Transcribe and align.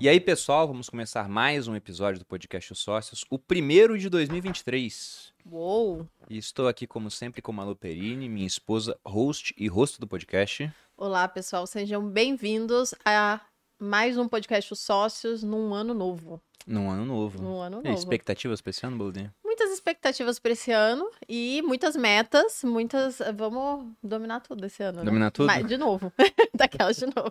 E 0.00 0.08
aí, 0.08 0.18
pessoal, 0.18 0.66
vamos 0.66 0.88
começar 0.88 1.28
mais 1.28 1.68
um 1.68 1.76
episódio 1.76 2.18
do 2.18 2.24
podcast 2.24 2.72
Os 2.72 2.78
Sócios, 2.78 3.22
o 3.28 3.38
primeiro 3.38 3.98
de 3.98 4.08
2023. 4.08 5.30
Uou! 5.50 6.08
E 6.28 6.38
estou 6.38 6.68
aqui, 6.68 6.86
como 6.86 7.10
sempre, 7.10 7.42
com 7.42 7.52
Malu 7.52 7.76
Perini, 7.76 8.26
minha 8.28 8.46
esposa, 8.46 8.98
host 9.06 9.54
e 9.58 9.68
rosto 9.68 10.00
do 10.00 10.06
podcast. 10.06 10.72
Olá, 10.96 11.28
pessoal, 11.28 11.66
sejam 11.66 12.08
bem-vindos 12.08 12.94
a 13.04 13.40
mais 13.78 14.16
um 14.16 14.26
podcast 14.26 14.72
Os 14.72 14.80
Sócios 14.80 15.42
num 15.42 15.74
ano 15.74 15.92
novo. 15.92 16.40
Num 16.66 16.90
ano 16.90 17.04
novo. 17.04 17.42
Num 17.42 17.60
ano 17.60 17.80
E 17.84 17.88
novo. 17.88 17.98
expectativas 17.98 18.60
para 18.62 18.70
esse 18.70 18.86
ano, 18.86 18.96
Boludinho? 18.96 19.32
Muitas 19.60 19.74
expectativas 19.74 20.38
para 20.38 20.52
esse 20.52 20.72
ano 20.72 21.06
e 21.28 21.60
muitas 21.66 21.94
metas, 21.94 22.64
muitas. 22.64 23.18
Vamos 23.36 23.92
dominar 24.02 24.40
tudo 24.40 24.64
esse 24.64 24.82
ano. 24.82 25.00
né? 25.00 25.04
Dominar 25.04 25.30
tudo? 25.30 25.46
Mas, 25.48 25.66
de 25.66 25.76
novo. 25.76 26.10
Daquelas 26.54 26.96
de 26.96 27.04
novo. 27.04 27.30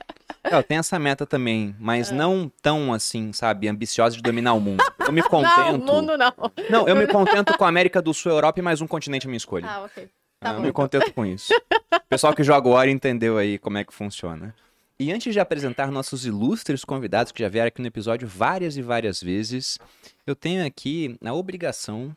Eu 0.50 0.62
tenho 0.62 0.78
essa 0.80 0.98
meta 0.98 1.26
também, 1.26 1.76
mas 1.78 2.10
É. 2.10 2.14
não 2.14 2.50
tão 2.62 2.94
assim, 2.94 3.30
sabe, 3.32 3.68
ambiciosa 3.68 4.16
de 4.16 4.22
dominar 4.22 4.54
o 4.54 4.60
mundo. 4.60 4.82
Eu 5.00 5.12
me 5.12 5.20
Não, 5.20 5.28
contento. 5.28 5.74
o 5.74 5.78
mundo 5.84 6.16
não. 6.16 6.32
Não, 6.70 6.88
eu 6.88 6.94
me 6.96 7.06
contento 7.08 7.58
com 7.58 7.64
a 7.64 7.68
América 7.68 8.00
do 8.00 8.14
Sul, 8.14 8.30
Europa 8.32 8.58
e 8.60 8.62
mais 8.62 8.80
um 8.80 8.86
continente 8.86 9.26
à 9.26 9.28
minha 9.28 9.36
escolha. 9.36 9.66
Ah, 9.68 9.82
ok. 9.82 10.08
Ah, 10.40 10.44
Tá 10.44 10.50
eu 10.52 10.56
bom. 10.58 10.62
me 10.62 10.72
contento 10.72 11.12
com 11.12 11.26
isso. 11.26 11.52
O 11.52 12.00
pessoal 12.08 12.32
que 12.32 12.44
joga 12.44 12.68
o 12.68 12.84
entendeu 12.84 13.36
aí 13.36 13.58
como 13.58 13.76
é 13.76 13.84
que 13.84 13.92
funciona. 13.92 14.54
E 14.98 15.12
antes 15.12 15.34
de 15.34 15.38
apresentar 15.38 15.90
nossos 15.90 16.24
ilustres 16.24 16.82
convidados 16.82 17.30
que 17.30 17.42
já 17.42 17.50
vieram 17.50 17.68
aqui 17.68 17.82
no 17.82 17.86
episódio 17.86 18.26
várias 18.26 18.78
e 18.78 18.82
várias 18.82 19.22
vezes, 19.22 19.78
eu 20.26 20.34
tenho 20.34 20.64
aqui 20.64 21.18
a 21.22 21.34
obrigação, 21.34 22.16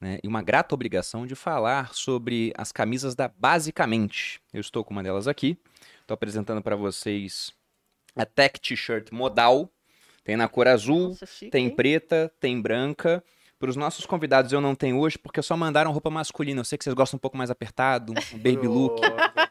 né, 0.00 0.20
e 0.22 0.28
uma 0.28 0.40
grata 0.40 0.72
obrigação 0.72 1.26
de 1.26 1.34
falar 1.34 1.92
sobre 1.92 2.52
as 2.56 2.70
camisas 2.70 3.16
da 3.16 3.26
Basicamente. 3.26 4.40
Eu 4.52 4.60
estou 4.60 4.84
com 4.84 4.92
uma 4.92 5.02
delas 5.02 5.26
aqui. 5.26 5.58
Estou 6.02 6.14
apresentando 6.14 6.62
para 6.62 6.76
vocês 6.76 7.52
a 8.14 8.24
Tech 8.24 8.60
T-shirt 8.60 9.10
modal. 9.10 9.68
Tem 10.22 10.36
na 10.36 10.46
cor 10.46 10.68
azul, 10.68 11.08
Nossa, 11.08 11.26
chique, 11.26 11.50
tem 11.50 11.66
hein? 11.66 11.74
preta, 11.74 12.32
tem 12.38 12.60
branca. 12.62 13.24
Para 13.58 13.70
os 13.70 13.76
nossos 13.76 14.06
convidados 14.06 14.52
eu 14.52 14.60
não 14.60 14.74
tenho 14.76 14.98
hoje 14.98 15.18
porque 15.18 15.42
só 15.42 15.56
mandaram 15.56 15.90
roupa 15.90 16.10
masculina. 16.10 16.60
Eu 16.60 16.64
sei 16.64 16.78
que 16.78 16.84
vocês 16.84 16.94
gostam 16.94 17.16
um 17.16 17.20
pouco 17.20 17.36
mais 17.36 17.50
apertado, 17.50 18.12
um 18.12 18.38
baby 18.38 18.68
look. 18.68 19.00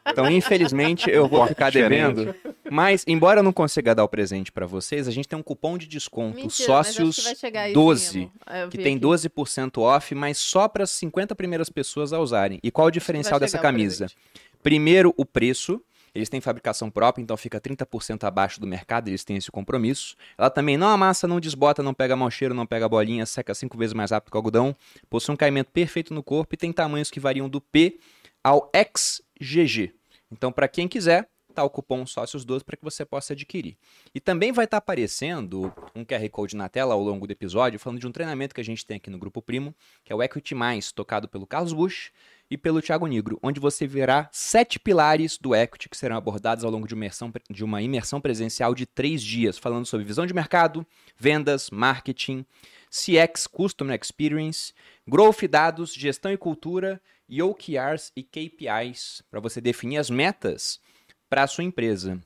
Então, 0.06 0.28
infelizmente, 0.30 1.10
eu 1.10 1.28
vou 1.28 1.46
ficar 1.46 1.70
devendo. 1.70 2.34
Mas, 2.70 3.04
embora 3.06 3.40
eu 3.40 3.44
não 3.44 3.52
consiga 3.52 3.94
dar 3.94 4.04
o 4.04 4.08
presente 4.08 4.52
para 4.52 4.66
vocês, 4.66 5.08
a 5.08 5.10
gente 5.10 5.28
tem 5.28 5.38
um 5.38 5.42
cupom 5.42 5.76
de 5.76 5.86
desconto, 5.86 6.36
Mentira, 6.36 6.66
sócios 6.66 7.38
que 7.40 7.56
aí 7.56 7.68
sim, 7.70 7.74
12, 7.74 8.18
amor. 8.18 8.32
É, 8.46 8.62
eu 8.62 8.68
que 8.68 8.78
tem 8.78 8.96
aqui. 8.96 9.04
12% 9.04 9.78
off, 9.78 10.14
mas 10.14 10.38
só 10.38 10.68
para 10.68 10.84
as 10.84 10.90
50 10.90 11.34
primeiras 11.34 11.68
pessoas 11.68 12.12
a 12.12 12.20
usarem. 12.20 12.60
E 12.62 12.70
qual 12.70 12.86
o 12.86 12.90
diferencial 12.90 13.40
dessa 13.40 13.58
o 13.58 13.60
camisa? 13.60 14.06
presente. 14.06 14.16
Primeiro, 14.62 15.12
o 15.16 15.24
preço. 15.24 15.82
Eles 16.12 16.28
têm 16.28 16.40
fabricação 16.40 16.90
própria, 16.90 17.22
então 17.22 17.36
fica 17.36 17.60
30% 17.60 18.24
abaixo 18.24 18.60
do 18.60 18.66
mercado, 18.66 19.06
eles 19.06 19.22
têm 19.22 19.36
esse 19.36 19.48
compromisso. 19.48 20.16
Ela 20.36 20.50
também 20.50 20.76
não 20.76 20.88
amassa, 20.88 21.28
não 21.28 21.38
desbota, 21.38 21.84
não 21.84 21.94
pega 21.94 22.16
mau 22.16 22.28
cheiro, 22.28 22.52
não 22.52 22.66
pega 22.66 22.88
bolinha, 22.88 23.24
seca 23.24 23.54
cinco 23.54 23.78
vezes 23.78 23.94
mais 23.94 24.10
rápido 24.10 24.32
que 24.32 24.36
o 24.36 24.38
algodão, 24.38 24.74
possui 25.08 25.32
um 25.32 25.36
caimento 25.36 25.70
perfeito 25.70 26.12
no 26.12 26.20
corpo 26.20 26.52
e 26.52 26.56
tem 26.56 26.72
tamanhos 26.72 27.12
que 27.12 27.20
variam 27.20 27.48
do 27.48 27.60
P 27.60 28.00
ao 28.42 28.68
XGG. 28.74 29.94
Então, 30.32 30.50
para 30.50 30.66
quem 30.66 30.88
quiser, 30.88 31.28
tá 31.60 31.64
o 31.64 31.70
cupom 31.70 32.04
Sócios12 32.04 32.64
para 32.64 32.76
que 32.76 32.84
você 32.84 33.04
possa 33.04 33.34
adquirir. 33.34 33.76
E 34.14 34.20
também 34.20 34.52
vai 34.52 34.64
estar 34.64 34.78
aparecendo 34.78 35.72
um 35.94 36.04
QR 36.04 36.28
Code 36.30 36.56
na 36.56 36.68
tela 36.68 36.94
ao 36.94 37.02
longo 37.02 37.26
do 37.26 37.30
episódio, 37.30 37.78
falando 37.78 38.00
de 38.00 38.06
um 38.06 38.12
treinamento 38.12 38.54
que 38.54 38.60
a 38.60 38.64
gente 38.64 38.84
tem 38.84 38.96
aqui 38.96 39.10
no 39.10 39.18
Grupo 39.18 39.42
Primo, 39.42 39.74
que 40.04 40.12
é 40.12 40.16
o 40.16 40.22
Equity 40.22 40.54
Mais, 40.54 40.90
tocado 40.92 41.28
pelo 41.28 41.46
Carlos 41.46 41.72
Bush 41.72 42.10
e 42.50 42.56
pelo 42.56 42.82
Thiago 42.82 43.06
Nigro, 43.06 43.38
onde 43.42 43.60
você 43.60 43.86
verá 43.86 44.28
sete 44.32 44.78
pilares 44.78 45.38
do 45.38 45.54
equity 45.54 45.88
que 45.88 45.96
serão 45.96 46.16
abordados 46.16 46.64
ao 46.64 46.70
longo 46.70 46.86
de 46.86 46.94
uma 46.94 47.04
imersão, 47.04 47.32
de 47.48 47.62
uma 47.62 47.80
imersão 47.80 48.20
presencial 48.20 48.74
de 48.74 48.86
três 48.86 49.22
dias, 49.22 49.56
falando 49.56 49.86
sobre 49.86 50.04
visão 50.04 50.26
de 50.26 50.34
mercado, 50.34 50.84
vendas, 51.16 51.70
marketing, 51.70 52.44
CX, 52.90 53.46
Customer 53.46 53.96
Experience, 54.00 54.72
Growth 55.06 55.46
Dados, 55.48 55.94
Gestão 55.94 56.32
e 56.32 56.36
Cultura 56.36 57.00
e 57.28 57.40
OKRs 57.40 58.10
e 58.16 58.24
KPIs, 58.24 59.22
para 59.30 59.38
você 59.38 59.60
definir 59.60 59.98
as 59.98 60.10
metas 60.10 60.80
para 61.30 61.44
a 61.44 61.46
sua 61.46 61.62
empresa. 61.64 62.20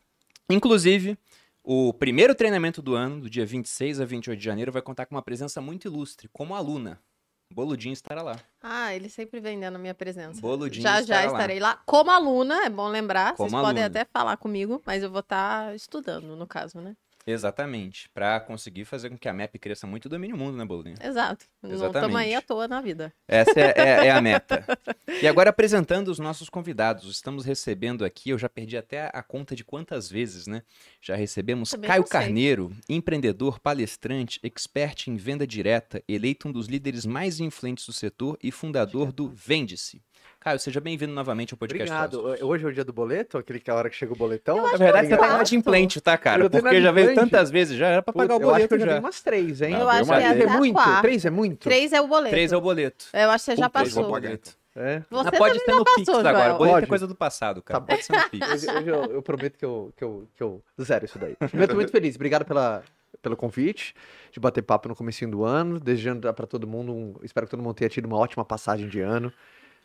Inclusive, 0.51 1.17
o 1.63 1.93
primeiro 1.93 2.35
treinamento 2.35 2.81
do 2.83 2.95
ano, 2.95 3.21
do 3.21 3.31
dia 3.31 3.45
26 3.47 4.01
a 4.01 4.05
28 4.05 4.39
de 4.39 4.45
janeiro, 4.45 4.73
vai 4.73 4.83
contar 4.83 5.07
com 5.07 5.15
uma 5.15 5.23
presença 5.23 5.61
muito 5.61 5.87
ilustre, 5.87 6.29
como 6.33 6.55
aluna. 6.55 6.99
Boludinho 7.53 7.93
estará 7.93 8.23
lá. 8.23 8.37
Ah, 8.61 8.95
ele 8.95 9.09
sempre 9.09 9.39
vendendo 9.39 9.77
a 9.77 9.79
minha 9.79 9.95
presença. 9.95 10.41
Boludinho 10.41 10.83
já 10.83 10.95
já 10.97 11.01
estará 11.03 11.21
lá. 11.31 11.39
estarei 11.39 11.61
lá. 11.61 11.77
Como 11.87 12.11
aluna, 12.11 12.65
é 12.65 12.71
bom 12.71 12.89
lembrar. 12.89 13.35
Como 13.37 13.49
Vocês 13.51 13.63
podem 13.63 13.83
aluna. 13.85 14.01
até 14.01 14.11
falar 14.11 14.37
comigo, 14.39 14.83
mas 14.85 15.03
eu 15.03 15.11
vou 15.11 15.21
estar 15.21 15.75
estudando, 15.75 16.35
no 16.35 16.47
caso, 16.47 16.81
né? 16.81 16.97
Exatamente. 17.27 18.09
Para 18.11 18.39
conseguir 18.41 18.85
fazer 18.85 19.09
com 19.11 19.17
que 19.17 19.29
a 19.29 19.33
MAP 19.33 19.57
cresça 19.59 19.87
muito 19.87 20.07
e 20.07 20.09
domine 20.11 20.33
o 20.35 20.37
mundo, 20.37 20.57
né, 20.59 20.65
Boludinho? 20.65 20.97
Exato. 21.03 21.47
Não 21.63 21.71
Exatamente. 21.71 21.97
estamos 21.97 22.17
aí 22.17 22.35
à 22.35 22.43
toa 22.43 22.69
na 22.69 22.81
vida. 22.81 23.13
Essa 23.27 23.59
é, 23.59 23.75
é- 23.77 24.07
é 24.07 24.11
a 24.11 24.21
meta. 24.21 24.65
E 25.23 25.29
agora 25.29 25.51
apresentando 25.51 26.09
os 26.09 26.19
nossos 26.19 26.49
convidados. 26.51 27.09
Estamos 27.09 27.45
recebendo 27.45 28.05
aqui, 28.05 28.31
eu 28.31 28.39
já 28.39 28.49
perdi 28.49 28.77
até 28.77 29.11
a 29.15 29.23
conta 29.23 29.55
de 29.55 29.65
quantas 29.65 30.11
vezes, 30.11 30.47
né? 30.47 30.63
Já 31.01 31.15
recebemos 31.15 31.71
Também 31.71 31.89
Caio 31.89 32.03
não. 32.03 32.09
Carneiro, 32.09 32.73
empreendedor, 32.89 33.61
palestrante, 33.61 34.41
expert 34.43 35.07
em 35.09 35.17
venda 35.17 35.47
direta, 35.47 36.03
eleito 36.09 36.49
um 36.49 36.53
dos 36.53 36.67
líderes 36.67 37.07
mais 37.07 37.39
influentes 37.39 37.87
do 37.87 37.93
setor 37.93 38.37
e 38.43 38.51
fundador 38.51 39.13
do 39.13 39.29
Vende-se. 39.29 40.03
Caio, 40.45 40.59
seja 40.59 40.79
bem-vindo 40.79 41.15
novamente 41.15 41.55
ao 41.55 41.59
podcast. 41.59 41.91
Obrigado. 41.91 42.45
Hoje 42.47 42.67
é 42.67 42.69
o 42.69 42.73
dia 42.73 42.85
do 42.85 42.93
boleto, 42.93 43.39
aquele 43.39 43.59
que 43.59 43.71
é 43.71 43.73
a 43.73 43.77
hora 43.79 43.89
que 43.89 43.97
chega 43.97 44.13
o 44.13 44.17
boletão. 44.17 44.61
Na 44.63 44.77
verdade, 44.77 45.09
você 45.09 45.17
tá 45.17 45.27
inadimplente, 45.27 46.03
tá, 46.03 46.19
cara? 46.19 46.51
Porque 46.51 46.83
já 46.83 46.93
veio 46.93 47.15
tantas 47.15 47.51
vezes, 47.51 47.79
já 47.79 47.87
era 47.89 48.03
pra 48.03 48.13
pagar 48.13 48.35
Puta, 48.35 48.47
o 48.47 48.51
eu 48.51 48.55
acho 48.55 48.69
que 48.69 48.69
boleto 48.69 48.75
eu 48.75 48.87
já 48.91 48.95
já. 48.97 49.01
umas 49.01 49.23
três, 49.23 49.63
hein? 49.63 49.71
Não, 49.71 49.81
eu 49.81 49.89
acho 49.89 50.05
que 50.05 50.13
é 50.13 50.23
é 50.23 50.29
até 50.29 50.47
muito? 50.47 50.75
quarta. 50.75 51.01
Três 51.01 51.25
é 51.25 51.31
muito? 51.31 51.61
Três 51.61 51.93
é 51.95 52.01
o 52.03 52.07
boleto. 52.07 52.31
Três 52.31 52.53
é 52.53 52.57
o 52.59 52.61
boleto. 52.61 53.07
Eu 53.15 53.31
acho 53.31 53.45
que 53.47 53.51
você 53.53 53.57
já 53.57 53.71
passou. 53.71 54.11
pagar. 54.11 54.33
É. 54.77 55.03
Você 55.11 55.31
Mas 55.31 55.39
pode 55.39 55.59
ser 55.61 55.71
no 55.73 55.85
Pix 55.85 56.09
agora. 56.11 56.55
Boleto 56.55 56.79
é 56.79 56.87
coisa 56.87 57.07
do 57.07 57.15
passado, 57.15 57.63
cara. 57.63 57.81
Tá 57.81 57.87
Pode 57.87 58.05
ser 58.05 58.13
no 58.13 58.25
Pix. 58.29 58.47
Hoje, 58.47 58.71
hoje 58.71 58.89
eu, 58.89 59.05
eu 59.13 59.23
prometo 59.23 59.57
que 59.57 59.65
eu, 59.65 59.95
que, 59.97 60.05
eu, 60.05 60.29
que 60.37 60.43
eu 60.43 60.63
zero 60.83 61.07
isso 61.07 61.19
daí. 61.19 61.37
Eu 61.41 61.69
tô 61.69 61.75
muito 61.75 61.91
feliz. 61.91 62.17
Obrigado 62.17 62.45
pela, 62.45 62.83
pelo 63.23 63.35
convite, 63.35 63.95
de 64.31 64.39
bater 64.39 64.61
papo 64.61 64.91
no 64.91 64.95
comecinho 64.95 65.31
do 65.31 65.43
ano. 65.43 65.81
Desejando 65.81 66.31
pra 66.35 66.47
todo 66.47 66.67
mundo, 66.67 66.93
um- 66.93 67.15
espero 67.23 67.47
que 67.47 67.51
todo 67.53 67.63
mundo 67.63 67.75
tenha 67.75 67.89
tido 67.89 68.05
uma 68.05 68.19
ótima 68.19 68.45
passagem 68.45 68.89
de 68.89 69.01
ano. 69.01 69.33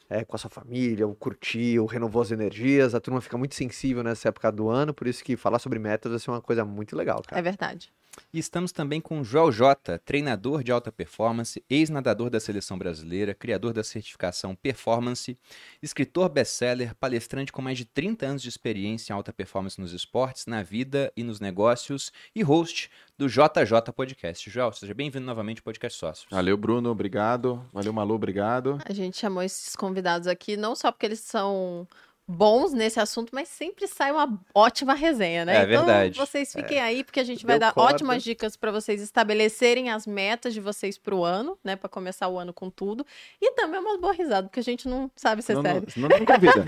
É, 0.09 0.25
com 0.25 0.35
a 0.35 0.39
sua 0.39 0.49
família, 0.49 1.07
o 1.07 1.13
curtir, 1.13 1.79
o 1.79 1.85
renovou 1.85 2.21
as 2.21 2.31
energias. 2.31 2.95
A 2.95 2.99
turma 2.99 3.21
fica 3.21 3.37
muito 3.37 3.55
sensível 3.55 4.03
nessa 4.03 4.29
época 4.29 4.51
do 4.51 4.69
ano, 4.69 4.93
por 4.93 5.07
isso 5.07 5.23
que 5.23 5.37
falar 5.37 5.59
sobre 5.59 5.77
metas 5.77 6.11
vai 6.11 6.19
ser 6.19 6.31
uma 6.31 6.41
coisa 6.41 6.65
muito 6.65 6.95
legal, 6.95 7.21
cara. 7.25 7.39
É 7.39 7.43
verdade. 7.43 7.93
E 8.33 8.39
estamos 8.39 8.71
também 8.71 9.01
com 9.01 9.21
o 9.21 9.23
Joel 9.23 9.51
Jota, 9.51 9.99
treinador 10.03 10.63
de 10.63 10.71
alta 10.71 10.91
performance, 10.91 11.63
ex-nadador 11.69 12.29
da 12.29 12.39
seleção 12.39 12.77
brasileira, 12.77 13.33
criador 13.33 13.73
da 13.73 13.83
certificação 13.83 14.55
Performance, 14.55 15.37
escritor 15.81 16.29
best-seller, 16.29 16.95
palestrante 16.95 17.51
com 17.51 17.61
mais 17.61 17.77
de 17.77 17.85
30 17.85 18.25
anos 18.25 18.41
de 18.41 18.49
experiência 18.49 19.13
em 19.13 19.15
alta 19.15 19.33
performance 19.33 19.79
nos 19.79 19.93
esportes, 19.93 20.45
na 20.45 20.63
vida 20.63 21.11
e 21.15 21.23
nos 21.23 21.39
negócios 21.39 22.11
e 22.35 22.41
host 22.41 22.89
do 23.17 23.27
JJ 23.27 23.91
Podcast. 23.95 24.49
Joel, 24.49 24.71
seja 24.71 24.93
bem-vindo 24.93 25.25
novamente 25.25 25.59
ao 25.59 25.63
Podcast 25.63 25.99
Sócios. 25.99 26.27
Valeu, 26.31 26.55
Bruno, 26.55 26.89
obrigado. 26.89 27.65
Valeu, 27.73 27.91
Malu, 27.91 28.15
obrigado. 28.15 28.79
A 28.85 28.93
gente 28.93 29.17
chamou 29.17 29.43
esses 29.43 29.75
convidados 29.75 30.27
aqui 30.27 30.55
não 30.55 30.75
só 30.75 30.91
porque 30.91 31.05
eles 31.05 31.19
são 31.19 31.87
bons 32.31 32.71
nesse 32.73 32.99
assunto, 32.99 33.31
mas 33.33 33.49
sempre 33.49 33.87
sai 33.87 34.11
uma 34.11 34.39
ótima 34.53 34.93
resenha, 34.93 35.43
né? 35.45 35.57
É 35.57 35.63
então, 35.63 35.85
verdade. 35.85 36.17
vocês 36.19 36.53
fiquem 36.53 36.79
aí 36.79 37.03
porque 37.03 37.19
a 37.19 37.23
gente 37.23 37.43
vai 37.43 37.57
Deu 37.57 37.67
dar 37.67 37.73
corda. 37.73 37.95
ótimas 37.95 38.21
dicas 38.21 38.55
para 38.55 38.71
vocês 38.71 39.01
estabelecerem 39.01 39.89
as 39.89 40.05
metas 40.05 40.53
de 40.53 40.61
vocês 40.61 40.95
para 40.95 41.15
o 41.15 41.23
ano, 41.25 41.57
né, 41.63 41.75
para 41.75 41.89
começar 41.89 42.27
o 42.27 42.37
ano 42.37 42.53
com 42.53 42.69
tudo. 42.69 43.03
E 43.41 43.51
também 43.53 43.79
uma 43.79 43.97
boa 43.97 44.13
risada, 44.13 44.47
porque 44.47 44.59
a 44.59 44.63
gente 44.63 44.87
não 44.87 45.09
sabe 45.15 45.41
ser 45.41 45.55
Não, 45.55 45.63
sério. 45.63 45.87
não, 45.97 46.07
não 46.09 46.25
convida. 46.25 46.65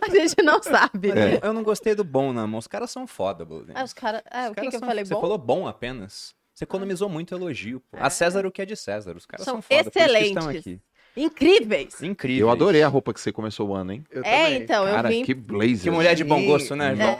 A 0.00 0.10
gente 0.10 0.42
não 0.42 0.62
sabe. 0.62 1.08
Mas 1.08 1.14
né? 1.16 1.34
eu, 1.34 1.40
eu 1.48 1.52
não 1.52 1.62
gostei 1.62 1.94
do 1.94 2.02
bom, 2.04 2.32
não, 2.32 2.56
os 2.56 2.66
caras 2.66 2.90
são 2.90 3.06
foda, 3.06 3.44
Bolden. 3.44 3.74
Ah, 3.76 3.84
os 3.84 3.92
caras. 3.92 4.22
Ah, 4.30 4.48
o 4.50 4.54
que, 4.54 4.66
eu 4.66 4.70
são- 4.70 4.80
falei 4.80 5.04
Você 5.04 5.12
bom? 5.14 5.20
falou 5.20 5.36
bom 5.38 5.66
apenas. 5.66 6.34
Você 6.54 6.64
economizou 6.64 7.08
muito 7.08 7.34
elogio. 7.34 7.80
Pô. 7.90 7.96
É. 7.96 8.02
A 8.02 8.10
César 8.10 8.46
o 8.46 8.52
que 8.52 8.60
é 8.62 8.66
de 8.66 8.76
César. 8.76 9.16
Os 9.16 9.24
caras 9.26 9.44
São 9.44 9.54
são, 9.54 9.62
foda. 9.62 9.68
por 9.68 9.80
isso 9.80 9.90
que 9.90 9.98
estão 9.98 10.50
excelentes. 10.50 10.66
aqui. 10.66 10.80
Incríveis! 11.16 12.02
Incrível. 12.02 12.46
Eu 12.46 12.50
adorei 12.50 12.82
a 12.82 12.88
roupa 12.88 13.12
que 13.12 13.20
você 13.20 13.30
começou 13.32 13.68
o 13.68 13.74
ano, 13.74 13.92
hein? 13.92 14.04
Eu 14.10 14.22
É, 14.24 14.44
também. 14.44 14.62
então, 14.62 14.86
eu 14.88 14.94
Cara, 14.94 15.08
vim. 15.08 15.24
que 15.24 15.34
blazer. 15.34 15.82
Que 15.82 15.90
mulher 15.90 16.14
de 16.14 16.24
bom 16.24 16.44
gosto, 16.46 16.74
né, 16.74 16.94
João? 16.96 17.16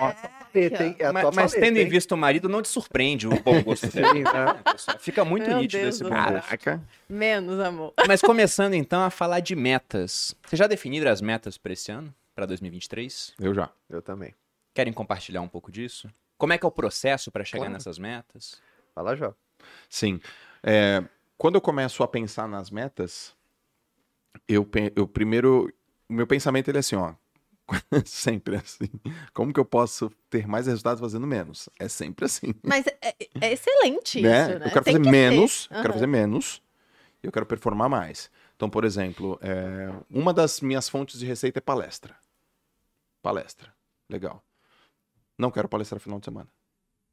Paleta, 0.52 0.84
hein? 0.84 0.96
É 0.98 1.12
mas, 1.12 1.34
mas 1.34 1.52
tendo 1.52 1.78
em 1.78 1.88
vista 1.88 2.14
o 2.14 2.18
marido, 2.18 2.48
não 2.48 2.60
te 2.62 2.68
surpreende 2.68 3.26
o 3.26 3.30
bom 3.42 3.62
gosto 3.62 3.86
dele. 3.88 4.08
Sim, 4.08 4.22
né? 4.24 4.60
pessoal. 4.70 4.98
Fica 4.98 5.24
muito 5.24 5.48
Meu 5.48 5.58
nítido 5.58 5.82
Deus 5.82 5.94
esse 5.94 6.04
bom 6.04 6.10
céu. 6.10 6.22
gosto. 6.32 6.42
Caraca. 6.44 6.82
Menos, 7.08 7.58
amor. 7.60 7.92
Mas 8.06 8.20
começando 8.20 8.74
então 8.74 9.02
a 9.02 9.10
falar 9.10 9.40
de 9.40 9.54
metas. 9.56 10.34
Vocês 10.46 10.58
já 10.58 10.66
definiram 10.66 11.10
as 11.10 11.20
metas 11.20 11.56
para 11.58 11.72
esse 11.72 11.90
ano? 11.90 12.14
Para 12.34 12.46
2023? 12.46 13.34
Eu 13.40 13.54
já. 13.54 13.70
Eu 13.90 14.00
também. 14.02 14.34
Querem 14.74 14.92
compartilhar 14.92 15.40
um 15.42 15.48
pouco 15.48 15.70
disso? 15.70 16.08
Como 16.38 16.52
é 16.52 16.58
que 16.58 16.64
é 16.64 16.68
o 16.68 16.72
processo 16.72 17.30
para 17.30 17.44
chegar 17.44 17.60
Claro. 17.64 17.72
nessas 17.74 17.98
metas? 17.98 18.60
Fala 18.94 19.14
já. 19.16 19.32
Sim. 19.88 20.20
É, 20.62 21.02
quando 21.38 21.54
eu 21.56 21.60
começo 21.60 22.02
a 22.02 22.08
pensar 22.08 22.48
nas 22.48 22.70
metas, 22.70 23.34
eu, 24.48 24.68
eu 24.94 25.06
primeiro. 25.06 25.72
O 26.08 26.12
meu 26.12 26.26
pensamento 26.26 26.68
ele 26.68 26.78
é 26.78 26.80
assim, 26.80 26.96
ó. 26.96 27.14
sempre 28.04 28.56
assim. 28.56 28.88
Como 29.32 29.52
que 29.52 29.60
eu 29.60 29.64
posso 29.64 30.10
ter 30.28 30.46
mais 30.46 30.66
resultados 30.66 31.00
fazendo 31.00 31.26
menos? 31.26 31.68
É 31.78 31.88
sempre 31.88 32.24
assim. 32.24 32.54
Mas 32.62 32.86
é, 32.86 33.14
é 33.40 33.52
excelente 33.52 34.20
né? 34.20 34.40
isso, 34.40 34.58
né? 34.58 34.66
Eu 34.66 34.70
quero 34.70 34.84
Tem 34.84 34.94
fazer 34.94 35.04
que 35.04 35.10
menos, 35.10 35.68
eu 35.70 35.82
quero 35.82 35.92
fazer 35.94 36.06
menos 36.06 36.62
e 37.22 37.26
eu 37.26 37.32
quero 37.32 37.46
performar 37.46 37.88
mais. 37.88 38.30
Então, 38.56 38.68
por 38.68 38.84
exemplo, 38.84 39.38
é, 39.42 39.92
uma 40.10 40.32
das 40.32 40.60
minhas 40.60 40.88
fontes 40.88 41.18
de 41.18 41.26
receita 41.26 41.58
é 41.58 41.60
palestra. 41.60 42.16
Palestra. 43.22 43.72
Legal. 44.08 44.42
Não 45.38 45.50
quero 45.50 45.68
palestrar 45.68 46.00
final 46.00 46.18
de 46.18 46.26
semana. 46.26 46.48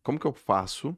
Como 0.04 0.20
que 0.20 0.28
eu 0.28 0.34
faço 0.34 0.98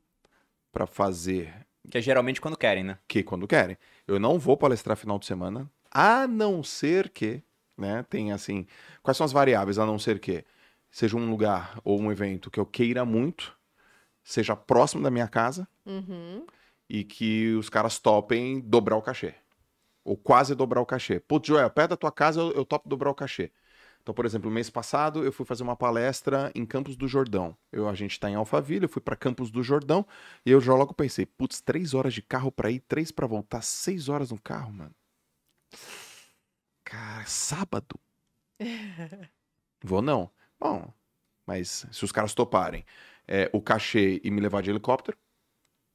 para 0.71 0.87
fazer 0.87 1.53
Que 1.89 1.97
é 1.97 2.01
geralmente 2.01 2.41
quando 2.41 2.57
querem, 2.57 2.83
né? 2.83 2.97
que 3.07 3.23
quando 3.23 3.47
querem? 3.47 3.77
Eu 4.07 4.19
não 4.19 4.39
vou 4.39 4.57
palestrar 4.57 4.97
final 4.97 5.19
de 5.19 5.25
semana, 5.25 5.69
a 5.91 6.27
não 6.27 6.63
ser 6.63 7.09
que, 7.09 7.43
né, 7.77 8.03
tem 8.09 8.31
assim, 8.31 8.65
quais 9.03 9.17
são 9.17 9.25
as 9.25 9.31
variáveis 9.31 9.77
a 9.77 9.85
não 9.85 9.99
ser 9.99 10.19
que 10.19 10.43
seja 10.89 11.17
um 11.17 11.29
lugar 11.29 11.79
ou 11.83 11.99
um 11.99 12.11
evento 12.11 12.49
que 12.49 12.59
eu 12.59 12.65
queira 12.65 13.05
muito, 13.05 13.55
seja 14.23 14.55
próximo 14.55 15.03
da 15.03 15.11
minha 15.11 15.27
casa, 15.27 15.67
Uhum. 15.85 16.45
e 16.89 17.03
que 17.03 17.53
os 17.55 17.69
caras 17.69 17.99
topem 17.99 18.59
dobrar 18.59 18.97
o 18.97 19.01
cachê. 19.01 19.33
Ou 20.03 20.17
quase 20.17 20.55
dobrar 20.55 20.81
o 20.81 20.85
cachê. 20.85 21.19
Putz, 21.19 21.47
Joel, 21.47 21.69
perto 21.69 21.91
da 21.91 21.97
tua 21.97 22.11
casa 22.11 22.41
eu, 22.41 22.51
eu 22.51 22.65
topo 22.65 22.89
dobrar 22.89 23.11
o 23.11 23.15
cachê. 23.15 23.51
Então, 24.01 24.15
por 24.15 24.25
exemplo, 24.25 24.49
mês 24.49 24.67
passado 24.69 25.23
eu 25.23 25.31
fui 25.31 25.45
fazer 25.45 25.61
uma 25.61 25.75
palestra 25.75 26.51
em 26.55 26.65
Campos 26.65 26.95
do 26.95 27.07
Jordão. 27.07 27.55
Eu, 27.71 27.87
a 27.87 27.93
gente 27.93 28.19
tá 28.19 28.29
em 28.29 28.35
Alphaville, 28.35 28.85
eu 28.85 28.89
fui 28.89 29.01
para 29.01 29.15
Campos 29.15 29.51
do 29.51 29.61
Jordão 29.61 30.05
e 30.43 30.49
eu 30.49 30.59
já 30.59 30.73
logo 30.73 30.93
pensei, 30.93 31.25
putz, 31.25 31.61
três 31.61 31.93
horas 31.93 32.13
de 32.13 32.21
carro 32.21 32.51
para 32.51 32.71
ir, 32.71 32.79
três 32.79 33.11
para 33.11 33.27
voltar, 33.27 33.61
seis 33.61 34.09
horas 34.09 34.31
no 34.31 34.41
carro, 34.41 34.73
mano. 34.73 34.95
Cara, 36.83 37.25
sábado. 37.25 37.99
Vou 39.83 40.01
não. 40.01 40.29
Bom, 40.59 40.93
mas 41.45 41.85
se 41.91 42.05
os 42.05 42.11
caras 42.11 42.33
toparem 42.33 42.85
é, 43.27 43.49
o 43.53 43.61
cachê 43.61 44.21
e 44.23 44.29
me 44.29 44.41
levar 44.41 44.61
de 44.61 44.69
helicóptero, 44.69 45.17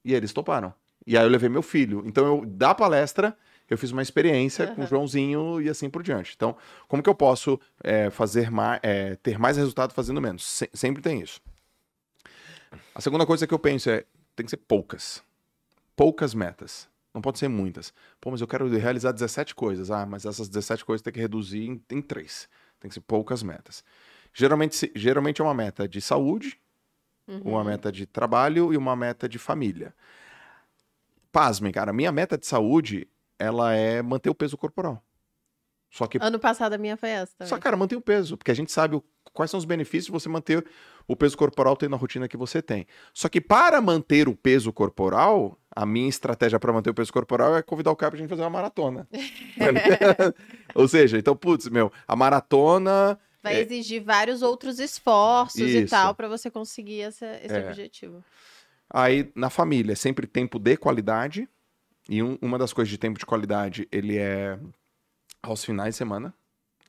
e 0.05 0.15
eles 0.15 0.33
toparam. 0.33 0.75
E 1.07 1.17
aí 1.17 1.25
eu 1.25 1.29
levei 1.31 1.49
meu 1.49 1.63
filho. 1.63 2.03
Então, 2.07 2.27
eu, 2.27 2.47
da 2.47 2.75
palestra, 2.75 3.37
eu 3.69 3.79
fiz 3.79 3.93
uma 3.93 4.03
experiência 4.03 4.67
com 4.75 4.83
o. 4.83 4.87
Joãozinho 4.87 5.61
e 5.61 5.69
assim 5.69 5.89
por 5.91 6.03
diante. 6.03 6.33
Então, 6.35 6.57
como 6.89 7.03
que 7.03 7.09
eu 7.09 7.15
posso 7.15 7.61
é, 7.83 8.11
fazer 8.11 8.51
mais, 8.51 8.81
ter 9.23 9.39
mais 9.39 9.57
resultado 9.57 9.93
fazendo 9.93 10.21
menos? 10.21 10.45
Se- 10.45 10.71
sempre 10.73 11.03
tem 11.03 11.21
isso. 11.21 11.41
A 12.95 13.01
segunda 13.01 13.27
coisa 13.27 13.47
que 13.47 13.55
eu 13.55 13.59
penso 13.59 13.91
é, 13.91 14.05
tem 14.35 14.45
que 14.45 14.51
ser 14.51 14.57
poucas. 14.57 15.23
Poucas 15.95 16.35
metas. 16.35 16.89
Não 17.17 17.23
pode 17.23 17.39
ser 17.39 17.49
muitas. 17.49 17.95
Pô, 18.21 18.31
mas 18.31 18.43
eu 18.43 18.47
quero 18.47 18.69
realizar 18.69 19.11
17 19.11 19.55
coisas. 19.55 19.91
Ah, 19.91 20.05
mas 20.05 20.27
essas 20.27 20.51
17 20.51 20.85
coisas 20.85 21.01
tem 21.01 21.11
que 21.11 21.19
reduzir 21.19 21.67
em, 21.67 21.83
em 21.91 22.03
três. 22.03 22.47
Tem 22.79 22.91
que 22.91 22.95
ser 22.95 23.01
poucas 23.01 23.43
metas. 23.43 23.83
Geralmente, 24.35 24.93
geralmente 24.95 25.41
é 25.41 25.45
uma 25.45 25.55
meta 25.55 25.89
de 25.89 25.99
saúde, 25.99 26.61
uma 27.43 27.65
meta 27.65 27.91
de 27.91 28.05
trabalho 28.05 28.71
e 28.71 28.77
uma 28.77 28.95
meta 28.95 29.27
de 29.27 29.39
família. 29.39 29.95
Pasmem, 31.33 31.73
cara, 31.73 31.91
minha 31.91 32.13
meta 32.13 32.37
de 32.37 32.47
saúde, 32.47 33.09
ela 33.39 33.73
é 33.73 34.03
manter 34.03 34.29
o 34.29 34.35
peso 34.35 34.59
corporal. 34.59 35.03
Só 35.91 36.07
que, 36.07 36.19
Ano 36.21 36.39
passado 36.39 36.73
a 36.75 36.79
minha 36.79 36.97
foi 36.97 37.11
essa 37.11 37.33
também. 37.39 37.49
só 37.49 37.59
cara, 37.59 37.77
manter 37.77 37.97
o 37.97 38.01
peso, 38.01 38.37
porque 38.37 38.51
a 38.51 38.55
gente 38.55 38.71
sabe 38.73 38.97
o- 38.97 39.05
quais 39.33 39.51
são 39.51 39.59
os 39.59 39.65
benefícios 39.65 40.07
de 40.07 40.13
você 40.13 40.29
manter 40.29 40.65
o 41.07 41.15
peso 41.15 41.37
corporal 41.37 41.77
tendo 41.77 41.95
a 41.95 41.99
rotina 41.99 42.27
que 42.29 42.37
você 42.37 42.61
tem. 42.61 42.87
Só 43.15 43.29
que 43.29 43.41
para 43.41 43.81
manter 43.81 44.29
o 44.29 44.35
peso 44.37 44.73
corporal, 44.73 45.59
a 45.75 45.87
minha 45.87 46.09
estratégia 46.09 46.59
para 46.59 46.73
manter 46.73 46.91
o 46.91 46.95
peso 46.95 47.13
corporal 47.13 47.57
é 47.57 47.63
convidar 47.63 47.91
o 47.93 47.97
cara 47.97 48.11
pra 48.11 48.19
gente 48.21 48.29
fazer 48.29 48.43
uma 48.43 48.51
maratona. 48.51 49.07
Tá? 49.57 50.35
Ou 50.75 50.87
seja, 50.89 51.19
então, 51.19 51.37
putz, 51.37 51.69
meu, 51.69 51.91
a 52.07 52.15
maratona 52.17 53.19
Vai 53.43 53.57
É. 53.59 53.61
exigir 53.61 54.03
vários 54.03 54.43
outros 54.43 54.81
esforços 54.81 55.61
e 55.61 55.83
Isso. 55.85 55.91
tal 55.91 56.17
pra 56.17 56.27
você 56.27 56.51
conseguir 56.51 57.03
essa- 57.03 57.39
esse 57.45 57.55
É. 57.55 57.69
objetivo. 57.69 58.25
Aí, 58.91 59.31
na 59.37 59.49
família, 59.51 59.93
é 59.93 59.95
sempre 59.95 60.27
tempo 60.27 60.59
de 60.59 60.77
qualidade. 60.77 61.49
E 62.09 62.21
um- 62.25 62.37
uma 62.43 62.59
das 62.59 62.73
coisas 62.73 62.91
de 62.91 62.99
tempo 62.99 63.21
de 63.21 63.25
qualidade, 63.27 63.87
ele 63.93 64.17
é 64.19 64.59
aos 65.43 65.65
finais 65.65 65.95
de 65.95 65.99
semana. 65.99 66.35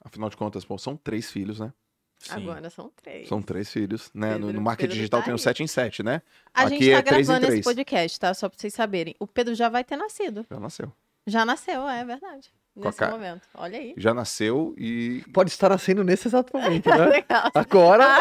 Afinal 0.04 0.30
de 0.30 0.38
contas, 0.38 0.64
pô, 0.66 0.78
são 0.78 0.96
três 0.96 1.30
filhos, 1.32 1.60
né? 1.60 1.74
Sim. 2.20 2.34
Agora 2.34 2.70
são 2.70 2.92
três. 2.96 3.28
São 3.28 3.42
três 3.42 3.72
filhos, 3.72 4.10
né? 4.14 4.32
no, 4.34 4.48
Pedro- 4.48 4.54
no 4.54 4.62
marketing 4.62 4.88
Pedro 4.88 4.96
digital 4.98 5.20
tá 5.20 5.26
tem 5.26 5.34
um 5.34 5.36
aí. 5.36 5.40
7 5.42 5.64
em 5.64 5.68
7, 5.68 6.02
né? 6.04 6.22
A 6.54 6.64
Aqui 6.64 6.70
gente 6.72 6.92
tá 6.92 6.98
é 6.98 7.02
gravando 7.02 7.46
esse 7.48 7.62
podcast, 7.62 8.20
tá? 8.20 8.34
Só 8.34 8.50
pra 8.50 8.58
vocês 8.58 8.74
saberem. 8.74 9.16
O 9.20 9.28
Pedro 9.28 9.54
já 9.54 9.70
vai 9.70 9.84
ter 9.84 9.96
nascido. 9.98 10.46
Já 10.50 10.60
nasceu. 10.60 10.92
Já 11.28 11.46
nasceu, 11.46 11.88
é 11.88 12.04
verdade. 12.04 12.50
Nesse 12.76 12.98
cara. 13.00 13.12
momento. 13.12 13.42
Olha 13.56 13.78
aí. 13.80 13.94
Já 13.98 14.14
nasceu 14.14 14.74
e 14.78 15.24
Pode 15.34 15.50
estar 15.50 15.70
nascendo 15.70 16.04
nesse 16.04 16.28
exato 16.28 16.56
momento, 16.56 16.88
né? 16.90 17.06
Legal. 17.06 17.52
Agora, 17.54 18.20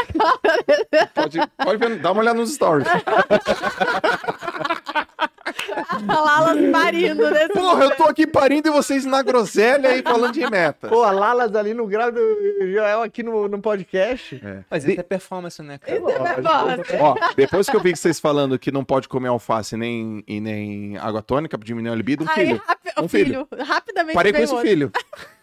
pode, 1.14 1.38
pode 1.56 1.76
ver, 1.78 1.98
dá 2.00 2.10
uma 2.12 2.20
olhada 2.22 2.38
nos 2.38 2.54
stories. 2.54 2.86
A 6.08 6.20
Lalas 6.20 6.70
parindo 6.70 7.30
nesse 7.30 7.48
Porra, 7.52 7.84
eu 7.84 7.96
tô 7.96 8.04
aqui 8.04 8.26
parindo 8.26 8.68
e 8.68 8.70
vocês 8.70 9.04
na 9.04 9.22
groselha 9.22 9.90
aí 9.90 10.02
falando 10.02 10.32
de 10.32 10.48
meta. 10.50 10.88
pô, 10.88 11.02
a 11.02 11.10
Lalas 11.10 11.54
ali 11.54 11.74
no 11.74 11.86
grave 11.86 12.18
do 12.18 12.70
Joel 12.72 13.02
aqui 13.02 13.22
no, 13.22 13.48
no 13.48 13.60
podcast. 13.60 14.40
Mas 14.70 14.84
isso 14.84 15.00
é 15.00 15.02
performance, 15.02 15.60
né, 15.62 15.78
cara? 15.78 16.00
Ó, 17.00 17.14
depois 17.34 17.68
que 17.68 17.76
eu 17.76 17.80
vi 17.80 17.92
que 17.92 17.98
vocês 17.98 18.18
falando 18.20 18.58
que 18.58 18.70
não 18.70 18.84
pode 18.84 19.08
comer 19.08 19.28
alface 19.28 19.76
nem, 19.76 20.22
e 20.26 20.40
nem 20.40 20.96
água 20.98 21.22
tônica 21.22 21.56
pra 21.58 21.66
diminuir 21.66 21.92
a 21.92 21.94
libido, 21.94 22.24
um 22.24 22.28
Aí, 22.28 22.34
filho. 22.46 22.62
rapi- 22.66 22.90
o 22.98 23.02
Um 23.04 23.08
filho. 23.08 23.48
Rapidamente 23.58 24.14
Parei 24.14 24.32
com 24.32 24.38
esse 24.38 24.52
outro. 24.52 24.68
filho. 24.68 24.92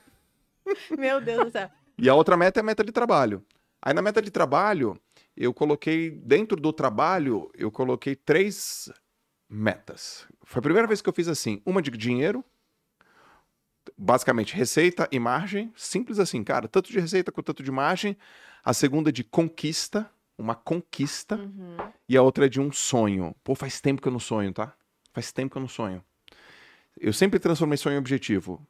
Meu 0.97 1.19
Deus 1.21 1.45
do 1.45 1.51
céu. 1.51 1.69
E 1.97 2.09
a 2.09 2.15
outra 2.15 2.35
meta 2.37 2.59
é 2.59 2.61
a 2.61 2.63
meta 2.63 2.83
de 2.83 2.91
trabalho. 2.91 3.43
Aí 3.81 3.93
na 3.93 4.01
meta 4.01 4.21
de 4.21 4.31
trabalho, 4.31 4.97
eu 5.35 5.53
coloquei, 5.53 6.09
dentro 6.09 6.59
do 6.59 6.71
trabalho, 6.71 7.49
eu 7.57 7.69
coloquei 7.69 8.15
três 8.15 8.89
metas. 9.53 10.27
Foi 10.43 10.59
a 10.59 10.63
primeira 10.63 10.87
vez 10.87 11.01
que 11.01 11.07
eu 11.07 11.13
fiz 11.13 11.27
assim: 11.27 11.61
uma 11.65 11.81
de 11.81 11.91
dinheiro, 11.91 12.43
basicamente 13.97 14.55
receita 14.55 15.07
e 15.11 15.19
margem, 15.19 15.71
simples 15.75 16.19
assim, 16.19 16.43
cara, 16.43 16.67
tanto 16.67 16.91
de 16.91 16.99
receita 16.99 17.31
quanto 17.31 17.47
tanto 17.47 17.63
de 17.63 17.71
margem. 17.71 18.17
A 18.65 18.73
segunda 18.73 19.11
de 19.11 19.23
conquista, 19.23 20.09
uma 20.37 20.55
conquista. 20.55 21.35
Uhum. 21.35 21.77
E 22.07 22.17
a 22.17 22.21
outra 22.21 22.45
é 22.45 22.49
de 22.49 22.59
um 22.59 22.71
sonho. 22.71 23.35
Pô, 23.43 23.53
faz 23.55 23.79
tempo 23.81 24.01
que 24.01 24.07
eu 24.07 24.11
não 24.11 24.19
sonho, 24.19 24.53
tá? 24.53 24.73
Faz 25.13 25.31
tempo 25.31 25.51
que 25.51 25.57
eu 25.57 25.61
não 25.61 25.67
sonho. 25.67 26.03
Eu 26.97 27.11
sempre 27.11 27.39
transformei 27.39 27.77
sonho 27.77 27.95
em 27.95 27.99
objetivo. 27.99 28.65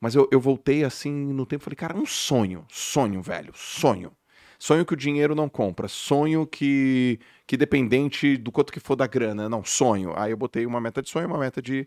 Mas 0.00 0.14
eu, 0.14 0.28
eu 0.30 0.40
voltei 0.40 0.84
assim 0.84 1.10
no 1.10 1.44
tempo 1.44 1.62
e 1.62 1.64
falei, 1.64 1.76
cara, 1.76 1.96
um 1.96 2.06
sonho. 2.06 2.64
Sonho, 2.68 3.20
velho. 3.20 3.52
Sonho. 3.56 4.12
Sonho 4.58 4.84
que 4.84 4.94
o 4.94 4.96
dinheiro 4.96 5.34
não 5.34 5.48
compra. 5.48 5.86
Sonho 5.88 6.46
que, 6.46 7.20
que 7.46 7.56
dependente 7.56 8.36
do 8.36 8.50
quanto 8.50 8.72
que 8.72 8.80
for 8.80 8.96
da 8.96 9.06
grana. 9.06 9.48
Não, 9.48 9.64
sonho. 9.64 10.12
Aí 10.16 10.32
eu 10.32 10.36
botei 10.36 10.66
uma 10.66 10.80
meta 10.80 11.00
de 11.00 11.08
sonho, 11.08 11.28
uma 11.28 11.38
meta 11.38 11.62
de, 11.62 11.86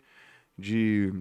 de, 0.58 1.12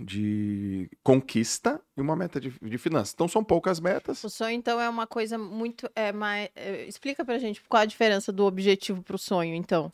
de 0.00 0.90
conquista 1.02 1.80
e 1.96 2.00
uma 2.00 2.16
meta 2.16 2.40
de, 2.40 2.52
de 2.60 2.78
finanças. 2.78 3.12
Então 3.14 3.28
são 3.28 3.42
poucas 3.42 3.80
metas. 3.80 4.22
O 4.24 4.30
sonho, 4.30 4.54
então, 4.56 4.80
é 4.80 4.88
uma 4.88 5.06
coisa 5.06 5.36
muito. 5.38 5.88
É, 5.94 6.12
mais, 6.12 6.48
é, 6.54 6.84
explica 6.86 7.24
pra 7.24 7.38
gente 7.38 7.62
qual 7.68 7.82
a 7.82 7.86
diferença 7.86 8.32
do 8.32 8.44
objetivo 8.44 9.02
pro 9.02 9.18
sonho, 9.18 9.54
então. 9.54 9.92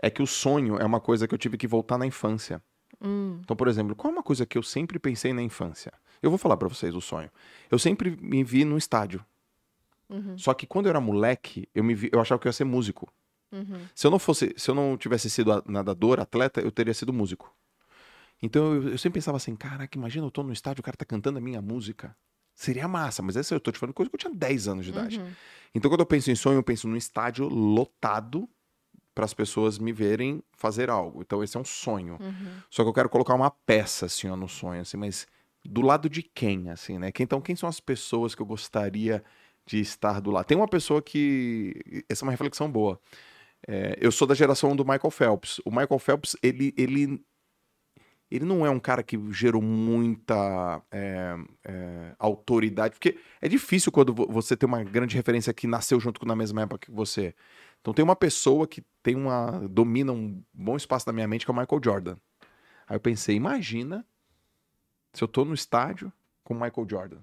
É 0.00 0.10
que 0.10 0.22
o 0.22 0.26
sonho 0.26 0.76
é 0.76 0.84
uma 0.84 1.00
coisa 1.00 1.26
que 1.26 1.34
eu 1.34 1.38
tive 1.38 1.56
que 1.56 1.66
voltar 1.66 1.98
na 1.98 2.06
infância. 2.06 2.62
Hum, 3.00 3.40
Então, 3.42 3.56
por 3.56 3.68
exemplo, 3.68 3.94
qual 3.94 4.12
é 4.12 4.16
uma 4.16 4.22
coisa 4.22 4.46
que 4.46 4.56
eu 4.58 4.62
sempre 4.62 4.98
pensei 4.98 5.32
na 5.32 5.42
infância? 5.42 5.92
Eu 6.22 6.30
vou 6.30 6.38
falar 6.38 6.56
pra 6.56 6.68
vocês 6.68 6.94
o 6.94 7.00
sonho. 7.00 7.30
Eu 7.70 7.78
sempre 7.78 8.16
me 8.20 8.42
vi 8.42 8.64
no 8.64 8.76
estádio. 8.78 9.24
Uhum, 10.08 10.36
Só 10.38 10.54
que 10.54 10.66
quando 10.66 10.86
eu 10.86 10.90
era 10.90 11.00
moleque, 11.00 11.68
eu 11.74 11.84
me 11.84 11.94
vi, 11.94 12.08
eu 12.12 12.20
achava 12.20 12.40
que 12.40 12.46
eu 12.46 12.50
ia 12.50 12.54
ser 12.54 12.64
músico. 12.64 13.12
uhum. 13.52 13.86
Se 13.94 14.06
eu 14.06 14.10
não 14.10 14.18
fosse, 14.18 14.54
se 14.56 14.70
eu 14.70 14.74
não 14.74 14.96
tivesse 14.96 15.28
sido 15.28 15.62
nadador, 15.66 16.20
atleta, 16.20 16.60
eu 16.60 16.70
teria 16.70 16.94
sido 16.94 17.12
músico. 17.12 17.54
Então 18.42 18.74
eu, 18.74 18.90
eu 18.90 18.98
sempre 18.98 19.18
pensava 19.18 19.36
assim, 19.36 19.56
caraca, 19.56 19.96
imagina 19.98 20.26
eu 20.26 20.30
tô 20.30 20.42
no 20.42 20.52
estádio, 20.52 20.80
o 20.80 20.84
cara 20.84 20.96
tá 20.96 21.04
cantando 21.04 21.38
a 21.38 21.40
minha 21.40 21.60
música. 21.60 22.16
Seria 22.54 22.88
massa, 22.88 23.22
mas 23.22 23.36
essa 23.36 23.54
eu 23.54 23.60
tô 23.60 23.70
te 23.70 23.78
falando 23.78 23.94
coisa 23.94 24.10
que 24.10 24.16
eu 24.16 24.18
tinha 24.18 24.34
10 24.34 24.66
anos 24.66 24.84
de 24.84 24.90
idade. 24.90 25.20
Uhum. 25.20 25.30
Então 25.74 25.90
quando 25.90 26.00
eu 26.00 26.06
penso 26.06 26.30
em 26.30 26.34
sonho, 26.34 26.58
eu 26.58 26.62
penso 26.62 26.88
num 26.88 26.96
estádio 26.96 27.46
lotado 27.48 28.48
para 29.14 29.24
as 29.24 29.34
pessoas 29.34 29.78
me 29.78 29.92
verem 29.92 30.42
fazer 30.52 30.90
algo. 30.90 31.20
Então 31.22 31.42
esse 31.42 31.56
é 31.56 31.60
um 31.60 31.64
sonho. 31.64 32.16
Uhum. 32.20 32.52
Só 32.70 32.82
que 32.82 32.88
eu 32.88 32.92
quero 32.92 33.08
colocar 33.08 33.34
uma 33.34 33.50
peça 33.50 34.06
assim 34.06 34.28
ó, 34.28 34.36
no 34.36 34.48
sonho, 34.48 34.80
assim, 34.80 34.96
mas 34.96 35.26
do 35.64 35.80
lado 35.80 36.08
de 36.08 36.22
quem, 36.22 36.70
assim, 36.70 36.98
né? 36.98 37.10
Então 37.18 37.40
quem 37.40 37.56
são 37.56 37.68
as 37.68 37.80
pessoas 37.80 38.34
que 38.34 38.42
eu 38.42 38.46
gostaria 38.46 39.24
de 39.68 39.80
estar 39.80 40.20
do 40.20 40.30
lado? 40.30 40.46
Tem 40.46 40.56
uma 40.56 40.66
pessoa 40.66 41.02
que 41.02 41.74
essa 42.08 42.24
é 42.24 42.26
uma 42.26 42.32
reflexão 42.32 42.70
boa. 42.70 42.98
É, 43.66 43.98
eu 44.00 44.10
sou 44.10 44.26
da 44.26 44.34
geração 44.34 44.74
do 44.74 44.84
Michael 44.84 45.10
Phelps. 45.10 45.60
O 45.64 45.70
Michael 45.70 45.98
Phelps 45.98 46.36
ele 46.42 46.72
ele 46.76 47.22
ele 48.30 48.44
não 48.44 48.64
é 48.64 48.70
um 48.70 48.78
cara 48.80 49.02
que 49.02 49.18
gerou 49.32 49.62
muita 49.62 50.82
é, 50.90 51.34
é, 51.64 52.14
autoridade, 52.18 52.94
porque 52.94 53.18
é 53.40 53.48
difícil 53.48 53.90
quando 53.90 54.12
vo- 54.12 54.26
você 54.30 54.54
tem 54.54 54.66
uma 54.66 54.84
grande 54.84 55.16
referência 55.16 55.52
que 55.54 55.66
nasceu 55.66 55.98
junto 55.98 56.20
com 56.20 56.26
na 56.26 56.36
mesma 56.36 56.62
época 56.62 56.78
que 56.86 56.90
você. 56.90 57.34
Então 57.80 57.94
tem 57.94 58.04
uma 58.04 58.16
pessoa 58.16 58.66
que 58.66 58.82
tem 59.02 59.14
uma 59.16 59.66
domina 59.68 60.12
um 60.12 60.42
bom 60.52 60.76
espaço 60.76 61.06
na 61.06 61.12
minha 61.12 61.28
mente 61.28 61.44
que 61.46 61.50
é 61.50 61.54
o 61.54 61.56
Michael 61.56 61.80
Jordan. 61.82 62.16
Aí 62.86 62.96
eu 62.96 63.00
pensei, 63.00 63.34
imagina 63.34 64.04
se 65.14 65.22
eu 65.24 65.28
tô 65.28 65.44
no 65.44 65.54
estádio 65.54 66.12
com 66.44 66.54
o 66.54 66.60
Michael 66.60 66.86
Jordan. 66.88 67.20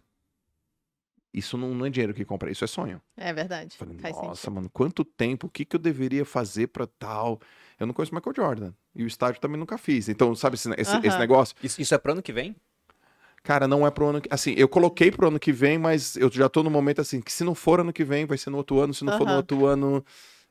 Isso 1.37 1.57
não, 1.57 1.73
não 1.73 1.85
é 1.85 1.89
dinheiro 1.89 2.13
que 2.13 2.23
compra, 2.25 2.49
isso 2.51 2.63
é 2.63 2.67
sonho. 2.67 3.01
É 3.17 3.33
verdade. 3.33 3.75
Falei, 3.77 3.97
Faz 3.97 4.15
nossa, 4.15 4.35
sentido. 4.35 4.53
mano, 4.53 4.69
quanto 4.71 5.03
tempo, 5.03 5.47
o 5.47 5.49
que, 5.49 5.65
que 5.65 5.75
eu 5.75 5.79
deveria 5.79 6.23
fazer 6.25 6.67
pra 6.67 6.87
tal? 6.87 7.39
Eu 7.79 7.85
não 7.87 7.93
conheço 7.93 8.13
Michael 8.15 8.35
Jordan. 8.35 8.73
E 8.95 9.03
o 9.03 9.07
estádio 9.07 9.41
também 9.41 9.57
nunca 9.59 9.77
fiz. 9.77 10.07
Então, 10.09 10.33
sabe 10.35 10.55
esse, 10.55 10.69
esse, 10.77 10.95
esse 11.05 11.17
negócio? 11.19 11.55
Isso, 11.61 11.81
isso 11.81 11.93
é 11.93 11.97
pro 11.97 12.13
ano 12.13 12.21
que 12.21 12.31
vem? 12.31 12.55
Cara, 13.43 13.67
não 13.67 13.85
é 13.85 13.91
pro 13.91 14.07
ano 14.07 14.21
que. 14.21 14.29
Assim, 14.31 14.55
eu 14.57 14.67
coloquei 14.67 15.11
pro 15.11 15.27
ano 15.27 15.39
que 15.39 15.51
vem, 15.51 15.77
mas 15.77 16.15
eu 16.15 16.31
já 16.31 16.49
tô 16.49 16.63
no 16.63 16.69
momento 16.71 16.99
assim, 17.01 17.21
que 17.21 17.31
se 17.31 17.43
não 17.43 17.53
for 17.53 17.79
ano 17.79 17.93
que 17.93 18.03
vem, 18.03 18.25
vai 18.25 18.37
ser 18.37 18.49
no 18.49 18.57
outro 18.57 18.79
ano. 18.79 18.93
Se 18.93 19.03
não 19.05 19.17
for 19.17 19.27
no 19.27 19.35
outro 19.35 19.65
ano, 19.67 20.03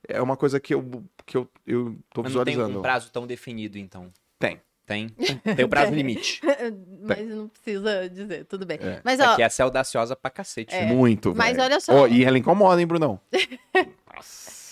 é 0.07 0.23
uma 0.23 0.37
coisa 0.37 0.61
que 0.61 0.75
eu, 0.75 1.03
que 1.26 1.37
eu, 1.37 1.50
eu 1.67 1.97
tô 2.12 2.23
Mas 2.23 2.35
não 2.35 2.45
tem 2.45 2.53
visualizando. 2.55 2.79
um 2.79 2.83
prazo 2.83 3.11
tão 3.11 3.26
definido, 3.26 3.79
então. 3.79 4.12
Tem. 4.38 4.61
Tem? 4.87 5.09
Tem 5.57 5.64
o 5.64 5.69
prazo 5.69 5.93
limite. 5.93 6.41
Mas 7.03 7.26
não 7.29 7.49
precisa 7.49 8.09
dizer, 8.09 8.45
tudo 8.45 8.67
bem. 8.67 8.79
É. 8.81 9.00
Mas, 9.05 9.19
É 9.21 9.26
ó, 9.29 9.37
que 9.37 9.43
essa 9.43 9.62
é 9.62 9.64
audaciosa 9.64 10.14
pra 10.14 10.31
cacete. 10.31 10.75
É. 10.75 10.85
né? 10.87 10.93
Muito, 10.93 11.35
Mas 11.35 11.53
velho. 11.57 11.62
olha 11.64 11.81
só. 11.81 11.93
Ó, 12.03 12.07
e 12.07 12.25
ela 12.25 12.37
incomoda, 12.38 12.81
hein, 12.81 12.87
Brunão? 12.87 13.19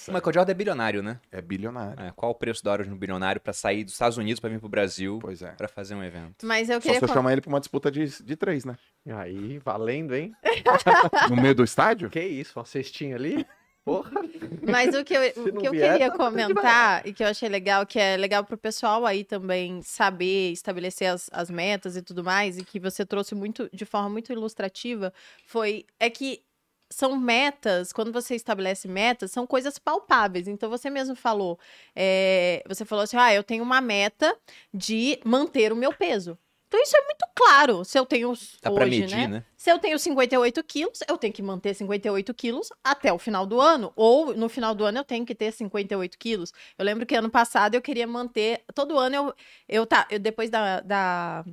O 0.09 0.13
Michael 0.13 0.33
Jordan 0.35 0.51
é 0.51 0.55
bilionário, 0.55 1.01
né? 1.03 1.21
É 1.31 1.41
bilionário. 1.41 2.03
É, 2.05 2.13
qual 2.17 2.33
o 2.33 2.35
preço 2.35 2.63
da 2.65 2.73
hora 2.73 2.85
de 2.85 2.91
um 2.91 2.97
bilionário 2.97 3.41
pra 3.41 3.53
sair 3.53 3.85
dos 3.85 3.93
Estados 3.93 4.19
Unidos 4.19 4.41
pra 4.41 4.51
vir 4.51 4.59
pro 4.59 4.69
Brasil 4.69 5.19
Pois 5.23 5.41
é. 5.43 5.53
pra 5.53 5.69
fazer 5.69 5.95
um 5.95 6.03
evento? 6.03 6.45
mas 6.45 6.69
eu 6.69 6.75
Só 6.77 6.81
queria. 6.81 6.99
se 6.99 7.05
eu 7.05 7.09
chamar 7.09 7.33
ele 7.33 7.41
pra 7.41 7.49
uma 7.49 7.61
disputa 7.61 7.89
de, 7.91 8.07
de 8.23 8.35
três, 8.37 8.65
né? 8.65 8.77
Aí, 9.07 9.61
valendo, 9.65 10.15
hein? 10.15 10.33
No 11.31 11.37
meio 11.41 11.55
do 11.55 11.63
estádio? 11.63 12.11
Que 12.11 12.21
isso, 12.21 12.59
uma 12.59 12.65
cestinha 12.65 13.15
ali? 13.15 13.47
Porra. 13.85 14.23
Mas 14.63 14.95
o 14.95 15.05
que 15.05 15.13
eu, 15.13 15.21
o 15.21 15.61
que 15.61 15.67
eu 15.67 15.73
vier, 15.73 15.93
queria 15.93 16.11
tá 16.11 16.17
comentar 16.17 17.07
e 17.07 17.13
que 17.13 17.23
eu 17.23 17.27
achei 17.27 17.49
legal, 17.49 17.85
que 17.85 17.99
é 17.99 18.17
legal 18.17 18.45
pro 18.45 18.57
pessoal 18.57 19.05
aí 19.05 19.25
também 19.25 19.83
saber 19.83 20.53
estabelecer 20.53 21.09
as, 21.09 21.29
as 21.33 21.51
metas 21.51 21.97
e 21.97 22.03
tudo 22.03 22.23
mais, 22.23 22.59
e 22.59 22.65
que 22.65 22.79
você 22.79 23.05
trouxe 23.05 23.35
muito 23.35 23.69
de 23.73 23.85
forma 23.85 24.09
muito 24.09 24.33
ilustrativa, 24.33 25.13
foi 25.47 25.85
é 25.99 26.09
que 26.09 26.45
são 26.93 27.17
metas, 27.17 27.93
quando 27.93 28.13
você 28.13 28.35
estabelece 28.35 28.87
metas, 28.87 29.33
são 29.33 29.47
coisas 29.47 29.79
palpáveis. 29.79 30.47
Então 30.47 30.71
você 30.71 30.91
mesmo 30.91 31.17
falou, 31.17 31.59
é, 31.97 32.63
você 32.69 32.85
falou 32.85 33.03
assim, 33.03 33.17
ah, 33.17 33.35
eu 33.35 33.43
tenho 33.43 33.65
uma 33.65 33.81
meta 33.81 34.37
de 34.73 35.19
manter 35.25 35.73
o 35.73 35.77
meu 35.77 35.93
peso. 35.93 36.39
Então 36.73 36.83
isso 36.83 36.97
é 36.97 37.05
muito 37.05 37.27
claro. 37.35 37.85
Se 37.85 37.99
eu 37.99 38.07
tenho 38.07 38.33
Dá 38.63 38.73
hoje, 38.73 39.01
medir, 39.01 39.15
né? 39.15 39.29
né? 39.29 39.45
Se 39.59 39.71
eu 39.71 39.79
tenho 39.79 39.99
58 39.99 40.65
quilos, 40.65 41.01
eu 41.07 41.19
tenho 41.19 41.31
que 41.31 41.43
manter 41.43 41.75
58 41.75 42.33
quilos 42.33 42.71
até 42.83 43.13
o 43.13 43.19
final 43.19 43.45
do 43.45 43.61
ano. 43.61 43.93
Ou 43.95 44.35
no 44.35 44.49
final 44.49 44.75
do 44.75 44.83
ano 44.83 44.97
eu 44.97 45.05
tenho 45.05 45.27
que 45.27 45.35
ter 45.35 45.53
58 45.53 46.19
quilos. 46.19 46.51
Eu 46.79 46.87
lembro 46.87 47.05
que 47.05 47.15
ano 47.15 47.29
passado 47.29 47.75
eu 47.75 47.83
queria 47.83 48.07
manter. 48.07 48.63
Todo 48.75 48.99
ano 48.99 49.15
eu. 49.15 49.35
eu, 49.69 49.87
tá, 49.87 50.09
eu 50.11 50.19
depois 50.19 50.49
da, 50.49 50.81
da, 50.81 51.45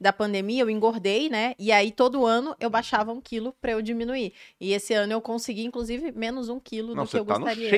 da 0.00 0.12
pandemia 0.12 0.62
eu 0.62 0.70
engordei, 0.70 1.28
né? 1.28 1.56
E 1.58 1.72
aí 1.72 1.90
todo 1.90 2.24
ano 2.24 2.54
eu 2.60 2.70
baixava 2.70 3.10
um 3.10 3.20
quilo 3.20 3.52
pra 3.60 3.72
eu 3.72 3.82
diminuir. 3.82 4.32
E 4.60 4.72
esse 4.72 4.94
ano 4.94 5.12
eu 5.12 5.20
consegui, 5.20 5.64
inclusive, 5.64 6.12
menos 6.12 6.48
um 6.48 6.60
quilo 6.60 6.94
Não, 6.94 7.02
do 7.02 7.10
que 7.10 7.18
eu 7.18 7.24
tá 7.24 7.36
no 7.36 7.46
gostaria. 7.46 7.68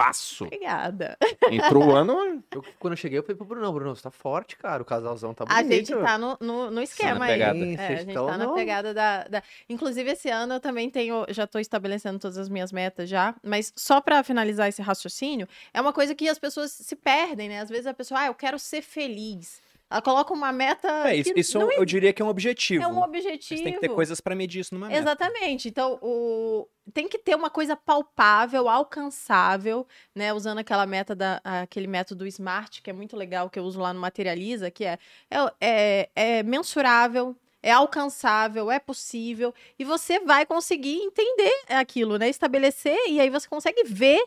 Shapeaço. 0.00 0.44
Obrigada. 0.44 1.16
Entrou 1.50 1.88
o 1.88 1.94
ano, 1.96 2.42
Eu, 2.50 2.64
quando 2.78 2.92
eu 2.92 2.96
cheguei, 2.96 3.18
eu 3.18 3.22
falei 3.22 3.36
pro 3.36 3.44
Bruno, 3.46 3.72
Bruno, 3.72 3.94
você 3.94 4.02
tá 4.02 4.10
forte, 4.10 4.56
cara. 4.56 4.82
O 4.82 4.84
casalzão 4.84 5.34
tá 5.34 5.44
A 5.48 5.62
bonito. 5.62 5.86
gente 5.86 5.94
tá 5.96 6.18
no, 6.18 6.36
no, 6.40 6.70
no 6.70 6.82
esquema 6.82 7.20
na 7.20 7.24
aí. 7.26 7.40
É, 7.42 7.86
a 7.86 7.96
gente 8.02 8.14
tá 8.14 8.38
na 8.38 8.52
pegada 8.52 8.94
da, 8.94 9.24
da- 9.24 9.42
Inclusive, 9.68 10.10
esse 10.10 10.28
ano 10.28 10.54
eu 10.54 10.60
também 10.60 10.90
tenho. 10.90 11.24
Já 11.28 11.46
tô 11.46 11.58
estabelecendo 11.58 12.18
todas 12.18 12.38
as 12.38 12.48
minhas 12.48 12.72
metas 12.72 13.08
já. 13.08 13.34
Mas 13.42 13.72
só 13.76 14.00
pra 14.00 14.22
finalizar 14.22 14.68
esse 14.68 14.82
raciocínio, 14.82 15.48
é 15.72 15.80
uma 15.80 15.92
coisa 15.92 16.14
que 16.14 16.28
as 16.28 16.38
pessoas 16.38 16.72
se 16.72 16.96
perdem, 16.96 17.48
né? 17.48 17.60
Às 17.60 17.68
vezes 17.68 17.86
a 17.86 17.94
pessoa, 17.94 18.20
ah, 18.20 18.26
eu 18.26 18.34
quero 18.34 18.58
ser 18.58 18.82
feliz. 18.82 19.60
Ela 19.90 20.00
coloca 20.00 20.32
uma 20.32 20.52
meta. 20.52 20.88
É, 21.10 21.16
isso, 21.16 21.32
isso 21.34 21.58
não 21.58 21.72
eu 21.72 21.84
diria 21.84 22.12
que 22.12 22.22
é 22.22 22.24
um 22.24 22.28
objetivo. 22.28 22.84
é 22.84 22.86
um 22.86 23.02
objetivo. 23.02 23.62
tem 23.62 23.72
que 23.72 23.80
ter 23.80 23.88
coisas 23.88 24.20
pra 24.20 24.36
medir 24.36 24.60
isso 24.60 24.72
numa 24.72 24.86
meta. 24.86 25.00
Exatamente. 25.00 25.68
Então, 25.68 25.98
o... 26.00 26.68
tem 26.94 27.08
que 27.08 27.18
ter 27.18 27.34
uma 27.34 27.50
coisa 27.50 27.74
palpável, 27.74 28.68
alcançável, 28.68 29.84
né? 30.14 30.32
Usando 30.32 30.58
aquela 30.58 30.86
meta 30.86 31.12
da, 31.14 31.40
aquele 31.42 31.88
método 31.88 32.24
SMART, 32.24 32.80
que 32.80 32.88
é 32.88 32.92
muito 32.92 33.16
legal, 33.16 33.50
que 33.50 33.58
eu 33.58 33.64
uso 33.64 33.80
lá 33.80 33.92
no 33.92 33.98
Materializa, 33.98 34.70
que 34.70 34.84
é, 34.84 34.96
é, 35.28 35.50
é, 35.60 36.10
é 36.14 36.42
mensurável, 36.44 37.34
é 37.60 37.72
alcançável, 37.72 38.70
é 38.70 38.78
possível, 38.78 39.52
e 39.76 39.84
você 39.84 40.20
vai 40.20 40.46
conseguir 40.46 40.98
entender 40.98 41.52
aquilo, 41.68 42.16
né? 42.16 42.28
Estabelecer, 42.28 42.96
e 43.08 43.20
aí 43.20 43.28
você 43.28 43.48
consegue 43.48 43.82
ver, 43.84 44.22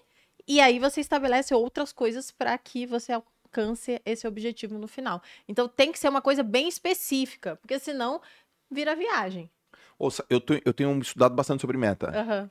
e 0.45 0.59
aí 0.59 0.77
você 0.77 0.99
estabelece 0.99 1.53
outras 1.55 1.93
coisas 1.93 2.31
para 2.31 2.57
que 2.57 2.85
você 2.85 3.13
alcance 3.53 4.01
esse 4.05 4.27
objetivo 4.27 4.77
no 4.79 4.87
final. 4.87 5.21
Então 5.47 5.67
tem 5.67 5.91
que 5.91 5.99
ser 5.99 6.09
uma 6.09 6.21
coisa 6.21 6.41
bem 6.41 6.67
específica, 6.67 7.55
porque 7.57 7.77
senão 7.77 8.19
vira 8.71 8.95
viagem. 8.95 9.49
Ouça, 9.99 10.25
eu, 10.29 10.41
eu 10.65 10.73
tenho 10.73 10.97
estudado 10.99 11.35
bastante 11.35 11.61
sobre 11.61 11.77
meta. 11.77 12.09
Aham. 12.09 12.49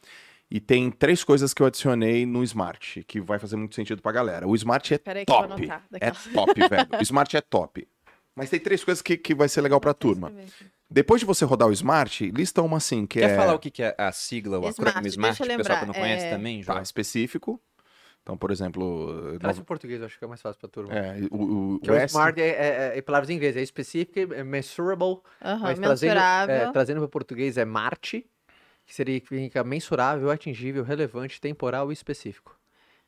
E 0.50 0.60
tem 0.60 0.90
três 0.90 1.24
coisas 1.24 1.54
que 1.54 1.62
eu 1.62 1.66
adicionei 1.66 2.26
no 2.26 2.44
Smart, 2.44 3.02
que 3.04 3.20
vai 3.20 3.38
fazer 3.38 3.56
muito 3.56 3.74
sentido 3.74 4.02
pra 4.02 4.12
galera. 4.12 4.46
O 4.46 4.54
Smart 4.54 4.94
é 4.94 4.98
Peraí 4.98 5.24
que 5.24 5.32
eu 5.32 5.36
vou 5.36 5.48
top. 5.48 5.62
anotar. 5.62 5.86
É 5.98 6.10
top, 6.10 6.60
velho. 6.68 6.88
O 7.00 7.02
Smart 7.02 7.36
é 7.36 7.40
top. 7.40 7.88
Mas 8.34 8.50
tem 8.50 8.60
três 8.60 8.84
coisas 8.84 9.00
que, 9.02 9.16
que 9.16 9.34
vai 9.34 9.48
ser 9.48 9.62
legal 9.62 9.80
pra 9.80 9.94
turma. 9.94 10.32
Depois 10.90 11.20
de 11.20 11.26
você 11.26 11.44
rodar 11.46 11.68
o 11.68 11.72
Smart, 11.72 12.30
lista 12.30 12.60
uma 12.60 12.76
assim, 12.76 13.06
que 13.06 13.18
Quer 13.18 13.30
é 13.30 13.36
falar 13.36 13.54
o 13.54 13.58
que 13.58 13.70
que 13.70 13.82
é 13.82 13.94
a 13.96 14.12
sigla, 14.12 14.58
o 14.58 14.68
Smart, 14.68 14.80
acrônimo 14.82 15.06
Smart, 15.08 15.38
deixa 15.38 15.52
eu 15.52 15.54
o 15.54 15.58
pessoal 15.58 15.78
que 15.78 15.86
não 15.86 15.92
lembrar, 15.94 16.06
conhece 16.06 16.26
é- 16.26 16.30
também, 16.30 16.60
tá, 16.62 16.72
João? 16.74 16.82
específico. 16.82 17.60
Então, 18.22 18.36
por 18.38 18.50
exemplo, 18.50 19.36
Traz 19.38 19.56
nova- 19.56 19.60
em 19.62 19.64
português, 19.64 20.02
acho 20.02 20.18
que 20.18 20.24
é 20.24 20.28
mais 20.28 20.40
fácil 20.40 20.60
pra 20.60 20.68
turma. 20.68 20.94
é, 20.94 21.14
o, 21.30 21.36
o, 21.36 21.74
Que 21.82 21.90
o 21.90 21.94
o 21.94 21.96
S- 21.96 22.06
smart 22.06 22.40
é, 22.40 22.48
é, 22.94 22.98
é 22.98 23.02
palavras 23.02 23.30
em 23.30 23.34
inglês, 23.34 23.56
é 23.56 23.62
específico, 23.62 24.18
é 24.32 24.44
measurable, 24.44 25.20
Aham, 25.42 25.60
mas 25.60 25.78
trazendo, 25.80 26.12
mensurável. 26.12 26.54
é, 26.54 26.66
trazendo 26.72 27.00
para 27.00 27.08
português 27.08 27.56
é 27.58 27.64
Marte, 27.64 28.24
que 28.86 28.94
significa 28.94 29.64
mensurável, 29.64 30.30
atingível, 30.30 30.84
relevante, 30.84 31.40
temporal 31.40 31.90
e 31.90 31.94
específico. 31.94 32.56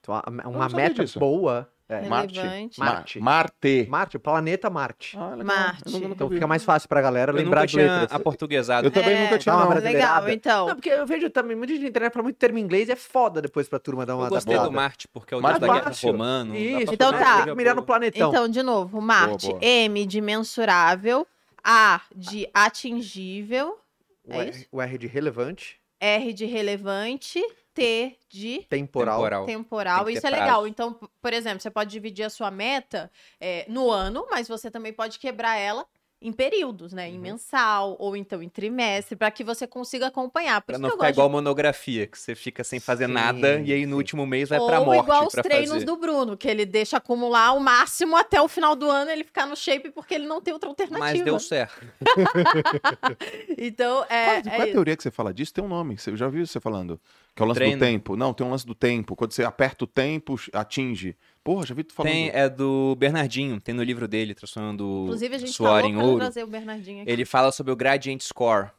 Então, 0.01 0.21
uma 0.47 0.69
meta 0.69 1.05
disso. 1.05 1.19
boa 1.19 1.69
é 1.89 2.09
Marte. 2.09 2.41
Marte. 2.79 3.21
Marte. 3.21 3.87
Marte, 3.89 4.19
planeta 4.19 4.71
Marte. 4.71 5.17
Ah. 5.19 5.37
Marte. 5.45 5.83
Eu 5.87 5.93
nunca- 5.93 6.03
nunca 6.05 6.15
Então 6.15 6.29
vi. 6.29 6.35
fica 6.37 6.47
mais 6.47 6.65
fácil 6.65 6.89
pra 6.89 7.01
galera 7.03 7.31
Eu 7.33 7.37
lembrar 7.37 7.61
nunca 7.63 7.67
de 7.67 7.73
tinha 7.75 8.01
letras. 8.01 8.13
aportuguesado. 8.13 8.87
Eu 8.87 8.91
também 8.91 9.15
É, 9.15 9.23
nunca 9.25 9.39
tinha, 9.39 9.55
uma 9.55 9.67
brasileirada. 9.67 10.21
Legal, 10.27 10.31
então. 10.35 10.67
Não, 10.69 10.75
porque 10.77 10.89
eu 10.89 11.07
vejo 11.07 11.29
também 11.31 11.57
muita 11.57 11.75
gente 11.75 11.83
na 11.83 11.89
internet 11.89 12.13
fala 12.13 12.23
muito 12.23 12.37
termo 12.37 12.59
em 12.59 12.63
inglês, 12.63 12.89
é 12.89 12.97
foda 12.97 13.43
depois 13.43 13.69
pra 13.69 13.79
turma 13.79 14.07
dar 14.07 14.17
uma 14.17 14.27
Eu 14.27 14.31
gostei 14.31 14.59
do 14.59 14.73
Marte, 14.73 15.07
porque 15.09 15.35
é 15.35 15.37
o 15.37 15.41
deus 15.41 15.59
da 15.59 15.67
guerra 15.67 15.93
romano. 16.03 16.51
pra 16.53 16.59
Isso, 16.61 16.95
Então 16.95 17.13
fazer 17.13 17.47
tá. 17.47 17.55
Mirar 17.55 17.75
no 17.75 17.83
boa. 17.83 17.87
planetão. 17.87 18.31
Então, 18.31 18.49
de 18.49 18.63
novo, 18.63 19.01
Marte. 19.01 19.49
boa. 19.49 19.59
M 19.63 20.07
de 20.07 20.21
mensurável. 20.21 21.27
A 21.63 22.01
de 22.15 22.49
atingível. 22.53 23.79
o, 24.27 24.33
é 24.33 24.39
R, 24.39 24.51
isso? 24.51 24.67
o 24.73 24.81
R 24.83 24.99
de 24.99 25.07
relevante, 25.07 25.77
R 26.01 26.33
de 26.33 26.45
relevante. 26.47 27.43
T 27.75 28.17
de 28.29 28.65
temporal. 28.71 29.17
Temporal. 29.17 29.47
temporal. 29.47 30.11
Isso 30.11 30.27
é 30.27 30.31
legal. 30.31 30.47
prazo. 30.61 30.67
Então, 30.69 30.95
p- 30.95 31.07
por 31.21 31.33
exemplo, 31.33 31.61
você 31.61 31.71
pode 31.71 31.91
dividir 31.91 32.25
a 32.25 32.31
sua 32.31 32.51
meta 32.51 33.11
é, 33.41 33.67
no 33.69 33.91
ano, 33.91 34.27
mas 34.31 34.47
você 34.49 34.71
também 34.71 34.93
pode 34.93 35.19
quebrar 35.19 35.57
ela 35.57 35.85
em 36.25 36.33
períodos, 36.33 36.93
né? 36.93 37.09
Em 37.09 37.15
Uhum. 37.17 37.21
mensal 37.21 37.97
ou 37.99 38.17
então 38.17 38.43
em 38.43 38.49
trimestre, 38.49 39.15
para 39.15 39.31
que 39.31 39.45
você 39.45 39.67
consiga 39.67 40.07
acompanhar. 40.07 40.61
Por 40.63 40.73
Pra 40.73 40.79
não 40.79 40.91
ficar 40.91 41.11
igual 41.11 41.29
monografia, 41.29 42.07
que 42.07 42.19
você 42.19 42.35
fica 42.35 42.65
sem 42.65 42.81
fazer 42.81 43.07
Sim, 43.07 43.13
nada 43.13 43.61
e 43.61 43.73
aí 43.73 43.85
no 43.87 43.93
sim. 43.93 43.97
último 43.99 44.27
mês 44.27 44.49
vai 44.49 44.59
Ou 44.59 44.67
pra 44.67 44.81
morte 44.81 45.03
igual 45.05 45.27
os 45.27 45.33
treinos 45.35 45.71
fazer. 45.71 45.85
do 45.87 45.97
Bruno, 45.97 46.37
que 46.37 46.49
ele 46.49 46.65
deixa 46.67 46.97
acumular 46.97 47.53
o 47.53 47.61
máximo 47.61 48.17
até 48.17 48.41
o 48.41 48.49
final 48.49 48.75
do 48.75 48.91
ano 48.91 49.11
ele 49.11 49.23
ficar 49.25 49.47
no 49.47 49.55
shape 49.55 49.91
porque 49.91 50.15
ele 50.15 50.27
não 50.27 50.41
tem 50.41 50.53
outra 50.55 50.69
alternativa. 50.69 51.05
Mas 51.13 51.23
deu 51.23 51.39
certo. 51.39 51.87
Então, 53.57 53.97
Qual, 53.99 54.07
é, 54.11 54.43
qual 54.43 54.55
é 54.55 54.59
é 54.59 54.61
a 54.61 54.65
isso. 54.65 54.73
teoria 54.73 54.97
que 54.97 55.03
você 55.03 55.11
fala 55.11 55.33
disso? 55.33 55.53
Tem 55.53 55.63
um 55.65 55.69
nome. 55.69 55.97
você- 55.99 56.11
Eu 56.11 56.17
já 56.17 56.27
ouvi 56.27 56.47
você 56.47 56.61
falando. 56.61 57.01
Que 57.35 57.43
é 57.43 57.45
o 57.45 57.49
lance 57.49 57.59
Treino. 57.59 57.77
do 57.77 57.81
tempo. 57.81 58.17
Não, 58.17 58.33
tem 58.33 58.47
um 58.47 58.51
lance 58.51 58.67
do 58.67 58.75
tempo. 58.75 59.17
Quando 59.17 59.33
você 59.33 59.45
aperta 59.45 59.85
o 59.85 59.87
tempo, 59.87 60.37
atinge. 60.53 61.17
Porra, 61.45 61.67
já 61.67 61.75
vi 61.75 61.85
tu 61.85 61.93
falando. 61.93 62.11
Tem, 62.11 62.31
é 62.31 62.49
do 62.49 62.97
Bernardinho, 62.97 63.61
tem 63.61 63.75
no 63.75 63.83
livro 63.83 64.09
dele, 64.09 64.35
transformando 64.35 65.03
Inclusive, 65.05 65.35
a 65.35 65.39
gente 65.39 65.53
suor 65.53 65.85
em 65.85 65.95
ouro. 65.97 66.17
trazer 66.17 66.43
o 66.43 66.47
Bernardinho 66.47 67.03
aqui. 67.03 67.11
Ele 67.11 67.27
fala 67.27 67.53
sobre 67.53 67.71
o 67.71 67.77
gradient 67.77 68.23
score. 68.23 68.71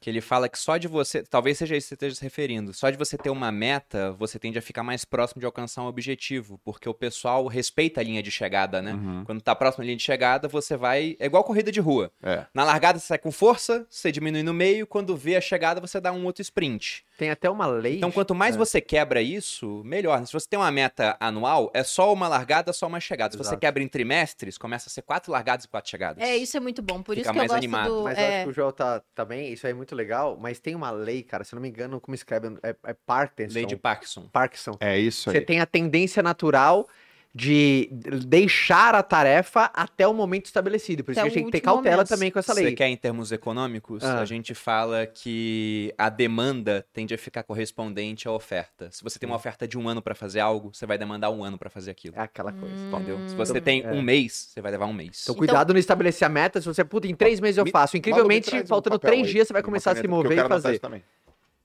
Que 0.00 0.08
ele 0.08 0.22
fala 0.22 0.48
que 0.48 0.58
só 0.58 0.78
de 0.78 0.88
você, 0.88 1.22
talvez 1.22 1.58
seja 1.58 1.76
isso 1.76 1.84
que 1.84 1.88
você 1.90 1.94
esteja 1.94 2.14
se 2.14 2.22
referindo, 2.22 2.72
só 2.72 2.88
de 2.88 2.96
você 2.96 3.18
ter 3.18 3.28
uma 3.28 3.52
meta, 3.52 4.12
você 4.12 4.38
tende 4.38 4.58
a 4.58 4.62
ficar 4.62 4.82
mais 4.82 5.04
próximo 5.04 5.40
de 5.40 5.44
alcançar 5.44 5.82
um 5.82 5.86
objetivo, 5.86 6.58
porque 6.64 6.88
o 6.88 6.94
pessoal 6.94 7.46
respeita 7.46 8.00
a 8.00 8.02
linha 8.02 8.22
de 8.22 8.30
chegada, 8.30 8.80
né? 8.80 8.94
Uhum. 8.94 9.24
Quando 9.26 9.42
tá 9.42 9.54
próximo 9.54 9.82
da 9.82 9.86
linha 9.86 9.98
de 9.98 10.02
chegada, 10.02 10.48
você 10.48 10.74
vai. 10.74 11.16
É 11.20 11.26
igual 11.26 11.44
corrida 11.44 11.70
de 11.70 11.80
rua. 11.80 12.10
É. 12.22 12.46
Na 12.54 12.64
largada 12.64 12.98
você 12.98 13.08
sai 13.08 13.18
com 13.18 13.30
força, 13.30 13.86
você 13.90 14.10
diminui 14.10 14.42
no 14.42 14.54
meio, 14.54 14.86
quando 14.86 15.14
vê 15.14 15.36
a 15.36 15.40
chegada, 15.40 15.82
você 15.82 16.00
dá 16.00 16.10
um 16.10 16.24
outro 16.24 16.40
sprint. 16.40 17.04
Tem 17.20 17.28
até 17.28 17.50
uma 17.50 17.66
lei. 17.66 17.98
Então, 17.98 18.10
quanto 18.10 18.34
mais 18.34 18.54
é. 18.54 18.58
você 18.58 18.80
quebra 18.80 19.20
isso, 19.20 19.82
melhor. 19.84 20.26
Se 20.26 20.32
você 20.32 20.48
tem 20.48 20.58
uma 20.58 20.70
meta 20.70 21.18
anual, 21.20 21.70
é 21.74 21.82
só 21.82 22.10
uma 22.14 22.26
largada, 22.26 22.72
só 22.72 22.86
uma 22.86 22.98
chegada. 22.98 23.32
Se 23.32 23.36
você 23.36 23.58
quebra 23.58 23.82
em 23.82 23.88
trimestres, 23.88 24.56
começa 24.56 24.88
a 24.88 24.90
ser 24.90 25.02
quatro 25.02 25.30
largadas 25.30 25.66
e 25.66 25.68
quatro 25.68 25.90
chegadas. 25.90 26.24
É, 26.24 26.34
isso 26.34 26.56
é 26.56 26.60
muito 26.60 26.80
bom. 26.80 27.02
Por 27.02 27.14
Fica 27.14 27.28
isso 27.28 27.30
que 27.30 27.36
eu 27.36 27.40
mais 27.40 27.50
gosto 27.50 27.58
animado. 27.58 27.94
do. 27.94 28.04
Mas 28.04 28.16
eu 28.16 28.24
é, 28.24 28.36
acho 28.36 28.44
que 28.44 28.50
o 28.50 28.54
Joel 28.54 28.72
tá, 28.72 29.02
tá 29.14 29.22
bem, 29.22 29.52
isso 29.52 29.66
aí 29.66 29.72
é 29.72 29.74
muito 29.74 29.94
legal, 29.94 30.38
mas 30.40 30.60
tem 30.60 30.74
uma 30.74 30.90
lei, 30.90 31.22
cara, 31.22 31.44
se 31.44 31.54
eu 31.54 31.58
não 31.58 31.62
me 31.62 31.68
engano, 31.68 32.00
como 32.00 32.14
escreve, 32.14 32.56
é, 32.62 32.74
é 32.84 32.94
Parkinson. 32.94 33.52
Lei 33.52 33.66
de 33.66 33.76
Parkinson. 33.76 34.26
Parkinson. 34.32 34.78
É 34.80 34.98
isso 34.98 35.28
aí. 35.28 35.36
Você 35.36 35.42
tem 35.42 35.60
a 35.60 35.66
tendência 35.66 36.22
natural 36.22 36.88
de 37.32 37.88
deixar 38.26 38.92
a 38.94 39.02
tarefa 39.04 39.70
até 39.72 40.06
o 40.06 40.12
momento 40.12 40.46
estabelecido. 40.46 41.04
Por 41.04 41.12
isso 41.12 41.20
que 41.20 41.26
a 41.26 41.30
gente 41.30 41.34
tem 41.34 41.44
que 41.44 41.52
ter 41.52 41.60
cautela 41.60 41.96
momento. 41.98 42.08
também 42.08 42.30
com 42.30 42.40
essa 42.40 42.52
Você 42.52 42.62
lei. 42.62 42.74
quer 42.74 42.88
em 42.88 42.96
termos 42.96 43.30
econômicos? 43.30 44.02
Ah. 44.02 44.20
A 44.20 44.24
gente 44.24 44.52
fala 44.52 45.06
que 45.06 45.94
a 45.96 46.08
demanda 46.08 46.84
tende 46.92 47.14
a 47.14 47.18
ficar 47.18 47.44
correspondente 47.44 48.26
à 48.26 48.32
oferta. 48.32 48.90
Se 48.90 49.04
você 49.04 49.16
tem 49.16 49.28
uma 49.28 49.36
oferta 49.36 49.66
de 49.66 49.78
um 49.78 49.88
ano 49.88 50.02
para 50.02 50.14
fazer 50.14 50.40
algo, 50.40 50.70
você 50.74 50.86
vai 50.86 50.98
demandar 50.98 51.30
um 51.30 51.44
ano 51.44 51.56
para 51.56 51.70
fazer 51.70 51.92
aquilo. 51.92 52.16
É 52.16 52.22
aquela 52.22 52.52
coisa. 52.52 52.74
Entendeu? 52.74 53.16
Hum. 53.16 53.28
Se 53.28 53.36
você 53.36 53.60
tem 53.60 53.82
é. 53.82 53.92
um 53.92 54.02
mês, 54.02 54.50
você 54.52 54.60
vai 54.60 54.72
levar 54.72 54.86
um 54.86 54.92
mês. 54.92 55.20
Então, 55.22 55.34
cuidado 55.36 55.72
no 55.72 55.78
estabelecer 55.78 56.26
a 56.26 56.28
meta. 56.28 56.60
Se 56.60 56.66
você, 56.66 56.84
puta, 56.84 57.06
em 57.06 57.14
três 57.14 57.38
meses 57.38 57.58
eu 57.58 57.66
faço. 57.66 57.94
Me 57.94 58.00
Incrivelmente, 58.00 58.56
um 58.56 58.66
faltando 58.66 58.98
papel 58.98 59.10
três 59.12 59.26
aí, 59.28 59.32
dias, 59.32 59.46
você 59.46 59.52
vai 59.52 59.62
começar 59.62 59.92
a 59.92 59.96
se 59.96 60.08
mover 60.08 60.36
e 60.36 60.48
fazer. 60.48 60.80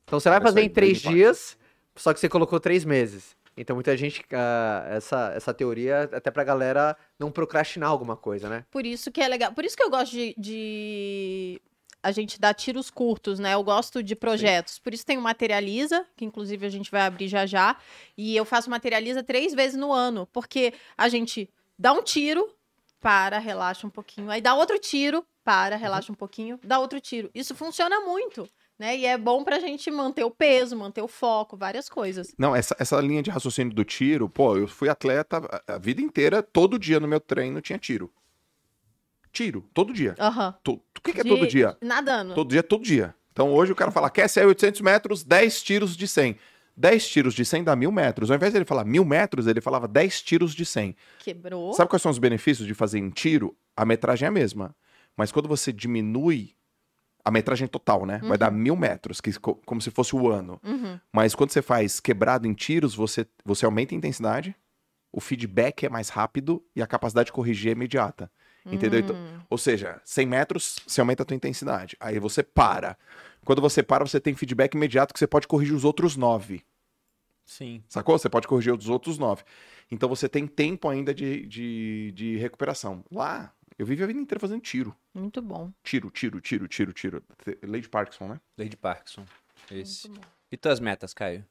Então, 0.03 0.19
você 0.19 0.29
vai 0.29 0.39
fazer 0.39 0.61
em 0.61 0.69
três 0.69 0.99
dias, 0.99 1.57
só 1.95 2.13
que 2.13 2.19
você 2.19 2.29
colocou 2.29 2.59
três 2.59 2.85
meses. 2.85 3.35
Então, 3.57 3.75
muita 3.75 3.95
gente, 3.95 4.23
ah, 4.33 4.85
essa, 4.89 5.31
essa 5.35 5.53
teoria, 5.53 6.09
até 6.11 6.29
pra 6.29 6.43
galera 6.43 6.97
não 7.17 7.31
procrastinar 7.31 7.89
alguma 7.89 8.17
coisa, 8.17 8.49
né? 8.49 8.65
Por 8.69 8.85
isso 8.85 9.11
que 9.11 9.21
é 9.21 9.27
legal. 9.27 9.53
Por 9.53 9.63
isso 9.63 9.77
que 9.77 9.83
eu 9.83 9.89
gosto 9.89 10.11
de, 10.11 10.35
de 10.37 11.61
a 12.03 12.11
gente 12.11 12.39
dar 12.39 12.53
tiros 12.53 12.91
curtos, 12.91 13.39
né? 13.39 13.53
Eu 13.53 13.63
gosto 13.63 14.03
de 14.03 14.15
projetos. 14.15 14.77
Por 14.77 14.93
isso 14.93 15.05
tem 15.05 15.17
o 15.17 15.21
Materializa, 15.21 16.05
que 16.15 16.25
inclusive 16.25 16.65
a 16.65 16.69
gente 16.69 16.91
vai 16.91 17.01
abrir 17.01 17.27
já 17.27 17.45
já. 17.45 17.77
E 18.17 18.35
eu 18.35 18.45
faço 18.45 18.69
Materializa 18.69 19.23
três 19.23 19.53
vezes 19.53 19.77
no 19.77 19.91
ano, 19.91 20.27
porque 20.33 20.73
a 20.97 21.07
gente 21.07 21.49
dá 21.79 21.93
um 21.93 22.03
tiro, 22.03 22.53
para, 23.05 23.37
relaxa 23.37 23.85
um 23.85 23.89
pouquinho. 23.89 24.31
Aí 24.31 24.41
dá 24.41 24.55
outro 24.55 24.79
tiro, 24.79 25.23
para, 25.43 25.75
relaxa 25.75 26.11
um 26.11 26.15
pouquinho, 26.15 26.59
dá 26.63 26.79
outro 26.79 26.99
tiro. 26.99 27.29
Isso 27.35 27.53
funciona 27.53 28.01
muito, 28.01 28.49
né? 28.77 28.97
E 28.97 29.05
é 29.05 29.17
bom 29.17 29.43
pra 29.43 29.59
gente 29.59 29.89
manter 29.89 30.23
o 30.23 30.31
peso, 30.31 30.75
manter 30.75 31.01
o 31.01 31.07
foco, 31.07 31.55
várias 31.57 31.87
coisas. 31.89 32.33
Não, 32.37 32.55
essa, 32.55 32.75
essa 32.79 32.99
linha 33.01 33.21
de 33.23 33.29
raciocínio 33.31 33.73
do 33.73 33.83
tiro, 33.83 34.27
pô, 34.29 34.57
eu 34.57 34.67
fui 34.67 34.89
atleta 34.89 35.37
a, 35.67 35.75
a 35.75 35.77
vida 35.77 36.01
inteira, 36.01 36.43
todo 36.43 36.77
dia 36.79 36.99
no 36.99 37.07
meu 37.07 37.19
treino 37.19 37.61
tinha 37.61 37.77
tiro. 37.79 38.11
Tiro, 39.31 39.65
todo 39.73 39.91
dia. 39.93 40.15
Aham. 40.19 40.55
To- 40.63 40.73
O 40.97 41.01
que, 41.03 41.11
que 41.13 41.19
é 41.19 41.23
De- 41.23 41.29
todo 41.29 41.45
dia? 41.47 41.77
Nadando. 41.81 42.33
Todo 42.33 42.49
dia, 42.49 42.63
todo 42.63 42.83
dia. 42.83 43.13
Então 43.31 43.53
hoje 43.53 43.71
o 43.71 43.75
cara 43.75 43.91
fala, 43.91 44.09
quer 44.09 44.29
ser 44.29 44.45
800 44.47 44.79
metros, 44.81 45.23
10 45.23 45.61
tiros 45.61 45.97
de 45.97 46.07
100. 46.07 46.37
10 46.77 47.07
tiros 47.09 47.33
de 47.33 47.43
100 47.45 47.63
dá 47.65 47.75
mil 47.75 47.91
metros. 47.91 48.29
Ao 48.31 48.35
invés 48.35 48.53
dele 48.53 48.65
falar 48.65 48.85
mil 48.85 49.03
metros, 49.05 49.45
ele 49.47 49.59
falava 49.61 49.87
10 49.87 50.21
tiros 50.21 50.53
de 50.55 50.65
100. 50.65 50.95
Quebrou. 51.19 51.73
Sabe 51.73 51.89
quais 51.89 52.01
são 52.01 52.11
os 52.11 52.17
benefícios 52.17 52.65
de 52.67 52.73
fazer 52.73 52.99
em 52.99 53.09
tiro? 53.09 53.55
A 53.75 53.85
metragem 53.85 54.25
é 54.25 54.29
a 54.29 54.31
mesma. 54.31 54.75
Mas 55.17 55.31
quando 55.31 55.47
você 55.49 55.71
diminui 55.71 56.54
a 57.25 57.31
metragem 57.31 57.67
total, 57.67 58.05
né? 58.05 58.19
Vai 58.23 58.37
dar 58.37 58.51
mil 58.51 58.75
metros, 58.75 59.19
que, 59.19 59.33
co- 59.39 59.55
como 59.65 59.81
se 59.81 59.89
fosse 59.89 60.15
o 60.15 60.29
ano. 60.29 60.61
Uhum. 60.63 60.99
Mas 61.11 61.33
quando 61.33 61.49
você 61.49 61.61
faz 61.61 61.99
quebrado 61.99 62.47
em 62.47 62.53
tiros, 62.53 62.93
você, 62.95 63.25
você 63.43 63.65
aumenta 63.65 63.95
a 63.95 63.97
intensidade, 63.97 64.55
o 65.11 65.19
feedback 65.19 65.85
é 65.85 65.89
mais 65.89 66.09
rápido 66.09 66.63
e 66.75 66.81
a 66.83 66.87
capacidade 66.87 67.27
de 67.27 67.31
corrigir 67.33 67.69
é 67.69 67.71
imediata. 67.71 68.31
Entendeu? 68.65 68.99
Então, 68.99 69.15
Hum. 69.15 69.39
ou 69.49 69.57
seja, 69.57 70.01
100 70.03 70.25
metros, 70.25 70.79
você 70.87 70.99
aumenta 71.01 71.21
a 71.23 71.25
tua 71.25 71.35
intensidade. 71.35 71.95
Aí 71.99 72.17
você 72.19 72.41
para. 72.41 72.97
Quando 73.43 73.61
você 73.61 73.83
para, 73.83 74.05
você 74.05 74.19
tem 74.19 74.33
feedback 74.35 74.73
imediato 74.73 75.13
que 75.13 75.19
você 75.19 75.27
pode 75.27 75.47
corrigir 75.47 75.75
os 75.75 75.83
outros 75.83 76.15
9. 76.15 76.63
Sim. 77.45 77.83
Sacou? 77.87 78.17
Você 78.17 78.27
pode 78.27 78.47
corrigir 78.47 78.73
os 78.73 78.89
outros 78.89 79.17
9. 79.19 79.43
Então 79.91 80.09
você 80.09 80.27
tem 80.27 80.47
tempo 80.47 80.89
ainda 80.89 81.13
de, 81.13 81.45
de, 81.45 82.11
de 82.15 82.37
recuperação. 82.37 83.03
Lá, 83.11 83.53
eu 83.77 83.85
vivi 83.85 84.03
a 84.03 84.07
vida 84.07 84.19
inteira 84.19 84.39
fazendo 84.39 84.61
tiro. 84.61 84.95
Muito 85.13 85.41
bom. 85.41 85.71
Tiro, 85.83 86.09
tiro, 86.09 86.39
tiro, 86.41 86.67
tiro, 86.67 86.93
tiro. 86.93 87.23
Lady 87.63 87.89
Parkinson, 87.89 88.27
né? 88.27 88.41
Lady 88.57 88.77
Parkinson. 88.77 89.25
Esse. 89.71 90.11
E 90.51 90.57
tuas 90.57 90.79
metas, 90.79 91.13
Caio? 91.13 91.45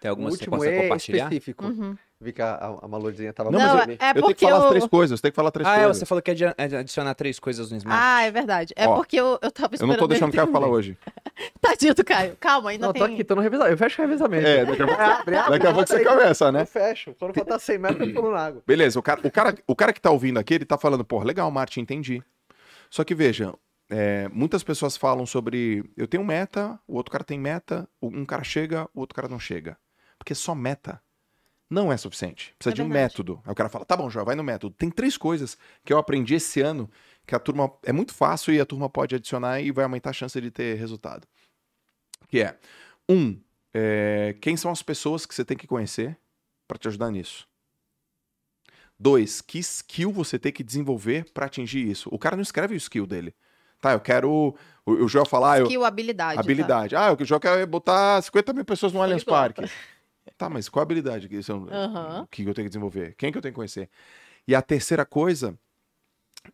Tem 0.00 0.08
O 0.10 0.12
alguma 0.12 0.30
que 0.30 0.36
você 0.38 0.50
possa 0.50 0.68
é 0.70 0.82
compartilhar? 0.82 1.24
específico. 1.24 1.66
Uhum. 1.66 1.96
Vi 2.18 2.32
que 2.32 2.40
a, 2.40 2.54
a, 2.54 2.84
a 2.86 2.88
Maluzinha 2.88 3.30
tava 3.30 3.50
Não, 3.50 3.60
é- 3.60 3.82
ali. 3.82 3.98
é 4.00 4.10
eu 4.10 4.14
tenho 4.22 4.34
que 4.34 4.46
falar 4.48 4.64
eu... 4.64 4.68
três 4.70 4.86
coisas, 4.86 5.20
tem 5.20 5.30
que 5.30 5.34
falar 5.36 5.50
três 5.50 5.68
Ah, 5.68 5.74
é, 5.74 5.78
coisas. 5.80 5.98
você 5.98 6.06
falou 6.06 6.22
que 6.22 6.32
ia 6.32 6.54
adi- 6.56 6.76
adicionar 6.76 7.14
três 7.14 7.38
coisas 7.38 7.70
no 7.70 7.76
Smart. 7.76 8.00
Ah, 8.02 8.22
é 8.22 8.30
verdade. 8.30 8.72
É 8.74 8.88
Ó, 8.88 8.96
porque 8.96 9.20
eu, 9.20 9.38
eu 9.42 9.50
tava 9.50 9.72
Eu 9.72 9.74
esperando. 9.74 9.90
não 9.92 9.98
tô 9.98 10.06
deixando 10.06 10.30
o 10.32 10.34
cara 10.34 10.50
falar 10.50 10.66
hoje. 10.66 10.96
Tadinho 11.60 11.94
do 11.94 12.02
Caio. 12.02 12.34
Calma, 12.40 12.70
ainda 12.70 12.86
Não, 12.86 12.92
tem. 12.94 13.00
tô 13.00 13.12
aqui, 13.12 13.22
tô 13.22 13.34
no 13.34 13.42
revezamento. 13.42 13.74
Eu 13.74 13.78
fecho 13.78 14.00
o 14.00 14.04
revezamento. 14.06 14.46
É, 14.46 14.64
daqui 14.64 14.82
a 14.82 14.86
pouco, 14.86 15.02
Abre, 15.02 15.36
abre, 15.36 15.50
daqui 15.50 15.66
a 15.66 15.72
pouco 15.74 15.88
você 15.88 16.04
começa, 16.04 16.50
né? 16.52 16.62
Eu 16.62 16.66
fecho. 16.66 17.14
Quando 17.18 17.34
faltar 17.34 17.60
100 17.60 17.78
metros, 17.78 18.08
eu 18.08 18.14
pulo 18.14 18.32
na 18.32 18.46
água. 18.46 18.62
Beleza, 18.66 18.98
o 18.98 19.02
cara, 19.02 19.20
o, 19.22 19.30
cara, 19.30 19.54
o 19.66 19.76
cara 19.76 19.92
que 19.92 20.00
tá 20.00 20.10
ouvindo 20.10 20.38
aqui, 20.38 20.54
ele 20.54 20.64
tá 20.64 20.78
falando, 20.78 21.04
pô, 21.04 21.22
legal, 21.22 21.50
Martin, 21.50 21.80
entendi. 21.80 22.22
Só 22.90 23.04
que 23.04 23.14
veja, 23.14 23.52
é, 23.90 24.26
muitas 24.32 24.62
pessoas 24.64 24.96
falam 24.96 25.26
sobre. 25.26 25.84
Eu 25.98 26.06
tenho 26.08 26.24
meta, 26.24 26.78
o 26.88 26.94
outro 26.96 27.12
cara 27.12 27.22
tem 27.24 27.38
meta, 27.38 27.86
um 28.00 28.24
cara 28.24 28.42
chega, 28.42 28.88
o 28.94 29.00
outro 29.00 29.14
cara 29.14 29.28
não 29.28 29.38
chega. 29.38 29.76
Porque 30.18 30.34
só 30.34 30.54
meta 30.54 30.98
não 31.68 31.92
é 31.92 31.96
suficiente. 31.96 32.54
Precisa 32.58 32.74
É 32.74 32.76
de 32.76 32.82
um 32.82 32.88
método. 32.88 33.40
Aí 33.44 33.52
o 33.52 33.54
cara 33.54 33.68
fala, 33.68 33.84
tá 33.84 33.96
bom, 33.96 34.08
João, 34.08 34.24
vai 34.24 34.34
no 34.34 34.44
método. 34.44 34.74
Tem 34.76 34.90
três 34.90 35.16
coisas 35.16 35.58
que 35.84 35.92
eu 35.92 35.98
aprendi 35.98 36.34
esse 36.34 36.60
ano 36.60 36.90
que 37.26 37.34
a 37.34 37.38
turma. 37.38 37.72
É 37.82 37.92
muito 37.92 38.14
fácil 38.14 38.54
e 38.54 38.60
a 38.60 38.66
turma 38.66 38.88
pode 38.88 39.14
adicionar 39.14 39.60
e 39.60 39.70
vai 39.72 39.84
aumentar 39.84 40.10
a 40.10 40.12
chance 40.12 40.40
de 40.40 40.50
ter 40.50 40.76
resultado. 40.76 41.26
Que 42.28 42.40
é, 42.40 42.58
um, 43.08 43.38
é, 43.74 44.36
quem 44.40 44.56
são 44.56 44.70
as 44.70 44.82
pessoas 44.82 45.26
que 45.26 45.34
você 45.34 45.44
tem 45.44 45.56
que 45.56 45.66
conhecer 45.66 46.16
para 46.66 46.78
te 46.78 46.88
ajudar 46.88 47.10
nisso? 47.10 47.46
Dois, 48.98 49.40
que 49.42 49.58
skill 49.58 50.10
você 50.10 50.38
tem 50.38 50.52
que 50.52 50.64
desenvolver 50.64 51.30
para 51.32 51.46
atingir 51.46 51.86
isso? 51.86 52.08
O 52.12 52.18
cara 52.18 52.36
não 52.36 52.42
escreve 52.42 52.74
o 52.74 52.76
skill 52.76 53.06
dele. 53.06 53.34
Tá, 53.80 53.92
eu 53.92 54.00
quero. 54.00 54.56
O, 54.86 54.92
o 54.92 55.08
Joel 55.08 55.26
falar, 55.26 55.52
ah, 55.52 55.58
eu, 55.58 55.66
Skill, 55.66 55.84
habilidade. 55.84 56.34
tá? 56.36 56.40
habilidade. 56.40 56.96
Ah, 56.96 57.12
o 57.12 57.24
Joel 57.24 57.40
quer 57.40 57.66
botar 57.66 58.22
50 58.22 58.52
mil 58.54 58.64
pessoas 58.64 58.92
no 58.92 59.02
Allianz. 59.02 59.22
Parque. 59.22 59.70
Tá, 60.36 60.48
mas 60.48 60.68
qual 60.68 60.82
a 60.82 60.84
habilidade 60.84 61.28
que, 61.28 61.42
são, 61.42 61.66
Aham. 61.70 62.22
o 62.22 62.26
que 62.26 62.42
eu 62.42 62.52
tenho 62.54 62.66
que 62.66 62.70
desenvolver? 62.70 63.14
Quem 63.16 63.32
que 63.32 63.38
eu 63.38 63.42
tenho 63.42 63.52
que 63.52 63.56
conhecer? 63.56 63.88
E 64.46 64.54
a 64.54 64.62
terceira 64.62 65.04
coisa 65.04 65.58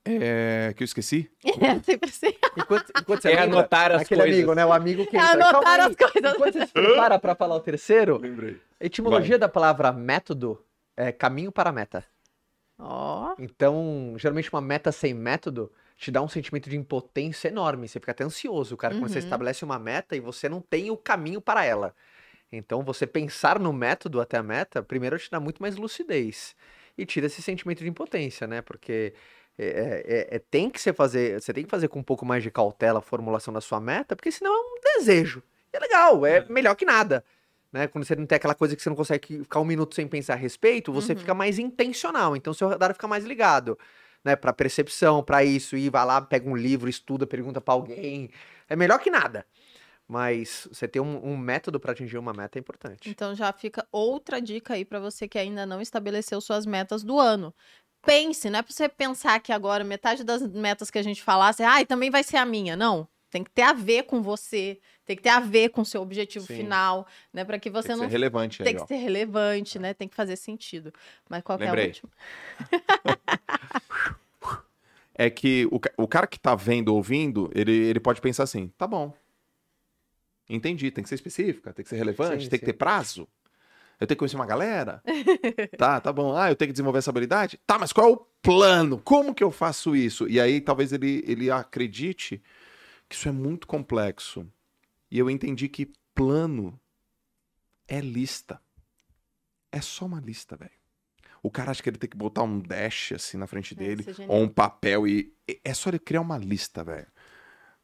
é, 0.05 0.73
que 0.77 0.83
eu 0.83 0.85
esqueci. 0.85 1.31
É, 1.45 1.81
sempre 1.83 2.11
assim. 2.11 2.35
Enquanto, 2.57 2.93
enquanto 2.97 3.23
você 3.23 3.29
É 3.29 3.41
lembra, 3.41 3.59
anotar 3.61 3.93
as 3.93 4.03
aquele 4.03 4.23
coisas. 4.23 4.39
amigo, 4.39 4.55
né? 4.55 4.67
O 4.67 4.73
amigo 4.73 5.07
que 5.07 5.17
É 5.17 5.21
entra. 5.21 5.49
anotar 5.49 5.81
as 5.81 5.97
coisas. 5.97 6.33
Enquanto 6.35 6.53
você 6.55 6.67
se 6.67 6.73
prepara 6.73 7.19
pra 7.19 7.35
falar 7.35 7.55
o 7.57 7.61
terceiro, 7.61 8.19
Lembrei. 8.19 8.61
a 8.81 8.85
etimologia 8.85 9.39
da 9.39 9.49
palavra 9.49 9.93
método 9.93 10.63
é 10.97 11.11
caminho 11.13 11.51
para 11.51 11.71
a 11.71 11.73
meta. 11.73 12.05
Ó. 12.79 13.35
Então, 13.39 14.15
geralmente 14.19 14.53
uma 14.53 14.61
meta 14.61 14.91
sem 14.93 15.15
método 15.15 15.73
te 15.97 16.11
dá 16.11 16.21
um 16.21 16.29
sentimento 16.29 16.69
de 16.69 16.77
impotência 16.77 17.49
enorme. 17.49 17.89
Você 17.89 18.01
fica 18.01 18.13
até 18.13 18.25
ansioso, 18.25 18.77
cara, 18.77 18.95
quando 18.95 19.09
você 19.11 19.19
Uhum. 19.19 19.25
estabelece 19.25 19.65
uma 19.65 19.79
meta 19.79 20.17
e 20.17 20.21
você 20.21 20.49
não 20.49 20.61
tem 20.61 20.91
o 20.91 20.97
caminho 20.97 21.41
para 21.41 21.65
ela. 21.65 21.95
Então, 22.53 22.83
você 22.85 23.07
pensar 23.07 23.59
no 23.59 23.73
método 23.73 24.21
até 24.21 24.37
a 24.37 24.43
meta, 24.43 24.83
primeiro 24.83 25.19
te 25.19 25.31
dá 25.31 25.41
muito 25.41 25.63
mais 25.63 25.77
lucidez 25.77 26.55
e 26.99 27.07
tira 27.07 27.27
esse 27.27 27.41
sentimento 27.41 27.79
de 27.79 27.89
impotência, 27.89 28.47
né? 28.47 28.61
Porque 28.61 29.15
é, 29.59 30.29
é- 30.31 30.37
é- 30.37 30.39
tem 30.39 30.69
que 30.71 30.81
você 30.81 30.93
fazer, 30.93 31.41
você 31.41 31.53
tem 31.53 31.65
que 31.65 31.71
fazer 31.71 31.89
com 31.89 31.99
um 31.99 32.03
pouco 32.03 32.25
mais 32.27 32.43
de 32.43 32.51
cautela 32.51 32.99
a 32.99 33.03
formulação 33.03 33.53
da 33.53 33.61
sua 33.61 33.81
meta, 33.81 34.15
porque 34.15 34.31
senão 34.31 34.53
é 34.53 34.61
um 34.61 34.99
desejo. 34.99 35.43
E 35.73 35.77
é 35.77 35.81
legal, 35.81 36.25
é 36.27 36.45
melhor 36.49 36.75
que 36.75 36.85
nada. 36.85 37.25
Né? 37.73 37.87
Quando 37.89 38.05
você 38.05 38.15
não 38.15 38.27
tem 38.27 38.37
aquela 38.37 38.55
coisa 38.55 38.77
que 38.77 38.83
você 38.83 38.91
não 38.91 38.97
consegue 38.97 39.39
ficar 39.39 39.61
um 39.61 39.65
minuto 39.65 39.95
sem 39.95 40.07
pensar 40.07 40.35
a 40.35 40.37
respeito, 40.37 40.93
você 40.93 41.13
Uhum. 41.15 41.19
fica 41.19 41.33
mais 41.33 41.59
intencional. 41.59 42.37
Então, 42.37 42.53
seu 42.53 42.69
radar 42.69 42.93
fica 42.93 43.09
mais 43.09 43.25
ligado 43.25 43.79
né, 44.25 44.37
para 44.37 44.53
percepção, 44.53 45.23
para 45.23 45.43
isso, 45.43 45.77
e 45.77 45.89
vai 45.91 46.05
lá, 46.05 46.21
pega 46.21 46.49
um 46.49 46.55
livro, 46.57 46.89
estuda, 46.89 47.27
pergunta 47.27 47.61
para 47.61 47.75
alguém. 47.75 48.31
É 48.69 48.77
melhor 48.77 48.99
que 49.01 49.11
nada. 49.11 49.45
Mas 50.09 50.69
você 50.71 50.87
ter 50.87 51.01
um, 51.01 51.25
um 51.25 51.37
método 51.37 51.81
para 51.81 51.93
atingir 51.93 52.19
uma 52.19 52.33
meta 52.33 52.59
é 52.59 52.61
importante. 52.61 53.09
Então 53.09 53.35
já 53.35 53.53
fica 53.53 53.87
outra 53.91 54.41
dica 54.41 54.75
aí 54.75 54.85
pra 54.85 55.01
você 55.01 55.27
que 55.27 55.39
ainda 55.39 55.65
não 55.65 55.81
estabeleceu 55.81 56.41
suas 56.41 56.67
metas 56.67 57.03
do 57.03 57.19
ano. 57.19 57.55
Pense, 58.05 58.51
não 58.51 58.59
é 58.59 58.63
pra 58.63 58.73
você 58.73 58.89
pensar 58.89 59.39
que 59.41 59.53
agora 59.53 59.85
metade 59.85 60.25
das 60.25 60.43
metas 60.43 60.91
que 60.91 60.99
a 60.99 61.03
gente 61.03 61.23
falasse, 61.23 61.63
ah, 61.63 61.85
também 61.87 62.11
vai 62.11 62.23
ser 62.23 62.37
a 62.37 62.45
minha. 62.45 62.77
Não. 62.77 63.09
Tem 63.31 63.43
que 63.43 63.51
ter 63.51 63.63
a 63.63 63.73
ver 63.73 64.03
com 64.03 64.21
você, 64.21 64.79
tem 65.07 65.17
que 65.17 65.23
ter 65.23 65.31
a 65.31 65.41
ver 65.41 65.71
com 65.71 65.81
o 65.81 65.87
seu 65.87 66.03
objetivo 66.03 66.47
Sim. 66.47 66.55
final, 66.57 67.07
né? 67.33 67.47
Pra 67.47 67.59
que 67.59 67.71
você 67.71 67.89
Tem 67.89 67.97
que 67.97 68.03
não 68.03 68.09
ser 68.09 68.13
relevante 68.13 68.63
tem 68.63 68.73
aí, 68.73 68.77
que 68.77 68.83
ó. 68.83 68.87
ser 68.87 68.97
relevante, 68.97 69.79
né? 69.79 69.95
Tem 69.95 70.07
que 70.07 70.15
fazer 70.15 70.37
sentido. 70.37 70.93
Mas 71.31 71.43
qual 71.43 71.57
que 71.57 71.65
é 71.65 71.69
a 71.69 71.71
Lembrei. 71.71 71.87
última? 71.87 72.11
É 75.15 75.29
que 75.29 75.67
o, 75.71 75.79
o 76.03 76.09
cara 76.09 76.27
que 76.27 76.39
tá 76.41 76.55
vendo, 76.55 76.95
ouvindo, 76.95 77.51
ele, 77.55 77.71
ele 77.71 78.01
pode 78.01 78.19
pensar 78.21 78.45
assim, 78.45 78.69
tá 78.79 78.87
bom. 78.87 79.13
Entendi, 80.49 80.91
tem 80.91 81.03
que 81.03 81.09
ser 81.09 81.15
específica, 81.15 81.73
tem 81.73 81.83
que 81.83 81.89
ser 81.89 81.97
relevante, 81.97 82.45
Sim, 82.45 82.51
tem 82.51 82.59
que 82.59 82.67
sim. 82.67 82.73
ter 82.73 82.79
prazo. 82.79 83.29
Eu 84.01 84.07
tenho 84.07 84.17
que 84.17 84.19
conhecer 84.19 84.37
uma 84.37 84.47
galera? 84.47 85.03
tá, 85.79 86.01
tá 86.01 86.13
bom. 86.13 86.37
Ah, 86.37 86.51
eu 86.51 86.57
tenho 86.57 86.69
que 86.69 86.73
desenvolver 86.73 86.99
essa 86.99 87.11
habilidade? 87.11 87.59
Tá, 87.67 87.79
mas 87.79 87.93
qual 87.93 88.09
é 88.09 88.13
o 88.13 88.17
plano? 88.43 88.99
Como 88.99 89.35
que 89.35 89.45
eu 89.45 89.51
faço 89.51 89.95
isso? 89.95 90.29
E 90.29 90.41
aí 90.41 90.61
talvez 90.61 90.93
ele, 90.93 91.23
ele 91.27 91.51
acredite 91.51 92.43
que 93.09 93.15
isso 93.15 93.29
é 93.29 93.33
muito 93.33 93.67
complexo. 93.67 94.47
E 95.11 95.19
eu 95.19 95.31
entendi 95.31 95.69
que 95.69 95.93
plano 96.15 96.79
é 97.87 98.01
lista. 98.01 98.61
É 99.71 99.81
só 99.81 100.07
uma 100.07 100.21
lista, 100.21 100.57
velho. 100.57 100.71
O 101.43 101.51
cara 101.51 101.71
acha 101.71 101.83
que 101.83 101.89
ele 101.89 101.99
tem 101.99 102.09
que 102.11 102.17
botar 102.17 102.43
um 102.43 102.59
dash 102.61 103.13
assim 103.13 103.37
na 103.37 103.47
frente 103.47 103.75
dele, 103.75 104.05
isso 104.09 104.23
é 104.23 104.27
ou 104.29 104.43
um 104.43 104.49
papel, 104.49 105.07
e- 105.09 105.35
é 105.65 105.75
só 105.75 105.91
ele 105.91 105.99
criar 105.99 106.21
uma 106.21 106.39
lista, 106.39 106.85
velho. 106.85 107.07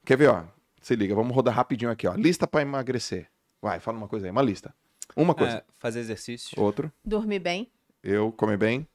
Quer 0.05 0.17
ver, 0.17 0.29
ó? 0.31 0.45
Se 0.89 0.97
liga, 0.97 1.15
vamos 1.15 1.37
rodar 1.37 1.53
rapidinho 1.55 1.91
aqui, 1.91 2.07
ó. 2.09 2.15
Lista 2.15 2.47
pra 2.47 2.63
emagrecer. 2.63 3.27
Vai, 3.61 3.79
fala 3.79 3.99
uma 3.99 4.09
coisa 4.09 4.25
aí, 4.27 4.31
uma 4.31 4.41
lista. 4.41 4.75
Uma 5.15 5.35
coisa. 5.35 5.59
É, 5.59 5.63
fazer 5.79 6.01
exercício. 6.01 6.59
Outro. 6.59 6.91
Dormir 7.05 7.41
bem. 7.41 7.71
Eu 8.03 8.33
comer 8.33 8.57
bem. 8.57 8.89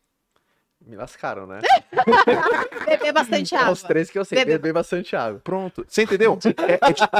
Me 0.81 0.95
lascaram, 0.95 1.45
né? 1.45 1.59
Beber 2.87 3.13
bastante 3.13 3.53
É 3.53 3.59
água. 3.59 3.73
os 3.73 3.83
três 3.83 4.09
que 4.09 4.17
eu 4.17 4.25
sei. 4.25 4.39
Beber- 4.39 4.57
Beber 4.57 4.73
bastante 4.73 5.15
água. 5.15 5.39
Pronto. 5.43 5.85
Você 5.87 6.01
entendeu? 6.01 6.39
É- 6.67 6.79
é 6.89 6.93
tipo- 6.93 7.11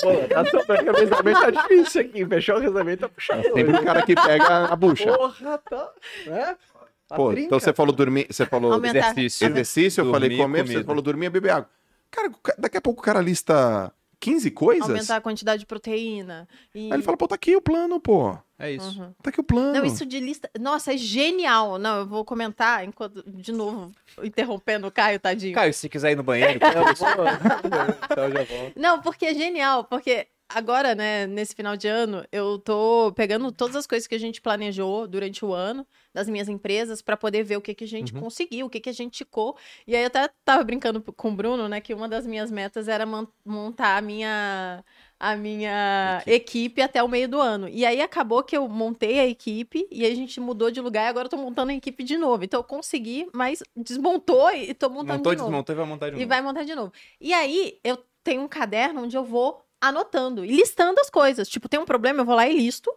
Pô, 0.00 0.28
tá 0.28 0.44
tomando 0.44 0.90
o 0.90 1.08
casamento 1.10 1.40
tá 1.42 1.50
difícil 1.50 2.00
aqui. 2.00 2.24
Fechou 2.26 2.56
o 2.58 2.62
casamento, 2.62 3.00
tá 3.00 3.08
puxado. 3.10 3.42
Sempre 3.42 3.76
o 3.76 3.84
cara 3.84 4.00
que 4.02 4.14
pega 4.14 4.64
a 4.64 4.76
bucha. 4.76 5.14
Porra, 5.14 5.58
tá. 5.58 5.92
Né? 6.26 6.56
Tá 7.06 7.16
Pô, 7.16 7.30
trinca. 7.32 7.46
então 7.46 7.60
você 7.60 7.72
falou 7.74 7.94
dormir, 7.94 8.26
você 8.30 8.46
falou 8.46 8.72
Aumentar. 8.72 8.98
Exercício. 9.12 9.46
exercício, 9.46 10.00
eu 10.04 10.10
falei 10.10 10.30
Dormir, 10.30 10.42
comer, 10.42 10.58
você 10.62 10.72
comida. 10.72 10.84
falou 10.86 11.02
dormir 11.02 11.26
e 11.26 11.30
beber 11.30 11.50
água. 11.50 11.70
Cara, 12.10 12.30
daqui 12.58 12.76
a 12.76 12.80
pouco 12.80 13.00
o 13.00 13.04
cara 13.04 13.20
lista 13.20 13.92
15 14.20 14.50
coisas. 14.50 14.88
Aumentar 14.88 15.16
a 15.16 15.20
quantidade 15.20 15.60
de 15.60 15.66
proteína. 15.66 16.48
E... 16.74 16.86
Aí 16.86 16.92
ele 16.92 17.02
fala, 17.02 17.16
pô, 17.16 17.28
tá 17.28 17.34
aqui 17.34 17.54
o 17.54 17.60
plano, 17.60 18.00
pô. 18.00 18.36
É 18.58 18.72
isso. 18.72 18.98
Uhum. 19.00 19.12
Tá 19.22 19.28
aqui 19.28 19.38
o 19.40 19.44
plano. 19.44 19.74
Não, 19.74 19.84
isso 19.84 20.06
de 20.06 20.18
lista. 20.18 20.48
Nossa, 20.58 20.94
é 20.94 20.96
genial. 20.96 21.76
Não, 21.78 21.98
eu 21.98 22.06
vou 22.06 22.24
comentar 22.24 22.82
enquanto. 22.84 23.22
De 23.30 23.52
novo, 23.52 23.92
interrompendo 24.22 24.86
o 24.86 24.90
Caio, 24.90 25.20
tadinho. 25.20 25.54
Caio, 25.54 25.74
se 25.74 25.88
quiser 25.90 26.12
ir 26.12 26.16
no 26.16 26.22
banheiro, 26.22 26.58
Não, 26.64 26.88
eu 26.88 26.94
vou- 26.94 27.96
Então 28.10 28.24
eu 28.24 28.32
já 28.32 28.44
volto. 28.44 28.80
Não, 28.80 29.00
porque 29.02 29.26
é 29.26 29.34
genial, 29.34 29.84
porque 29.84 30.26
agora, 30.48 30.94
né, 30.94 31.26
nesse 31.26 31.54
final 31.54 31.76
de 31.76 31.88
ano, 31.88 32.24
eu 32.32 32.58
tô 32.58 33.12
pegando 33.14 33.50
todas 33.52 33.76
as 33.76 33.86
coisas 33.86 34.06
que 34.06 34.14
a 34.14 34.18
gente 34.18 34.40
planejou 34.40 35.06
durante 35.08 35.44
o 35.44 35.52
ano 35.52 35.86
das 36.14 36.28
minhas 36.28 36.48
empresas 36.48 37.02
pra 37.02 37.16
poder 37.16 37.42
ver 37.44 37.56
o 37.56 37.60
que, 37.60 37.74
que 37.74 37.84
a 37.84 37.88
gente 37.88 38.12
Uhum. 38.12 38.20
conseguiu, 38.20 38.66
o 38.66 38.70
que, 38.70 38.80
que 38.80 38.88
a 38.88 38.92
gente 38.92 39.12
ticou. 39.18 39.56
E 39.86 39.94
aí 39.96 40.02
eu 40.02 40.06
até 40.06 40.28
tava 40.44 40.62
brincando 40.64 41.02
com 41.02 41.28
o 41.30 41.34
Bruno, 41.34 41.68
né, 41.68 41.80
que 41.80 41.92
uma 41.94 42.08
das 42.08 42.26
minhas 42.26 42.50
metas 42.50 42.88
era 42.88 43.04
montar 43.44 43.96
a 43.98 44.00
minha 44.00 44.84
a 45.18 45.34
minha 45.34 46.22
equipe. 46.26 46.82
até 46.82 47.02
o 47.02 47.08
meio 47.08 47.28
do 47.28 47.40
ano. 47.40 47.68
E 47.68 47.86
aí 47.86 48.00
acabou 48.02 48.42
que 48.42 48.56
eu 48.56 48.68
montei 48.68 49.18
a 49.18 49.26
equipe 49.26 49.86
e 49.90 50.04
aí 50.04 50.12
a 50.12 50.14
gente 50.14 50.38
mudou 50.40 50.70
de 50.70 50.80
lugar 50.80 51.04
e 51.06 51.08
agora 51.08 51.26
eu 51.26 51.30
tô 51.30 51.36
montando 51.38 51.72
a 51.72 51.74
equipe 51.74 52.04
de 52.04 52.16
novo. 52.18 52.44
Então 52.44 52.60
eu 52.60 52.64
consegui, 52.64 53.26
mas 53.34 53.62
desmontou 53.74 54.50
e 54.52 54.74
tô 54.74 54.88
montando 54.90 55.18
montou, 55.18 55.32
de 55.32 55.36
novo. 55.36 55.50
desmontou 55.50 55.74
e 55.74 55.76
vai 55.76 55.86
montar 55.86 56.10
de 56.10 56.16
E 56.16 56.18
novo. 56.20 56.28
vai 56.28 56.42
montar 56.42 56.64
de 56.64 56.74
novo. 56.74 56.92
E 57.20 57.32
aí, 57.32 57.78
eu 57.84 57.98
tenho 58.22 58.42
um 58.42 58.48
caderno 58.48 59.02
onde 59.04 59.16
eu 59.16 59.24
vou 59.24 59.65
anotando 59.88 60.44
e 60.44 60.48
listando 60.48 61.00
as 61.00 61.10
coisas. 61.10 61.48
Tipo, 61.48 61.68
tem 61.68 61.80
um 61.80 61.84
problema, 61.84 62.20
eu 62.20 62.24
vou 62.24 62.34
lá 62.34 62.46
e 62.48 62.56
listo 62.56 62.92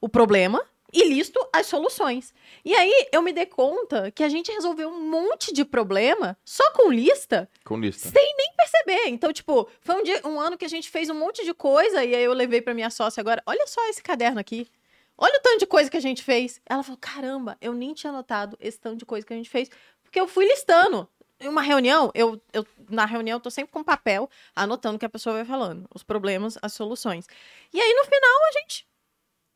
o 0.00 0.08
problema 0.08 0.62
e 0.92 1.08
listo 1.08 1.40
as 1.52 1.66
soluções. 1.66 2.34
E 2.64 2.74
aí, 2.74 3.08
eu 3.12 3.22
me 3.22 3.32
dei 3.32 3.46
conta 3.46 4.10
que 4.10 4.22
a 4.22 4.28
gente 4.28 4.52
resolveu 4.52 4.88
um 4.90 5.08
monte 5.10 5.52
de 5.52 5.64
problema 5.64 6.36
só 6.44 6.70
com 6.72 6.92
lista, 6.92 7.48
Com 7.64 7.78
lista. 7.78 8.10
sem 8.10 8.36
nem 8.36 8.52
perceber. 8.56 9.08
Então, 9.08 9.32
tipo, 9.32 9.68
foi 9.80 9.94
um, 9.96 10.02
dia, 10.02 10.20
um 10.24 10.38
ano 10.38 10.58
que 10.58 10.64
a 10.66 10.68
gente 10.68 10.90
fez 10.90 11.08
um 11.08 11.14
monte 11.14 11.44
de 11.44 11.54
coisa 11.54 12.04
e 12.04 12.14
aí 12.14 12.22
eu 12.22 12.32
levei 12.34 12.60
pra 12.60 12.74
minha 12.74 12.90
sócia 12.90 13.20
agora, 13.22 13.42
olha 13.46 13.66
só 13.66 13.88
esse 13.88 14.02
caderno 14.02 14.38
aqui. 14.38 14.68
Olha 15.16 15.38
o 15.38 15.42
tanto 15.42 15.60
de 15.60 15.66
coisa 15.66 15.90
que 15.90 15.96
a 15.96 16.00
gente 16.00 16.22
fez. 16.22 16.60
Ela 16.68 16.82
falou: 16.82 16.98
caramba, 17.00 17.56
eu 17.60 17.72
nem 17.72 17.94
tinha 17.94 18.12
notado 18.12 18.56
esse 18.60 18.78
tanto 18.78 18.96
de 18.98 19.06
coisa 19.06 19.26
que 19.26 19.32
a 19.32 19.36
gente 19.36 19.48
fez, 19.48 19.70
porque 20.02 20.20
eu 20.20 20.26
fui 20.26 20.44
listando. 20.46 21.08
Em 21.42 21.48
uma 21.48 21.60
reunião, 21.60 22.12
eu, 22.14 22.40
eu 22.52 22.64
na 22.88 23.04
reunião 23.04 23.36
eu 23.36 23.40
tô 23.40 23.50
sempre 23.50 23.72
com 23.72 23.82
papel, 23.82 24.30
anotando 24.54 24.94
o 24.96 24.98
que 24.98 25.04
a 25.04 25.10
pessoa 25.10 25.34
vai 25.34 25.44
falando, 25.44 25.88
os 25.92 26.04
problemas, 26.04 26.56
as 26.62 26.72
soluções. 26.72 27.26
E 27.74 27.80
aí 27.80 27.94
no 27.94 28.04
final 28.04 28.48
a 28.48 28.60
gente 28.60 28.86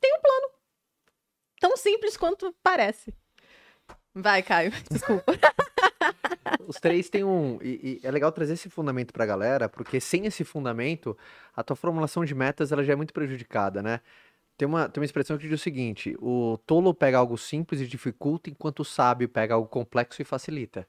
tem 0.00 0.12
um 0.12 0.20
plano. 0.20 0.50
Tão 1.60 1.76
simples 1.76 2.16
quanto 2.16 2.52
parece. 2.60 3.14
Vai, 4.12 4.42
Caio, 4.42 4.72
desculpa. 4.90 5.32
Os 6.66 6.80
três 6.80 7.08
têm 7.08 7.22
um. 7.22 7.58
E, 7.62 8.00
e 8.02 8.06
é 8.06 8.10
legal 8.10 8.32
trazer 8.32 8.54
esse 8.54 8.68
fundamento 8.68 9.12
pra 9.12 9.24
galera, 9.24 9.68
porque 9.68 10.00
sem 10.00 10.26
esse 10.26 10.42
fundamento, 10.42 11.16
a 11.54 11.62
tua 11.62 11.76
formulação 11.76 12.24
de 12.24 12.34
metas 12.34 12.72
ela 12.72 12.82
já 12.82 12.94
é 12.94 12.96
muito 12.96 13.14
prejudicada, 13.14 13.80
né? 13.80 14.00
Tem 14.56 14.66
uma, 14.66 14.88
tem 14.88 15.00
uma 15.00 15.04
expressão 15.04 15.38
que 15.38 15.46
diz 15.46 15.60
o 15.60 15.62
seguinte: 15.62 16.16
o 16.18 16.58
tolo 16.66 16.92
pega 16.92 17.18
algo 17.18 17.38
simples 17.38 17.80
e 17.80 17.86
dificulta, 17.86 18.50
enquanto 18.50 18.80
o 18.80 18.84
sábio 18.84 19.28
pega 19.28 19.54
algo 19.54 19.68
complexo 19.68 20.20
e 20.20 20.24
facilita. 20.24 20.88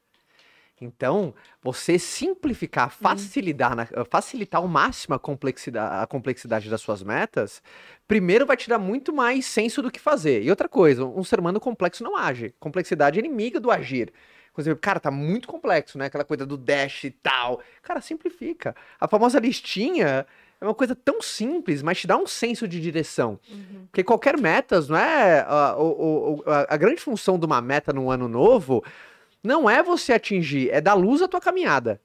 Então, 0.80 1.34
você 1.62 1.98
simplificar, 1.98 2.92
facilitar, 2.92 3.76
na- 3.76 3.88
facilitar 4.10 4.62
ao 4.62 4.68
máximo 4.68 5.16
a 5.16 5.20
complexidade, 5.20 6.04
a 6.04 6.06
complexidade 6.06 6.70
das 6.70 6.82
suas 6.82 7.02
metas, 7.02 7.64
primeiro 8.08 8.46
vai 8.46 8.56
te 8.56 8.70
dar 8.70 8.78
muito 8.78 9.12
mais 9.12 9.46
senso 9.48 9.82
do 9.82 9.90
que 9.90 10.00
fazer. 10.00 10.44
E 10.44 10.50
outra 10.50 10.70
coisa, 10.70 11.04
um 11.04 11.24
ser 11.24 11.40
humano 11.40 11.60
complexo 11.60 12.04
não 12.04 12.16
age. 12.16 12.54
Complexidade 12.60 13.18
é 13.18 13.24
inimiga 13.26 13.60
do 13.60 13.72
agir. 13.72 14.14
Cara, 14.82 15.00
tá 15.00 15.12
muito 15.12 15.48
complexo, 15.48 15.98
né? 16.00 16.06
Aquela 16.06 16.24
coisa 16.24 16.44
do 16.46 16.58
dash 16.58 17.04
e 17.04 17.12
tal. 17.12 17.62
Cara, 17.84 18.02
simplifica. 18.02 18.76
A 19.00 19.08
famosa 19.08 19.40
listinha 19.40 20.26
é 20.60 20.66
uma 20.66 20.74
coisa 20.74 20.96
tão 20.96 21.22
simples, 21.22 21.84
mas 21.84 22.00
te 22.00 22.08
dá 22.08 22.18
um 22.18 22.26
senso 22.26 22.68
de 22.68 22.80
direção. 22.82 23.40
Porque 23.92 24.04
qualquer 24.04 24.36
metas, 24.40 24.90
não 24.90 24.98
é? 24.98 25.42
A, 25.48 25.76
o- 25.78 26.42
o- 26.44 26.44
a, 26.50 26.74
a 26.74 26.78
grande 26.78 27.00
função 27.02 27.38
de 27.38 27.46
uma 27.46 27.62
meta 27.62 27.94
no 27.94 28.10
ano 28.10 28.28
novo 28.28 28.84
não 29.44 29.70
é 29.70 29.82
você 29.82 30.14
atingir, 30.14 30.70
é 30.72 30.82
dar 30.82 30.94
luz 30.94 31.22
à 31.22 31.28
tua 31.28 31.40
caminhada. 31.40 32.02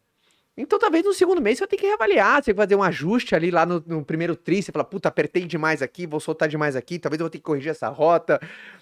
Então, 0.56 0.78
talvez 0.78 1.02
no 1.02 1.14
segundo 1.14 1.40
mês 1.40 1.56
você 1.56 1.62
vai 1.62 1.68
ter 1.68 1.76
que 1.78 1.86
reavaliar, 1.86 2.42
você 2.42 2.52
vai 2.52 2.66
fazer 2.66 2.76
um 2.76 2.82
ajuste 2.82 3.34
ali 3.34 3.50
lá 3.50 3.64
no, 3.64 3.82
no 3.86 4.04
primeiro 4.04 4.36
tri, 4.36 4.62
você 4.62 4.70
fala, 4.70 4.84
puta, 4.84 5.08
apertei 5.08 5.46
demais 5.46 5.80
aqui, 5.80 6.06
vou 6.06 6.20
soltar 6.20 6.46
demais 6.46 6.76
aqui, 6.76 6.98
talvez 6.98 7.18
eu 7.18 7.24
vou 7.24 7.30
ter 7.30 7.38
que 7.38 7.44
corrigir 7.44 7.70
essa 7.70 7.88
rota, 7.88 8.38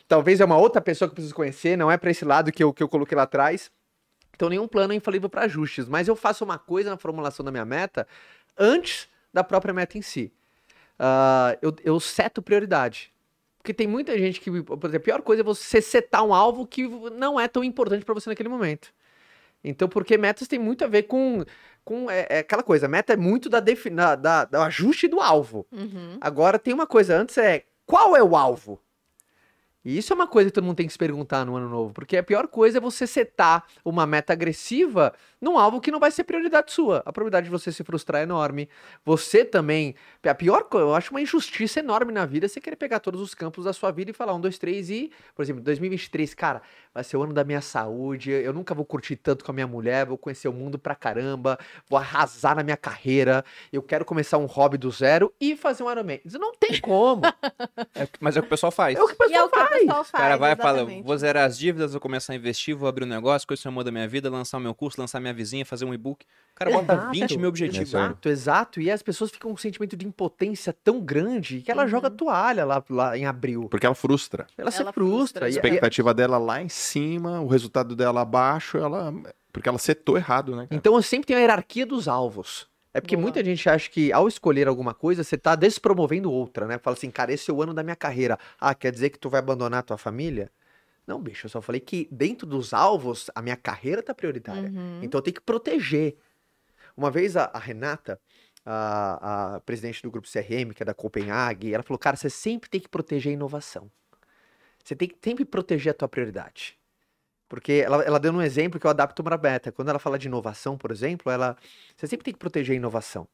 talvez 0.09 0.41
é 0.41 0.45
uma 0.45 0.57
outra 0.59 0.81
pessoa 0.81 1.09
que 1.09 1.13
eu 1.13 1.15
preciso 1.15 1.35
conhecer, 1.35 1.77
não 1.77 1.89
é 1.91 1.97
para 1.97 2.11
esse 2.11 2.25
lado 2.25 2.51
que 2.51 2.63
eu, 2.63 2.73
que 2.73 2.83
eu 2.83 2.89
coloquei 2.89 3.17
lá 3.17 3.23
atrás. 3.23 3.71
Então, 4.35 4.49
nenhum 4.49 4.67
plano 4.67 4.93
é 4.93 4.97
infalível 4.97 5.29
para 5.29 5.43
ajustes, 5.43 5.87
mas 5.87 6.09
eu 6.09 6.17
faço 6.17 6.45
uma 6.45 6.59
coisa 6.59 6.91
na 6.91 6.97
formulação 6.97 7.45
da 7.45 7.53
minha 7.53 7.65
meta 7.65 8.07
antes 8.59 9.09
da 9.33 9.45
própria 9.45 9.73
meta 9.73 9.97
em 9.97 10.03
si. 10.03 10.33
Ah, 10.99 11.57
eu, 11.63 11.75
eu 11.83 12.01
seto 12.01 12.43
prioridade. 12.43 13.13
Porque 13.61 13.75
tem 13.75 13.87
muita 13.87 14.19
gente 14.19 14.41
que, 14.41 14.51
por 14.63 14.89
exemplo, 14.89 14.97
a 14.97 15.01
pior 15.01 15.21
coisa 15.23 15.43
é 15.43 15.45
você 15.45 15.83
setar 15.83 16.25
um 16.25 16.33
alvo 16.33 16.67
que 16.67 16.89
não 16.89 17.39
é 17.39 17.47
tão 17.47 17.63
importante 17.63 18.05
para 18.07 18.15
você 18.15 18.31
naquele 18.31 18.49
momento. 18.49 18.91
Então, 19.63 19.87
porque 19.87 20.17
metas 20.17 20.49
tem 20.49 20.59
muito 20.59 20.83
a 20.83 20.89
ver 20.89 21.03
com, 21.03 21.45
com 21.85 22.11
é, 22.11 22.27
é 22.31 22.39
aquela 22.39 22.63
coisa, 22.63 22.89
meta 22.89 23.13
é 23.13 23.17
muito 23.17 23.51
da, 23.51 23.61
defi- 23.61 23.91
da, 23.91 24.15
da- 24.17 24.45
do 24.47 24.57
ajuste 24.57 25.07
do 25.07 25.21
alvo. 25.21 25.67
Uhum. 25.71 26.17
Agora 26.23 26.59
tem 26.59 26.73
uma 26.73 26.87
coisa 26.87 27.15
antes 27.19 27.37
é 27.37 27.65
qual 27.85 28.17
é 28.17 28.23
o 28.23 28.35
alvo? 28.35 28.81
E 29.85 29.97
isso 29.97 30.13
é 30.13 30.17
uma 30.17 30.27
coisa 30.27 30.51
que 30.51 30.55
todo 30.55 30.65
mundo 30.65 30.77
tem 30.77 30.87
que 30.87 30.93
se 30.93 30.99
perguntar 30.99 31.45
no 31.47 31.57
ano 31.57 31.69
novo, 31.69 31.95
porque 31.95 32.17
a 32.17 32.23
pior 32.23 32.47
coisa 32.49 32.79
é 32.79 32.81
você 32.81 33.07
setar 33.07 33.65
uma 33.85 34.07
meta 34.07 34.33
agressiva 34.33 35.13
num 35.41 35.59
alvo 35.59 35.81
que 35.81 35.91
não 35.91 35.99
vai 35.99 36.11
ser 36.11 36.25
prioridade 36.25 36.71
sua. 36.71 36.99
A 36.99 37.13
probabilidade 37.13 37.45
de 37.45 37.51
você 37.51 37.73
se 37.73 37.83
frustrar 37.83 38.21
é 38.21 38.25
enorme. 38.25 38.69
Você 39.05 39.45
também. 39.45 39.95
A 40.23 40.35
pior 40.35 40.65
coisa, 40.65 40.87
eu 40.87 40.95
acho 40.95 41.11
uma 41.13 41.21
injustiça 41.21 41.81
enorme 41.81 42.13
na 42.13 42.27
vida 42.27 42.47
você 42.47 42.61
querer 42.61 42.77
pegar 42.77 43.01
todos 43.01 43.21
os 43.23 43.35
campos 43.35 43.65
da 43.65 43.73
sua 43.73 43.91
vida 43.91 44.11
e 44.11 44.15
falar 44.15 44.35
um, 44.35 44.41
dois, 44.41 44.59
três 44.59 44.91
e, 44.91 45.11
por 45.35 45.43
exemplo, 45.43 45.63
2023, 45.63 46.35
cara, 46.35 46.61
vai 46.93 47.03
ser 47.03 47.17
o 47.17 47.23
ano 47.23 47.33
da 47.33 47.45
minha 47.45 47.61
saúde, 47.61 48.31
eu 48.31 48.53
nunca 48.53 48.75
vou 48.75 48.85
curtir 48.85 49.17
tanto 49.17 49.45
com 49.45 49.51
a 49.51 49.55
minha 49.55 49.67
mulher, 49.67 50.07
vou 50.07 50.19
conhecer 50.19 50.49
o 50.49 50.53
mundo 50.53 50.79
pra 50.79 50.95
caramba, 50.95 51.59
vou 51.89 51.99
arrasar 51.99 52.57
na 52.57 52.63
minha 52.63 52.77
carreira, 52.77 53.45
eu 53.73 53.83
quero 53.83 54.05
começar 54.05 54.39
um 54.39 54.47
hobby 54.47 54.77
do 54.77 54.91
zero 54.91 55.33
e 55.41 55.57
fazer 55.57 55.83
um 55.83 55.91
Ironman. 55.91 56.21
Isso 56.25 56.39
não 56.39 56.53
tem 56.55 56.81
como. 56.81 57.23
É, 57.95 58.07
mas 58.21 58.37
é 58.37 58.41
o 58.41 58.43
que 58.43 58.47
o 58.47 58.51
pessoal 58.51 58.71
faz. 58.71 58.97
É 58.97 59.03
o 59.03 59.07
que 59.07 59.13
o 59.13 59.25
é 59.25 59.29
pessoal 59.29 59.47
o 59.47 59.51
faz. 59.51 59.70
Pessoal 59.71 60.01
O 60.01 60.05
faz. 60.05 60.23
cara 60.23 60.37
vai 60.37 60.53
e 60.53 60.57
fala, 60.57 60.85
vou 61.03 61.17
zerar 61.17 61.45
as 61.47 61.57
dívidas, 61.59 61.93
vou 61.93 62.01
começar 62.01 62.33
a 62.33 62.37
investir, 62.37 62.75
vou 62.77 62.89
abrir 62.89 63.05
um 63.05 63.09
negócio, 63.09 63.47
coisa 63.47 63.63
que 63.63 63.69
amor 63.69 63.85
da 63.85 63.91
minha 63.91 64.07
vida, 64.09 64.29
lançar 64.31 64.59
o 64.59 64.61
meu 64.61 64.75
curso, 64.75 65.01
lançar 65.01 65.21
minha 65.21 65.33
vizinha, 65.35 65.65
fazer 65.65 65.85
um 65.85 65.95
e-book. 65.95 66.25
O 66.25 66.55
cara 66.55 66.71
bota 66.71 66.93
Exato. 66.93 67.11
20 67.13 67.39
mil 67.39 67.49
objetivos. 67.49 67.95
Aí. 67.95 68.03
Exato, 68.03 68.29
exato. 68.29 68.81
E 68.81 68.91
as 68.91 69.03
pessoas 69.03 69.31
ficam 69.31 69.51
com 69.51 69.55
um 69.55 69.57
sentimento 69.57 69.97
de 69.97 70.07
impotência 70.07 70.75
tão 70.85 71.01
grande 71.01 71.63
que 71.63 71.71
ela 71.71 71.85
Uhum. 71.85 71.89
joga 71.89 72.09
a 72.09 72.11
toalha 72.11 72.65
lá, 72.65 72.85
lá 72.91 73.17
em 73.17 73.25
abril. 73.27 73.69
Porque 73.71 73.87
ela 73.87 73.95
frustra. 73.95 74.47
Ela, 74.59 74.71
se 74.71 74.83
Ela 74.83 74.93
frustra. 74.93 75.41
frustra. 75.41 75.45
E, 75.45 75.47
A 75.47 75.51
expectativa 75.51 76.13
dela 76.13 76.37
lá 76.39 76.61
em 76.61 76.69
cima, 76.69 77.41
o 77.41 77.47
resultado 77.47 77.97
dela 77.97 78.21
abaixo, 78.23 78.77
ela. 78.79 79.13
Porque 79.53 79.69
ela 79.69 79.79
setou 79.79 80.17
errado, 80.17 80.53
né? 80.55 80.67
cara? 80.67 80.77
Então 80.77 80.95
eu 80.95 81.03
sempre 81.03 81.27
tenho 81.27 81.39
a 81.39 81.43
hierarquia 81.43 81.85
dos 81.85 82.07
alvos. 82.07 82.69
É 82.93 83.01
porque 83.01 83.17
Boa. 83.17 83.23
muita 83.23 83.45
gente 83.45 83.69
acha 83.69 83.89
que 83.89 84.13
ao 84.13 84.27
escolher 84.27 84.67
alguma 84.67 84.93
coisa, 84.93 85.23
você 85.23 85.39
tá 85.39 85.55
despromovendo 85.55 86.31
outra, 86.31 86.67
né? 86.67 86.79
Fala 86.79 86.97
assim, 86.97 87.11
cara, 87.11 87.33
esse 87.33 87.51
é 87.51 87.55
o 87.55 87.63
ano 87.63 87.73
da 87.73 87.83
minha 87.83 87.95
carreira. 87.95 88.39
Ah, 88.59 88.75
quer 88.75 88.91
dizer 88.91 89.11
que 89.11 89.19
tu 89.19 89.31
vai 89.31 89.39
abandonar 89.39 89.81
a 89.81 89.83
tua 89.83 89.99
família? 89.99 90.51
Não, 91.07 91.21
bicho, 91.21 91.47
eu 91.47 91.51
só 91.51 91.61
falei 91.61 91.81
que 91.81 92.09
dentro 92.11 92.47
dos 92.47 92.75
alvos, 92.75 93.31
a 93.35 93.41
minha 93.43 93.57
carreira 93.57 94.03
tá 94.03 94.15
prioritária. 94.15 94.71
Uhum. 94.71 95.01
Então 95.03 95.19
eu 95.19 95.23
tenho 95.23 95.35
que 95.35 95.41
proteger. 95.41 96.17
Uma 96.97 97.11
vez 97.11 97.37
a, 97.37 97.45
a 97.45 97.59
Renata, 97.59 98.21
a, 98.65 99.55
a 99.57 99.61
presidente 99.61 100.03
do 100.03 100.11
grupo 100.11 100.29
CRM, 100.29 100.73
que 100.75 100.83
é 100.83 100.87
da 100.87 100.95
Copenhague, 100.95 101.73
ela 101.73 101.83
falou: 101.83 101.99
cara, 101.99 102.17
você 102.17 102.29
sempre 102.29 102.69
tem 102.69 102.81
que 102.81 102.89
proteger 102.89 103.31
a 103.31 103.35
inovação. 103.35 103.91
Você 104.83 104.97
tem 104.97 105.09
que 105.09 105.17
sempre 105.23 105.45
proteger 105.45 105.93
a 105.93 105.95
tua 105.95 106.09
prioridade. 106.09 106.80
Porque 107.51 107.83
ela, 107.85 108.05
ela 108.05 108.21
deu 108.21 108.33
um 108.33 108.41
exemplo 108.41 108.79
que 108.81 108.87
eu 108.87 108.91
adapto 108.91 109.25
para 109.25 109.37
beta. 109.37 109.73
Quando 109.73 109.89
ela 109.91 109.99
fala 109.99 110.17
de 110.19 110.29
inovação, 110.29 110.79
por 110.79 110.93
exemplo, 110.93 111.31
ela, 111.33 111.57
você 111.97 112.07
sempre 112.07 112.25
tem 112.25 112.33
que 112.33 112.39
proteger 112.39 112.75
a 112.75 112.77
inovação. 112.77 113.27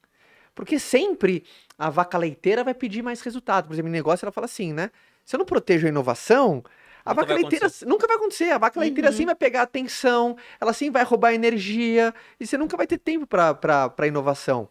Porque 0.55 0.79
sempre 0.79 1.45
a 1.79 1.91
vaca 1.91 2.17
leiteira 2.17 2.65
vai 2.65 2.73
pedir 2.75 3.03
mais 3.03 3.21
resultado. 3.21 3.67
Por 3.67 3.75
exemplo, 3.75 3.91
em 3.91 3.93
negócio 3.93 4.25
ela 4.25 4.33
fala 4.33 4.47
assim, 4.47 4.73
né? 4.73 4.91
Se 5.23 5.37
eu 5.37 5.39
não 5.39 5.45
protejo 5.45 5.87
a 5.87 5.91
inovação, 5.91 6.65
a 7.05 7.11
Nunca 7.11 7.21
vaca 7.23 7.35
leiteira 7.35 7.67
nunca 7.87 8.07
vai 8.07 8.17
acontecer. 8.17 8.51
A 8.53 8.59
vaca 8.59 8.81
leiteira 8.81 9.09
Uhum. 9.09 9.15
assim 9.15 9.27
vai 9.27 9.35
pegar 9.35 9.63
atenção, 9.63 10.37
ela 10.59 10.71
assim 10.71 10.91
vai 10.91 11.05
roubar 11.05 11.35
energia, 11.35 12.15
e 12.41 12.47
você 12.47 12.57
nunca 12.57 12.77
vai 12.77 12.87
ter 12.87 12.99
tempo 12.99 13.27
para 13.27 14.07
inovação. 14.07 14.69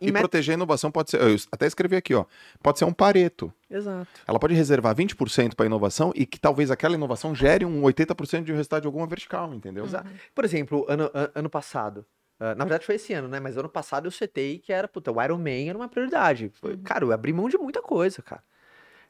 Em 0.00 0.08
E 0.08 0.12
met- 0.12 0.20
proteger 0.22 0.52
a 0.52 0.56
inovação 0.56 0.90
pode 0.90 1.10
ser. 1.10 1.20
Eu 1.20 1.36
até 1.50 1.66
escrevi 1.66 1.96
aqui, 1.96 2.14
ó. 2.14 2.24
Pode 2.62 2.78
ser 2.78 2.84
um 2.84 2.92
pareto. 2.92 3.52
Exato. 3.70 4.06
Ela 4.26 4.38
pode 4.38 4.54
reservar 4.54 4.94
20% 4.94 5.54
para 5.54 5.66
inovação 5.66 6.12
e 6.14 6.26
que 6.26 6.38
talvez 6.38 6.70
aquela 6.70 6.94
inovação 6.94 7.34
gere 7.34 7.64
um 7.64 7.82
80% 7.82 8.44
de 8.44 8.52
um 8.52 8.56
resultado 8.56 8.82
de 8.82 8.86
alguma 8.86 9.06
vertical, 9.06 9.52
entendeu? 9.54 9.84
Exato. 9.84 10.08
Por 10.34 10.44
exemplo, 10.44 10.84
ano, 10.88 11.10
an- 11.14 11.30
ano 11.34 11.50
passado. 11.50 12.04
ah, 12.38 12.54
na 12.54 12.64
verdade 12.64 12.84
foi 12.84 12.96
esse 12.96 13.12
ano, 13.14 13.28
né? 13.28 13.40
Mas 13.40 13.56
ano 13.56 13.68
passado 13.68 14.06
eu 14.06 14.10
citei 14.10 14.58
que 14.58 14.72
era, 14.72 14.86
puta, 14.88 15.10
o 15.12 15.22
Iron 15.22 15.38
Man 15.38 15.68
era 15.68 15.78
uma 15.78 15.88
prioridade. 15.88 16.50
Foi- 16.60 16.76
Cara, 16.78 17.04
eu 17.04 17.12
abri 17.12 17.32
mão 17.32 17.48
de 17.48 17.56
muita 17.56 17.80
coisa, 17.80 18.20
cara. 18.22 18.42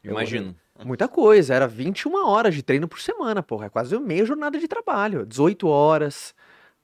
Eu- 0.03 0.13
Imagino. 0.13 0.55
Muita 0.85 1.09
coisa. 1.09 1.55
Era 1.55 1.67
21 1.67 2.27
horas 2.29 2.55
de 2.55 2.63
treino 2.63 2.87
por 2.87 3.01
semana, 3.01 3.43
porra. 3.43 3.67
É 3.67 3.69
quase 3.71 3.99
meia 3.99 4.25
jornada 4.27 4.59
de 4.59 4.69
trabalho. 4.69 5.25
18 5.25 5.67
horas. 5.69 6.35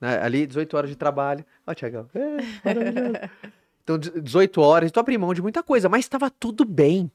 Né? 0.00 0.18
Ali, 0.22 0.46
18 0.46 0.74
horas 0.76 0.88
de 0.88 0.96
trabalho. 0.96 1.44
Ó, 1.66 1.74
Tiagão. 1.74 2.08
É, 2.14 2.36
maravilhoso. 2.64 3.12
então, 3.82 3.98
de- 3.98 4.20
18 4.20 4.60
horas. 4.60 4.90
Então, 4.90 5.00
abri 5.00 5.16
mão 5.18 5.32
de 5.34 5.42
muita 5.42 5.62
coisa. 5.62 5.88
Mas 5.88 6.04
estava 6.04 6.30
tudo 6.30 6.64
bem. 6.64 7.10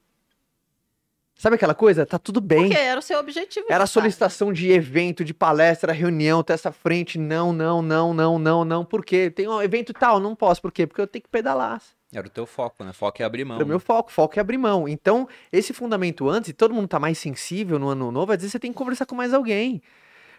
Sabe 1.37 1.57
aquela 1.57 1.75
coisa? 1.75 2.05
Tá 2.05 2.17
tudo 2.17 2.39
bem. 2.39 2.69
Porque 2.69 2.77
era 2.77 2.97
o 2.99 3.03
seu 3.03 3.19
objetivo. 3.19 3.65
Era 3.69 3.85
solicitação 3.85 4.53
de 4.53 4.71
evento, 4.71 5.23
de 5.23 5.33
palestra, 5.33 5.91
reunião, 5.91 6.41
testa 6.41 6.71
frente. 6.71 7.17
Não, 7.19 7.51
não, 7.51 7.81
não, 7.81 8.13
não, 8.13 8.39
não, 8.39 8.63
não. 8.63 8.85
Por 8.85 9.03
quê? 9.03 9.29
Tem 9.29 9.45
um 9.47 9.61
evento 9.61 9.91
tal, 9.93 10.19
não 10.19 10.33
posso. 10.33 10.61
Por 10.61 10.71
quê? 10.71 10.87
Porque 10.87 11.01
eu 11.01 11.07
tenho 11.07 11.23
que 11.23 11.29
pedalar. 11.29 11.81
Era 12.13 12.25
o 12.25 12.29
teu 12.29 12.45
foco, 12.45 12.85
né? 12.85 12.93
Foco 12.93 13.21
é 13.21 13.25
abrir 13.25 13.43
mão. 13.43 13.57
Era 13.57 13.65
o 13.65 13.67
meu 13.67 13.79
foco, 13.81 14.09
foco 14.09 14.39
é 14.39 14.39
abrir 14.39 14.57
mão. 14.57 14.87
Então, 14.87 15.27
esse 15.51 15.73
fundamento 15.73 16.29
antes, 16.29 16.51
e 16.51 16.53
todo 16.53 16.73
mundo 16.73 16.87
tá 16.87 16.97
mais 16.99 17.17
sensível 17.17 17.77
no 17.77 17.89
ano 17.89 18.09
novo, 18.13 18.31
às 18.31 18.37
vezes 18.37 18.53
você 18.53 18.59
tem 18.59 18.71
que 18.71 18.77
conversar 18.77 19.05
com 19.05 19.15
mais 19.15 19.33
alguém. 19.33 19.81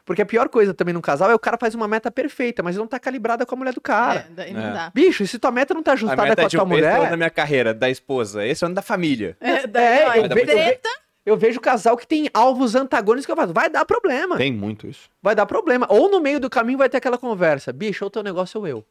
Porque 0.07 0.23
a 0.23 0.27
pior 0.27 0.49
coisa 0.49 0.73
também 0.73 0.95
num 0.95 1.01
casal 1.03 1.29
é 1.31 1.35
o 1.35 1.39
cara 1.39 1.59
faz 1.59 1.75
uma 1.75 1.87
meta 1.89 2.11
perfeita, 2.11 2.63
mas 2.63 2.77
não 2.77 2.87
tá 2.87 2.99
calibrada 2.99 3.45
com 3.45 3.55
a 3.55 3.59
mulher 3.59 3.75
do 3.75 3.81
cara. 3.81 4.21
É, 4.21 4.27
daí 4.35 4.53
não 4.55 4.63
É. 4.69 4.73
dá. 4.73 4.91
Bicho, 4.95 5.23
e 5.25 5.27
se 5.27 5.37
tua 5.39 5.51
meta 5.51 5.75
não 5.75 5.83
tá 5.83 5.91
A 5.91 5.95
ajustada 5.95 6.23
meta 6.23 6.37
com 6.37 6.43
é 6.43 6.45
a 6.45 6.49
de 6.49 6.57
tua 6.57 6.65
um 6.65 6.73
esse 6.75 6.83
é 6.85 6.85
o 6.85 6.87
ano 6.87 6.95
da 6.95 7.03
mulher. 7.07 7.17
minha 7.19 7.31
carreira, 7.31 7.75
da 7.75 7.91
esposa. 7.91 8.47
Esse 8.47 8.63
é 8.63 8.65
o 8.65 8.69
ano 8.69 8.75
da 8.77 8.83
família. 8.83 9.37
É, 9.41 9.67
daí, 9.67 9.85
É, 9.85 10.19
eu, 10.21 10.29
ve- 10.29 10.47
treta, 10.47 10.89
eu 11.27 11.37
vejo 11.37 11.59
casal 11.61 11.97
que 11.97 12.07
tem 12.07 12.31
alvos 12.33 12.77
antagônicos 12.77 13.27
que 13.27 13.33
eu 13.33 13.37
falo, 13.37 13.53
vai 13.53 13.69
dar 13.69 13.85
problema. 13.85 14.37
Tem 14.37 14.53
muito 14.53 14.87
isso. 14.87 15.11
Vai 15.21 15.35
dar 15.35 15.45
problema. 15.45 15.87
Ou 15.91 16.09
no 16.09 16.21
meio 16.21 16.39
do 16.39 16.49
caminho 16.49 16.79
vai 16.79 16.89
ter 16.89 16.99
aquela 16.99 17.19
conversa. 17.19 17.73
Bicho, 17.73 18.05
ou 18.05 18.11
teu 18.11 18.23
negócio 18.23 18.61
ou 18.61 18.67
eu. 18.69 18.85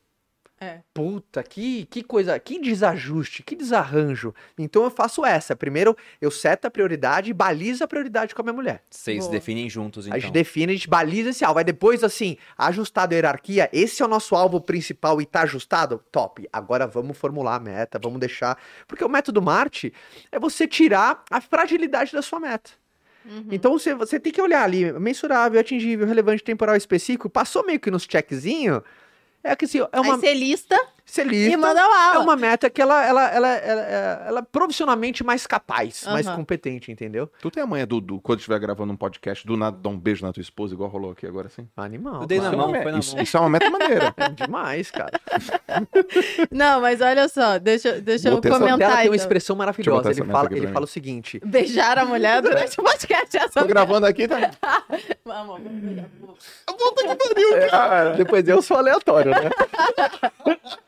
É. 0.60 0.80
Puta, 0.94 1.44
que, 1.44 1.86
que 1.86 2.02
coisa, 2.02 2.40
que 2.40 2.60
desajuste, 2.60 3.44
que 3.44 3.56
desarranjo. 3.56 4.34
Então 4.58 4.86
eu 4.86 4.90
faço 4.90 5.26
essa. 5.26 5.54
Primeiro, 5.54 5.96
eu 6.22 6.32
seto 6.32 6.66
a 6.66 6.72
prioridade 6.72 7.30
e 7.30 7.34
balizo 7.34 7.84
a 7.84 7.88
prioridade 7.88 8.34
com 8.34 8.42
a 8.42 8.44
minha 8.44 8.54
mulher. 8.54 8.82
Vocês 8.90 9.26
Boa. 9.26 9.32
definem 9.32 9.70
juntos, 9.70 10.08
então. 10.08 10.16
A 10.16 10.20
gente 10.20 10.32
define, 10.32 10.72
a 10.72 10.76
gente 10.76 10.88
baliza 10.90 11.32
esse 11.32 11.44
alvo. 11.44 11.60
Aí 11.60 11.66
depois, 11.66 12.04
assim, 12.04 12.38
ajustado 12.58 13.14
a 13.14 13.16
hierarquia, 13.16 13.70
esse 13.74 14.02
é 14.02 14.06
o 14.06 14.08
nosso 14.08 14.34
alvo 14.34 14.62
principal 14.62 15.22
e 15.22 15.26
tá 15.26 15.42
ajustado? 15.42 16.02
Top. 16.10 16.48
Agora 16.54 16.88
vamos 16.88 17.18
formular 17.18 17.56
a 17.56 17.60
meta, 17.60 18.00
vamos 18.02 18.20
deixar. 18.20 18.58
Porque 18.88 19.04
o 19.04 19.10
método 19.10 19.42
Marte 19.42 19.92
é 20.32 20.40
você 20.40 20.66
tirar 20.66 21.24
a 21.30 21.42
fragilidade 21.42 22.14
da 22.14 22.22
sua 22.22 22.40
meta. 22.40 22.72
Uhum. 23.26 23.48
Então 23.52 23.78
você, 23.78 23.94
você 23.94 24.20
tem 24.20 24.32
que 24.32 24.42
olhar 24.42 24.64
ali, 24.64 24.92
mensurável, 24.94 25.60
atingível, 25.60 26.08
relevante, 26.08 26.44
temporal, 26.44 26.76
específico. 26.76 27.30
Passou 27.30 27.66
meio 27.66 27.80
que 27.80 27.92
nos 27.92 28.04
checkzinhos. 28.04 28.82
É 29.46 29.56
que 29.56 29.66
assim, 29.66 29.78
é 29.78 30.00
uma. 30.00 30.16
Aí 30.16 30.20
você 30.20 30.34
lista 30.34 30.76
Você 31.06 31.22
e 31.22 31.26
lista, 31.26 31.58
manda 31.58 31.88
o 31.88 32.16
é 32.16 32.20
uma 32.20 32.36
meta 32.36 32.70
que 32.70 32.82
ela, 32.82 33.06
ela, 33.06 33.30
ela, 33.30 33.48
ela, 33.56 33.82
ela, 33.82 34.24
ela 34.28 34.40
é 34.40 34.44
profissionalmente 34.52 35.24
mais 35.24 35.46
capaz, 35.46 36.04
mais 36.08 36.26
Aham. 36.28 36.36
competente, 36.38 36.92
entendeu? 36.92 37.30
Tu 37.42 37.52
tem 37.52 37.62
amanhã 37.64 37.86
do, 37.86 38.02
do 38.02 38.20
quando 38.20 38.40
estiver 38.40 38.60
gravando 38.60 38.92
um 38.92 38.98
podcast, 38.98 39.46
do 39.46 39.56
nada 39.56 39.78
dá 39.80 39.88
um 39.88 39.98
beijo 39.98 40.26
na 40.26 40.34
tua 40.34 40.42
esposa, 40.42 40.74
igual 40.74 40.90
rolou 40.90 41.12
aqui 41.12 41.28
agora 41.28 41.48
assim? 41.48 41.68
Animal. 41.78 42.22
Eu 42.22 42.28
dei 42.28 42.42
na 42.42 42.52
mão, 42.52 42.72
Isso 42.72 42.76
é 42.76 42.78
uma 42.78 42.84
foi 42.84 42.92
na 42.92 43.00
isso, 43.00 43.16
mão. 43.16 43.24
isso 43.24 43.38
é 43.38 43.40
uma 43.40 43.50
meta 43.50 43.70
maneira. 43.70 44.14
É 44.26 44.30
demais, 44.30 44.90
cara. 44.90 45.20
Não, 46.52 46.82
mas 46.82 47.02
olha 47.02 47.28
só, 47.28 47.60
deixa, 47.60 48.02
deixa 48.02 48.30
eu 48.30 48.40
essa- 48.40 48.50
comentar. 48.50 48.78
tem 48.78 48.88
uma 48.88 49.02
então. 49.04 49.14
expressão 49.14 49.56
maravilhosa. 49.56 50.10
Ele 50.12 50.24
fala, 50.26 50.50
ele 50.52 50.68
fala 50.68 50.86
o 50.86 50.88
seguinte: 50.88 51.40
Beijar 51.46 52.00
a 52.00 52.06
mulher 52.06 52.42
durante 52.42 52.80
o 52.80 52.84
podcast. 52.84 53.38
Essa 53.38 53.62
Tô 53.62 53.68
gravando 53.68 54.08
aqui, 54.08 54.28
tá? 54.28 54.52
Vamos, 55.24 55.62
vamos 55.62 55.82
beijar. 55.82 56.10
depois 58.18 58.48
eu 58.48 58.62
sou 58.62 58.78
aleatório, 58.78 59.32
né? 59.32 59.50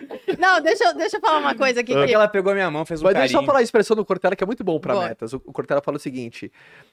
Não, 0.40 0.62
deixa, 0.62 0.84
eu- 0.86 0.96
deixa 0.96 1.18
eu 1.18 1.22
falar 1.22 1.40
uma 1.40 1.56
coisa 1.56 1.82
aqui. 1.82 1.92
Porque 1.94 2.08
que- 2.08 2.14
ela 2.14 2.28
pegou 2.28 2.54
minha 2.54 2.70
mão, 2.72 2.86
fez 2.86 3.02
um 3.02 3.06
Mas 3.06 3.14
deixa 3.14 3.26
eu 3.26 3.30
só 3.30 3.34
carinho. 3.38 3.48
falar 3.48 3.60
a 3.60 3.64
expressão 3.64 3.96
do 3.96 4.06
Cortella 4.06 4.36
que 4.36 4.44
é 4.44 4.48
muito 4.48 4.64
bom 4.64 4.80
pra 4.80 4.94
Bora. 4.94 5.08
metas. 5.10 5.34
O, 5.34 5.38
o 5.46 5.52
Cortella 5.54 5.82
fala 5.82 5.98
o 5.98 6.00
seguinte: 6.00 6.52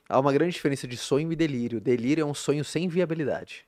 há 0.08 0.18
uma 0.20 0.32
grande 0.32 0.52
diferença 0.52 0.86
de 0.86 0.96
sonho 0.96 1.32
e 1.32 1.36
delírio. 1.36 1.80
Delírio 1.80 2.22
é 2.22 2.24
um 2.24 2.34
sonho 2.34 2.64
sem 2.64 2.88
viabilidade. 2.88 3.64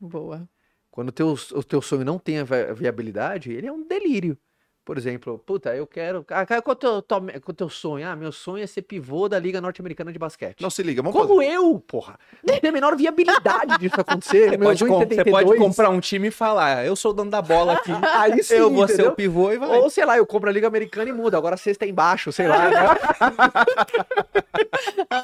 Boa. 0.00 0.48
Quando 0.90 1.10
o 1.10 1.12
teu, 1.12 1.36
o 1.52 1.62
teu 1.62 1.80
sonho 1.80 2.04
não 2.04 2.18
tem 2.18 2.38
a 2.40 2.44
vi- 2.44 2.72
viabilidade, 2.74 3.52
ele 3.52 3.66
é 3.66 3.72
um 3.72 3.86
delírio. 3.86 4.36
Por 4.84 4.96
exemplo, 4.98 5.38
puta, 5.46 5.74
eu 5.76 5.86
quero. 5.86 6.24
Ah, 6.30 6.44
cara, 6.44 6.60
qual 6.62 6.72
é 6.72 6.76
o 6.76 7.02
teu, 7.02 7.02
qual 7.08 7.22
é 7.28 7.52
teu 7.54 7.68
sonho? 7.68 8.08
Ah, 8.08 8.16
meu 8.16 8.32
sonho 8.32 8.64
é 8.64 8.66
ser 8.66 8.82
pivô 8.82 9.28
da 9.28 9.38
Liga 9.38 9.60
Norte-Americana 9.60 10.10
de 10.12 10.18
Basquete. 10.18 10.60
Não 10.62 10.70
se 10.70 10.82
liga, 10.82 11.00
vamos 11.02 11.16
Como 11.16 11.40
eu, 11.42 11.78
porra? 11.86 12.18
Não 12.44 12.58
tem 12.58 12.70
a 12.70 12.72
menor 12.72 12.96
viabilidade 12.96 13.78
disso 13.78 13.94
acontecer. 14.00 14.50
Você 14.50 14.58
pode, 14.58 14.84
com- 14.84 14.98
você 14.98 15.24
pode 15.24 15.46
1,82. 15.50 15.58
comprar 15.58 15.90
um 15.90 16.00
time 16.00 16.28
e 16.28 16.30
falar, 16.30 16.84
eu 16.84 16.96
sou 16.96 17.12
o 17.12 17.14
dono 17.14 17.30
da 17.30 17.40
bola 17.42 17.74
aqui. 17.74 17.92
Aí 18.16 18.42
sim, 18.42 18.54
eu 18.54 18.70
vou 18.70 18.86
ser 18.88 18.94
entendeu? 18.94 19.12
o 19.12 19.14
pivô 19.14 19.52
e 19.52 19.58
vai. 19.58 19.78
Ou, 19.78 19.88
sei 19.90 20.04
lá, 20.04 20.16
eu 20.16 20.26
compro 20.26 20.48
a 20.50 20.52
Liga 20.52 20.66
Americana 20.66 21.08
e 21.10 21.12
muda. 21.12 21.36
Agora 21.36 21.54
a 21.54 21.58
sexta 21.58 21.84
é 21.84 21.88
embaixo, 21.88 22.32
sei 22.32 22.48
lá. 22.48 22.68
Né? 22.70 22.76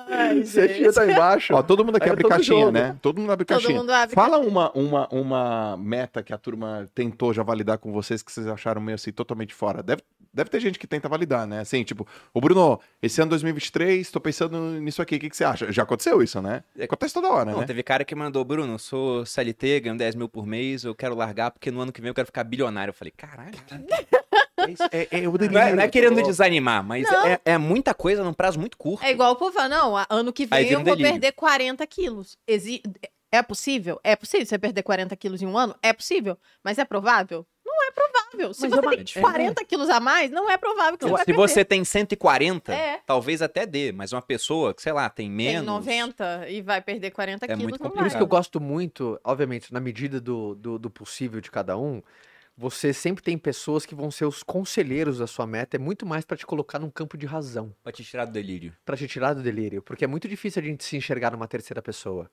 Ai, 0.09 0.43
Sextinha 0.45 0.85
gente. 0.93 0.95
tá 0.95 1.07
embaixo. 1.11 1.55
Ó, 1.55 1.63
todo 1.63 1.85
mundo 1.85 1.97
aqui 1.97 2.05
Aí 2.05 2.11
é 2.11 2.13
abre 2.13 2.29
caixinha, 2.29 2.61
jogo. 2.61 2.73
né? 2.73 2.97
Todo 3.03 3.21
mundo 3.21 3.33
abre 3.33 3.45
Todo 3.45 3.59
caixinha. 3.59 3.79
mundo 3.81 3.91
abre 3.91 4.15
Fala 4.15 4.39
uma, 4.39 4.71
uma, 4.73 5.09
uma 5.11 5.77
meta 5.77 6.23
que 6.23 6.33
a 6.33 6.39
turma 6.39 6.87
tentou 6.95 7.33
já 7.33 7.43
validar 7.43 7.79
com 7.79 7.93
vocês 7.93 8.23
que 8.23 8.31
vocês 8.31 8.47
acharam 8.47 8.81
meio 8.81 8.95
assim, 8.97 9.13
totalmente 9.13 9.46
fora. 9.55 9.83
Deve, 9.83 10.03
deve 10.33 10.51
ter 10.51 10.61
gente 10.61 10.79
que 10.79 10.87
tenta 10.87 11.09
validar, 11.09 11.47
né? 11.47 11.61
Assim, 11.61 11.83
tipo, 11.85 12.07
ô 12.35 12.41
Bruno, 12.41 12.79
esse 13.03 13.21
ano 13.21 13.31
2023, 13.31 14.11
tô 14.11 14.21
pensando 14.21 14.59
nisso 14.81 15.01
aqui, 15.01 15.17
o 15.17 15.21
que, 15.21 15.31
que 15.31 15.37
você 15.37 15.45
acha? 15.45 15.73
Já 15.73 15.83
aconteceu 15.85 16.23
isso, 16.23 16.41
né? 16.43 16.63
Acontece 16.81 17.15
toda 17.15 17.29
hora, 17.31 17.53
Não, 17.53 17.61
né? 17.61 17.67
teve 17.67 17.83
cara 17.83 18.05
que 18.05 18.15
mandou, 18.15 18.45
Bruno, 18.45 18.79
sou 18.79 19.25
CLT, 19.25 19.81
ganho 19.81 19.97
10 19.97 20.15
mil 20.15 20.29
por 20.29 20.47
mês, 20.47 20.85
eu 20.85 20.95
quero 20.95 21.15
largar 21.15 21.51
porque 21.51 21.71
no 21.71 21.81
ano 21.81 21.93
que 21.93 22.01
vem 22.01 22.09
eu 22.09 22.15
quero 22.15 22.27
ficar 22.27 22.45
bilionário. 22.45 22.91
Eu 22.91 22.95
falei, 22.95 23.13
caralho. 23.17 23.55
É, 24.59 24.71
isso, 24.71 24.83
é, 24.91 25.09
é 25.23 25.29
o 25.29 25.33
Não 25.33 25.35
é, 25.35 25.39
delírio. 25.39 25.77
não 25.77 25.83
é 25.83 25.89
querendo 25.89 26.23
desanimar, 26.23 26.83
mas 26.83 27.05
Não. 27.11 27.27
é, 27.27 27.39
é 27.45 27.59
muita 27.59 27.93
coisa 27.95 28.25
num 28.25 28.33
prazo 28.33 28.59
muito 28.59 28.77
curto. 28.79 29.05
É 29.05 29.11
igual 29.11 29.33
o 29.33 29.37
povo 29.37 29.57
não, 29.69 29.95
ano 30.09 30.33
que 30.33 30.47
vem 30.47 30.69
eu 30.71 30.81
um 30.81 30.85
vou 30.85 30.97
delírio. 30.97 31.13
perder 31.21 31.33
40 31.33 31.87
quilos. 31.87 32.37
Exi- 32.47 32.83
É 33.31 33.43
possível? 33.43 34.01
É 34.03 34.17
possível 34.17 34.47
você 34.47 34.59
perder 34.59 34.83
40 34.83 35.15
quilos 35.17 35.43
em 35.43 35.47
um 35.47 35.59
ano? 35.59 35.75
É 35.83 35.93
possível. 35.93 36.39
Mas 36.65 36.79
é 36.79 36.85
provável? 36.85 37.47
Não 37.97 38.05
é 38.05 38.09
provável. 38.11 38.55
Se 38.55 38.63
Mas 38.63 38.71
você 38.71 38.77
é 38.77 38.81
uma- 38.81 38.91
tem 38.97 39.05
é- 39.17 39.21
40 39.21 39.65
quilos 39.65 39.89
a 39.89 39.99
mais, 40.01 40.31
não 40.31 40.51
é 40.51 40.57
provável 40.57 40.99
que 40.99 41.05
você 41.05 41.11
vai 41.11 41.21
Se 41.21 41.27
perder. 41.27 41.41
você 41.41 41.65
tem 41.65 41.85
140, 41.85 42.73
É. 42.75 43.01
talvez 43.07 43.41
até 43.43 43.65
dê, 43.67 43.93
mas 43.93 44.13
uma 44.13 44.23
pessoa 44.23 44.75
que, 44.75 44.83
sei 44.83 44.93
lá, 44.93 45.09
tem 45.09 45.27
tem 45.27 45.31
menos. 45.35 45.67
90 45.67 46.47
e 46.49 46.61
vai 46.63 46.81
perder 46.81 47.11
40 47.11 47.47
É 47.47 47.49
quilos, 47.49 47.63
muito 47.65 47.83
não 47.83 47.91
Por 47.91 48.07
isso 48.07 48.17
que 48.17 48.23
eu 48.23 48.27
gosto 48.27 48.61
muito, 48.61 49.19
obviamente, 49.25 49.73
na 49.73 49.81
medida 49.81 50.21
do, 50.21 50.55
do, 50.55 50.79
do 50.79 50.91
possível 50.91 51.41
de 51.41 51.51
cada 51.51 51.77
um, 51.77 52.01
você 52.57 52.93
sempre 52.93 53.23
tem 53.23 53.37
pessoas 53.37 53.85
que 53.85 53.95
vão 53.95 54.11
ser 54.11 54.25
os 54.25 54.43
conselheiros 54.43 55.19
da 55.19 55.27
sua 55.27 55.47
meta. 55.47 55.77
É 55.77 55.79
muito 55.79 56.07
mais 56.07 56.25
pra 56.25 56.37
te 56.37 56.47
colocar 56.47 56.79
num 56.79 56.91
campo 56.91 57.17
de 57.19 57.27
razão, 57.27 57.75
Pra 57.83 57.93
te 57.93 58.05
tirar 58.05 58.25
do 58.25 58.33
delírio. 58.33 58.73
Pra 58.85 58.97
te 58.97 59.07
tirar 59.09 59.35
do 59.35 59.43
delírio. 59.43 59.83
Porque 59.83 60.05
é 60.05 60.07
muito 60.07 60.29
difícil 60.29 60.63
a 60.63 60.65
gente 60.65 60.85
se 60.85 60.97
enxergar 60.97 61.33
numa 61.33 61.49
terceira 61.49 61.83
pessoa. 61.83 62.31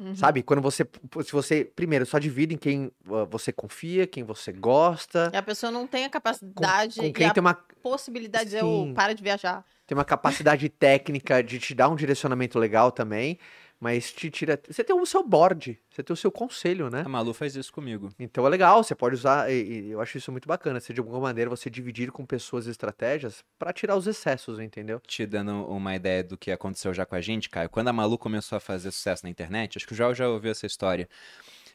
Uhum. 0.00 0.14
Sabe? 0.14 0.42
Quando 0.42 0.62
você. 0.62 0.88
Se 1.22 1.30
você. 1.30 1.62
Primeiro, 1.62 2.06
só 2.06 2.18
divide 2.18 2.54
em 2.54 2.58
quem 2.58 2.86
uh, 3.06 3.26
você 3.30 3.52
confia, 3.52 4.06
quem 4.06 4.24
você 4.24 4.50
gosta. 4.50 5.30
E 5.32 5.36
a 5.36 5.42
pessoa 5.42 5.70
não 5.70 5.86
tem 5.86 6.04
a 6.04 6.08
Com, 6.08 6.12
capacidade 6.12 7.00
com 7.00 7.06
e 7.06 7.12
quem 7.12 7.30
tem 7.30 7.40
uma, 7.40 7.54
possibilidade 7.82 8.50
de 8.50 8.56
eu 8.56 8.84
Sim. 8.86 8.94
para 8.94 9.14
de 9.14 9.22
viajar. 9.22 9.64
tem 9.86 9.96
uma 9.96 10.04
capacidade 10.04 10.68
técnica 10.70 11.42
de 11.42 11.58
te 11.58 11.74
dar 11.74 11.88
um 11.88 11.96
direcionamento 11.96 12.58
legal 12.58 12.90
também. 12.90 13.38
Mas 13.80 14.12
te 14.12 14.30
tira. 14.30 14.60
Você 14.68 14.84
tem 14.84 14.94
o 14.94 15.06
seu 15.06 15.26
board, 15.26 15.78
você 15.90 16.02
tem 16.02 16.12
o 16.12 16.16
seu 16.16 16.30
conselho, 16.30 16.90
né? 16.90 17.02
A 17.04 17.08
Malu 17.08 17.32
faz 17.32 17.56
isso 17.56 17.72
comigo. 17.72 18.10
Então 18.18 18.46
é 18.46 18.50
legal, 18.50 18.84
você 18.84 18.94
pode 18.94 19.14
usar, 19.14 19.50
e, 19.50 19.54
e 19.54 19.90
eu 19.90 20.02
acho 20.02 20.18
isso 20.18 20.30
muito 20.30 20.46
bacana, 20.46 20.78
se 20.80 20.92
de 20.92 21.00
alguma 21.00 21.18
maneira 21.18 21.48
você 21.48 21.70
dividir 21.70 22.12
com 22.12 22.26
pessoas 22.26 22.66
estratégias 22.66 23.42
pra 23.58 23.72
tirar 23.72 23.96
os 23.96 24.06
excessos, 24.06 24.60
entendeu? 24.60 25.00
Te 25.00 25.24
dando 25.24 25.64
uma 25.64 25.96
ideia 25.96 26.22
do 26.22 26.36
que 26.36 26.50
aconteceu 26.50 26.92
já 26.92 27.06
com 27.06 27.14
a 27.14 27.22
gente, 27.22 27.48
Caio. 27.48 27.70
Quando 27.70 27.88
a 27.88 27.92
Malu 27.92 28.18
começou 28.18 28.56
a 28.56 28.60
fazer 28.60 28.90
sucesso 28.90 29.24
na 29.24 29.30
internet, 29.30 29.78
acho 29.78 29.86
que 29.86 29.94
o 29.94 29.96
Joel 29.96 30.14
já 30.14 30.28
ouviu 30.28 30.50
essa 30.50 30.66
história. 30.66 31.08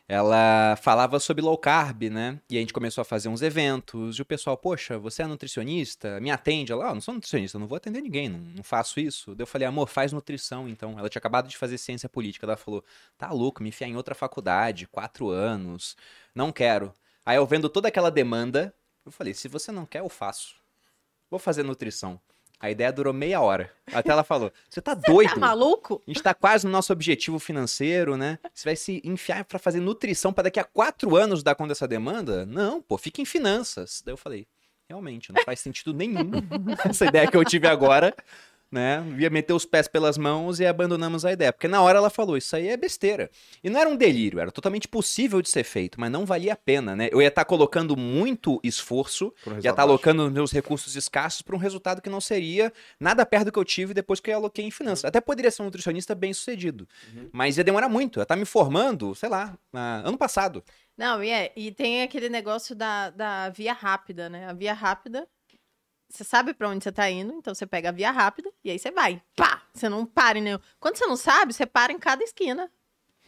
Ela 0.08 0.76
falava 0.76 1.20
sobre 1.20 1.41
low 1.41 1.58
carb, 1.58 2.04
né? 2.04 2.39
E 2.48 2.58
a 2.58 2.60
gente 2.60 2.74
começou 2.74 3.02
a 3.02 3.06
fazer 3.06 3.28
uns 3.28 3.41
eventos. 3.41 4.18
E 4.18 4.22
o 4.22 4.26
pessoal, 4.26 4.56
poxa, 4.56 5.00
você 5.00 5.24
é 5.24 5.28
nutricionista? 5.28 6.20
Me 6.20 6.30
atende. 6.30 6.72
Ela, 6.72 6.89
ah, 6.89 6.94
não 6.94 7.02
sou 7.02 7.13
nutricionista, 7.13 7.58
não 7.58 7.68
vou 7.68 7.76
atender 7.76 8.02
ninguém, 8.02 8.30
não, 8.30 8.39
não 8.39 8.63
faço 8.63 9.00
isso. 9.00 9.34
Daí 9.34 9.44
eu 9.44 9.48
falei, 9.48 9.68
amor, 9.68 9.88
faz 9.88 10.13
nutrição 10.13 10.70
então. 10.70 11.00
Ela 11.00 11.10
tinha 11.10 11.20
acabado 11.20 11.48
de 11.48 11.58
fazer 11.58 11.80
ciência 11.80 12.08
política. 12.08 12.46
Ela 12.46 12.56
falou, 12.56 12.84
tá 13.18 13.32
louco, 13.32 13.63
me 13.63 13.70
enfiar 13.70 13.88
em 13.88 13.96
outra 13.96 14.13
faculdade, 14.13 14.88
quatro 14.88 15.30
anos, 15.30 15.98
não 16.36 16.52
quero. 16.52 16.94
Aí 17.26 17.38
eu 17.38 17.46
vendo 17.48 17.68
toda 17.68 17.88
aquela 17.88 18.12
demanda, 18.12 18.76
eu 19.04 19.12
falei, 19.12 19.34
se 19.34 19.48
você 19.48 19.72
não 19.72 19.86
quer, 19.88 20.02
eu 20.02 20.10
faço. 20.10 20.56
Vou 21.32 21.39
fazer 21.39 21.63
nutrição. 21.63 22.20
A 22.65 22.71
ideia 22.71 22.91
durou 22.91 23.13
meia 23.13 23.39
hora. 23.41 23.71
Até 23.93 24.12
ela 24.12 24.23
falou: 24.23 24.51
Você 24.67 24.82
tá 24.82 24.95
doido? 24.95 25.36
Tá 25.36 25.39
maluco? 25.39 26.01
A 26.08 26.10
gente 26.10 26.23
tá 26.23 26.34
quase 26.34 26.65
no 26.65 26.71
nosso 26.71 26.91
objetivo 26.91 27.38
financeiro, 27.38 28.17
né? 28.17 28.39
Você 28.51 28.67
vai 28.67 28.75
se 28.75 29.01
enfiar 29.04 29.45
pra 29.45 29.60
fazer 29.60 29.80
nutrição 29.80 30.34
pra 30.34 30.45
daqui 30.45 30.60
a 30.60 30.63
quatro 30.63 31.15
anos 31.15 31.43
dar 31.43 31.54
conta 31.54 31.69
dessa 31.69 31.88
demanda? 31.88 32.43
Não, 32.43 32.82
pô, 32.82 32.97
fica 32.97 33.21
em 33.21 33.25
finanças. 33.25 34.01
Daí 34.04 34.13
eu 34.13 34.17
falei: 34.17 34.47
realmente, 34.89 35.32
não 35.32 35.43
faz 35.43 35.60
sentido 35.60 35.93
nenhum 35.93 36.32
essa 36.89 37.06
ideia 37.06 37.30
que 37.30 37.38
eu 37.38 37.45
tive 37.45 37.67
agora 37.67 38.15
né? 38.76 39.02
Ia 39.18 39.30
meter 39.30 39.54
os 39.54 39.66
pés 39.66 39.88
pelas 39.88 40.18
mãos 40.18 40.60
e 40.60 40.66
abandonamos 40.66 41.24
a 41.24 41.32
ideia. 41.32 41.54
Porque 41.54 41.68
na 41.68 41.82
hora 41.82 41.98
ela 41.98 42.10
falou, 42.10 42.36
isso 42.36 42.54
aí 42.56 42.68
é 42.68 42.76
besteira. 42.76 43.32
E 43.64 43.70
não 43.70 43.80
era 43.80 43.90
um 43.90 43.96
delírio, 43.96 44.40
era 44.40 44.52
totalmente 44.52 44.86
possível 44.86 45.42
de 45.42 45.50
ser 45.50 45.64
feito, 45.64 46.00
mas 46.00 46.12
não 46.12 46.26
valia 46.26 46.54
a 46.54 46.56
pena, 46.58 46.94
né? 46.94 47.08
Eu 47.10 47.22
ia 47.22 47.30
estar 47.30 47.46
tá 47.46 47.46
colocando 47.46 47.96
muito 47.96 48.60
esforço, 48.62 49.34
ia 49.48 49.58
estar 49.60 49.74
tá 49.74 49.82
alocando 49.82 50.30
meus 50.30 50.52
recursos 50.52 50.96
escassos 50.96 51.42
para 51.42 51.56
um 51.56 51.60
resultado 51.60 52.02
que 52.02 52.10
não 52.10 52.20
seria 52.20 52.72
nada 53.00 53.26
perto 53.26 53.46
do 53.46 53.52
que 53.54 53.60
eu 53.60 53.66
tive 53.66 53.94
depois 53.94 54.20
que 54.20 54.30
eu 54.30 54.36
aloquei 54.36 54.66
em 54.66 54.72
finanças. 54.72 55.04
Uhum. 55.04 55.10
Até 55.10 55.22
poderia 55.22 55.50
ser 55.50 55.62
um 55.62 55.66
nutricionista 55.66 56.14
bem 56.14 56.34
sucedido, 56.34 56.86
uhum. 57.14 57.30
mas 57.32 57.58
ia 57.58 57.64
demorar 57.64 57.88
muito. 57.88 58.20
Eu 58.20 58.22
ia 58.22 58.26
estar 58.26 58.36
tá 58.36 58.40
me 58.40 58.46
formando, 58.46 59.16
sei 59.16 59.30
lá, 59.30 59.58
ano 59.74 60.18
passado. 60.18 60.62
Não, 60.98 61.24
e, 61.24 61.30
é, 61.30 61.54
e 61.56 61.72
tem 61.72 62.04
aquele 62.04 62.30
negócio 62.30 62.76
da, 62.76 63.10
da 63.10 63.50
via 63.50 63.74
rápida, 63.74 64.30
né? 64.30 64.48
A 64.48 64.54
via 64.54 64.74
rápida 64.74 65.28
você 66.10 66.24
sabe 66.24 66.54
para 66.54 66.70
onde 66.70 66.84
você 66.84 66.91
tá 66.91 67.10
indo, 67.10 67.34
então 67.34 67.54
você 67.54 67.65
pega 67.65 67.89
a 67.89 67.91
via 67.91 68.12
rápida 68.12 68.52
e 68.63 68.72
aí 68.72 68.80
você 68.80 68.91
vai. 68.91 69.22
Pá! 69.36 69.62
Você 69.74 69.89
não 69.89 70.06
para 70.06 70.38
em 70.38 70.41
nenhum. 70.41 70.60
Quando 70.80 70.98
você 70.98 71.06
não 71.06 71.18
sabe, 71.18 71.54
você 71.54 71.65
para 71.65 71.91
em 71.91 72.00
cada 72.00 72.24
esquina. 72.24 72.72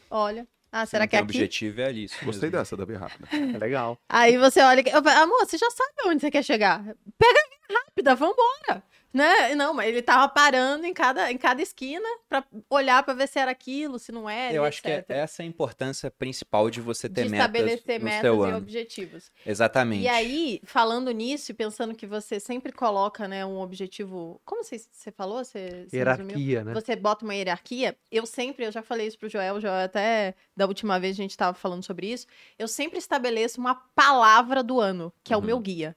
Olha. 0.10 0.48
Ah, 0.72 0.86
será 0.86 1.08
que 1.08 1.16
é 1.16 1.20
aqui? 1.20 1.26
O 1.26 1.30
objetivo 1.30 1.82
é 1.82 1.86
ali. 1.86 2.04
Isso 2.06 2.24
Gostei 2.24 2.50
mesmo. 2.50 2.60
dessa 2.60 2.78
da 2.78 2.86
via 2.86 3.00
rápida. 3.00 3.28
É 3.56 3.58
legal. 3.58 3.98
Aí 4.08 4.38
você 4.38 4.62
olha. 4.62 4.84
Amor, 5.22 5.46
você 5.46 5.58
já 5.58 5.70
sabe 5.72 5.94
onde 6.06 6.22
você 6.22 6.30
quer 6.30 6.44
chegar. 6.44 6.84
Pega 7.18 7.40
a 7.40 7.72
via 7.74 7.80
rápida, 7.80 8.16
vambora. 8.16 8.84
Né? 9.18 9.56
Não, 9.56 9.74
mas 9.74 9.88
ele 9.88 10.04
tava 10.04 10.30
parando 10.30 10.86
em 10.86 10.94
cada, 10.94 11.32
em 11.32 11.38
cada 11.40 11.60
esquina 11.60 12.08
para 12.30 12.44
olhar 12.70 13.02
para 13.02 13.16
ver 13.16 13.28
se 13.28 13.40
era 13.40 13.50
aquilo, 13.50 13.98
se 13.98 14.12
não 14.12 14.30
era. 14.30 14.54
Eu 14.54 14.64
acho 14.64 14.80
que 14.80 14.90
é, 14.90 15.04
essa 15.08 15.42
é 15.42 15.44
a 15.44 15.48
importância 15.48 16.12
principal 16.12 16.70
de 16.70 16.80
você 16.80 17.10
ter 17.10 17.24
de 17.24 17.30
metas. 17.30 17.48
Estabelecer 17.48 18.00
metas 18.00 18.24
e 18.24 18.54
objetivos. 18.54 19.32
Exatamente. 19.44 20.04
E 20.04 20.08
aí, 20.08 20.62
falando 20.64 21.10
nisso 21.10 21.52
e 21.52 21.56
pensando 21.56 21.96
que 21.96 22.06
você 22.06 22.40
sempre 22.40 22.72
coloca 22.72 23.28
né, 23.28 23.44
um 23.44 23.60
objetivo. 23.60 24.40
Como 24.46 24.64
você, 24.64 24.78
você 24.78 25.12
falou? 25.12 25.44
Você, 25.44 25.88
você 25.90 25.98
hierarquia, 25.98 26.28
resumiu? 26.28 26.66
né? 26.66 26.74
Você 26.76 26.96
bota 26.96 27.26
uma 27.26 27.34
hierarquia. 27.34 27.98
Eu 28.12 28.28
sempre, 28.28 28.68
eu 28.68 28.72
já 28.72 28.84
falei 28.84 29.08
isso 29.08 29.18
pro 29.18 29.28
Joel, 29.28 29.56
o 29.56 29.60
Joel 29.60 29.86
até 29.86 30.36
da 30.56 30.68
última 30.68 31.00
vez 31.00 31.16
a 31.16 31.24
gente 31.24 31.32
estava 31.32 31.58
falando 31.58 31.84
sobre 31.84 32.06
isso. 32.06 32.28
Eu 32.60 32.68
sempre 32.68 33.00
estabeleço 33.00 33.60
uma 33.60 33.74
palavra 33.74 34.62
do 34.62 34.80
ano, 34.80 35.12
que 35.24 35.34
é 35.34 35.36
uhum. 35.36 35.42
o 35.42 35.46
meu 35.46 35.60
guia. 35.60 35.96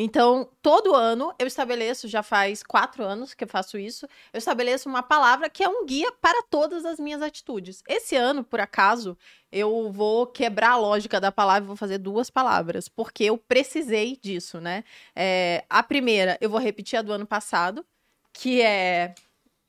Então, 0.00 0.48
todo 0.62 0.94
ano 0.94 1.34
eu 1.40 1.46
estabeleço, 1.48 2.06
já 2.06 2.22
faz 2.22 2.62
quatro 2.62 3.02
anos 3.02 3.34
que 3.34 3.42
eu 3.42 3.48
faço 3.48 3.76
isso, 3.76 4.06
eu 4.32 4.38
estabeleço 4.38 4.88
uma 4.88 5.02
palavra 5.02 5.50
que 5.50 5.64
é 5.64 5.68
um 5.68 5.84
guia 5.84 6.12
para 6.12 6.40
todas 6.44 6.84
as 6.84 7.00
minhas 7.00 7.20
atitudes. 7.20 7.82
Esse 7.88 8.14
ano, 8.14 8.44
por 8.44 8.60
acaso, 8.60 9.18
eu 9.50 9.90
vou 9.90 10.24
quebrar 10.28 10.70
a 10.70 10.76
lógica 10.76 11.20
da 11.20 11.32
palavra 11.32 11.64
e 11.64 11.66
vou 11.66 11.74
fazer 11.74 11.98
duas 11.98 12.30
palavras, 12.30 12.88
porque 12.88 13.24
eu 13.24 13.36
precisei 13.36 14.16
disso, 14.16 14.60
né? 14.60 14.84
É, 15.16 15.64
a 15.68 15.82
primeira, 15.82 16.38
eu 16.40 16.48
vou 16.48 16.60
repetir 16.60 16.96
a 16.96 17.02
do 17.02 17.12
ano 17.12 17.26
passado, 17.26 17.84
que 18.32 18.62
é 18.62 19.16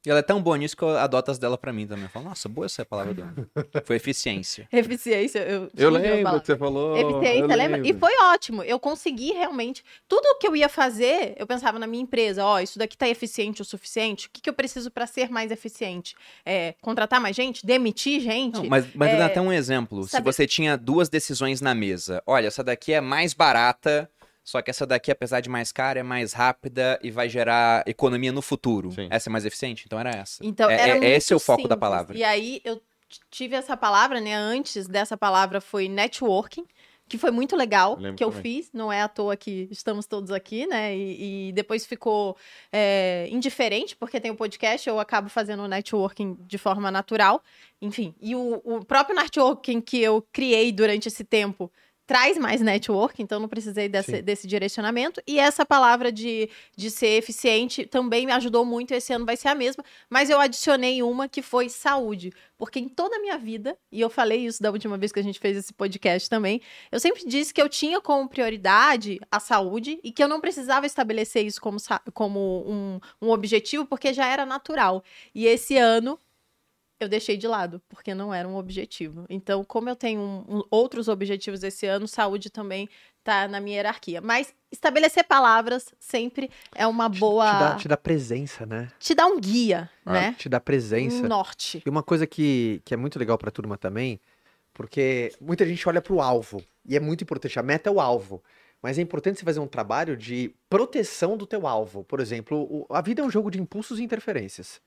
e 0.05 0.09
ela 0.09 0.19
é 0.19 0.23
tão 0.23 0.41
boa 0.41 0.57
nisso 0.57 0.77
que 0.77 0.83
eu 0.83 0.97
adoto 0.97 1.29
as 1.29 1.37
dela 1.37 1.57
pra 1.57 1.73
mim 1.73 1.85
também. 1.85 2.05
Eu 2.05 2.09
falo, 2.09 2.25
nossa, 2.25 2.47
boa 2.47 2.65
essa 2.65 2.85
palavra 2.85 3.13
do 3.13 3.21
ano. 3.21 3.49
Foi 3.83 3.97
eficiência. 3.97 4.65
eficiência, 4.71 5.39
eu. 5.39 5.69
Eu 5.75 5.89
lembro 5.89 6.39
que 6.39 6.47
você 6.47 6.57
falou. 6.57 6.95
Eficiência, 6.97 7.55
lembra? 7.55 7.85
E 7.85 7.93
foi 7.93 8.13
ótimo. 8.23 8.63
Eu 8.63 8.79
consegui 8.79 9.33
realmente. 9.33 9.83
Tudo 10.07 10.39
que 10.39 10.47
eu 10.47 10.55
ia 10.55 10.69
fazer, 10.69 11.33
eu 11.37 11.45
pensava 11.45 11.77
na 11.77 11.85
minha 11.85 12.01
empresa: 12.01 12.45
ó, 12.45 12.55
oh, 12.55 12.59
isso 12.59 12.79
daqui 12.79 12.97
tá 12.97 13.09
eficiente 13.09 13.61
o 13.61 13.65
suficiente. 13.65 14.27
O 14.27 14.29
que, 14.31 14.41
que 14.41 14.49
eu 14.49 14.53
preciso 14.53 14.89
para 14.89 15.05
ser 15.05 15.29
mais 15.29 15.51
eficiente? 15.51 16.15
É, 16.45 16.75
contratar 16.81 17.19
mais 17.19 17.35
gente? 17.35 17.65
Demitir 17.65 18.21
gente? 18.21 18.55
Não, 18.55 18.65
mas 18.65 18.87
mas 18.95 19.11
é, 19.11 19.17
dá 19.17 19.25
até 19.25 19.41
um 19.41 19.51
exemplo. 19.51 20.07
Sabe... 20.07 20.23
Se 20.23 20.37
você 20.37 20.47
tinha 20.47 20.77
duas 20.77 21.09
decisões 21.09 21.59
na 21.59 21.75
mesa, 21.75 22.23
olha, 22.25 22.47
essa 22.47 22.63
daqui 22.63 22.93
é 22.93 23.01
mais 23.01 23.33
barata 23.33 24.09
só 24.43 24.61
que 24.61 24.69
essa 24.69 24.85
daqui, 24.85 25.11
apesar 25.11 25.41
de 25.41 25.49
mais 25.49 25.71
cara, 25.71 25.99
é 25.99 26.03
mais 26.03 26.33
rápida 26.33 26.99
e 27.03 27.11
vai 27.11 27.29
gerar 27.29 27.83
economia 27.87 28.31
no 28.31 28.41
futuro. 28.41 28.91
Sim. 28.91 29.07
Essa 29.11 29.29
é 29.29 29.31
mais 29.31 29.45
eficiente? 29.45 29.83
Então 29.85 29.99
era 29.99 30.09
essa. 30.09 30.43
Então, 30.45 30.69
é, 30.69 30.89
era 30.89 31.05
é 31.05 31.15
esse 31.15 31.33
é 31.33 31.35
o 31.35 31.39
foco 31.39 31.61
simples. 31.61 31.69
da 31.69 31.77
palavra. 31.77 32.17
E 32.17 32.23
aí 32.23 32.61
eu 32.63 32.81
tive 33.29 33.55
essa 33.55 33.77
palavra, 33.77 34.19
né? 34.19 34.33
Antes 34.35 34.87
dessa 34.87 35.17
palavra 35.17 35.61
foi 35.61 35.87
networking 35.87 36.65
que 37.09 37.17
foi 37.17 37.31
muito 37.31 37.55
legal, 37.55 37.97
eu 37.99 38.13
que 38.13 38.23
eu 38.23 38.29
também. 38.29 38.43
fiz. 38.43 38.69
Não 38.71 38.93
é 38.93 39.01
à 39.01 39.07
toa 39.07 39.35
que 39.35 39.67
estamos 39.71 40.05
todos 40.05 40.31
aqui, 40.31 40.67
né? 40.67 40.95
E, 40.95 41.49
e 41.49 41.51
depois 41.51 41.85
ficou 41.85 42.37
é, 42.71 43.27
indiferente, 43.31 43.95
porque 43.95 44.21
tem 44.21 44.29
o 44.29 44.35
podcast, 44.35 44.87
eu 44.87 44.99
acabo 44.99 45.27
fazendo 45.27 45.63
o 45.63 45.67
networking 45.67 46.37
de 46.41 46.57
forma 46.59 46.91
natural. 46.91 47.43
Enfim, 47.81 48.13
e 48.21 48.35
o, 48.35 48.61
o 48.63 48.85
próprio 48.85 49.15
networking 49.15 49.81
que 49.81 49.99
eu 49.99 50.25
criei 50.31 50.71
durante 50.71 51.07
esse 51.07 51.23
tempo 51.23 51.71
traz 52.09 52.39
mais 52.39 52.59
network, 52.59 53.21
então 53.21 53.39
não 53.39 53.47
precisei 53.47 53.87
desse, 53.87 54.19
desse, 54.23 54.47
direcionamento. 54.47 55.21
E 55.27 55.37
essa 55.37 55.63
palavra 55.63 56.11
de, 56.11 56.49
de 56.75 56.89
ser 56.89 57.19
eficiente 57.19 57.85
também 57.85 58.25
me 58.25 58.31
ajudou 58.31 58.65
muito. 58.65 58.95
Esse 58.95 59.13
ano 59.13 59.27
vai 59.27 59.37
ser 59.37 59.49
a 59.49 59.53
mesma, 59.53 59.83
mas 60.09 60.27
eu 60.27 60.39
adicionei 60.39 61.03
uma 61.03 61.29
que 61.29 61.43
foi 61.43 61.69
saúde. 61.69 62.33
Porque 62.57 62.79
em 62.79 62.89
toda 62.89 63.17
a 63.17 63.19
minha 63.19 63.37
vida, 63.37 63.77
e 63.91 64.01
eu 64.01 64.09
falei 64.09 64.43
isso 64.43 64.59
da 64.59 64.71
última 64.71 64.97
vez 64.97 65.11
que 65.11 65.19
a 65.19 65.23
gente 65.23 65.39
fez 65.39 65.55
esse 65.55 65.71
podcast 65.71 66.27
também, 66.27 66.59
eu 66.91 66.99
sempre 66.99 67.23
disse 67.27 67.53
que 67.53 67.61
eu 67.61 67.69
tinha 67.69 68.01
como 68.01 68.27
prioridade 68.27 69.19
a 69.31 69.39
saúde 69.39 69.99
e 70.03 70.11
que 70.11 70.23
eu 70.23 70.27
não 70.27 70.41
precisava 70.41 70.87
estabelecer 70.87 71.45
isso 71.45 71.61
como, 71.61 71.77
como 72.11 72.65
um, 72.67 72.99
um 73.21 73.29
objetivo, 73.29 73.85
porque 73.85 74.15
já 74.15 74.25
era 74.25 74.47
natural. 74.47 75.03
E 75.35 75.45
esse 75.45 75.77
ano 75.77 76.17
eu 76.99 77.07
deixei 77.07 77.37
de 77.37 77.47
lado, 77.47 77.81
porque 77.87 78.13
não 78.13 78.33
era 78.33 78.47
um 78.47 78.57
objetivo. 78.57 79.25
Então, 79.29 79.63
como 79.63 79.89
eu 79.89 79.95
tenho 79.95 80.19
um, 80.19 80.57
um, 80.57 80.63
outros 80.69 81.07
objetivos 81.07 81.63
esse 81.63 81.85
ano, 81.85 82.07
saúde 82.07 82.49
também 82.49 82.89
tá 83.23 83.47
na 83.47 83.61
minha 83.61 83.77
hierarquia. 83.77 84.19
Mas 84.19 84.53
estabelecer 84.71 85.23
palavras 85.23 85.93
sempre 85.99 86.49
é 86.75 86.85
uma 86.85 87.07
boa. 87.07 87.45
Te 87.45 87.59
dá, 87.59 87.75
te 87.75 87.87
dá 87.87 87.97
presença, 87.97 88.65
né? 88.65 88.89
Te 88.99 89.15
dá 89.15 89.25
um 89.25 89.39
guia, 89.39 89.89
ah, 90.05 90.13
né? 90.13 90.35
Te 90.37 90.49
dá 90.49 90.59
presença. 90.59 91.23
Um 91.23 91.27
norte. 91.27 91.81
E 91.85 91.89
uma 91.89 92.03
coisa 92.03 92.27
que, 92.27 92.81
que 92.83 92.93
é 92.93 92.97
muito 92.97 93.17
legal 93.17 93.37
pra 93.37 93.49
turma 93.49 93.77
também, 93.77 94.19
porque 94.73 95.31
muita 95.39 95.65
gente 95.65 95.87
olha 95.87 96.01
pro 96.01 96.19
alvo. 96.19 96.61
E 96.85 96.97
é 96.97 96.99
muito 96.99 97.23
importante. 97.23 97.57
A 97.57 97.63
meta 97.63 97.89
é 97.89 97.93
o 97.93 98.01
alvo. 98.01 98.43
Mas 98.81 98.97
é 98.97 99.01
importante 99.01 99.39
você 99.39 99.45
fazer 99.45 99.59
um 99.59 99.67
trabalho 99.67 100.15
de 100.15 100.53
proteção 100.69 101.35
do 101.37 101.45
teu 101.45 101.67
alvo. 101.67 102.03
Por 102.03 102.19
exemplo, 102.19 102.57
o, 102.61 102.93
a 102.93 103.01
vida 103.01 103.21
é 103.21 103.25
um 103.25 103.29
jogo 103.29 103.51
de 103.51 103.59
impulsos 103.59 103.99
e 103.99 104.03
interferências. 104.03 104.81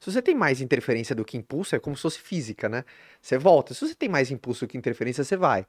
Se 0.00 0.12
você 0.12 0.22
tem 0.22 0.34
mais 0.34 0.60
interferência 0.60 1.14
do 1.14 1.24
que 1.24 1.36
impulso, 1.36 1.74
é 1.74 1.78
como 1.78 1.96
se 1.96 2.02
fosse 2.02 2.20
física, 2.20 2.68
né? 2.68 2.84
Você 3.20 3.36
volta. 3.36 3.74
Se 3.74 3.86
você 3.86 3.94
tem 3.94 4.08
mais 4.08 4.30
impulso 4.30 4.64
do 4.64 4.70
que 4.70 4.78
interferência, 4.78 5.24
você 5.24 5.36
vai. 5.36 5.66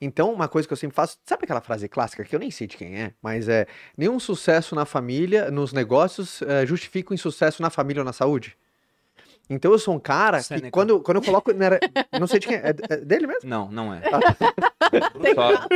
Então, 0.00 0.32
uma 0.32 0.48
coisa 0.48 0.66
que 0.66 0.72
eu 0.72 0.76
sempre 0.76 0.94
faço, 0.94 1.18
sabe 1.24 1.44
aquela 1.44 1.60
frase 1.60 1.88
clássica 1.88 2.24
que 2.24 2.34
eu 2.34 2.40
nem 2.40 2.50
sei 2.50 2.66
de 2.66 2.76
quem 2.76 2.98
é, 3.00 3.12
mas 3.22 3.48
é: 3.48 3.66
nenhum 3.96 4.18
sucesso 4.18 4.74
na 4.74 4.86
família, 4.86 5.50
nos 5.50 5.72
negócios, 5.72 6.40
é, 6.42 6.64
justifica 6.66 7.12
um 7.12 7.14
insucesso 7.14 7.60
na 7.62 7.70
família 7.70 8.00
ou 8.00 8.04
na 8.04 8.12
saúde? 8.12 8.56
Então 9.48 9.70
eu 9.70 9.78
sou 9.78 9.94
um 9.94 9.98
cara 9.98 10.42
Seneca. 10.42 10.66
que 10.66 10.70
quando, 10.72 11.00
quando 11.00 11.18
eu 11.18 11.22
coloco. 11.22 11.52
Não 12.18 12.26
sei 12.26 12.40
de 12.40 12.48
quem 12.48 12.56
é. 12.56 12.74
É 12.88 12.96
dele 12.96 13.28
mesmo? 13.28 13.48
Não, 13.48 13.70
não 13.70 13.94
é. 13.94 14.02
Só... 15.34 15.68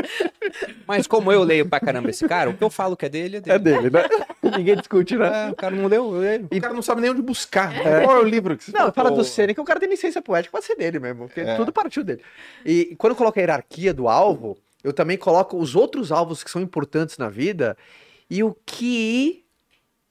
Mas 0.87 1.07
como 1.07 1.31
eu 1.31 1.45
leio 1.45 1.69
pra 1.69 1.79
caramba 1.79 2.11
esse 2.11 2.27
cara, 2.27 2.51
o 2.51 2.57
que 2.57 2.65
eu 2.65 2.71
falo 2.71 2.97
que 2.97 3.07
é 3.07 3.09
dele 3.09 3.37
é 3.37 3.41
dele. 3.41 3.57
É 3.57 3.59
dele, 3.59 3.91
né? 3.91 4.03
Ninguém 4.59 4.77
discute, 4.77 5.17
né? 5.17 5.49
É, 5.49 5.51
o 5.51 5.55
cara 5.55 5.75
não 5.75 5.87
leu, 5.87 6.15
eu 6.15 6.21
leio. 6.21 6.49
E 6.51 6.59
o 6.59 6.61
cara 6.61 6.75
não 6.75 6.83
sabe 6.83 7.01
nem 7.01 7.11
onde 7.11 7.23
buscar. 7.23 7.75
É. 7.87 8.05
Qual 8.05 8.17
é 8.17 8.21
o 8.21 8.25
livro 8.25 8.57
que 8.57 8.65
você 8.65 8.73
Não, 8.73 8.93
fala 8.93 9.11
do 9.11 9.23
Seneca, 9.23 9.63
o 9.63 9.65
cara 9.65 9.79
tem 9.79 9.89
licença 9.89 10.21
poética, 10.21 10.51
pode 10.51 10.65
ser 10.65 10.75
dele 10.75 10.99
mesmo, 10.99 11.27
porque 11.27 11.41
é. 11.41 11.57
tudo 11.57 11.73
partiu 11.73 12.03
dele. 12.03 12.23
E 12.65 12.97
quando 12.97 13.13
eu 13.13 13.17
coloco 13.17 13.39
a 13.39 13.43
hierarquia 13.43 13.95
do 13.95 14.09
alvo, 14.09 14.59
eu 14.83 14.93
também 14.93 15.17
coloco 15.17 15.57
os 15.57 15.77
outros 15.77 16.11
alvos 16.11 16.43
que 16.43 16.51
são 16.51 16.61
importantes 16.61 17.19
na 17.19 17.29
vida 17.29 17.77
e 18.29 18.43
o 18.43 18.57
que 18.67 19.45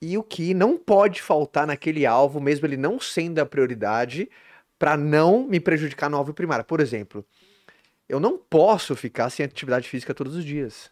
e 0.01 0.17
o 0.17 0.23
que 0.23 0.53
não 0.53 0.77
pode 0.77 1.21
faltar 1.21 1.67
naquele 1.67 2.05
alvo, 2.05 2.39
mesmo 2.39 2.65
ele 2.65 2.77
não 2.77 2.99
sendo 2.99 3.39
a 3.39 3.45
prioridade, 3.45 4.29
para 4.77 4.95
não 4.95 5.45
me 5.45 5.59
prejudicar 5.59 6.09
no 6.09 6.17
alvo 6.17 6.33
primário. 6.33 6.63
Por 6.63 6.79
exemplo, 6.79 7.25
eu 8.07 8.19
não 8.19 8.37
posso 8.37 8.95
ficar 8.95 9.29
sem 9.29 9.45
atividade 9.45 9.89
física 9.89 10.13
todos 10.13 10.35
os 10.35 10.45
dias. 10.45 10.89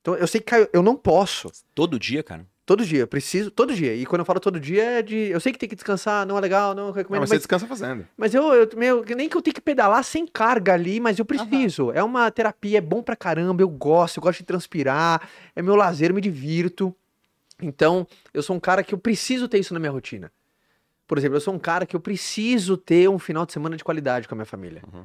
Então, 0.00 0.14
eu 0.14 0.26
sei 0.26 0.40
que 0.40 0.68
eu 0.72 0.82
não 0.82 0.94
posso. 0.94 1.50
Todo 1.74 1.98
dia, 1.98 2.22
cara? 2.22 2.46
Todo 2.66 2.84
dia, 2.84 3.06
preciso, 3.06 3.50
todo 3.50 3.74
dia. 3.74 3.94
E 3.94 4.06
quando 4.06 4.20
eu 4.20 4.24
falo 4.24 4.40
todo 4.40 4.58
dia 4.58 4.82
é 4.82 5.02
de. 5.02 5.16
Eu 5.16 5.38
sei 5.38 5.52
que 5.52 5.58
tem 5.58 5.68
que 5.68 5.74
descansar, 5.74 6.26
não 6.26 6.38
é 6.38 6.40
legal, 6.40 6.74
não 6.74 6.92
recomendo. 6.92 7.10
Não, 7.10 7.20
mas 7.20 7.28
você 7.28 7.36
descansa 7.36 7.66
fazendo. 7.66 8.06
Mas 8.16 8.32
eu, 8.32 8.54
eu 8.54 8.68
meu, 8.74 9.04
nem 9.14 9.28
que 9.28 9.36
eu 9.36 9.42
tenho 9.42 9.54
que 9.54 9.60
pedalar 9.60 10.02
sem 10.02 10.26
carga 10.26 10.72
ali, 10.72 10.98
mas 10.98 11.18
eu 11.18 11.26
preciso. 11.26 11.86
Uhum. 11.86 11.92
É 11.92 12.02
uma 12.02 12.30
terapia, 12.30 12.78
é 12.78 12.80
bom 12.80 13.02
pra 13.02 13.16
caramba, 13.16 13.62
eu 13.62 13.68
gosto, 13.68 14.16
eu 14.16 14.22
gosto 14.22 14.38
de 14.38 14.44
transpirar, 14.44 15.28
é 15.54 15.60
meu 15.60 15.76
lazer, 15.76 16.10
eu 16.10 16.14
me 16.14 16.22
divirto. 16.22 16.94
Então, 17.62 18.06
eu 18.32 18.42
sou 18.42 18.56
um 18.56 18.60
cara 18.60 18.82
que 18.82 18.94
eu 18.94 18.98
preciso 18.98 19.48
ter 19.48 19.58
isso 19.58 19.74
na 19.74 19.80
minha 19.80 19.92
rotina. 19.92 20.32
Por 21.06 21.18
exemplo, 21.18 21.36
eu 21.36 21.40
sou 21.40 21.54
um 21.54 21.58
cara 21.58 21.86
que 21.86 21.94
eu 21.94 22.00
preciso 22.00 22.76
ter 22.76 23.08
um 23.08 23.18
final 23.18 23.44
de 23.44 23.52
semana 23.52 23.76
de 23.76 23.84
qualidade 23.84 24.26
com 24.26 24.34
a 24.34 24.36
minha 24.36 24.46
família. 24.46 24.82
Uhum. 24.92 25.04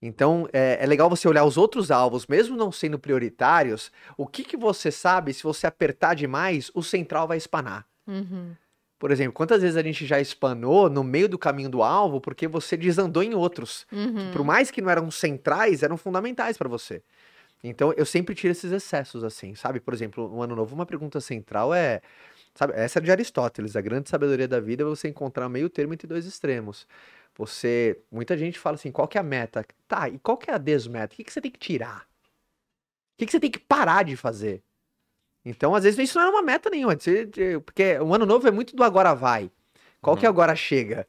Então, 0.00 0.48
é, 0.52 0.78
é, 0.80 0.86
legal 0.86 1.10
você 1.10 1.28
olhar 1.28 1.44
os 1.44 1.56
outros 1.56 1.90
alvos, 1.90 2.26
mesmo 2.26 2.56
não 2.56 2.70
sendo 2.70 2.98
prioritários, 2.98 3.90
o 4.16 4.26
que, 4.26 4.44
que 4.44 4.56
você 4.56 4.92
sabe, 4.92 5.34
se 5.34 5.42
você 5.42 5.66
apertar 5.66 6.14
demais, 6.14 6.70
o 6.72 6.82
central 6.82 7.26
vai 7.26 7.36
espanar. 7.36 7.84
Uhum. 8.06 8.52
Por 8.98 9.10
exemplo, 9.12 9.32
quantas 9.32 9.62
vezes 9.62 9.76
a 9.76 9.82
gente 9.82 10.04
já 10.06 10.20
espanou 10.20 10.90
no 10.90 11.04
meio 11.04 11.28
do 11.28 11.38
caminho 11.38 11.68
do 11.68 11.82
alvo 11.82 12.20
porque 12.20 12.48
você 12.48 12.76
desandou 12.76 13.22
em 13.22 13.34
outros, 13.34 13.86
uhum. 13.92 14.14
que 14.14 14.32
por 14.32 14.44
mais 14.44 14.70
que 14.70 14.80
não 14.80 14.90
eram 14.90 15.10
centrais, 15.10 15.82
eram 15.82 15.96
fundamentais 15.96 16.56
para 16.56 16.68
você. 16.68 17.02
Então 17.62 17.92
eu 17.96 18.06
sempre 18.06 18.34
tiro 18.34 18.52
esses 18.52 18.70
excessos 18.70 19.24
assim, 19.24 19.54
sabe? 19.54 19.80
Por 19.80 19.92
exemplo, 19.92 20.28
no 20.28 20.42
ano 20.42 20.54
novo, 20.54 20.74
uma 20.74 20.86
pergunta 20.86 21.20
central 21.20 21.74
é, 21.74 22.00
sabe, 22.54 22.72
essa 22.76 22.98
é 22.98 23.02
de 23.02 23.10
Aristóteles, 23.10 23.76
a 23.76 23.80
grande 23.80 24.08
sabedoria 24.08 24.48
da 24.48 24.60
vida 24.60 24.82
é 24.82 24.86
você 24.86 25.08
encontrar 25.08 25.48
meio 25.48 25.68
termo 25.68 25.94
entre 25.94 26.06
dois 26.06 26.26
extremos. 26.26 26.86
Você, 27.36 28.00
muita 28.10 28.36
gente 28.36 28.58
fala 28.58 28.74
assim, 28.74 28.90
qual 28.90 29.06
que 29.06 29.16
é 29.16 29.20
a 29.20 29.24
meta? 29.24 29.64
Tá, 29.86 30.08
e 30.08 30.18
qual 30.18 30.36
que 30.36 30.50
é 30.50 30.54
a 30.54 30.58
desmeta? 30.58 31.14
O 31.14 31.16
que, 31.16 31.24
que 31.24 31.32
você 31.32 31.40
tem 31.40 31.50
que 31.50 31.58
tirar? 31.58 32.08
O 33.14 33.18
que, 33.18 33.26
que 33.26 33.32
você 33.32 33.40
tem 33.40 33.50
que 33.50 33.60
parar 33.60 34.04
de 34.04 34.16
fazer? 34.16 34.62
Então, 35.44 35.74
às 35.74 35.84
vezes, 35.84 35.98
isso 35.98 36.18
não 36.18 36.26
é 36.26 36.30
uma 36.30 36.42
meta 36.42 36.68
nenhuma. 36.68 36.96
Porque 37.64 37.98
o 38.00 38.12
ano 38.12 38.26
novo 38.26 38.46
é 38.46 38.50
muito 38.50 38.74
do 38.74 38.82
agora 38.82 39.14
vai. 39.14 39.50
Qual 40.00 40.16
que 40.16 40.26
é 40.26 40.28
agora 40.28 40.54
chega? 40.56 41.06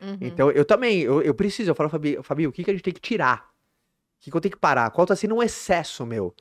Uhum. 0.00 0.18
Então, 0.20 0.50
eu 0.50 0.64
também, 0.64 1.00
eu, 1.00 1.20
eu 1.20 1.34
preciso, 1.34 1.70
eu 1.70 1.74
falo, 1.74 1.88
Fabi, 1.88 2.18
Fabi, 2.22 2.46
o 2.46 2.52
que, 2.52 2.64
que 2.64 2.70
a 2.70 2.74
gente 2.74 2.82
tem 2.82 2.94
que 2.94 3.00
tirar? 3.00 3.51
O 4.22 4.24
que, 4.24 4.30
que 4.30 4.36
eu 4.36 4.40
tenho 4.40 4.52
que 4.52 4.58
parar? 4.58 4.88
Qual 4.92 5.04
tá 5.04 5.16
sendo 5.16 5.34
um 5.34 5.42
excesso 5.42 6.06
meu? 6.06 6.32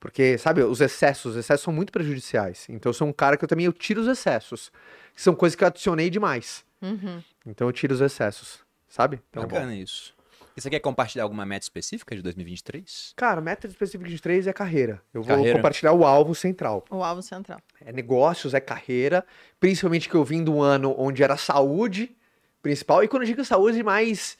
Porque, 0.00 0.36
sabe, 0.36 0.60
os 0.64 0.80
excessos, 0.80 1.32
os 1.32 1.36
excessos 1.38 1.62
são 1.62 1.72
muito 1.72 1.92
prejudiciais. 1.92 2.66
Então, 2.68 2.90
eu 2.90 2.94
sou 2.94 3.06
um 3.06 3.12
cara 3.12 3.36
que 3.36 3.44
eu 3.44 3.48
também 3.48 3.64
eu 3.64 3.72
tiro 3.72 4.00
os 4.00 4.08
excessos. 4.08 4.72
Que 5.14 5.22
são 5.22 5.32
coisas 5.32 5.54
que 5.54 5.62
eu 5.62 5.68
adicionei 5.68 6.10
demais. 6.10 6.64
Uhum. 6.82 7.22
Então, 7.46 7.68
eu 7.68 7.72
tiro 7.72 7.94
os 7.94 8.00
excessos, 8.00 8.58
sabe? 8.88 9.22
Então, 9.30 9.44
Bacana 9.44 9.72
isso. 9.72 10.12
E 10.56 10.60
você 10.60 10.68
quer 10.68 10.80
compartilhar 10.80 11.22
alguma 11.22 11.46
meta 11.46 11.64
específica 11.64 12.16
de 12.16 12.22
2023? 12.22 13.12
cara, 13.14 13.40
meta 13.40 13.68
específica 13.68 14.10
de 14.10 14.20
três 14.20 14.48
é 14.48 14.52
carreira. 14.52 15.00
Eu 15.14 15.22
vou 15.22 15.36
Carreira. 15.36 15.56
compartilhar 15.56 15.92
o 15.92 16.04
alvo 16.04 16.34
central. 16.34 16.84
O 16.90 17.04
alvo 17.04 17.22
central. 17.22 17.60
É 17.80 17.92
negócios, 17.92 18.52
é 18.52 18.60
carreira. 18.60 19.24
Principalmente 19.60 20.08
que 20.08 20.14
eu 20.16 20.24
vim 20.24 20.42
do 20.42 20.60
ano 20.60 20.92
onde 20.98 21.22
era 21.22 21.36
saúde 21.36 22.16
principal. 22.60 23.04
E 23.04 23.08
quando 23.08 23.22
eu 23.22 23.28
digo 23.28 23.44
saúde, 23.44 23.82
mais, 23.84 24.36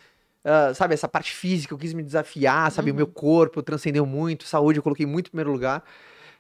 sabe, 0.75 0.95
essa 0.95 1.09
parte 1.09 1.33
física, 1.33 1.75
eu 1.75 1.79
quis 1.79 1.95
me 1.95 2.03
desafiar, 2.03 2.71
sabe? 2.71 2.91
O 2.91 2.95
meu 2.95 3.07
corpo 3.07 3.63
transcendeu 3.63 4.05
muito, 4.07 4.45
saúde 4.45 4.79
eu 4.79 4.83
coloquei 4.83 5.07
muito 5.07 5.29
em 5.29 5.31
primeiro 5.31 5.53
lugar. 5.53 5.85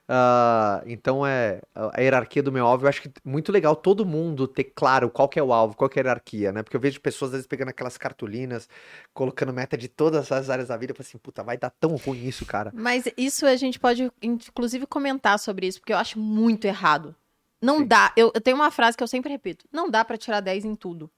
Ah, 0.08 0.82
então 0.84 1.26
é 1.26 1.62
a 1.74 2.00
hierarquia 2.00 2.42
do 2.42 2.52
meu 2.52 2.66
alvo. 2.66 2.84
Eu 2.84 2.88
acho 2.88 3.02
que 3.02 3.10
muito 3.24 3.52
legal 3.52 3.74
todo 3.76 4.04
mundo 4.04 4.46
ter 4.48 4.64
claro 4.64 5.08
qual 5.08 5.28
que 5.28 5.38
é 5.38 5.42
o 5.42 5.52
alvo, 5.52 5.76
qual 5.76 5.88
que 5.88 5.98
é 5.98 6.02
a 6.02 6.04
hierarquia, 6.04 6.52
né? 6.52 6.62
Porque 6.62 6.76
eu 6.76 6.80
vejo 6.80 7.00
pessoas 7.00 7.30
às 7.30 7.32
vezes 7.32 7.46
pegando 7.46 7.68
aquelas 7.68 7.96
cartolinas, 7.96 8.68
colocando 9.14 9.52
meta 9.52 9.76
de 9.76 9.88
todas 9.88 10.30
as 10.30 10.50
áreas 10.50 10.68
da 10.68 10.76
vida. 10.76 10.92
Eu 10.92 10.96
falo 10.96 11.06
assim, 11.06 11.18
puta, 11.18 11.42
vai 11.42 11.56
dar 11.56 11.70
tão 11.70 11.96
ruim 11.96 12.26
isso, 12.26 12.44
cara. 12.44 12.70
Mas 12.74 13.04
isso 13.16 13.46
a 13.46 13.56
gente 13.56 13.78
pode, 13.78 14.10
inclusive, 14.20 14.86
comentar 14.86 15.38
sobre 15.38 15.66
isso, 15.66 15.80
porque 15.80 15.92
eu 15.92 15.98
acho 15.98 16.18
muito 16.18 16.66
errado. 16.66 17.14
Não 17.60 17.78
Sim. 17.78 17.86
dá. 17.86 18.12
Eu, 18.16 18.32
eu 18.34 18.40
tenho 18.40 18.56
uma 18.56 18.70
frase 18.70 18.96
que 18.96 19.02
eu 19.02 19.08
sempre 19.08 19.30
repito: 19.30 19.66
não 19.72 19.88
dá 19.88 20.04
pra 20.04 20.18
tirar 20.18 20.40
10 20.40 20.64
em 20.64 20.74
tudo. 20.74 21.10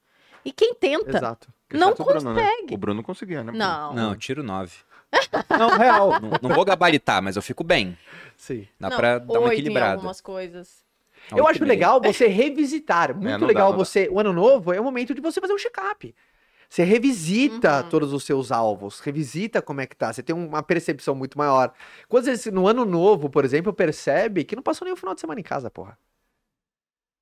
E 0.45 0.51
quem 0.51 0.73
tenta, 0.75 1.17
Exato. 1.17 1.47
não 1.73 1.89
Exceto 1.89 2.03
o 2.03 2.05
Bruno, 2.05 2.33
né? 2.33 2.41
consegue. 2.43 2.73
O 2.73 2.77
Bruno 2.77 3.03
conseguia, 3.03 3.43
né? 3.43 3.51
Não. 3.51 3.93
Não, 3.93 4.09
eu 4.11 4.15
tiro 4.15 4.43
9. 4.43 4.71
Não, 5.57 5.69
real. 5.77 6.19
não, 6.19 6.31
não 6.41 6.55
vou 6.55 6.65
gabaritar, 6.65 7.21
mas 7.23 7.35
eu 7.37 7.41
fico 7.41 7.63
bem. 7.63 7.97
Sim. 8.35 8.67
Dá 8.79 8.89
não, 8.89 8.97
pra 8.97 9.17
dar 9.19 9.39
uma 9.39 9.49
em 9.49 9.53
equilibrada. 9.53 9.93
algumas 9.93 10.19
coisas. 10.19 10.83
Eu 11.31 11.37
Oito 11.37 11.49
acho 11.51 11.59
meio. 11.61 11.69
legal 11.69 12.01
você 12.01 12.27
revisitar. 12.27 13.13
Muito 13.15 13.29
não 13.31 13.39
dá, 13.39 13.45
legal 13.45 13.71
dá. 13.71 13.77
você. 13.77 14.09
O 14.11 14.19
ano 14.19 14.33
novo 14.33 14.73
é 14.73 14.79
o 14.79 14.83
momento 14.83 15.13
de 15.15 15.21
você 15.21 15.39
fazer 15.39 15.53
um 15.53 15.57
check-up. 15.57 16.13
Você 16.69 16.83
revisita 16.83 17.83
Uhum. 17.83 17.89
todos 17.89 18.11
os 18.11 18.23
seus 18.25 18.51
alvos, 18.51 18.99
revisita 18.99 19.61
como 19.61 19.79
é 19.79 19.85
que 19.87 19.95
tá. 19.95 20.11
Você 20.11 20.21
tem 20.21 20.35
uma 20.35 20.61
percepção 20.61 21.15
muito 21.15 21.37
maior. 21.37 21.71
Quantas 22.09 22.27
vezes 22.27 22.51
no 22.51 22.67
ano 22.67 22.83
novo, 22.83 23.29
por 23.29 23.45
exemplo, 23.45 23.71
percebe 23.71 24.43
que 24.43 24.55
não 24.55 24.63
passou 24.63 24.83
nem 24.85 24.93
o 24.93 24.97
final 24.97 25.15
de 25.15 25.21
semana 25.21 25.39
em 25.39 25.43
casa, 25.43 25.69
porra. 25.71 25.97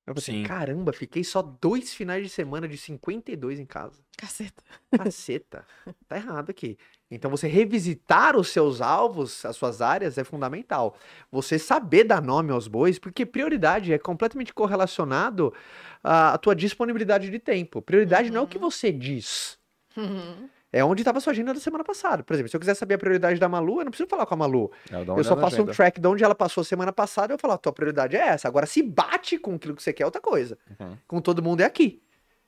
Eu 0.06 0.14
pensei, 0.14 0.34
Sim. 0.34 0.42
caramba, 0.42 0.92
fiquei 0.92 1.24
só 1.24 1.40
dois 1.40 1.94
finais 1.94 2.22
de 2.22 2.28
semana 2.28 2.68
de 2.68 2.76
52 2.76 3.58
em 3.58 3.64
casa. 3.64 4.02
Caceta. 4.18 4.62
Caceta. 4.96 5.66
tá 6.06 6.16
errado 6.16 6.50
aqui. 6.50 6.76
Então 7.10 7.30
você 7.30 7.48
revisitar 7.48 8.36
os 8.36 8.48
seus 8.48 8.82
alvos, 8.82 9.44
as 9.46 9.56
suas 9.56 9.80
áreas, 9.80 10.18
é 10.18 10.24
fundamental. 10.24 10.96
Você 11.32 11.58
saber 11.58 12.04
dar 12.04 12.20
nome 12.20 12.52
aos 12.52 12.68
bois, 12.68 12.98
porque 12.98 13.24
prioridade 13.24 13.92
é 13.92 13.98
completamente 13.98 14.52
correlacionado 14.52 15.54
à, 16.02 16.36
tua 16.36 16.54
disponibilidade 16.54 17.30
de 17.30 17.38
tempo. 17.38 17.80
Prioridade 17.80 18.30
não 18.30 18.42
é 18.42 18.44
o 18.44 18.48
que 18.48 18.58
você 18.58 18.92
diz. 18.92 19.58
Uhum. 19.96 20.50
É 20.74 20.84
onde 20.84 21.02
estava 21.02 21.20
sua 21.20 21.32
agenda 21.32 21.54
da 21.54 21.60
semana 21.60 21.84
passada. 21.84 22.24
Por 22.24 22.34
exemplo, 22.34 22.50
se 22.50 22.56
eu 22.56 22.60
quiser 22.60 22.74
saber 22.74 22.94
a 22.94 22.98
prioridade 22.98 23.38
da 23.38 23.48
Malu, 23.48 23.80
eu 23.80 23.84
não 23.84 23.92
preciso 23.92 24.08
falar 24.08 24.26
com 24.26 24.34
a 24.34 24.36
Malu. 24.36 24.72
Eu 25.16 25.22
só 25.22 25.36
faço 25.36 25.62
um 25.62 25.66
track 25.66 26.00
de 26.00 26.08
onde 26.08 26.24
ela 26.24 26.34
passou 26.34 26.64
semana 26.64 26.92
passada 26.92 27.32
e 27.32 27.34
eu 27.34 27.38
falo, 27.38 27.54
a 27.54 27.58
tua 27.58 27.72
prioridade 27.72 28.16
é 28.16 28.20
essa. 28.20 28.48
Agora, 28.48 28.66
se 28.66 28.82
bate 28.82 29.38
com 29.38 29.54
aquilo 29.54 29.76
que 29.76 29.82
você 29.84 29.92
quer, 29.92 30.02
é 30.02 30.06
outra 30.06 30.20
coisa. 30.20 30.58
Uhum. 30.80 30.96
Com 31.06 31.20
todo 31.20 31.40
mundo 31.40 31.60
é 31.60 31.64
aqui. 31.64 32.02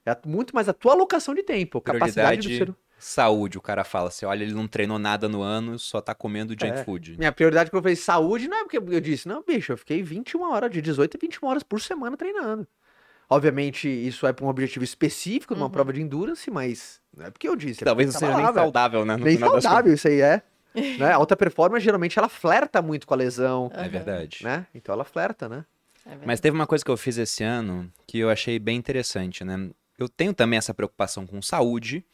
É 0.05 0.17
muito 0.27 0.57
mais 0.57 0.69
a 0.69 0.73
tua 0.73 0.93
alocação 0.93 1.37
de 1.37 1.45
tempo, 1.45 1.81
capacidade 1.81 2.49
do 2.49 2.57
ser 2.57 2.75
saúde. 2.99 3.59
O 3.59 3.61
cara 3.61 3.85
fala, 3.85 4.11
você 4.11 4.27
olha, 4.27 4.43
ele 4.43 4.55
não 4.55 4.67
treinou 4.67 4.99
nada 4.99 5.29
no 5.29 5.41
ano, 5.43 5.79
só 5.79 6.01
tá 6.01 6.15
comendo 6.15 6.53
junk 6.53 6.79
É. 6.79 6.85
food. 6.85 7.17
Minha 7.19 7.31
prioridade 7.33 7.71
quando 7.71 7.79
eu 7.79 7.83
falei 7.83 7.97
saúde 7.97 8.49
não 8.49 8.59
é 8.59 8.63
porque 8.65 8.79
eu 8.79 9.01
disse, 9.01 9.29
não, 9.29 9.43
bicho, 9.43 9.73
eu 9.73 9.77
fiquei 9.77 10.03
21 10.03 10.43
horas, 10.51 10.71
de 10.71 10.83
18 10.83 11.17
a 11.17 11.21
21 11.21 11.47
horas 11.49 11.63
por 11.63 11.81
semana 11.81 12.17
treinando. 12.17 12.67
Obviamente, 13.29 13.89
isso 13.89 14.27
é 14.27 14.33
para 14.33 14.45
um 14.45 14.49
objetivo 14.49 14.85
específico, 14.85 15.55
numa 15.55 15.67
Uhum. 15.67 15.71
prova 15.73 15.93
de 15.93 16.01
endurance, 16.01 16.49
mas 16.51 17.01
não 17.17 17.27
é 17.27 17.31
porque 17.31 17.49
eu 17.49 17.57
disse. 17.57 17.83
é 17.83 17.85
Talvez 17.85 18.13
não 18.13 18.21
seja 18.21 18.33
tava 18.33 18.43
nem 18.45 18.55
saudável, 18.55 19.05
né? 19.05 19.17
no 19.17 19.25
Nem 19.25 19.37
saudável 19.39 19.93
isso 19.93 20.07
aí 20.07 20.21
é. 20.21 20.43
né? 20.99 21.13
A 21.13 21.17
alta 21.17 21.35
performance, 21.37 21.85
geralmente, 21.85 22.19
ela 22.19 22.29
flerta 22.29 22.81
muito 22.81 23.07
com 23.07 23.15
a 23.15 23.17
lesão, 23.17 23.69
contas. 23.69 23.85
É 23.85 23.89
verdade. 23.89 24.39
né? 24.43 24.67
Então 24.75 24.93
ela 24.93 25.05
flerta, 25.05 25.49
né? 25.49 25.65
É. 26.05 26.17
Mas 26.25 26.39
teve 26.39 26.55
uma 26.55 26.67
coisa 26.69 26.85
que 26.85 26.91
eu 26.91 26.97
fiz 26.97 27.19
esse 27.19 27.43
ano 27.43 27.91
que 28.07 28.19
eu 28.19 28.31
achei 28.31 28.59
bem 28.61 28.77
interessante, 28.77 29.43
né? 29.43 29.71
Eu 29.99 30.09
tenho 30.09 30.33
também 30.33 30.57
essa 30.59 30.73
preocupação 30.75 31.27
com 31.27 31.41
saúde 31.43 32.05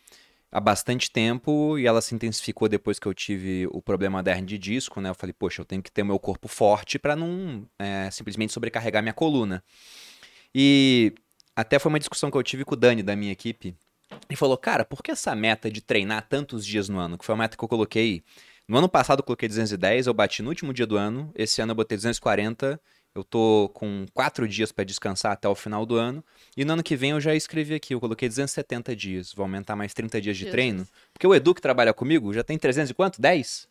há 0.51 0.61
bastante 0.61 1.11
tempo 1.11 1.77
e 1.79 1.87
ela 1.87 2.01
se 2.01 2.15
intensificou 2.15 2.69
depois 2.69 2.99
que 2.99 3.07
eu 3.07 3.13
tive 3.13 3.67
o 3.73 3.83
problema 3.83 4.23
da 4.23 4.31
hernia 4.31 4.47
de 4.47 4.57
disco, 4.59 5.01
né? 5.01 5.11
Eu 5.11 5.15
falei, 5.15 5.35
poxa, 5.35 5.61
eu 5.61 5.65
tenho 5.67 5.83
que 5.83 5.91
ter 5.93 6.03
o 6.03 6.07
meu 6.07 6.19
corpo 6.19 6.49
forte 6.49 6.99
para 6.99 7.15
não 7.17 7.67
é, 7.79 8.09
simplesmente 8.11 8.53
sobrecarregar 8.53 9.03
minha 9.03 9.13
coluna. 9.13 9.63
E 10.55 11.13
até 11.55 11.79
foi 11.79 11.91
uma 11.91 11.99
discussão 11.99 12.31
que 12.31 12.37
eu 12.37 12.43
tive 12.43 12.65
com 12.65 12.75
o 12.75 12.77
Dani 12.77 13.03
da 13.03 13.17
minha 13.17 13.33
equipe. 13.33 13.75
Ele 14.29 14.37
falou, 14.37 14.57
cara, 14.57 14.85
por 14.85 15.03
que 15.03 15.11
essa 15.11 15.35
meta 15.35 15.71
de 15.71 15.81
treinar 15.81 16.27
tantos 16.29 16.65
dias 16.67 16.89
no 16.89 16.99
ano? 16.99 17.19
Que 17.19 17.25
foi 17.25 17.35
a 17.35 17.39
meta 17.39 17.57
que 17.57 17.65
eu 17.65 17.69
coloquei. 17.69 18.23
No 18.69 18.79
ano 18.79 18.89
passado 18.89 19.21
eu 19.21 19.25
coloquei 19.25 19.49
210, 19.49 20.07
eu 20.07 20.15
bati 20.15 20.43
no 20.43 20.49
último 20.49 20.73
dia 20.73 20.87
do 20.87 20.97
ano. 20.97 21.31
Esse 21.35 21.61
ano 21.61 21.73
eu 21.73 21.77
botei 21.77 21.97
240. 21.97 22.81
Eu 23.15 23.23
tô 23.23 23.71
com 23.75 24.07
quatro 24.15 24.49
dias 24.49 24.73
para 24.73 24.85
descansar 24.85 25.33
até 25.33 25.47
o 25.47 25.55
final 25.55 25.85
do 25.85 25.97
ano. 25.97 26.25
E 26.57 26.65
no 26.65 26.73
ano 26.73 26.83
que 26.83 26.97
vem 26.97 27.11
eu 27.11 27.21
já 27.21 27.35
escrevi 27.35 27.75
aqui, 27.75 27.93
eu 27.93 28.01
coloquei 28.01 28.27
270 28.29 28.97
dias. 28.97 29.33
Vou 29.35 29.43
aumentar 29.45 29.77
mais 29.77 29.93
30 29.93 30.21
dias 30.21 30.37
de 30.37 30.45
Jesus. 30.45 30.53
treino. 30.53 30.89
Porque 31.13 31.27
o 31.27 31.35
Edu 31.35 31.55
que 31.55 31.61
trabalha 31.61 31.93
comigo 31.93 32.33
já 32.33 32.43
tem 32.43 32.57
300 32.57 32.91
e 32.91 32.95
quanto? 32.95 33.21
10? 33.21 33.69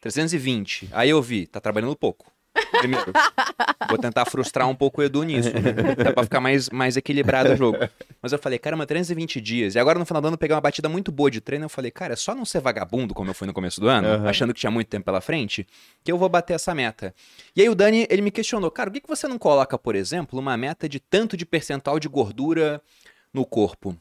320. 0.00 0.88
Aí 0.92 1.08
eu 1.08 1.22
vi, 1.22 1.46
tá 1.46 1.58
trabalhando 1.58 1.96
pouco. 1.96 2.30
Primeiro. 2.78 3.12
Vou 3.88 3.98
tentar 3.98 4.24
frustrar 4.26 4.68
um 4.68 4.74
pouco 4.74 5.00
o 5.00 5.04
Edu 5.04 5.22
nisso, 5.22 5.50
né? 5.50 5.94
Dá 5.96 6.12
pra 6.12 6.24
ficar 6.24 6.40
mais, 6.40 6.68
mais 6.70 6.96
equilibrado 6.96 7.52
o 7.52 7.56
jogo. 7.56 7.78
Mas 8.20 8.32
eu 8.32 8.38
falei, 8.38 8.58
caramba, 8.58 8.86
320 8.86 9.40
dias. 9.40 9.74
E 9.74 9.78
agora 9.78 9.98
no 9.98 10.04
final 10.04 10.20
do 10.20 10.28
ano 10.28 10.34
eu 10.34 10.38
peguei 10.38 10.54
uma 10.54 10.60
batida 10.60 10.88
muito 10.88 11.10
boa 11.12 11.30
de 11.30 11.40
treino. 11.40 11.64
Eu 11.64 11.68
falei, 11.68 11.90
cara, 11.90 12.12
é 12.14 12.16
só 12.16 12.34
não 12.34 12.44
ser 12.44 12.60
vagabundo, 12.60 13.14
como 13.14 13.30
eu 13.30 13.34
fui 13.34 13.46
no 13.46 13.52
começo 13.52 13.80
do 13.80 13.88
ano, 13.88 14.08
Aham. 14.08 14.28
achando 14.28 14.52
que 14.52 14.60
tinha 14.60 14.70
muito 14.70 14.88
tempo 14.88 15.04
pela 15.04 15.20
frente, 15.20 15.66
que 16.04 16.10
eu 16.10 16.18
vou 16.18 16.28
bater 16.28 16.54
essa 16.54 16.74
meta. 16.74 17.14
E 17.54 17.62
aí 17.62 17.68
o 17.68 17.74
Dani, 17.74 18.06
ele 18.10 18.22
me 18.22 18.30
questionou, 18.30 18.70
cara, 18.70 18.90
por 18.90 18.94
que, 18.94 19.00
que 19.00 19.08
você 19.08 19.28
não 19.28 19.38
coloca, 19.38 19.78
por 19.78 19.94
exemplo, 19.94 20.38
uma 20.38 20.56
meta 20.56 20.88
de 20.88 21.00
tanto 21.00 21.36
de 21.36 21.46
percentual 21.46 21.98
de 21.98 22.08
gordura 22.08 22.80
no 23.32 23.44
corpo? 23.44 23.96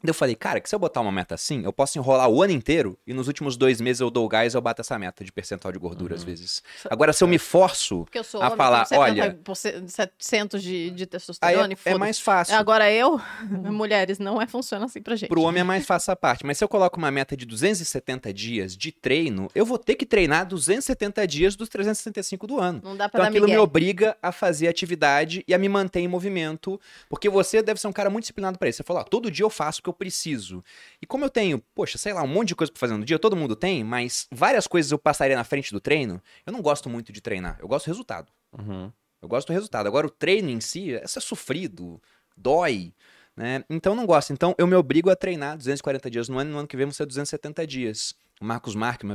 Daí 0.00 0.10
eu 0.10 0.14
falei, 0.14 0.36
cara, 0.36 0.60
que 0.60 0.68
se 0.68 0.74
eu 0.74 0.78
botar 0.78 1.00
uma 1.00 1.10
meta 1.10 1.34
assim, 1.34 1.64
eu 1.64 1.72
posso 1.72 1.98
enrolar 1.98 2.28
o 2.28 2.40
ano 2.40 2.52
inteiro 2.52 2.96
e 3.04 3.12
nos 3.12 3.26
últimos 3.26 3.56
dois 3.56 3.80
meses 3.80 4.00
eu 4.00 4.10
dou 4.10 4.24
o 4.24 4.28
gás 4.28 4.54
e 4.54 4.56
eu 4.56 4.60
bato 4.60 4.80
essa 4.80 4.96
meta 4.96 5.24
de 5.24 5.32
percentual 5.32 5.72
de 5.72 5.78
gordura 5.78 6.14
às 6.14 6.22
vezes. 6.22 6.62
Agora, 6.88 7.12
se 7.12 7.24
eu 7.24 7.26
me 7.28 7.36
forço 7.38 8.04
Porque 8.04 8.18
eu 8.18 8.22
sou 8.22 8.40
a 8.40 8.46
homem, 8.46 8.56
falar, 8.56 8.86
tenho 8.86 9.00
olha, 9.00 9.34
70%, 9.44 9.88
700 9.88 10.62
de, 10.62 10.90
de 10.90 11.04
testosterona 11.06 11.72
é, 11.72 11.76
e 11.90 11.92
é 11.92 11.98
mais 11.98 12.20
fácil. 12.20 12.54
Agora 12.54 12.88
eu, 12.92 13.20
mulheres, 13.50 14.20
não 14.20 14.40
é 14.40 14.46
funciona 14.46 14.84
assim 14.84 15.02
pra 15.02 15.16
gente. 15.16 15.28
Pro 15.28 15.42
homem 15.42 15.62
é 15.62 15.64
mais 15.64 15.84
fácil 15.84 16.12
a 16.12 16.16
parte. 16.16 16.46
Mas 16.46 16.58
se 16.58 16.64
eu 16.64 16.68
coloco 16.68 16.96
uma 16.96 17.10
meta 17.10 17.36
de 17.36 17.44
270 17.44 18.32
dias 18.32 18.76
de 18.76 18.92
treino, 18.92 19.48
eu 19.52 19.66
vou 19.66 19.78
ter 19.78 19.96
que 19.96 20.06
treinar 20.06 20.46
270 20.46 21.26
dias 21.26 21.56
dos 21.56 21.68
365 21.68 22.46
do 22.46 22.60
ano. 22.60 22.80
Não 22.84 22.96
dá 22.96 23.08
pra 23.08 23.18
Então 23.18 23.22
dar 23.24 23.28
aquilo 23.30 23.46
me 23.46 23.52
migué. 23.52 23.60
obriga 23.60 24.16
a 24.22 24.30
fazer 24.30 24.68
atividade 24.68 25.44
e 25.48 25.52
a 25.52 25.58
me 25.58 25.68
manter 25.68 26.00
em 26.00 26.08
movimento, 26.08 26.80
porque 27.08 27.28
você 27.28 27.60
deve 27.62 27.80
ser 27.80 27.88
um 27.88 27.92
cara 27.92 28.08
muito 28.08 28.22
disciplinado 28.22 28.58
pra 28.58 28.68
isso. 28.68 28.76
Você 28.76 28.84
falou, 28.84 29.02
ó, 29.02 29.04
todo 29.04 29.28
dia 29.28 29.44
eu 29.44 29.50
faço 29.50 29.80
o 29.87 29.87
que 29.88 29.90
eu 29.90 29.92
preciso. 29.94 30.62
E 31.00 31.06
como 31.06 31.24
eu 31.24 31.30
tenho, 31.30 31.58
poxa, 31.74 31.96
sei 31.96 32.12
lá, 32.12 32.22
um 32.22 32.28
monte 32.28 32.48
de 32.48 32.54
coisa 32.54 32.72
pra 32.72 32.78
fazer 32.78 32.96
no 32.96 33.04
dia, 33.04 33.18
todo 33.18 33.34
mundo 33.34 33.56
tem, 33.56 33.82
mas 33.82 34.26
várias 34.30 34.66
coisas 34.66 34.92
eu 34.92 34.98
passaria 34.98 35.36
na 35.36 35.44
frente 35.44 35.72
do 35.72 35.80
treino, 35.80 36.22
eu 36.46 36.52
não 36.52 36.60
gosto 36.60 36.88
muito 36.88 37.12
de 37.12 37.20
treinar, 37.20 37.58
eu 37.60 37.68
gosto 37.68 37.86
do 37.86 37.88
resultado. 37.88 38.32
Uhum. 38.52 38.92
Eu 39.20 39.28
gosto 39.28 39.48
do 39.48 39.52
resultado. 39.52 39.86
Agora, 39.86 40.06
o 40.06 40.10
treino 40.10 40.48
em 40.48 40.60
si, 40.60 40.90
isso 40.90 41.18
é 41.18 41.22
sofrido, 41.22 42.00
dói, 42.36 42.92
né? 43.36 43.64
Então, 43.68 43.92
eu 43.92 43.96
não 43.96 44.06
gosto. 44.06 44.32
Então, 44.32 44.54
eu 44.58 44.66
me 44.66 44.76
obrigo 44.76 45.10
a 45.10 45.16
treinar 45.16 45.56
240 45.56 46.10
dias 46.10 46.28
no 46.28 46.38
ano 46.38 46.52
no 46.52 46.58
ano 46.58 46.68
que 46.68 46.76
vem 46.76 46.86
vão 46.86 46.92
ser 46.92 47.06
270 47.06 47.66
dias. 47.66 48.14
O 48.40 48.44
Marcos 48.44 48.74
Marques, 48.76 49.08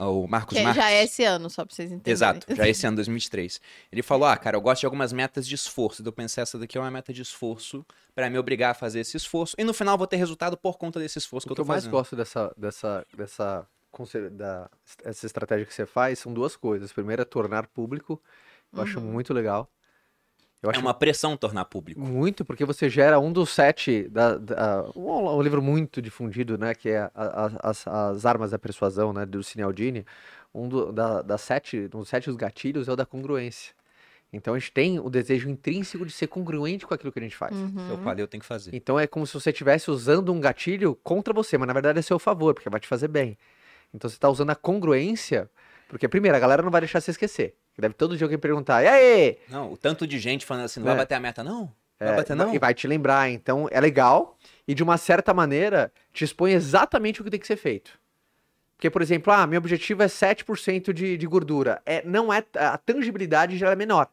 o 0.00 0.26
Marcos 0.26 0.56
Que 0.56 0.62
Marques... 0.64 0.82
já 0.82 0.90
é 0.90 1.04
esse 1.04 1.22
ano, 1.22 1.50
só 1.50 1.64
pra 1.66 1.74
vocês 1.74 1.90
entenderem. 1.92 2.12
Exato, 2.12 2.46
já 2.54 2.66
esse 2.68 2.86
ano, 2.86 2.96
2023. 2.96 3.60
Ele 3.92 4.02
falou, 4.02 4.26
ah, 4.26 4.36
cara, 4.36 4.56
eu 4.56 4.60
gosto 4.60 4.80
de 4.80 4.86
algumas 4.86 5.12
metas 5.12 5.46
de 5.46 5.54
esforço. 5.54 6.00
Então 6.00 6.08
eu 6.10 6.14
pensei, 6.14 6.42
essa 6.42 6.58
daqui 6.58 6.78
é 6.78 6.80
uma 6.80 6.90
meta 6.90 7.12
de 7.12 7.20
esforço 7.20 7.84
pra 8.14 8.30
me 8.30 8.38
obrigar 8.38 8.70
a 8.70 8.74
fazer 8.74 9.00
esse 9.00 9.16
esforço. 9.16 9.54
E 9.58 9.64
no 9.64 9.74
final 9.74 9.94
eu 9.94 9.98
vou 9.98 10.06
ter 10.06 10.16
resultado 10.16 10.56
por 10.56 10.78
conta 10.78 10.98
desse 10.98 11.18
esforço 11.18 11.46
que 11.46 11.50
O 11.50 11.52
eu 11.52 11.56
que 11.56 11.62
tô 11.62 11.64
eu 11.64 11.66
mais 11.68 11.82
fazendo. 11.82 11.92
gosto 11.92 12.16
dessa, 12.16 12.54
dessa, 12.56 13.06
dessa 13.16 13.66
conce- 13.90 14.30
da 14.30 14.70
essa 15.04 15.26
estratégia 15.26 15.66
que 15.66 15.74
você 15.74 15.84
faz 15.84 16.18
são 16.18 16.32
duas 16.32 16.56
coisas. 16.56 16.90
Primeiro 16.92 17.20
é 17.20 17.24
tornar 17.26 17.66
público. 17.66 18.20
Eu 18.72 18.82
acho 18.82 19.00
muito 19.00 19.34
legal. 19.34 19.68
Eu 20.62 20.68
É 20.70 20.72
acho 20.72 20.80
uma 20.80 20.92
pressão 20.92 21.36
tornar 21.36 21.64
público. 21.64 21.98
muito, 22.00 22.44
porque 22.44 22.64
você 22.66 22.88
gera 22.90 23.18
um 23.18 23.32
dos 23.32 23.50
sete. 23.50 24.08
Da, 24.08 24.36
da- 24.36 24.84
um, 24.94 25.28
um 25.36 25.40
livro 25.42 25.62
muito 25.62 26.02
difundido, 26.02 26.58
né? 26.58 26.74
Que 26.74 26.90
é 26.90 26.98
a- 26.98 27.10
a- 27.14 27.70
as, 27.70 27.86
as 27.86 28.26
Armas 28.26 28.50
da 28.50 28.58
Persuasão, 28.58 29.12
né? 29.12 29.24
Do 29.24 29.42
Cinealdini. 29.42 30.04
Um 30.54 30.68
do, 30.68 30.92
da, 30.92 31.22
das 31.22 31.40
sete, 31.40 31.88
um 31.94 32.00
dos 32.00 32.08
sete 32.08 32.26
dos 32.26 32.36
gatilhos 32.36 32.88
é 32.88 32.92
o 32.92 32.96
da 32.96 33.06
congruência. 33.06 33.72
Então 34.32 34.54
a 34.54 34.58
gente 34.58 34.70
tem 34.70 35.00
o 35.00 35.08
desejo 35.10 35.48
intrínseco 35.48 36.04
de 36.06 36.12
ser 36.12 36.26
congruente 36.26 36.86
com 36.86 36.92
aquilo 36.94 37.10
que 37.10 37.18
a 37.18 37.22
gente 37.22 37.36
faz. 37.36 37.56
Uhum. 37.56 37.86
Se 37.86 37.90
eu 37.92 37.98
falei, 37.98 38.22
eu 38.22 38.28
tenho 38.28 38.40
que 38.40 38.46
fazer. 38.46 38.74
Então 38.74 38.98
é 39.00 39.06
como 39.06 39.26
se 39.26 39.34
você 39.34 39.50
estivesse 39.50 39.90
usando 39.90 40.32
um 40.32 40.38
gatilho 40.40 40.94
contra 41.02 41.32
você, 41.34 41.56
mas 41.58 41.66
na 41.66 41.72
verdade 41.72 41.98
é 41.98 42.02
seu 42.02 42.18
favor, 42.18 42.54
porque 42.54 42.68
vai 42.70 42.78
te 42.78 42.86
fazer 42.86 43.08
bem. 43.08 43.36
Então 43.94 44.08
você 44.08 44.14
está 44.16 44.28
usando 44.28 44.50
a 44.50 44.54
congruência, 44.54 45.50
porque 45.88 46.06
primeiro, 46.06 46.36
a 46.36 46.40
galera 46.40 46.62
não 46.62 46.70
vai 46.70 46.80
deixar 46.82 47.00
você 47.00 47.10
esquecer. 47.10 47.56
Deve 47.80 47.94
todo 47.94 48.16
dia 48.16 48.24
alguém 48.24 48.38
perguntar, 48.38 48.82
e 48.82 48.88
aí? 48.88 49.38
Não, 49.48 49.72
o 49.72 49.76
tanto 49.76 50.06
de 50.06 50.18
gente 50.18 50.44
falando 50.46 50.64
assim, 50.64 50.80
não 50.80 50.86
É. 50.86 50.90
vai 50.90 50.98
bater 50.98 51.14
a 51.14 51.20
meta, 51.20 51.42
não? 51.42 51.60
Não 51.60 51.70
vai 51.98 52.08
É, 52.08 52.16
bater, 52.16 52.36
não? 52.36 52.54
E 52.54 52.58
vai 52.58 52.72
te 52.74 52.86
lembrar, 52.86 53.28
então 53.30 53.68
é 53.70 53.80
legal 53.80 54.36
e 54.66 54.74
de 54.74 54.82
uma 54.82 54.96
certa 54.96 55.34
maneira 55.34 55.92
te 56.12 56.24
expõe 56.24 56.52
exatamente 56.52 57.20
o 57.20 57.24
que 57.24 57.30
tem 57.30 57.40
que 57.40 57.46
ser 57.46 57.56
feito. 57.56 57.98
Porque, 58.76 58.88
por 58.88 59.02
exemplo, 59.02 59.30
ah, 59.32 59.46
meu 59.46 59.58
objetivo 59.58 60.02
é 60.02 60.06
7% 60.06 60.92
de, 60.94 61.16
de 61.18 61.26
gordura. 61.26 61.82
É, 61.84 62.02
não 62.06 62.32
é, 62.32 62.42
a 62.54 62.78
tangibilidade 62.78 63.58
já 63.58 63.70
é 63.70 63.76
menor. 63.76 64.08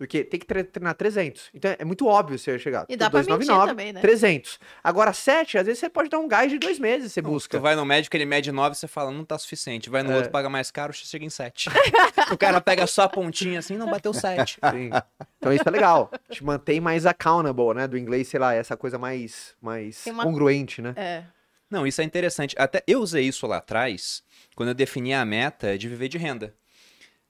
Porque 0.00 0.24
tem 0.24 0.40
que 0.40 0.46
tre- 0.46 0.64
treinar 0.64 0.94
300. 0.94 1.50
Então 1.52 1.76
é 1.78 1.84
muito 1.84 2.06
óbvio 2.06 2.38
você 2.38 2.58
chegar. 2.58 2.86
E 2.88 2.96
dá 2.96 3.10
pra 3.10 3.18
mentir 3.20 3.36
299, 3.36 3.68
também, 3.68 3.92
né? 3.92 4.00
300. 4.00 4.58
Agora, 4.82 5.12
7, 5.12 5.58
às 5.58 5.66
vezes 5.66 5.78
você 5.78 5.90
pode 5.90 6.08
dar 6.08 6.18
um 6.18 6.26
gás 6.26 6.50
de 6.50 6.58
dois 6.58 6.78
meses, 6.78 7.12
você 7.12 7.20
busca. 7.20 7.58
Tu 7.58 7.60
vai 7.60 7.76
no 7.76 7.84
médico, 7.84 8.16
ele 8.16 8.24
mede 8.24 8.50
9, 8.50 8.74
você 8.76 8.88
fala, 8.88 9.10
não 9.10 9.26
tá 9.26 9.36
suficiente. 9.36 9.90
Vai 9.90 10.02
no 10.02 10.10
É. 10.10 10.16
outro, 10.16 10.30
paga 10.30 10.48
mais 10.48 10.70
caro, 10.70 10.94
você 10.94 11.04
chega 11.04 11.26
em 11.26 11.28
7. 11.28 11.68
o 12.32 12.38
cara 12.38 12.62
pega 12.62 12.86
só 12.86 13.02
a 13.02 13.08
pontinha 13.10 13.58
assim, 13.58 13.76
não 13.76 13.90
bateu 13.90 14.14
7. 14.14 14.54
Sim. 14.72 14.88
Então 15.36 15.52
isso 15.52 15.64
é 15.66 15.70
legal. 15.70 16.10
Te 16.30 16.42
mantém 16.42 16.80
mais 16.80 17.04
accountable, 17.04 17.74
né? 17.74 17.86
Do 17.86 17.98
inglês, 17.98 18.26
sei 18.28 18.40
lá, 18.40 18.54
essa 18.54 18.78
coisa 18.78 18.96
mais, 18.96 19.54
mais 19.60 20.06
uma- 20.06 20.24
congruente, 20.24 20.80
né? 20.80 20.94
É. 20.96 21.24
Não, 21.70 21.86
isso 21.86 22.00
é 22.00 22.04
interessante. 22.04 22.56
Até 22.58 22.82
eu 22.86 23.00
usei 23.00 23.24
isso 23.28 23.46
lá 23.46 23.58
atrás, 23.58 24.22
quando 24.56 24.70
eu 24.70 24.74
defini 24.74 25.12
a 25.12 25.26
meta 25.26 25.76
de 25.76 25.90
viver 25.90 26.08
de 26.08 26.16
renda. 26.16 26.54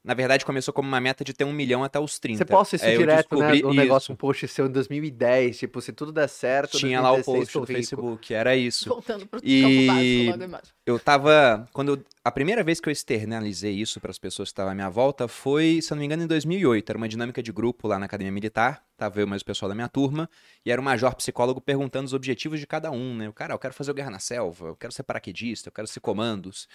Na 0.03 0.15
verdade, 0.15 0.47
começou 0.47 0.73
como 0.73 0.89
uma 0.89 0.99
meta 0.99 1.23
de 1.23 1.35
ter 1.35 1.45
um 1.45 1.53
milhão 1.53 1.85
até 1.85 2.01
os 2.01 2.19
30. 2.19 2.39
Você 2.39 2.45
posta 2.47 2.77
isso 2.77 2.87
eu 2.87 3.01
direto, 3.01 3.37
né? 3.39 3.53
descobri 3.53 3.65
Um 3.71 3.75
negócio, 3.75 4.13
um 4.15 4.17
post 4.17 4.49
seu 4.49 4.65
em 4.67 4.71
2010, 4.73 5.59
tipo, 5.59 5.79
se 5.83 5.93
tudo 5.93 6.11
der 6.11 6.27
certo, 6.27 6.79
Tinha 6.79 7.03
lá 7.03 7.11
o 7.13 7.17
2016 7.17 7.37
post 7.45 7.55
no 7.59 7.61
rico. 7.65 7.73
Facebook, 7.73 8.35
era 8.35 8.57
isso. 8.57 8.89
Voltando 8.89 9.27
pro 9.27 9.41
E- 9.45 9.61
campo 9.61 9.87
básico 9.95 10.31
logo 10.31 10.45
embaixo. 10.45 10.73
Eu 10.87 10.99
tava. 10.99 11.69
Quando 11.75 11.97
eu- 11.97 12.05
a 12.25 12.31
primeira 12.31 12.65
vez 12.65 12.81
que 12.81 12.89
eu 12.89 12.93
externalizei 12.93 13.73
isso 13.75 14.01
para 14.01 14.11
as 14.11 14.19
pessoas 14.19 14.49
que 14.49 14.53
estavam 14.53 14.73
à 14.73 14.75
minha 14.75 14.89
volta 14.89 15.29
foi, 15.29 15.81
se 15.83 15.93
eu 15.93 15.97
não 15.97 16.01
me 16.01 16.07
engano, 16.07 16.23
em 16.23 16.27
2008. 16.27 16.89
Era 16.91 16.97
uma 16.97 17.09
dinâmica 17.09 17.43
de 17.43 17.53
grupo 17.53 17.87
lá 17.87 17.99
na 17.99 18.07
academia 18.07 18.33
militar. 18.33 18.83
Tava 18.97 19.21
eu 19.21 19.27
mais 19.27 19.43
o 19.43 19.45
pessoal 19.45 19.69
da 19.69 19.75
minha 19.75 19.89
turma. 19.89 20.31
E 20.65 20.71
era 20.73 20.81
um 20.81 20.85
major 20.85 21.15
psicólogo 21.15 21.61
perguntando 21.61 22.07
os 22.07 22.15
objetivos 22.15 22.59
de 22.59 22.67
cada 22.67 22.91
um, 22.91 23.15
né? 23.15 23.29
O 23.29 23.35
cara, 23.35 23.53
eu 23.53 23.59
quero 23.59 23.75
fazer 23.75 23.91
o 23.91 23.95
Guerra 23.95 24.11
na 24.11 24.19
Selva, 24.19 24.69
eu 24.69 24.77
quero 24.77 24.93
ser 24.95 25.03
paraquedista, 25.03 25.69
eu 25.69 25.73
quero 25.73 25.87
ser 25.87 26.01
comandos. 26.01 26.67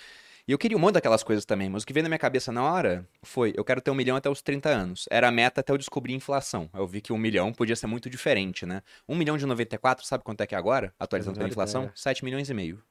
E 0.47 0.51
eu 0.51 0.57
queria 0.59 0.77
um 0.77 0.79
monte 0.79 0.93
daquelas 0.93 1.23
coisas 1.23 1.43
também, 1.43 1.69
mas 1.69 1.81
o 1.81 1.85
que 1.87 1.91
veio 1.91 2.03
na 2.03 2.09
minha 2.09 2.19
cabeça 2.19 2.51
na 2.51 2.63
hora 2.63 3.07
foi: 3.23 3.53
eu 3.55 3.63
quero 3.63 3.81
ter 3.81 3.89
um 3.89 3.95
milhão 3.95 4.15
até 4.15 4.29
os 4.29 4.41
30 4.41 4.69
anos. 4.69 5.07
Era 5.09 5.27
a 5.27 5.31
meta 5.31 5.61
até 5.61 5.73
eu 5.73 5.77
descobrir 5.77 6.13
a 6.13 6.17
inflação. 6.17 6.69
Eu 6.73 6.85
vi 6.85 7.01
que 7.01 7.11
um 7.11 7.17
milhão 7.17 7.51
podia 7.51 7.75
ser 7.75 7.87
muito 7.87 8.09
diferente, 8.09 8.65
né? 8.65 8.83
Um 9.09 9.15
milhão 9.15 9.37
de 9.37 9.45
94, 9.45 10.05
sabe 10.05 10.23
quanto 10.23 10.41
é 10.41 10.47
que 10.47 10.53
é 10.53 10.57
agora? 10.57 10.93
Atualizando 10.99 11.37
pela 11.37 11.49
inflação? 11.49 11.83
ideia. 11.83 11.93
7 11.95 12.23
milhões 12.23 12.49
e 12.49 12.53
meio. 12.53 12.83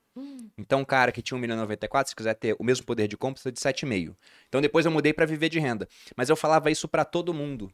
Então, 0.57 0.81
um 0.81 0.85
cara 0.85 1.11
que 1.11 1.21
tinha 1.21 1.37
1 1.37 1.41
milhão 1.41 1.57
e 1.57 1.61
94, 1.61 2.11
se 2.11 2.17
quiser 2.17 2.35
ter 2.35 2.57
o 2.59 2.65
mesmo 2.65 2.87
poder 2.87 3.09
de 3.09 3.17
compra, 3.17 3.35
precisa 3.35 3.53
de 3.53 3.61
7,5. 3.61 4.17
Então, 4.49 4.61
depois 4.61 4.87
eu 4.87 4.93
mudei 4.93 5.13
para 5.13 5.27
viver 5.27 5.49
de 5.49 5.59
renda. 5.59 5.89
Mas 6.17 6.29
eu 6.29 6.37
falava 6.37 6.71
isso 6.71 6.87
para 6.89 7.05
todo 7.05 7.35
mundo. 7.35 7.73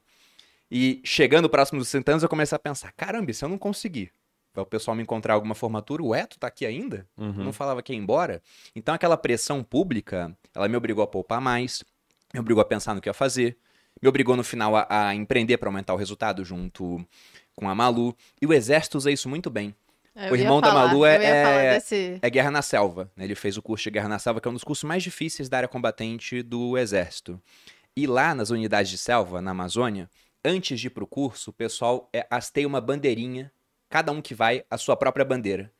E 0.70 1.01
chegando 1.05 1.51
próximo 1.51 1.78
dos 1.78 1.89
60 1.89 2.12
anos, 2.12 2.22
eu 2.22 2.28
comecei 2.28 2.57
a 2.57 2.59
pensar: 2.59 2.93
caramba, 2.93 3.33
se 3.33 3.45
eu 3.45 3.49
não 3.49 3.59
conseguir? 3.59 4.12
Vai 4.53 4.62
o 4.62 4.66
pessoal 4.66 4.96
me 4.96 5.03
encontrar 5.03 5.34
alguma 5.34 5.55
formatura? 5.55 6.03
Ué, 6.03 6.26
tu 6.26 6.38
tá 6.38 6.48
aqui 6.48 6.66
ainda? 6.66 7.07
Uhum. 7.16 7.32
Não 7.44 7.53
falava 7.53 7.82
que 7.82 7.92
ia 7.92 7.98
embora? 7.98 8.42
Então, 8.74 8.94
aquela 8.94 9.16
pressão 9.16 9.62
pública, 9.62 10.36
ela 10.55 10.68
me 10.68 10.76
obrigou 10.76 11.05
a 11.05 11.07
poupar 11.07 11.40
mais, 11.40 11.84
me 12.34 12.40
obrigou 12.40 12.61
a 12.61 12.64
pensar 12.64 12.94
no 12.94 13.01
que 13.01 13.09
ia 13.09 13.14
fazer, 13.14 13.57
me 14.03 14.09
obrigou 14.09 14.36
no 14.36 14.42
final 14.42 14.74
a, 14.76 14.86
a 14.90 15.14
empreender 15.14 15.57
para 15.59 15.68
aumentar 15.68 15.94
o 15.94 15.96
resultado 15.96 16.44
junto 16.44 17.05
com 17.55 17.68
a 17.68 17.74
Malu. 17.74 18.16
E 18.42 18.46
o 18.46 18.53
Exército 18.53 18.98
usa 18.98 19.11
isso 19.11 19.28
muito 19.28 19.48
bem. 19.51 19.74
Eu 20.16 20.32
O 20.32 20.36
irmão 20.36 20.61
da 20.61 20.68
falar, 20.68 20.86
Malu 20.88 21.05
é- 21.07 21.24
é- 21.24 21.74
desse... 21.74 22.18
É 22.20 22.28
Guerra 22.28 22.51
na 22.51 22.61
Selva. 22.62 23.11
né? 23.16 23.24
Ele 23.24 23.36
fez 23.36 23.57
o 23.57 23.62
curso 23.62 23.84
de 23.84 23.90
Guerra 23.90 24.09
na 24.09 24.18
Selva, 24.18 24.40
que 24.40 24.48
é 24.48 24.51
um 24.51 24.55
dos 24.55 24.64
cursos 24.64 24.82
mais 24.84 25.03
difíceis 25.03 25.48
da 25.48 25.59
área 25.59 25.68
combatente 25.68 26.42
do 26.42 26.76
Exército. 26.76 27.40
E 27.96 28.07
lá 28.07 28.34
nas 28.34 28.51
unidades 28.51 28.90
de 28.90 28.98
selva, 28.98 29.40
na 29.40 29.53
Amazônia, 29.53 30.11
antes 30.44 30.80
de 30.80 30.88
ir 30.88 30.90
pro 30.90 31.07
curso, 31.07 31.51
o 31.51 31.53
pessoal 31.53 32.09
é, 32.12 32.26
hasteia 32.30 32.66
uma 32.66 32.80
bandeirinha, 32.80 33.53
cada 33.91 34.11
um 34.12 34.22
que 34.22 34.34
vai, 34.34 34.64
a 34.70 34.78
sua 34.78 34.97
própria 34.97 35.24
bandeira. 35.24 35.70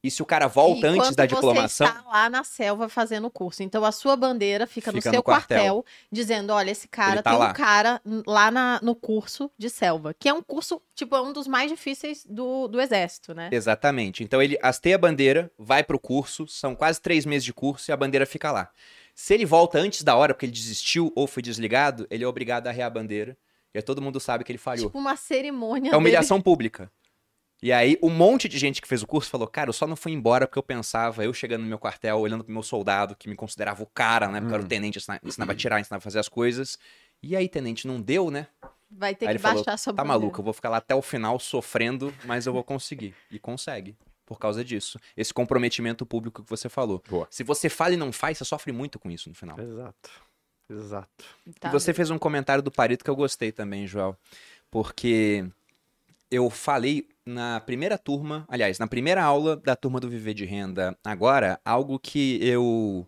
E 0.00 0.12
se 0.12 0.22
o 0.22 0.24
cara 0.26 0.46
volta 0.46 0.86
antes 0.88 1.16
da 1.16 1.26
diplomação. 1.26 1.84
você 1.88 1.92
está 1.98 2.08
lá 2.08 2.30
na 2.30 2.44
selva 2.44 2.88
fazendo 2.88 3.26
o 3.26 3.30
curso. 3.32 3.64
Então 3.64 3.84
a 3.84 3.90
sua 3.90 4.14
bandeira 4.14 4.64
fica, 4.64 4.92
no 4.92 4.98
Fica 4.98 5.10
seu 5.10 5.16
no 5.18 5.22
quartel. 5.24 5.58
quartel. 5.58 5.84
dizendo, 6.12 6.52
olha, 6.52 6.70
esse 6.70 6.86
cara 6.86 7.20
tá 7.20 7.30
tem 7.30 7.38
lá. 7.40 7.50
um 7.50 7.52
cara 7.52 8.00
lá 8.24 8.48
na- 8.48 8.78
no 8.80 8.94
curso 8.94 9.50
de 9.58 9.68
selva, 9.68 10.14
que 10.14 10.28
é 10.28 10.32
um 10.32 10.40
curso, 10.40 10.80
tipo, 10.94 11.16
é 11.16 11.20
um 11.20 11.32
dos 11.32 11.48
mais 11.48 11.68
difíceis 11.68 12.24
do, 12.24 12.68
do 12.68 12.80
exército, 12.80 13.34
né? 13.34 13.48
Exatamente. 13.50 14.22
Então 14.22 14.40
ele 14.40 14.56
hasteia 14.62 14.94
a 14.94 14.98
bandeira, 14.98 15.50
vai 15.58 15.82
pro 15.82 15.98
curso, 15.98 16.46
são 16.46 16.76
quase 16.76 17.00
três 17.00 17.26
meses 17.26 17.44
de 17.44 17.52
curso 17.52 17.90
e 17.90 17.92
a 17.92 17.96
bandeira 17.96 18.24
fica 18.24 18.52
lá. 18.52 18.70
Se 19.16 19.34
ele 19.34 19.44
volta 19.44 19.78
antes 19.80 20.04
da 20.04 20.14
hora, 20.14 20.32
porque 20.32 20.46
ele 20.46 20.52
desistiu 20.52 21.12
ou 21.16 21.26
foi 21.26 21.42
desligado, 21.42 22.06
ele 22.08 22.22
é 22.22 22.26
obrigado 22.28 22.68
a 22.68 22.70
arrear 22.70 22.86
a 22.86 22.90
bandeira. 22.90 23.36
E 23.74 23.78
aí 23.78 23.82
todo 23.82 24.00
mundo 24.00 24.20
sabe 24.20 24.44
que 24.44 24.52
ele 24.52 24.58
falhou. 24.58 24.86
Tipo 24.86 24.98
uma 24.98 25.16
cerimônia 25.16 25.90
É 25.90 25.96
humilhação 25.96 26.40
pública. 26.40 26.88
E 27.60 27.72
aí, 27.72 27.98
um 28.02 28.10
monte 28.10 28.48
de 28.48 28.56
gente 28.56 28.80
que 28.80 28.86
fez 28.86 29.02
o 29.02 29.06
curso 29.06 29.28
falou: 29.28 29.46
Cara, 29.48 29.68
eu 29.68 29.72
só 29.72 29.86
não 29.86 29.96
fui 29.96 30.12
embora 30.12 30.46
porque 30.46 30.58
eu 30.58 30.62
pensava, 30.62 31.24
eu 31.24 31.34
chegando 31.34 31.62
no 31.62 31.68
meu 31.68 31.78
quartel, 31.78 32.18
olhando 32.18 32.44
pro 32.44 32.52
meu 32.52 32.62
soldado, 32.62 33.16
que 33.16 33.28
me 33.28 33.34
considerava 33.34 33.82
o 33.82 33.86
cara, 33.86 34.28
né? 34.28 34.40
Porque 34.40 34.52
eu 34.52 34.56
era 34.56 34.64
o 34.64 34.68
tenente, 34.68 34.98
ensinava, 34.98 35.20
ensinava 35.24 35.52
a 35.52 35.54
tirar, 35.54 35.80
ensinava 35.80 35.98
a 35.98 36.04
fazer 36.04 36.20
as 36.20 36.28
coisas. 36.28 36.78
E 37.22 37.34
aí, 37.34 37.48
tenente, 37.48 37.86
não 37.86 38.00
deu, 38.00 38.30
né? 38.30 38.46
Vai 38.90 39.14
ter 39.14 39.26
aí 39.26 39.30
que 39.30 39.32
ele 39.32 39.38
falou: 39.40 39.64
baixar 39.64 39.76
sua 39.76 39.92
Tá 39.92 40.04
maluco, 40.04 40.40
eu 40.40 40.44
vou 40.44 40.52
ficar 40.52 40.68
lá 40.68 40.76
até 40.76 40.94
o 40.94 41.02
final 41.02 41.38
sofrendo, 41.40 42.14
mas 42.24 42.46
eu 42.46 42.52
vou 42.52 42.62
conseguir. 42.62 43.14
E 43.30 43.38
consegue. 43.38 43.96
Por 44.24 44.38
causa 44.38 44.62
disso. 44.62 45.00
Esse 45.16 45.32
comprometimento 45.32 46.04
público 46.04 46.44
que 46.44 46.50
você 46.50 46.68
falou. 46.68 47.02
Boa. 47.08 47.26
Se 47.30 47.42
você 47.42 47.70
fala 47.70 47.94
e 47.94 47.96
não 47.96 48.12
faz, 48.12 48.36
você 48.36 48.44
sofre 48.44 48.72
muito 48.72 48.98
com 48.98 49.10
isso 49.10 49.28
no 49.28 49.34
final. 49.34 49.58
Exato. 49.58 50.10
Exato. 50.70 51.24
Tá. 51.58 51.68
E 51.68 51.72
você 51.72 51.94
fez 51.94 52.10
um 52.10 52.18
comentário 52.18 52.62
do 52.62 52.70
Parito 52.70 53.02
que 53.02 53.10
eu 53.10 53.16
gostei 53.16 53.50
também, 53.50 53.86
Joel. 53.86 54.14
Porque 54.70 55.46
eu 56.30 56.50
falei 56.50 57.08
na 57.28 57.60
primeira 57.60 57.96
turma, 57.98 58.44
aliás, 58.48 58.78
na 58.78 58.86
primeira 58.86 59.22
aula 59.22 59.56
da 59.56 59.76
turma 59.76 60.00
do 60.00 60.08
Viver 60.08 60.34
de 60.34 60.44
Renda, 60.44 60.96
agora, 61.04 61.60
algo 61.64 61.98
que 61.98 62.38
eu 62.42 63.06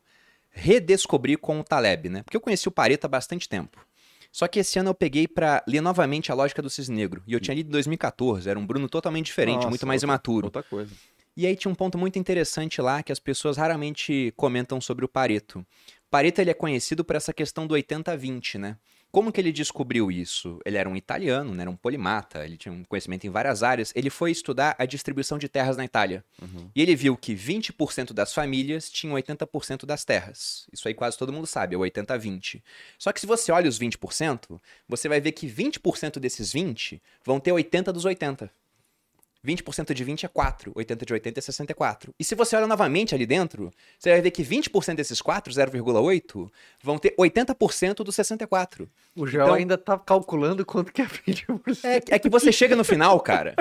redescobri 0.51 1.37
com 1.37 1.61
o 1.61 1.65
Taleb, 1.65 2.09
né? 2.09 2.23
Porque 2.23 2.37
eu 2.37 2.41
conheci 2.41 2.69
o 2.69 2.73
Pareto 2.73 3.07
há 3.07 3.09
bastante 3.09 3.49
tempo. 3.49 3.85
Só 4.33 4.47
que 4.47 4.61
esse 4.61 4.79
ano 4.79 4.91
eu 4.91 4.95
peguei 4.95 5.27
pra 5.27 5.63
ler 5.67 5.81
novamente 5.81 6.31
a 6.31 6.35
lógica 6.35 6.63
do 6.63 6.71
Cisne 6.71 6.97
Negro. 6.97 7.23
E 7.27 7.33
eu 7.33 7.41
tinha 7.41 7.55
lido 7.55 7.69
em 7.69 7.73
2014, 7.73 8.49
era 8.49 8.59
um 8.59 8.67
Bruno 8.67 8.89
totalmente 8.89 9.27
diferente, 9.27 9.57
Nossa, 9.57 9.69
muito 9.71 9.87
mais 9.87 10.03
outra- 10.03 10.15
imaturo. 10.15 10.47
Outra 10.47 10.63
coisa. 10.63 10.93
E 11.37 11.47
aí 11.47 11.57
tinha 11.57 11.71
um 11.71 11.75
ponto 11.75 11.97
muito 11.97 12.19
interessante 12.19 12.81
lá 12.83 13.03
que 13.03 13.11
as 13.13 13.19
pessoas 13.19 13.57
raramente 13.57 14.33
comentam 14.37 14.81
sobre 14.81 15.05
o 15.05 15.09
Pareto. 15.09 15.65
Pareto 16.11 16.41
ele 16.41 16.51
é 16.51 16.55
conhecido 16.55 17.05
por 17.05 17.17
essa 17.17 17.33
questão 17.33 17.67
do 17.67 17.75
80-20, 17.75 18.59
né? 18.59 18.77
Como 19.11 19.33
que 19.33 19.41
ele 19.41 19.51
descobriu 19.51 20.11
isso? 20.11 20.61
Ele 20.65 20.77
era 20.77 20.89
um 20.89 20.95
italiano, 20.95 21.53
né? 21.53 21.63
era 21.63 21.71
um 21.71 21.77
polimata, 21.77 22.45
ele 22.45 22.57
tinha 22.57 22.73
um 22.73 22.85
conhecimento 22.85 23.27
em 23.27 23.31
várias 23.31 23.63
áreas. 23.63 23.93
Ele 23.97 24.09
foi 24.09 24.31
estudar 24.31 24.77
a 24.79 24.87
distribuição 24.87 25.37
de 25.37 25.49
terras 25.49 25.77
na 25.77 25.85
Itália. 25.85 26.25
E 26.75 26.81
ele 26.81 26.95
viu 26.95 27.17
que 27.17 27.35
20% 27.35 28.13
das 28.13 28.33
famílias 28.33 28.89
tinham 28.89 29.17
80% 29.17 29.85
das 29.85 30.05
terras. 30.05 30.67
Isso 30.73 30.87
aí 30.87 30.95
quase 30.95 31.19
todo 31.19 31.33
mundo 31.33 31.47
sabe, 31.47 31.75
é 31.75 31.79
o 31.79 31.81
80-20. 31.81 32.63
Só 32.99 33.13
que 33.13 33.21
se 33.21 33.27
você 33.27 33.51
olha 33.51 33.69
os 33.69 33.79
20%, 33.81 34.61
você 34.89 35.09
vai 35.09 35.21
ver 35.21 35.33
que 35.33 35.49
20% 35.49 36.21
desses 36.21 36.53
20 36.53 37.03
vão 37.25 37.41
ter 37.41 37.51
80 37.51 37.93
dos 37.93 38.05
80. 38.05 38.51
20% 39.47 39.95
de 39.95 40.05
20 40.05 40.27
é 40.27 40.29
4, 40.29 40.73
80 40.75 41.07
de 41.07 41.13
80 41.15 41.39
é 41.39 41.43
64. 41.43 42.15
E 42.19 42.25
se 42.25 42.35
você 42.35 42.57
olha 42.57 42.67
novamente 42.67 43.15
ali 43.15 43.25
dentro, 43.27 43.71
você 43.99 44.11
vai 44.11 44.21
ver 44.21 44.31
que 44.31 44.43
20% 44.43 44.95
desses 44.97 45.21
4, 45.23 45.53
0,8, 45.53 46.51
vão 46.83 46.99
ter 46.99 47.15
80% 47.19 48.05
dos 48.05 48.15
64. 48.15 48.89
O 49.17 49.27
Gel 49.27 49.43
Então- 49.45 49.55
ainda 49.55 49.79
tá 49.79 49.99
calculando 49.99 50.65
quanto 50.67 50.93
que 50.93 51.01
é 51.03 51.07
20%. 51.07 51.85
É, 51.85 52.17
é 52.17 52.19
que 52.19 52.29
você 52.29 52.53
chega 52.53 52.77
no 52.77 52.85
final, 52.85 53.19
cara, 53.21 53.55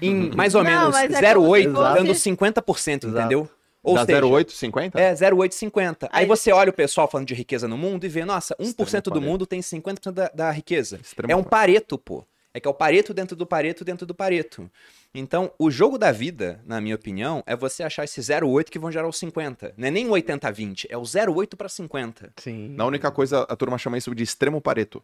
em 0.00 0.30
mais 0.36 0.54
ou 0.54 0.62
Não, 0.62 0.70
menos 0.70 0.90
mas 0.94 1.10
é 1.14 1.34
como 1.34 1.46
0,8, 1.48 1.62
se 1.68 1.74
fosse- 1.74 1.94
dando 1.94 2.14
50%, 2.14 3.04
Exato. 3.04 3.18
entendeu? 3.18 3.48
Ou 3.84 3.96
Dá 3.96 4.06
seja, 4.06 4.18
0,850? 4.20 5.00
É, 5.00 5.12
0,850. 5.12 6.08
Aí 6.12 6.20
Aí- 6.22 6.26
você 6.26 6.52
olha 6.52 6.70
o 6.70 6.72
pessoal 6.72 7.08
falando 7.10 7.26
de 7.26 7.34
riqueza 7.34 7.66
no 7.66 7.76
mundo 7.76 8.04
e 8.04 8.08
vê, 8.08 8.24
nossa, 8.24 8.54
1% 8.60 8.76
do 9.10 9.18
Extremo 9.18 9.20
mundo 9.26 9.44
tem 9.44 9.60
50% 9.60 10.12
da, 10.12 10.28
da 10.32 10.50
riqueza. 10.52 11.00
Extremo 11.02 11.32
É 11.32 11.34
um 11.34 11.42
Pareto. 11.42 11.96
pareto, 11.96 11.98
pô. 11.98 12.24
É 12.54 12.60
que 12.60 12.68
é 12.68 12.70
o 12.70 12.74
pareto 12.74 13.14
dentro 13.14 13.34
do 13.34 13.46
pareto 13.46 13.84
dentro 13.84 14.06
do 14.06 14.14
pareto. 14.14 14.70
Então, 15.14 15.52
o 15.58 15.70
jogo 15.70 15.98
da 15.98 16.12
vida, 16.12 16.60
na 16.64 16.80
minha 16.80 16.94
opinião, 16.94 17.42
é 17.46 17.56
você 17.56 17.82
achar 17.82 18.04
esse 18.04 18.20
0,8 18.20 18.70
que 18.70 18.78
vão 18.78 18.90
gerar 18.90 19.08
o 19.08 19.12
50. 19.12 19.74
Não 19.76 19.88
é 19.88 19.90
nem 19.90 20.08
o 20.08 20.12
80-20, 20.12 20.86
é 20.88 20.96
o 20.96 21.02
0,8 21.02 21.56
para 21.56 21.68
50. 21.68 22.32
Sim. 22.38 22.68
Na 22.70 22.84
única 22.86 23.10
coisa, 23.10 23.42
a 23.42 23.56
turma 23.56 23.78
chama 23.78 23.98
isso 23.98 24.14
de 24.14 24.22
extremo 24.22 24.60
pareto. 24.60 25.02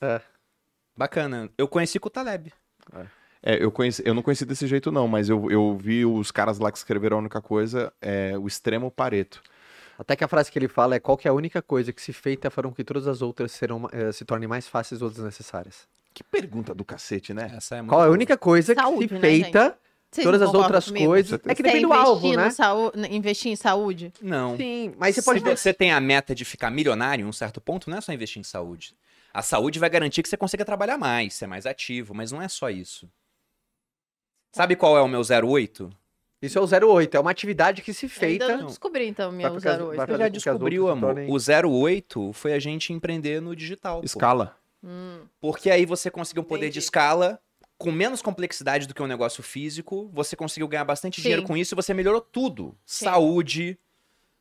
É. 0.00 0.20
Bacana. 0.96 1.50
Eu 1.56 1.68
conheci 1.68 1.98
com 1.98 2.08
o 2.08 2.10
Taleb. 2.10 2.52
É, 3.42 3.62
eu, 3.62 3.70
conheci, 3.70 4.02
eu 4.04 4.14
não 4.14 4.22
conheci 4.22 4.44
desse 4.44 4.66
jeito, 4.66 4.90
não, 4.90 5.06
mas 5.06 5.28
eu, 5.28 5.50
eu 5.50 5.76
vi 5.76 6.04
os 6.04 6.30
caras 6.30 6.58
lá 6.58 6.72
que 6.72 6.78
escreveram 6.78 7.18
a 7.18 7.20
única 7.20 7.40
coisa, 7.40 7.92
é 8.00 8.36
o 8.36 8.46
extremo 8.46 8.90
pareto. 8.90 9.42
Até 9.98 10.16
que 10.16 10.24
a 10.24 10.28
frase 10.28 10.50
que 10.50 10.58
ele 10.58 10.68
fala 10.68 10.94
é 10.94 11.00
qual 11.00 11.16
que 11.16 11.26
é 11.26 11.30
a 11.30 11.34
única 11.34 11.62
coisa 11.62 11.92
que 11.92 12.02
se 12.02 12.12
feita 12.12 12.50
farão 12.50 12.72
que 12.72 12.84
todas 12.84 13.06
as 13.06 13.22
outras 13.22 13.52
serão, 13.52 13.88
eh, 13.92 14.12
se 14.12 14.24
tornem 14.24 14.48
mais 14.48 14.68
fáceis 14.68 15.00
ou 15.00 15.08
desnecessárias. 15.08 15.88
Que 16.16 16.24
pergunta 16.24 16.74
do 16.74 16.82
cacete, 16.82 17.34
né? 17.34 17.52
Essa 17.54 17.76
é 17.76 17.82
muito 17.82 17.90
Qual 17.90 18.02
é 18.02 18.06
a 18.08 18.10
única 18.10 18.38
coisa 18.38 18.74
Saúde, 18.74 19.06
que 19.08 19.08
se 19.08 19.14
né, 19.16 19.20
feita, 19.20 19.78
Vocês 20.10 20.24
todas 20.24 20.40
não 20.40 20.46
as 20.46 20.50
concordam 20.52 20.62
outras 20.64 20.86
comigo? 20.86 21.06
coisas... 21.08 21.32
É 21.34 21.36
que 21.36 21.44
Você 21.56 21.62
depende 21.62 21.80
do 21.82 21.86
investir 21.88 22.06
alvo, 22.08 22.28
no 22.28 22.36
né? 22.36 22.50
saú- 22.50 22.92
investir 23.10 23.52
em 23.52 23.56
saúde? 23.56 24.12
Não. 24.22 24.56
Sim, 24.56 24.94
mas 24.96 25.14
você 25.14 25.20
Se 25.20 25.26
pode 25.26 25.40
ver... 25.40 25.58
você 25.58 25.74
tem 25.74 25.92
a 25.92 26.00
meta 26.00 26.34
de 26.34 26.42
ficar 26.46 26.70
milionário 26.70 27.22
em 27.24 27.28
um 27.28 27.32
certo 27.32 27.60
ponto, 27.60 27.90
não 27.90 27.98
é 27.98 28.00
só 28.00 28.14
investir 28.14 28.40
em 28.40 28.44
saúde. 28.44 28.96
A 29.34 29.42
saúde 29.42 29.78
vai 29.78 29.90
garantir 29.90 30.22
que 30.22 30.28
você 30.30 30.38
consiga 30.38 30.64
trabalhar 30.64 30.96
mais, 30.96 31.34
ser 31.34 31.46
mais 31.46 31.66
ativo, 31.66 32.14
mas 32.14 32.32
não 32.32 32.40
é 32.40 32.48
só 32.48 32.70
isso. 32.70 33.06
Sabe 34.54 34.74
qual 34.74 34.96
é 34.96 35.02
o 35.02 35.08
meu 35.08 35.20
08? 35.20 35.90
Isso 36.40 36.58
é 36.58 36.62
o 36.62 36.88
08, 36.94 37.14
é 37.14 37.20
uma 37.20 37.30
atividade 37.30 37.82
que 37.82 37.92
se 37.92 38.06
Ainda 38.06 38.14
feita... 38.18 38.56
não 38.56 38.66
descobri, 38.68 39.06
então, 39.06 39.30
meu 39.30 39.50
Vai 39.50 39.60
ficar- 39.60 39.82
08. 39.82 39.96
vai 39.96 40.06
Você 40.06 40.12
já 40.12 40.12
com 40.12 40.16
que 40.16 40.22
as 40.24 40.32
descobriu, 40.32 40.82
outras 40.86 40.98
se 40.98 41.04
amor. 41.04 41.14
tornem- 41.14 41.66
O 41.68 41.70
08 41.84 42.32
foi 42.32 42.52
a 42.54 42.58
gente 42.58 42.92
empreender 42.92 43.42
no 43.42 43.54
digital. 43.54 44.00
pô. 44.00 44.06
Escala. 44.06 44.56
Hum, 44.82 45.26
Porque 45.40 45.70
aí 45.70 45.84
você 45.86 46.10
conseguiu 46.10 46.42
um 46.42 46.46
poder 46.46 46.66
de 46.66 46.78
Entendi. 46.78 46.78
escala 46.80 47.40
com 47.78 47.92
menos 47.92 48.22
complexidade 48.22 48.86
do 48.86 48.94
que 48.94 49.02
um 49.02 49.06
negócio 49.06 49.42
físico. 49.42 50.10
Você 50.14 50.34
conseguiu 50.36 50.68
ganhar 50.68 50.84
bastante 50.84 51.20
dinheiro 51.20 51.42
Sim. 51.42 51.48
com 51.48 51.56
isso 51.56 51.74
e 51.74 51.76
você 51.76 51.92
melhorou 51.92 52.20
tudo. 52.20 52.76
Sim. 52.84 53.04
Saúde. 53.04 53.78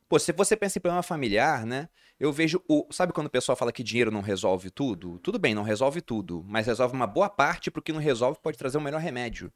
Pô, 0.08 0.20
se 0.20 0.32
você 0.32 0.56
pensa 0.56 0.78
em 0.78 0.82
problema 0.82 1.02
familiar, 1.02 1.66
né? 1.66 1.90
Eu 2.20 2.32
vejo 2.32 2.62
o. 2.70 2.86
Sabe 2.92 3.12
quando 3.12 3.28
o 3.28 3.30
pessoal 3.30 3.56
fala 3.56 3.72
que 3.72 3.84
dinheiro 3.84 4.12
não 4.12 4.22
resolve 4.22 4.70
tudo? 4.70 5.20
Tudo 5.20 5.38
bem, 5.40 5.54
não 5.56 5.64
resolve 5.64 6.00
tudo. 6.00 6.46
Mas 6.48 6.68
resolve 6.68 6.94
uma 6.96 7.08
boa 7.08 7.28
parte, 7.30 7.70
porque 7.72 7.92
não 7.92 8.00
resolve 8.00 8.40
pode 8.42 8.58
trazer 8.58 8.78
um 8.78 8.82
melhor 8.82 9.02
remédio. 9.02 9.52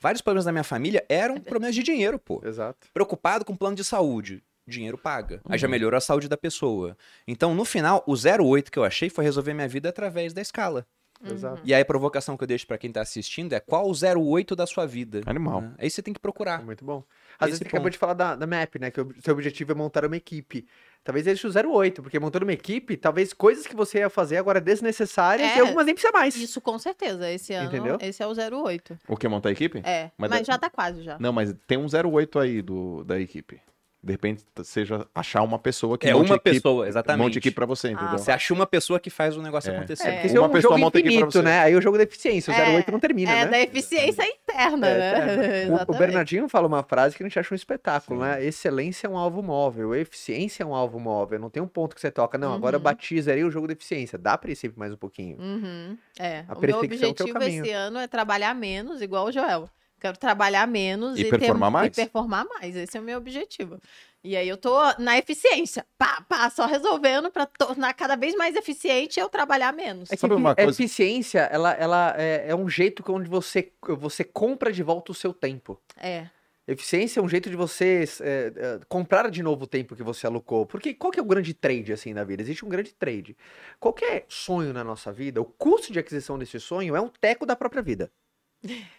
Vários 0.00 0.20
problemas 0.20 0.44
da 0.44 0.52
minha 0.52 0.64
família 0.64 1.04
eram 1.08 1.40
problemas 1.40 1.74
de 1.74 1.82
dinheiro, 1.82 2.18
pô 2.18 2.42
Exato. 2.44 2.88
preocupado 2.92 3.44
com 3.44 3.56
plano 3.56 3.76
de 3.76 3.84
saúde. 3.84 4.42
Dinheiro 4.66 4.96
paga. 4.98 5.40
Aí 5.44 5.52
Uhum. 5.52 5.58
já 5.58 5.68
melhorou 5.68 5.96
a 5.98 6.00
saúde 6.00 6.28
da 6.28 6.36
pessoa. 6.36 6.96
Então, 7.28 7.54
no 7.54 7.64
final, 7.64 8.02
o 8.06 8.14
08 8.14 8.70
que 8.72 8.78
eu 8.78 8.84
achei 8.84 9.10
foi 9.10 9.24
resolver 9.24 9.52
minha 9.54 9.68
vida 9.68 9.88
através 9.88 10.32
da 10.32 10.40
escala. 10.40 10.86
Exato. 11.24 11.62
E 11.64 11.72
aí 11.72 11.80
a 11.80 11.84
provocação 11.84 12.36
que 12.36 12.42
eu 12.42 12.46
deixo 12.48 12.66
pra 12.66 12.76
quem 12.76 12.92
tá 12.92 13.00
assistindo 13.00 13.52
é 13.54 13.60
qual 13.60 13.88
o 13.88 13.92
08 13.94 14.54
da 14.54 14.66
sua 14.66 14.84
vida. 14.84 15.22
Animal. 15.24 15.60
né? 15.62 15.74
Aí 15.78 15.88
você 15.88 16.02
tem 16.02 16.12
que 16.12 16.20
procurar. 16.20 16.60
É 16.60 16.64
muito 16.64 16.84
bom. 16.84 17.02
Às 17.38 17.46
vezes 17.46 17.60
Esse 17.62 17.70
você 17.70 17.76
acabou 17.76 17.88
de 17.88 17.96
falar 17.96 18.12
da, 18.14 18.34
da 18.36 18.46
MAP, 18.46 18.78
né? 18.78 18.90
Que 18.90 19.00
o 19.00 19.14
seu 19.22 19.32
objetivo 19.32 19.72
é 19.72 19.74
montar 19.74 20.04
uma 20.04 20.16
equipe. 20.16 20.66
Talvez 21.02 21.26
esse 21.26 21.40
seja 21.40 21.66
o 21.66 21.72
08, 21.78 22.02
porque 22.02 22.18
montando 22.18 22.44
uma 22.44 22.52
equipe, 22.52 22.96
talvez 22.96 23.32
coisas 23.32 23.66
que 23.66 23.76
você 23.76 23.98
ia 23.98 24.10
fazer 24.10 24.36
agora 24.38 24.60
desnecessárias 24.60 25.50
É. 25.52 25.56
e 25.56 25.60
algumas 25.60 25.86
nem 25.86 25.94
precisa 25.94 26.12
mais. 26.12 26.34
Isso 26.36 26.60
com 26.60 26.78
certeza. 26.78 27.30
Esse 27.30 27.54
ano, 27.54 27.68
Entendeu? 27.68 27.96
esse 28.02 28.22
é 28.22 28.26
o 28.26 28.32
08. 28.34 28.98
O 29.08 29.16
que, 29.16 29.26
montar 29.28 29.48
a 29.48 29.52
equipe? 29.52 29.80
É, 29.84 30.10
Mas 30.18 30.28
mas, 30.30 30.40
é- 30.40 30.44
já 30.44 30.58
tá 30.58 30.68
quase 30.68 31.02
já. 31.02 31.18
Não, 31.18 31.32
mas 31.32 31.54
tem 31.66 31.78
um 31.78 31.86
08 31.86 32.38
aí 32.38 32.60
do, 32.60 33.02
da 33.04 33.18
equipe. 33.18 33.60
De 34.04 34.12
repente, 34.12 34.44
seja 34.64 35.06
achar 35.14 35.40
uma 35.42 35.58
pessoa 35.58 35.96
que 35.96 36.06
É 36.06 36.14
uma 36.14 36.24
equipe, 36.26 36.40
pessoa, 36.52 36.86
exatamente. 36.86 37.22
monte 37.24 37.38
equipe 37.38 37.54
pra 37.54 37.64
você, 37.64 37.90
entendeu? 37.90 38.18
Você 38.18 38.30
acha 38.30 38.52
uma 38.52 38.66
pessoa 38.66 39.00
que 39.00 39.08
faz 39.08 39.34
o 39.34 39.40
negócio 39.40 39.72
É. 39.72 39.76
acontecer. 39.78 40.06
É. 40.08 40.12
Porque 40.12 40.26
esse 40.26 40.36
é 40.36 40.40
Uma 40.40 40.48
um 40.48 40.52
pessoa 40.52 40.72
jogo 40.74 40.84
monta 40.84 40.98
equipe 40.98 41.16
pra 41.18 41.26
você. 41.26 41.40
né? 41.42 41.60
Aí 41.60 41.74
o 41.74 41.80
jogo 41.80 41.96
da 41.96 42.02
eficiência, 42.02 42.52
o 42.52 42.54
É, 42.56 42.76
08 42.76 42.92
não 42.92 43.00
termina, 43.00 43.32
é 43.32 43.44
né? 43.46 43.50
da 43.50 43.60
eficiência 43.60 44.22
interna, 44.26 44.86
É, 44.88 44.98
né? 44.98 45.24
O- 45.64 45.70
O, 45.70 45.74
Exatamente. 45.74 45.98
Bernardinho 45.98 46.48
fala 46.50 46.66
uma 46.66 46.82
frase 46.82 47.16
que 47.16 47.22
a 47.22 47.26
gente 47.26 47.38
acha 47.38 47.54
um 47.54 47.56
espetáculo, 47.56 48.20
Sim. 48.20 48.26
né? 48.26 48.44
Excelência 48.44 49.06
é 49.06 49.10
um 49.10 49.16
alvo 49.16 49.42
móvel, 49.42 49.94
eficiência 49.94 50.62
é 50.62 50.66
um 50.66 50.74
alvo 50.74 51.00
móvel. 51.00 51.38
Não 51.38 51.48
tem 51.48 51.62
um 51.62 51.66
ponto 51.66 51.94
que 51.94 52.00
você 52.02 52.10
toca, 52.10 52.36
não, 52.36 52.52
agora 52.52 52.76
Uhum. 52.76 52.82
bati, 52.82 53.20
zerei 53.22 53.42
o 53.44 53.50
jogo 53.50 53.66
da 53.66 53.72
eficiência. 53.72 54.18
Dá 54.18 54.36
pra 54.36 54.50
ir 54.50 54.56
sempre 54.56 54.78
mais 54.78 54.92
um 54.92 54.96
pouquinho. 54.98 55.38
Uhum, 55.40 55.96
é. 56.18 56.44
A 56.46 56.52
o 56.54 56.60
meu 56.60 56.70
é 56.70 56.74
o 56.74 56.78
objetivo 56.84 57.42
esse 57.42 57.70
ano 57.70 57.98
é 57.98 58.06
trabalhar 58.06 58.54
menos, 58.54 59.00
igual 59.00 59.26
o 59.26 59.32
Joel. 59.32 59.68
Quero 60.04 60.18
trabalhar 60.18 60.66
menos 60.68 61.18
E 61.18 61.22
e, 61.22 61.30
performar 61.30 61.70
ter, 61.70 61.72
mais? 61.72 61.86
E 61.86 61.90
performar 61.96 62.46
mais. 62.46 62.76
Esse 62.76 62.98
é 62.98 63.00
o 63.00 63.02
meu 63.02 63.16
objetivo. 63.16 63.80
E 64.22 64.36
aí 64.36 64.46
eu 64.46 64.58
tô 64.58 64.78
na 64.98 65.16
eficiência. 65.16 65.86
Pá, 65.96 66.22
pá, 66.28 66.50
só 66.50 66.66
resolvendo 66.66 67.30
pra 67.30 67.46
tornar 67.46 67.94
cada 67.94 68.14
vez 68.14 68.34
mais 68.34 68.54
eficiente 68.54 69.18
eu 69.18 69.30
trabalhar 69.30 69.72
menos. 69.72 70.12
É 70.12 70.14
que 70.14 70.20
Sabe 70.20 70.34
uma 70.34 70.50
a 70.50 70.54
coisa- 70.54 70.70
eficiência, 70.70 71.40
ela, 71.50 71.72
ela 71.72 72.14
é, 72.18 72.50
é 72.50 72.54
um 72.54 72.68
jeito 72.68 73.02
onde 73.10 73.30
você, 73.30 73.72
você 73.98 74.22
compra 74.22 74.70
de 74.70 74.82
volta 74.82 75.10
o 75.10 75.14
seu 75.14 75.32
tempo. 75.32 75.80
É. 75.98 76.26
Eficiência 76.68 77.20
é 77.20 77.22
um 77.22 77.28
jeito 77.28 77.48
de 77.48 77.56
você 77.56 78.04
é, 78.20 78.52
é, 78.54 78.80
comprar 78.86 79.30
de 79.30 79.42
novo 79.42 79.64
o 79.64 79.66
tempo 79.66 79.96
que 79.96 80.02
você 80.02 80.26
alocou. 80.26 80.66
Porque 80.66 80.92
qual 80.92 81.10
que 81.10 81.18
é 81.18 81.22
o 81.22 81.26
grande 81.26 81.54
trade, 81.54 81.94
assim, 81.94 82.12
na 82.12 82.24
vida? 82.24 82.42
Existe 82.42 82.62
um 82.62 82.68
grande 82.68 82.92
trade. 82.92 83.34
Qualquer 83.80 84.26
sonho 84.28 84.70
na 84.74 84.84
nossa 84.84 85.10
vida, 85.10 85.40
o 85.40 85.46
custo 85.46 85.94
de 85.94 85.98
aquisição 85.98 86.38
desse 86.38 86.60
sonho 86.60 86.94
é 86.94 87.00
um 87.00 87.08
teco 87.08 87.46
da 87.46 87.56
própria 87.56 87.80
vida. 87.82 88.10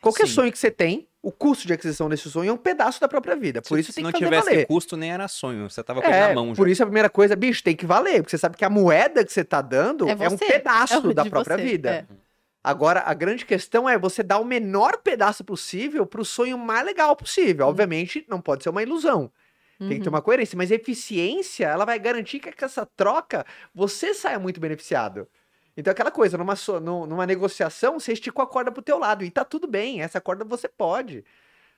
Qualquer 0.01 0.27
Sim. 0.27 0.33
sonho 0.33 0.51
que 0.51 0.57
você 0.57 0.69
tem, 0.69 1.07
o 1.21 1.31
custo 1.31 1.65
de 1.65 1.73
aquisição 1.73 2.07
desse 2.07 2.29
sonho 2.29 2.49
é 2.49 2.53
um 2.53 2.57
pedaço 2.57 3.01
da 3.01 3.07
própria 3.07 3.35
vida. 3.35 3.61
Por 3.61 3.79
isso 3.79 3.91
se 3.91 3.95
tem 3.95 4.03
não 4.03 4.11
que 4.11 4.19
fazer 4.19 4.25
tivesse 4.29 4.49
valer. 4.49 4.67
custo, 4.67 4.95
nem 4.95 5.11
era 5.11 5.27
sonho. 5.27 5.69
Você 5.69 5.83
tava 5.83 6.01
com 6.01 6.07
É, 6.07 6.27
na 6.27 6.33
mão 6.35 6.49
já. 6.49 6.55
por 6.55 6.69
isso 6.69 6.83
a 6.83 6.85
primeira 6.85 7.09
coisa, 7.09 7.35
bicho, 7.35 7.63
tem 7.63 7.75
que 7.75 7.85
valer, 7.85 8.21
porque 8.21 8.29
você 8.31 8.37
sabe 8.37 8.55
que 8.57 8.63
a 8.65 8.69
moeda 8.69 9.25
que 9.25 9.33
você 9.33 9.43
tá 9.43 9.61
dando 9.61 10.07
É 10.07 10.11
é, 10.11 10.29
um 10.29 10.37
pedaço 10.37 10.93
é 10.95 10.99
o 10.99 11.13
da 11.13 11.25
própria 11.25 11.57
você, 11.57 11.63
vida. 11.63 11.89
é. 11.91 12.05
Agora, 12.63 13.03
a 13.05 13.13
grande 13.13 13.45
questão 13.45 13.87
é 13.87 13.97
você 13.97 14.23
dar 14.23 14.39
o 14.39 14.45
menor 14.45 14.97
pedaço 14.97 15.43
possível 15.43 16.05
pro 16.05 16.25
sonho 16.25 16.57
mais 16.57 16.83
legal 16.85 17.15
possível. 17.15 17.67
Obviamente, 17.67 18.25
não 18.27 18.41
pode 18.41 18.63
ser 18.63 18.69
uma 18.69 18.81
ilusão. 18.81 19.31
Tem 19.77 19.89
que 19.89 19.95
ter 19.99 20.03
Uhum. 20.09 20.15
uma 20.15 20.21
coerência, 20.21 20.57
mas 20.57 20.71
eficiência, 20.71 21.65
ela 21.67 21.85
vai 21.85 21.99
garantir 21.99 22.39
que 22.39 22.51
com 22.51 22.65
essa 22.65 22.85
troca 22.85 23.45
você 23.73 24.13
saia 24.13 24.39
muito 24.39 24.59
beneficiado. 24.59 25.27
Então, 25.77 25.91
aquela 25.91 26.11
coisa, 26.11 26.37
numa, 26.37 26.55
so- 26.55 26.79
numa 26.79 27.25
negociação, 27.25 27.99
você 27.99 28.13
esticou 28.13 28.43
a 28.43 28.47
corda 28.47 28.71
pro 28.71 28.81
teu 28.81 28.97
lado 28.97 29.23
e 29.23 29.29
tá 29.31 29.43
tudo 29.43 29.67
bem, 29.67 30.01
essa 30.01 30.21
corda 30.21 30.45
você 30.45 30.67
pode. 30.67 31.23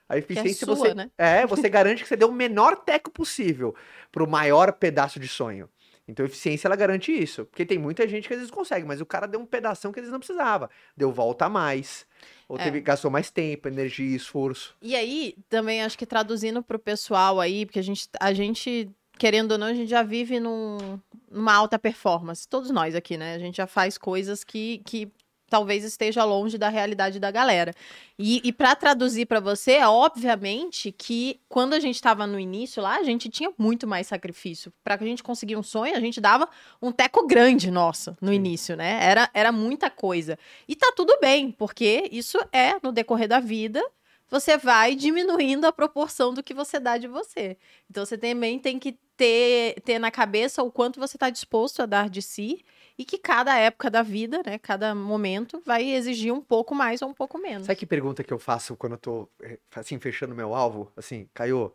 A 0.08 0.16
é 0.16 0.20
eficiência 0.20 0.66
sua, 0.66 0.76
você 0.76 0.94
né? 0.94 1.12
é, 1.18 1.46
você 1.46 1.68
garante 1.68 2.04
que 2.04 2.08
você 2.08 2.16
deu 2.16 2.30
o 2.30 2.34
menor 2.34 2.78
teco 2.78 3.12
possível 3.12 3.76
pro 4.12 4.28
maior 4.28 4.72
pedaço 4.74 5.20
de 5.20 5.28
sonho. 5.28 5.70
Então, 6.08 6.24
a 6.26 6.28
eficiência 6.30 6.70
ela 6.70 6.76
garante 6.78 7.12
isso, 7.12 7.44
porque 7.46 7.66
tem 7.66 7.78
muita 7.78 8.08
gente 8.08 8.28
que 8.30 8.34
às 8.34 8.40
vezes 8.40 8.52
consegue, 8.52 8.86
mas 8.88 9.02
o 9.02 9.06
cara 9.06 9.28
deu 9.28 9.42
um 9.42 9.46
pedação 9.46 9.92
que 9.92 10.00
às 10.00 10.04
vezes 10.04 10.14
não 10.14 10.20
precisava, 10.20 10.70
deu 10.96 11.12
volta 11.12 11.46
a 11.46 11.50
mais, 11.50 12.08
ou 12.48 12.58
É. 12.58 12.64
teve, 12.64 12.80
gastou 12.80 13.12
mais 13.12 13.30
tempo, 13.30 13.68
energia, 13.68 14.16
esforço. 14.16 14.74
E 14.82 14.96
aí, 14.96 15.36
também 15.50 15.84
acho 15.84 15.98
que 15.98 16.06
traduzindo 16.06 16.64
pro 16.64 16.80
pessoal 16.80 17.42
aí, 17.42 17.66
porque 17.66 17.80
a 17.80 17.84
gente, 17.84 18.08
a 18.22 18.32
gente 18.32 18.90
querendo 19.18 19.54
ou 19.54 19.58
não, 19.58 19.68
a 19.68 19.74
gente 19.74 19.90
já 19.90 20.04
vive 20.04 20.40
num- 20.40 21.00
numa 21.30 21.54
alta 21.54 21.78
performance. 21.78 22.48
Todos 22.48 22.70
nós 22.72 22.96
aqui, 22.96 23.18
né? 23.18 23.36
A 23.36 23.40
gente 23.40 23.58
já 23.58 23.68
faz 23.68 23.98
coisas 23.98 24.44
que, 24.44 24.82
que 24.86 25.12
talvez 25.50 25.84
esteja 25.84 26.24
longe 26.24 26.58
da 26.58 26.70
realidade 26.70 27.20
da 27.20 27.32
galera. 27.32 27.74
E, 28.20 28.42
e 28.44 28.52
para 28.52 28.76
traduzir 28.76 29.26
para 29.26 29.40
você, 29.40 29.74
é 29.74 29.88
obviamente 29.88 30.92
que 30.92 31.40
quando 31.48 31.74
a 31.74 31.80
gente 31.80 31.96
estava 31.96 32.28
no 32.28 32.40
início 32.40 32.82
lá, 32.82 32.98
a 32.98 33.04
gente 33.04 33.30
tinha 33.30 33.52
muito 33.58 33.88
mais 33.88 34.08
sacrifício. 34.08 34.72
Para 34.84 34.98
que 34.98 35.04
a 35.04 35.08
gente 35.08 35.24
conseguir 35.24 35.56
um 35.56 35.64
sonho, 35.64 35.96
a 35.96 36.00
gente 36.00 36.20
dava 36.20 36.48
um 36.82 36.92
teco 36.92 37.26
grande 37.26 37.72
nosso 37.72 38.16
no 38.22 38.34
início, 38.34 38.76
né? 38.76 39.00
Era, 39.02 39.30
era 39.34 39.52
muita 39.52 39.90
coisa. 39.90 40.38
E 40.68 40.76
tá 40.76 40.92
tudo 40.96 41.18
bem, 41.22 41.52
porque 41.52 42.10
isso 42.12 42.38
é 42.52 42.76
no 42.84 42.92
decorrer 42.92 43.28
da 43.28 43.40
vida 43.40 43.84
você 44.30 44.58
vai 44.58 44.94
diminuindo 44.94 45.66
a 45.66 45.72
proporção 45.72 46.34
do 46.34 46.44
que 46.44 46.54
você 46.54 46.80
dá 46.80 46.98
de 46.98 47.08
você. 47.08 47.58
Então 47.90 48.06
você 48.06 48.18
também 48.18 48.60
tem 48.60 48.78
que 48.78 48.98
ter, 49.18 49.82
ter 49.82 50.00
na 50.00 50.12
cabeça 50.12 50.62
o 50.64 50.72
quanto 50.72 51.00
você 51.00 51.18
está 51.18 51.30
disposto 51.30 51.82
a 51.82 51.86
dar 51.86 52.10
de 52.10 52.22
si 52.22 52.64
e 52.98 53.04
que 53.04 53.18
cada 53.18 53.58
época 53.58 53.90
da 53.90 54.02
vida, 54.04 54.42
né, 54.46 54.58
cada 54.60 54.94
momento 54.96 55.62
vai 55.66 55.84
exigir 55.90 56.32
um 56.32 56.42
pouco 56.42 56.74
mais 56.76 57.02
ou 57.02 57.10
um 57.10 57.14
pouco 57.14 57.38
menos. 57.38 57.66
Sabe 57.66 57.80
que 57.80 57.86
pergunta 57.86 58.24
que 58.24 58.34
eu 58.34 58.40
faço 58.40 58.76
quando 58.78 58.94
eu 58.94 58.98
tô, 59.00 59.30
eh, 59.42 59.60
assim, 59.76 60.00
fechando 60.00 60.36
meu 60.36 60.54
alvo? 60.54 60.92
Assim, 60.96 61.28
Caio, 61.34 61.74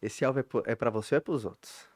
esse 0.00 0.24
alvo 0.24 0.38
é, 0.40 0.42
pro- 0.42 0.62
é 0.66 0.74
para 0.74 0.90
você 0.90 1.14
ou 1.14 1.18
é 1.18 1.20
pros 1.20 1.44
outros? 1.44 1.86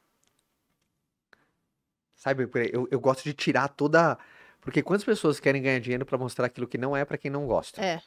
Sabe, 2.14 2.48
eu, 2.72 2.88
eu 2.90 2.98
gosto 2.98 3.22
de 3.24 3.34
tirar 3.34 3.68
toda... 3.68 4.18
Porque 4.60 4.82
quantas 4.82 5.04
pessoas 5.04 5.38
querem 5.38 5.62
ganhar 5.62 5.78
dinheiro 5.78 6.04
pra 6.04 6.18
mostrar 6.18 6.46
aquilo 6.46 6.66
que 6.66 6.76
não 6.78 6.96
é 6.96 7.04
pra 7.04 7.16
quem 7.16 7.30
não 7.30 7.46
gosta? 7.46 7.80
É, 7.80 8.00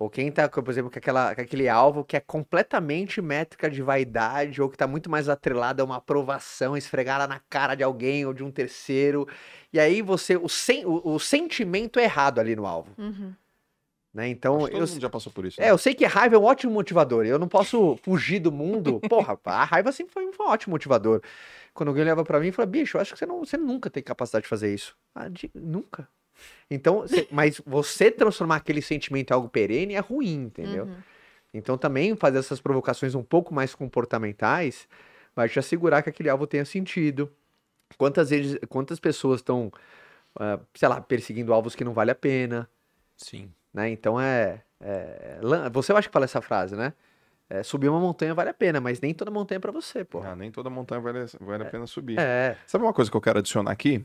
Ou 0.00 0.08
quem 0.08 0.32
tá, 0.32 0.48
por 0.48 0.66
exemplo, 0.70 0.90
com, 0.90 0.98
aquela, 0.98 1.34
com 1.34 1.42
aquele 1.42 1.68
alvo 1.68 2.02
que 2.02 2.16
é 2.16 2.20
completamente 2.20 3.20
métrica 3.20 3.70
de 3.70 3.82
vaidade, 3.82 4.62
ou 4.62 4.70
que 4.70 4.76
tá 4.78 4.86
muito 4.86 5.10
mais 5.10 5.28
atrelado 5.28 5.82
a 5.82 5.84
uma 5.84 5.96
aprovação 5.96 6.74
esfregada 6.74 7.26
na 7.26 7.38
cara 7.50 7.74
de 7.74 7.82
alguém 7.82 8.24
ou 8.24 8.32
de 8.32 8.42
um 8.42 8.50
terceiro. 8.50 9.28
E 9.70 9.78
aí 9.78 10.00
você, 10.00 10.38
o, 10.38 10.48
sen, 10.48 10.86
o, 10.86 11.02
o 11.04 11.20
sentimento 11.20 11.98
é 11.98 12.04
errado 12.04 12.38
ali 12.38 12.56
no 12.56 12.64
alvo, 12.64 12.94
uhum. 12.96 13.34
né? 14.14 14.26
Então, 14.28 14.56
Acho 14.56 14.64
que 14.64 14.70
todo 14.72 14.80
eu, 14.80 14.88
mundo 14.88 15.00
já 15.02 15.10
passou 15.10 15.30
por 15.30 15.44
isso. 15.44 15.60
é, 15.60 15.66
né? 15.66 15.70
eu 15.70 15.76
sei 15.76 15.94
que 15.94 16.06
raiva 16.06 16.34
é 16.34 16.38
um 16.38 16.44
ótimo 16.44 16.72
motivador. 16.72 17.26
e 17.26 17.28
Eu 17.28 17.38
não 17.38 17.46
posso 17.46 17.98
fugir 18.02 18.40
do 18.40 18.50
mundo. 18.50 19.00
Porra, 19.06 19.38
a 19.44 19.64
raiva 19.64 19.92
sempre 19.92 20.14
foi 20.14 20.24
um 20.24 20.32
ótimo 20.38 20.72
motivador. 20.72 21.20
Quando 21.74 21.90
alguém 21.90 22.04
leva 22.04 22.24
pra 22.24 22.40
mim 22.40 22.48
e 22.48 22.52
fala, 22.52 22.64
bicho, 22.64 22.96
eu 22.96 23.02
acho 23.02 23.12
que 23.12 23.18
você, 23.18 23.26
não, 23.26 23.40
você 23.44 23.58
nunca 23.58 23.90
tem 23.90 24.02
capacidade 24.02 24.44
de 24.44 24.48
fazer 24.48 24.72
isso. 24.72 24.96
Ah, 25.14 25.28
de- 25.28 25.50
nunca. 25.54 26.08
Então, 26.70 27.06
cê- 27.06 27.26
mas 27.32 27.60
você 27.66 28.10
transformar 28.10 28.56
aquele 28.56 28.82
sentimento 28.82 29.30
em 29.30 29.34
algo 29.34 29.48
perene 29.48 29.94
é 29.94 30.00
ruim, 30.00 30.44
entendeu? 30.44 30.84
Uhum. 30.84 30.96
Então 31.52 31.76
também 31.76 32.14
fazer 32.14 32.38
essas 32.38 32.60
provocações 32.60 33.14
um 33.14 33.22
pouco 33.24 33.52
mais 33.52 33.74
comportamentais 33.74 34.86
vai 35.34 35.48
te 35.48 35.58
assegurar 35.58 36.02
que 36.02 36.08
aquele 36.08 36.28
alvo 36.28 36.46
tenha 36.46 36.64
sentido. 36.64 37.30
Quantas 37.98 38.30
vezes, 38.30 38.56
quantas 38.68 39.00
pessoas 39.00 39.40
estão, 39.40 39.72
ah, 40.38 40.60
sei 40.74 40.88
lá, 40.88 41.00
perseguindo 41.00 41.52
alvos 41.52 41.74
que 41.74 41.82
não 41.84 41.92
vale 41.92 42.12
a 42.12 42.14
pena, 42.14 42.68
Sim. 43.16 43.52
né? 43.74 43.90
Então 43.90 44.20
é, 44.20 44.62
é 44.80 45.38
você 45.72 45.90
eu 45.92 45.96
acho 45.96 46.08
que 46.08 46.12
fala 46.12 46.24
essa 46.24 46.40
frase, 46.40 46.76
né? 46.76 46.92
É, 47.48 47.64
subir 47.64 47.88
uma 47.88 47.98
montanha 47.98 48.32
vale 48.32 48.50
a 48.50 48.54
pena, 48.54 48.80
mas 48.80 49.00
nem 49.00 49.12
toda 49.12 49.28
montanha 49.28 49.56
é 49.56 49.60
pra 49.60 49.72
você, 49.72 50.04
pô. 50.04 50.20
Ah, 50.22 50.36
nem 50.36 50.52
toda 50.52 50.70
montanha 50.70 51.00
vale, 51.00 51.26
vale 51.40 51.64
a 51.64 51.66
pena 51.66 51.84
subir. 51.84 52.16
É, 52.16 52.56
Sabe 52.64 52.84
uma 52.84 52.92
coisa 52.92 53.10
que 53.10 53.16
eu 53.16 53.20
quero 53.20 53.40
adicionar 53.40 53.72
aqui? 53.72 54.04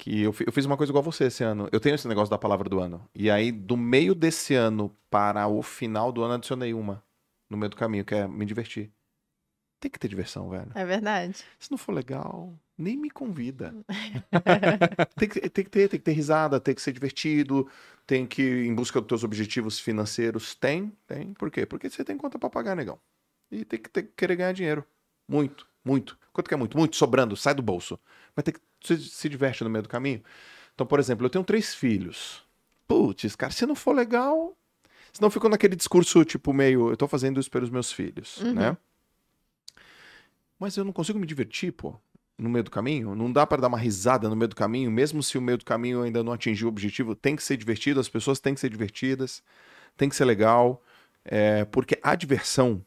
Que 0.00 0.22
eu, 0.22 0.34
eu 0.46 0.50
fiz 0.50 0.64
uma 0.64 0.78
coisa 0.78 0.90
igual 0.90 1.02
você 1.02 1.24
esse 1.24 1.44
ano. 1.44 1.68
Eu 1.70 1.78
tenho 1.78 1.94
esse 1.94 2.08
negócio 2.08 2.30
da 2.30 2.38
palavra 2.38 2.70
do 2.70 2.80
ano. 2.80 3.06
E 3.14 3.30
aí, 3.30 3.52
do 3.52 3.76
meio 3.76 4.14
desse 4.14 4.54
ano 4.54 4.96
para 5.10 5.46
o 5.46 5.62
final 5.62 6.10
do 6.10 6.22
ano, 6.22 6.34
adicionei 6.34 6.72
uma 6.72 7.04
no 7.50 7.58
meio 7.58 7.68
do 7.68 7.76
caminho, 7.76 8.02
que 8.02 8.14
é 8.14 8.26
me 8.26 8.46
divertir. 8.46 8.90
Tem 9.78 9.90
que 9.90 9.98
ter 9.98 10.08
diversão, 10.08 10.48
velho. 10.48 10.70
É 10.74 10.86
verdade. 10.86 11.44
Se 11.58 11.70
não 11.70 11.76
for 11.76 11.92
legal, 11.92 12.54
nem 12.78 12.96
me 12.96 13.10
convida. 13.10 13.74
tem, 15.18 15.28
que, 15.28 15.50
tem 15.50 15.64
que 15.64 15.70
ter, 15.70 15.88
tem 15.88 16.00
que 16.00 16.04
ter 16.04 16.12
risada, 16.12 16.58
tem 16.58 16.74
que 16.74 16.80
ser 16.80 16.92
divertido, 16.92 17.68
tem 18.06 18.26
que 18.26 18.40
ir 18.40 18.68
em 18.68 18.74
busca 18.74 19.02
dos 19.02 19.08
teus 19.08 19.22
objetivos 19.22 19.78
financeiros. 19.78 20.54
Tem, 20.54 20.90
tem. 21.06 21.34
Por 21.34 21.50
quê? 21.50 21.66
Porque 21.66 21.90
você 21.90 22.02
tem 22.02 22.16
conta 22.16 22.38
pra 22.38 22.48
pagar, 22.48 22.74
negão. 22.74 22.98
E 23.50 23.66
tem 23.66 23.78
que 23.78 23.90
ter, 23.90 24.04
querer 24.16 24.36
ganhar 24.36 24.52
dinheiro. 24.52 24.82
Muito, 25.28 25.68
muito. 25.84 26.18
Quanto 26.32 26.48
que 26.48 26.54
é 26.54 26.56
muito? 26.56 26.78
Muito, 26.78 26.96
sobrando, 26.96 27.36
sai 27.36 27.52
do 27.52 27.62
bolso. 27.62 28.00
Mas 28.34 28.44
tem 28.44 28.54
que 28.54 28.60
se, 28.82 28.98
se 28.98 29.28
diverte 29.28 29.62
no 29.64 29.70
meio 29.70 29.82
do 29.82 29.88
caminho. 29.88 30.22
Então, 30.74 30.86
por 30.86 30.98
exemplo, 30.98 31.26
eu 31.26 31.30
tenho 31.30 31.44
três 31.44 31.74
filhos. 31.74 32.42
Putz, 32.88 33.36
cara, 33.36 33.52
se 33.52 33.66
não 33.66 33.74
for 33.74 33.94
legal. 33.94 34.56
Senão 35.12 35.30
ficou 35.30 35.50
naquele 35.50 35.76
discurso, 35.76 36.24
tipo, 36.24 36.52
meio. 36.52 36.90
Eu 36.90 36.96
tô 36.96 37.06
fazendo 37.08 37.40
isso 37.40 37.50
pelos 37.50 37.68
meus 37.70 37.92
filhos, 37.92 38.38
Uhum. 38.38 38.54
né? 38.54 38.76
Mas 40.58 40.76
eu 40.76 40.84
não 40.84 40.92
consigo 40.92 41.18
me 41.18 41.26
divertir, 41.26 41.72
pô, 41.72 41.94
no 42.38 42.48
meio 42.48 42.64
do 42.64 42.70
caminho. 42.70 43.14
Não 43.14 43.32
dá 43.32 43.46
para 43.46 43.62
dar 43.62 43.68
uma 43.68 43.78
risada 43.78 44.28
no 44.28 44.36
meio 44.36 44.48
do 44.48 44.56
caminho, 44.56 44.90
mesmo 44.90 45.22
se 45.22 45.38
o 45.38 45.42
meio 45.42 45.58
do 45.58 45.64
caminho 45.64 46.02
ainda 46.02 46.22
não 46.22 46.32
atingiu 46.32 46.68
o 46.68 46.70
objetivo. 46.70 47.14
Tem 47.14 47.34
que 47.34 47.42
ser 47.42 47.56
divertido, 47.56 47.98
as 48.00 48.08
pessoas 48.08 48.40
têm 48.40 48.54
que 48.54 48.60
ser 48.60 48.68
divertidas, 48.70 49.42
tem 49.96 50.08
que 50.08 50.16
ser 50.16 50.24
legal. 50.24 50.82
é, 51.24 51.64
porque 51.66 51.98
a 52.02 52.14
diversão, 52.14 52.84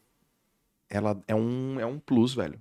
ela 0.88 1.20
é 1.28 1.34
um, 1.34 1.78
é 1.80 1.86
um 1.86 1.98
plus, 1.98 2.34
velho. 2.34 2.60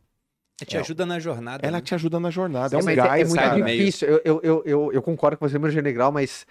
Te 0.66 0.78
É. 0.78 0.80
ajuda 0.80 1.06
na 1.06 1.20
jornada. 1.20 1.66
Ela 1.68 1.78
né? 1.78 1.82
te 1.82 1.96
ajuda 1.96 2.20
na 2.20 2.30
jornada. 2.30 2.76
É 2.76 2.80
um 2.80 2.84
mas 2.84 2.96
gás, 2.96 3.22
é 3.22 3.26
muito 3.26 3.40
cara. 3.42 3.58
meio- 3.58 3.78
difícil. 3.78 4.08
Eu, 4.08 4.22
eu, 4.24 4.40
eu, 4.44 4.64
eu, 4.66 4.94
eu 4.94 5.02
concordo 5.02 5.38
com 5.38 5.48
você, 5.48 5.58
meu 5.58 5.70
general, 5.72 6.12
mas 6.12 6.46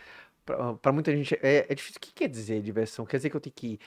pra, 0.44 0.74
pra 0.74 0.92
muita 0.92 1.12
gente 1.16 1.38
é, 1.42 1.66
é 1.68 1.74
difícil. 1.74 1.98
O 1.98 2.00
que 2.00 2.12
quer 2.12 2.28
dizer 2.28 2.60
diversão? 2.62 3.06
Quer 3.06 3.18
dizer 3.18 3.30
que 3.30 3.36
eu 3.36 3.40
tenho 3.40 3.54
que 3.54 3.78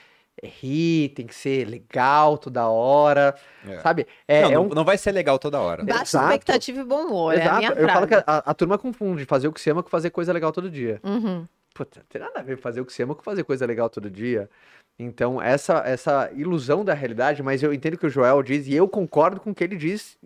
é, 0.41 0.47
rir, 0.47 1.09
tem 1.09 1.27
que 1.27 1.35
ser 1.35 1.67
legal 1.67 2.37
toda 2.37 2.67
hora, 2.67 3.35
É. 3.67 3.79
sabe? 3.79 4.07
É, 4.27 4.41
não, 4.43 4.49
é 4.49 4.53
não, 4.55 4.65
um, 4.65 4.69
não 4.69 4.85
vai 4.85 4.97
ser 4.97 5.11
legal 5.11 5.37
toda 5.37 5.59
hora. 5.59 5.83
Baixa 5.83 6.03
Exato. 6.17 6.25
expectativa 6.27 6.79
e 6.79 6.83
bom 6.83 7.03
humor. 7.07 7.33
É 7.33 7.37
a 7.37 7.41
Exato. 7.41 7.57
minha 7.57 7.71
Eu 7.73 7.89
falo 7.89 8.07
que 8.07 8.13
a, 8.15 8.23
a 8.25 8.53
turma 8.53 8.77
confunde 8.77 9.25
fazer 9.25 9.47
o 9.49 9.53
que 9.53 9.59
você 9.61 9.69
ama 9.69 9.83
com 9.83 9.89
fazer 9.89 10.09
coisa 10.11 10.31
legal 10.33 10.51
todo 10.51 10.69
dia. 10.69 10.99
Uhum. 11.03 11.45
Puta, 11.73 11.99
não 11.99 12.05
tem 12.07 12.21
nada 12.21 12.39
a 12.39 12.43
ver 12.43 12.57
fazer 12.57 12.79
o 12.79 12.85
que 12.85 12.93
você 12.93 13.03
ama 13.03 13.13
com 13.15 13.21
fazer 13.21 13.43
coisa 13.43 13.65
legal 13.65 13.89
todo 13.89 14.09
dia. 14.09 14.49
Então, 14.97 15.41
essa, 15.41 15.83
essa 15.85 16.31
ilusão 16.33 16.85
da 16.85 16.93
realidade, 16.93 17.43
mas 17.43 17.61
eu 17.61 17.73
entendo 17.73 17.95
o 17.95 17.97
que 17.97 18.05
o 18.05 18.09
Joel 18.09 18.41
diz 18.41 18.67
e 18.67 18.73
eu 18.73 18.87
concordo 18.87 19.41
com 19.41 19.51
o 19.51 19.55
que 19.55 19.63
ele 19.63 19.75
diz 19.75 20.17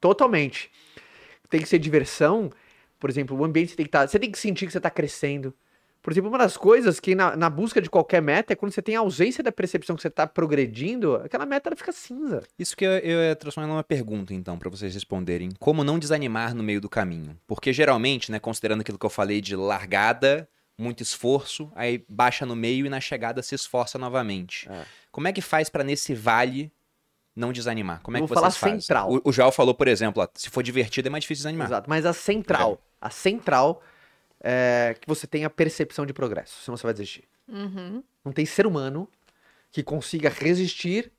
totalmente. 0.00 0.70
Tem 1.50 1.60
que 1.60 1.68
ser 1.68 1.78
diversão. 1.78 2.50
Por 3.00 3.10
exemplo, 3.10 3.36
o 3.36 3.44
ambiente 3.44 3.76
tem 3.76 3.84
que 3.84 3.88
estar. 3.88 4.06
Você 4.06 4.18
tem 4.18 4.30
que 4.30 4.38
sentir 4.38 4.66
que 4.66 4.72
você 4.72 4.78
está 4.78 4.90
crescendo. 4.90 5.52
Por 6.02 6.12
exemplo, 6.12 6.28
uma 6.28 6.38
das 6.38 6.56
coisas 6.56 6.98
que 6.98 7.14
na, 7.14 7.36
na 7.36 7.48
busca 7.48 7.80
de 7.80 7.88
qualquer 7.88 8.20
meta 8.20 8.52
é 8.52 8.56
quando 8.56 8.72
você 8.72 8.82
tem 8.82 8.96
a 8.96 9.00
ausência 9.00 9.42
da 9.42 9.52
percepção 9.52 9.94
que 9.94 10.02
você 10.02 10.08
está 10.08 10.26
progredindo, 10.26 11.14
aquela 11.16 11.46
meta 11.46 11.68
ela 11.68 11.76
fica 11.76 11.92
cinza. 11.92 12.42
Isso 12.58 12.76
que 12.76 12.84
eu, 12.84 12.90
eu 12.90 13.20
ia 13.20 13.36
transformar 13.36 13.68
numa 13.68 13.84
pergunta, 13.84 14.34
então, 14.34 14.58
pra 14.58 14.68
vocês 14.68 14.92
responderem. 14.94 15.50
Como 15.60 15.84
não 15.84 16.00
desanimar 16.00 16.56
no 16.56 16.62
meio 16.62 16.80
do 16.80 16.88
caminho? 16.88 17.38
Porque 17.46 17.72
geralmente, 17.72 18.32
né, 18.32 18.40
considerando 18.40 18.80
aquilo 18.80 18.98
que 18.98 19.06
eu 19.06 19.10
falei 19.10 19.40
de 19.40 19.54
largada, 19.54 20.48
muito 20.78 21.02
esforço, 21.02 21.70
aí 21.74 22.04
baixa 22.08 22.44
no 22.46 22.56
meio 22.56 22.86
e 22.86 22.88
na 22.88 23.00
chegada 23.00 23.42
se 23.42 23.54
esforça 23.54 23.98
novamente. 23.98 24.68
É. 24.70 24.84
Como 25.10 25.28
é 25.28 25.32
que 25.32 25.40
faz 25.40 25.68
pra 25.68 25.84
nesse 25.84 26.14
vale 26.14 26.72
não 27.36 27.52
desanimar? 27.52 28.00
Como 28.02 28.16
é 28.16 28.20
Eu 28.20 28.24
que 28.24 28.28
vou 28.34 28.42
vocês 28.42 28.56
falar 28.56 28.70
fazem? 28.70 28.80
central. 28.80 29.12
O, 29.12 29.20
o 29.28 29.32
Joel 29.32 29.52
falou, 29.52 29.74
por 29.74 29.88
exemplo, 29.88 30.22
ó, 30.22 30.28
se 30.34 30.50
for 30.50 30.62
divertido 30.62 31.08
é 31.08 31.10
mais 31.10 31.22
difícil 31.22 31.42
desanimar. 31.42 31.68
Exato. 31.68 31.88
Mas 31.88 32.04
a 32.06 32.12
central, 32.12 32.80
a 33.00 33.10
central 33.10 33.82
é 34.42 34.96
que 35.00 35.06
você 35.06 35.26
tenha 35.26 35.48
percepção 35.48 36.04
de 36.04 36.12
progresso, 36.12 36.62
senão 36.64 36.76
você 36.76 36.82
vai 36.84 36.92
desistir. 36.94 37.24
Uhum. 37.48 38.02
Não 38.24 38.32
tem 38.32 38.44
ser 38.46 38.66
humano 38.66 39.08
que 39.70 39.82
consiga 39.82 40.28
resistir 40.28 41.12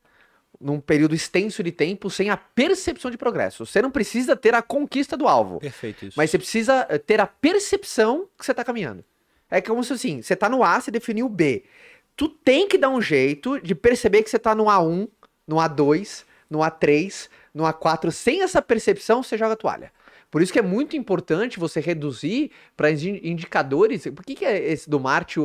num 0.59 0.79
período 0.79 1.15
extenso 1.15 1.63
de 1.63 1.71
tempo 1.71 2.09
sem 2.09 2.29
a 2.29 2.37
percepção 2.37 3.09
de 3.09 3.17
progresso. 3.17 3.65
Você 3.65 3.81
não 3.81 3.89
precisa 3.91 4.35
ter 4.35 4.53
a 4.53 4.61
conquista 4.61 5.17
do 5.17 5.27
alvo, 5.27 5.59
Perfeito 5.59 6.05
isso. 6.05 6.17
mas 6.17 6.29
você 6.29 6.37
precisa 6.37 6.85
eh, 6.89 6.97
ter 6.97 7.19
a 7.19 7.25
percepção 7.27 8.27
que 8.37 8.45
você 8.45 8.51
está 8.51 8.63
caminhando. 8.63 9.03
É 9.55 9.61
como 9.61 9.83
se 9.83 9.93
assim, 9.93 10.19
você 10.21 10.35
tá 10.35 10.49
no 10.49 10.63
A, 10.63 10.81
você 10.81 10.89
definiu 10.89 11.27
o 11.27 11.29
B. 11.29 11.63
Tu 12.15 12.27
tem 12.27 12.67
que 12.67 12.75
dar 12.77 12.89
um 12.89 12.99
jeito 13.01 13.59
de 13.61 13.75
perceber 13.75 14.23
que 14.23 14.29
você 14.29 14.39
tá 14.39 14.55
no 14.55 14.65
A1, 14.65 15.07
no 15.47 15.57
A2, 15.57 16.25
no 16.49 16.59
A3, 16.59 17.29
no 17.53 17.63
A4. 17.63 18.11
Sem 18.11 18.41
essa 18.41 18.61
percepção, 18.63 19.21
você 19.21 19.37
joga 19.37 19.53
a 19.53 19.55
toalha. 19.55 19.91
Por 20.31 20.41
isso 20.41 20.51
que 20.51 20.57
é 20.57 20.63
muito 20.63 20.95
importante 20.97 21.59
você 21.59 21.79
reduzir 21.79 22.49
para 22.75 22.89
indicadores. 22.89 24.03
Por 24.15 24.25
que, 24.25 24.33
que 24.33 24.43
é 24.45 24.57
esse 24.71 24.89
do 24.89 24.99
Marte 24.99 25.39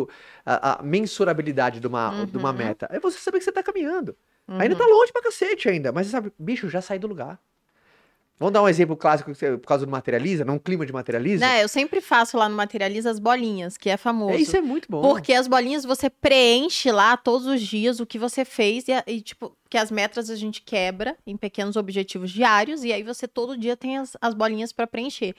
a, 0.46 0.80
a 0.80 0.82
mensurabilidade 0.82 1.78
de 1.78 1.86
uma, 1.86 2.24
de 2.30 2.38
uma 2.38 2.50
Uhum. 2.50 2.56
meta? 2.56 2.88
É 2.90 2.98
você 2.98 3.18
saber 3.18 3.38
que 3.38 3.44
você 3.44 3.52
tá 3.52 3.62
caminhando. 3.62 4.16
Ainda 4.59 4.74
Uhum. 4.74 4.78
tá 4.78 4.86
longe 4.86 5.12
pra 5.12 5.20
cacete 5.22 5.68
ainda, 5.68 5.92
mas 5.92 6.06
você 6.06 6.12
sabe, 6.12 6.32
bicho, 6.38 6.70
já 6.70 6.80
saí 6.80 6.98
do 6.98 7.06
lugar. 7.06 7.38
Vamos 8.39 8.53
dar 8.53 8.62
um 8.62 8.68
exemplo 8.68 8.97
clássico 8.97 9.32
por 9.32 9.66
causa 9.66 9.84
do 9.84 9.91
materializa, 9.91 10.45
num 10.45 10.59
clima 10.59 10.86
de 10.86 10.93
materializa? 10.93 11.45
Né, 11.45 11.62
eu 11.62 11.68
sempre 11.68 12.01
faço 12.01 12.36
lá 12.36 12.49
no 12.49 12.55
Materializa 12.55 13.11
as 13.11 13.18
bolinhas, 13.18 13.76
que 13.76 13.91
é 13.91 13.97
famoso. 13.97 14.34
É, 14.34 14.36
isso 14.36 14.57
é 14.57 14.61
muito 14.61 14.86
bom. 14.89 15.03
Porque 15.03 15.32
as 15.32 15.49
bolinhas 15.49 15.84
você 15.84 16.09
preenche 16.09 16.93
lá 16.93 17.16
todos 17.16 17.47
os 17.47 17.61
dias 17.61 17.99
o 17.99 18.07
que 18.07 18.18
você 18.18 18.45
fez 18.45 18.86
e, 18.86 18.93
e, 19.09 19.20
tipo, 19.20 19.57
que 19.68 19.76
as 19.76 19.91
metas 19.91 20.30
a 20.30 20.36
gente 20.36 20.62
quebra 20.62 21.16
em 21.26 21.36
pequenos 21.36 21.76
objetivos 21.76 22.30
diários 22.30 22.84
e 22.84 22.93
aí 22.93 23.03
você 23.03 23.26
todo 23.26 23.57
dia 23.57 23.76
tem 23.76 23.99
as, 23.99 24.16
as 24.20 24.34
bolinhas 24.34 24.72
pra 24.72 24.86
preencher. 24.86 25.34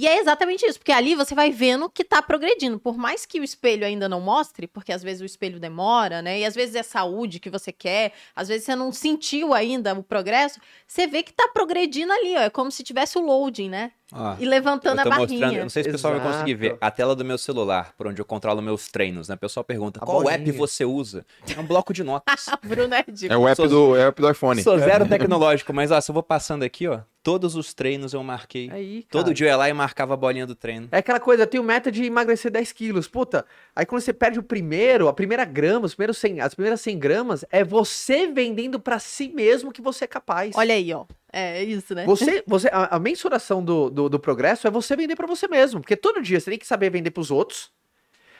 E 0.00 0.06
é 0.08 0.18
exatamente 0.18 0.64
isso, 0.64 0.78
porque 0.78 0.92
ali 0.92 1.14
você 1.14 1.34
vai 1.34 1.50
vendo 1.50 1.90
que 1.90 2.02
tá 2.02 2.22
progredindo, 2.22 2.80
por 2.80 2.96
mais 2.96 3.26
que 3.26 3.38
o 3.38 3.44
espelho 3.44 3.84
ainda 3.84 4.08
não 4.08 4.18
mostre, 4.18 4.66
porque 4.66 4.94
às 4.94 5.02
vezes 5.02 5.20
o 5.20 5.26
espelho 5.26 5.60
demora, 5.60 6.22
né? 6.22 6.40
E 6.40 6.44
às 6.46 6.54
vezes 6.54 6.74
é 6.74 6.82
saúde 6.82 7.38
que 7.38 7.50
você 7.50 7.70
quer, 7.70 8.14
às 8.34 8.48
vezes 8.48 8.64
você 8.64 8.74
não 8.74 8.90
sentiu 8.92 9.52
ainda 9.52 9.92
o 9.92 10.02
progresso, 10.02 10.58
você 10.86 11.06
vê 11.06 11.22
que 11.22 11.34
tá 11.34 11.50
progredindo 11.52 12.14
ali, 12.14 12.34
ó, 12.34 12.40
é 12.40 12.48
como 12.48 12.70
se 12.70 12.82
tivesse 12.82 13.18
o 13.18 13.20
loading, 13.20 13.68
né? 13.68 13.92
Ó, 14.12 14.36
E 14.38 14.44
levantando 14.44 14.98
a 15.00 15.04
mostrando, 15.04 15.32
eu 15.32 15.40
barrinha. 15.40 15.62
não 15.62 15.68
sei 15.70 15.82
se 15.84 15.88
o 15.88 15.92
pessoal 15.92 16.14
vai 16.18 16.32
conseguir 16.32 16.54
ver 16.54 16.76
a 16.80 16.90
tela 16.90 17.14
do 17.14 17.24
meu 17.24 17.38
celular, 17.38 17.92
por 17.96 18.06
onde 18.08 18.20
eu 18.20 18.24
controlo 18.24 18.60
meus 18.60 18.88
treinos, 18.88 19.28
né? 19.28 19.34
O 19.34 19.38
pessoal 19.38 19.62
pergunta, 19.64 20.00
A 20.02 20.06
qual 20.06 20.22
bolinha. 20.22 20.34
app 20.36 20.50
você 20.52 20.84
usa? 20.84 21.24
É 21.56 21.60
um 21.60 21.64
bloco 21.66 21.92
de 21.92 22.02
notas. 22.02 22.46
Bruno 22.64 22.94
é 22.94 23.04
ridículo. 23.06 23.32
É 23.32 23.36
o 23.36 23.46
app 23.48 23.56
Sou- 23.56 23.68
do, 23.68 23.96
é 23.96 24.04
o 24.06 24.08
app 24.08 24.20
do 24.20 24.30
iPhone. 24.30 24.62
Sou 24.62 24.78
zero 24.78 25.06
tecnológico, 25.08 25.72
mas 25.72 25.90
ó, 25.90 26.00
se 26.00 26.10
eu 26.10 26.12
vou 26.14 26.22
passando 26.22 26.62
aqui, 26.64 26.88
ó, 26.88 27.00
todos 27.22 27.54
os 27.54 27.72
treinos 27.72 28.12
eu 28.12 28.22
marquei. 28.24 28.68
Aí, 28.72 29.04
Todo 29.10 29.32
dia 29.32 29.46
eu 29.46 29.50
ia 29.50 29.56
lá 29.56 29.68
e 29.68 29.72
marcava 29.72 30.14
a 30.14 30.16
bolinha 30.16 30.46
do 30.46 30.54
treino. 30.54 30.88
É 30.90 30.98
aquela 30.98 31.20
coisa, 31.20 31.42
eu 31.44 31.46
tenho 31.46 31.62
meta 31.62 31.92
de 31.92 32.04
emagrecer 32.04 32.50
10 32.50 32.72
quilos. 32.72 33.06
Puta, 33.06 33.44
aí 33.76 33.86
quando 33.86 34.00
você 34.02 34.12
perde 34.12 34.38
o 34.38 34.42
primeiro, 34.42 35.06
a 35.08 35.12
primeira 35.12 35.44
grama, 35.44 35.86
os 35.86 35.94
primeiros 35.94 36.18
100, 36.18 36.40
as 36.40 36.54
primeiras 36.54 36.80
100 36.80 36.98
gramas, 36.98 37.44
é 37.50 37.62
você 37.62 38.26
vendendo 38.26 38.80
pra 38.80 38.98
si 38.98 39.28
mesmo 39.28 39.70
que 39.72 39.82
você 39.82 40.04
é 40.04 40.08
capaz. 40.08 40.52
Olha 40.56 40.74
aí, 40.74 40.92
ó. 40.92 41.04
É 41.32 41.62
isso, 41.62 41.94
né? 41.94 42.04
Você, 42.06 42.42
você, 42.46 42.68
a, 42.72 42.96
a 42.96 42.98
mensuração 42.98 43.64
do, 43.64 43.88
do, 43.90 44.08
do 44.08 44.18
progresso 44.18 44.66
é 44.66 44.70
você 44.70 44.96
vender 44.96 45.14
pra 45.16 45.26
você 45.26 45.46
mesmo. 45.46 45.80
Porque 45.80 45.96
todo 45.96 46.20
dia 46.22 46.40
você 46.40 46.50
tem 46.50 46.58
que 46.58 46.66
saber 46.66 46.90
vender 46.90 47.10
pros 47.12 47.30
outros. 47.30 47.70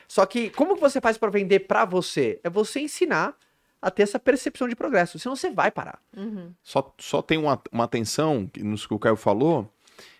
Só 0.07 0.25
que 0.25 0.49
como 0.49 0.75
que 0.75 0.81
você 0.81 0.99
faz 0.99 1.17
pra 1.17 1.29
vender 1.29 1.61
pra 1.61 1.85
você? 1.85 2.39
É 2.43 2.49
você 2.49 2.81
ensinar 2.81 3.33
a 3.81 3.89
ter 3.89 4.03
essa 4.03 4.19
percepção 4.19 4.67
de 4.67 4.75
progresso. 4.75 5.17
Senão 5.17 5.35
você 5.35 5.49
vai 5.49 5.71
parar. 5.71 5.99
Uhum. 6.15 6.51
Só, 6.61 6.93
só 6.99 7.21
tem 7.21 7.37
uma, 7.37 7.61
uma 7.71 7.85
atenção 7.85 8.45
que- 8.51 8.61
nos 8.63 8.85
que 8.85 8.93
o 8.93 8.99
Caio 8.99 9.15
falou, 9.15 9.71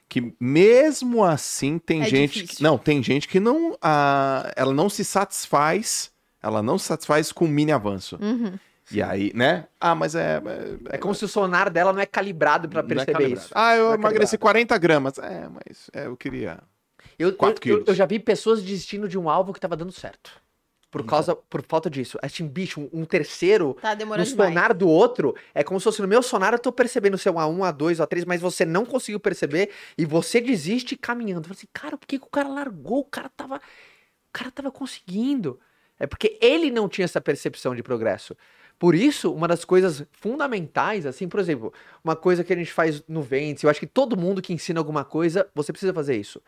que 0.08 0.34
mesmo 0.40 1.24
assim 1.24 1.78
tem 1.78 2.02
É 2.04 2.06
gente. 2.06 2.44
Que, 2.44 2.64
não, 2.64 2.78
tem 2.78 3.04
gente 3.04 3.28
que 3.28 3.40
não. 3.40 3.78
ah, 3.82 4.52
ela 4.56 4.74
não 4.74 4.90
se 4.90 5.04
satisfaz. 5.04 6.10
Ela 6.42 6.64
não 6.64 6.78
se 6.78 6.86
satisfaz 6.86 7.32
com 7.32 7.46
o 7.46 7.48
mini 7.48 7.72
avanço. 7.72 8.18
Uhum. 8.22 8.58
E 8.92 9.02
aí, 9.02 9.32
né? 9.34 9.68
Ah, 9.80 9.96
mas 9.96 10.16
é. 10.16 10.42
É 10.90 10.98
como 10.98 11.16
se 11.16 11.24
o 11.26 11.28
sonar 11.28 11.70
dela 11.70 11.94
não 11.94 12.02
é 12.02 12.06
calibrado 12.06 12.68
pra 12.68 12.82
não 12.84 12.88
é 12.90 12.96
perceber 12.96 13.14
calibrado. 13.14 13.46
isso. 13.46 13.52
Ah, 13.56 13.76
eu 13.76 13.92
é 13.92 13.96
emagreci 13.96 14.38
calibrado. 14.38 14.68
40 14.68 14.78
gramas. 14.78 15.18
É, 15.20 15.48
mas 15.50 15.90
é, 15.94 16.08
eu 16.08 16.18
queria. 16.18 16.60
Eu, 17.18 17.30
eu, 17.30 17.36
Quatro 17.36 17.58
eu, 17.58 17.62
quilos. 17.62 17.88
eu 17.88 17.94
já 17.96 18.06
vi 18.06 18.20
pessoas 18.20 18.62
desistindo 18.62 19.08
de 19.08 19.18
um 19.18 19.30
alvo 19.30 19.54
que 19.54 19.60
tava 19.60 19.78
dando 19.78 19.92
certo. 19.92 20.32
por 20.90 21.06
causa, 21.06 21.36
por 21.36 21.64
falta 21.68 21.90
disso. 21.90 22.18
Assim, 22.22 22.48
bicho, 22.48 22.82
um, 22.82 23.02
um 23.02 23.06
terceiro 23.06 23.78
Tá 23.82 23.92
no 23.92 23.98
demais. 24.00 24.30
sonar 24.30 24.74
do 24.74 24.88
outro, 24.90 25.36
é 25.54 25.64
como 25.64 25.80
se 25.80 25.86
fosse 25.86 26.02
no 26.02 26.08
meu 26.08 26.22
sonar 26.22 26.54
eu 26.54 26.60
tô 26.60 26.72
percebendo 26.72 27.14
o 27.14 27.18
seu 27.18 27.34
A1, 27.36 27.74
A2, 27.74 28.06
A3, 28.06 28.26
mas 28.28 28.42
você 28.42 28.66
não 28.66 28.86
conseguiu 28.86 29.20
perceber 29.20 29.70
e 29.98 30.06
você 30.06 30.42
desiste 30.42 30.98
caminhando. 30.98 31.42
Eu 31.42 31.44
falei 31.46 31.58
assim, 31.58 31.68
cara, 31.72 31.98
por 31.98 32.06
que, 32.06 32.20
que 32.20 32.26
o 32.26 32.30
cara 32.30 32.50
largou? 32.50 33.00
O 33.00 33.06
cara 33.06 33.30
tava. 33.30 33.56
O 33.58 34.32
cara 34.34 34.52
tava 34.52 34.72
conseguindo. 34.72 35.60
É 36.00 36.08
porque 36.08 36.38
ele 36.42 36.72
não 36.72 36.90
tinha 36.90 37.06
essa 37.06 37.22
percepção 37.22 37.76
de 37.76 37.84
progresso. 37.84 38.36
Por 38.82 38.96
isso, 38.96 39.32
uma 39.32 39.48
das 39.48 39.64
coisas 39.64 40.04
fundamentais, 40.12 41.06
assim, 41.06 41.28
por 41.28 41.40
exemplo, 41.40 41.72
uma 42.04 42.16
coisa 42.16 42.44
que 42.44 42.52
a 42.52 42.56
gente 42.56 42.74
faz 42.74 43.04
no 43.08 43.22
Ventes, 43.22 43.62
eu 43.64 43.70
acho 43.70 43.80
que 43.80 43.86
todo 43.86 44.18
mundo 44.18 44.42
que 44.42 44.54
ensina 44.54 44.80
alguma 44.80 45.06
coisa, 45.06 45.48
você 45.54 45.72
precisa 45.72 45.94
fazer 45.94 46.18
isso. 46.18 46.42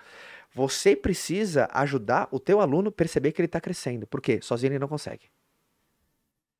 Você 0.51 0.95
precisa 0.95 1.67
ajudar 1.71 2.27
o 2.31 2.39
teu 2.39 2.59
aluno 2.59 2.89
a 2.89 2.91
perceber 2.91 3.33
que 3.33 3.39
ele 3.39 3.45
está 3.45 3.61
crescendo. 3.61 4.07
Por 4.07 4.19
quê? 4.19 4.39
Sozinho 4.41 4.71
ele 4.71 4.79
não 4.79 4.87
consegue. 4.87 5.27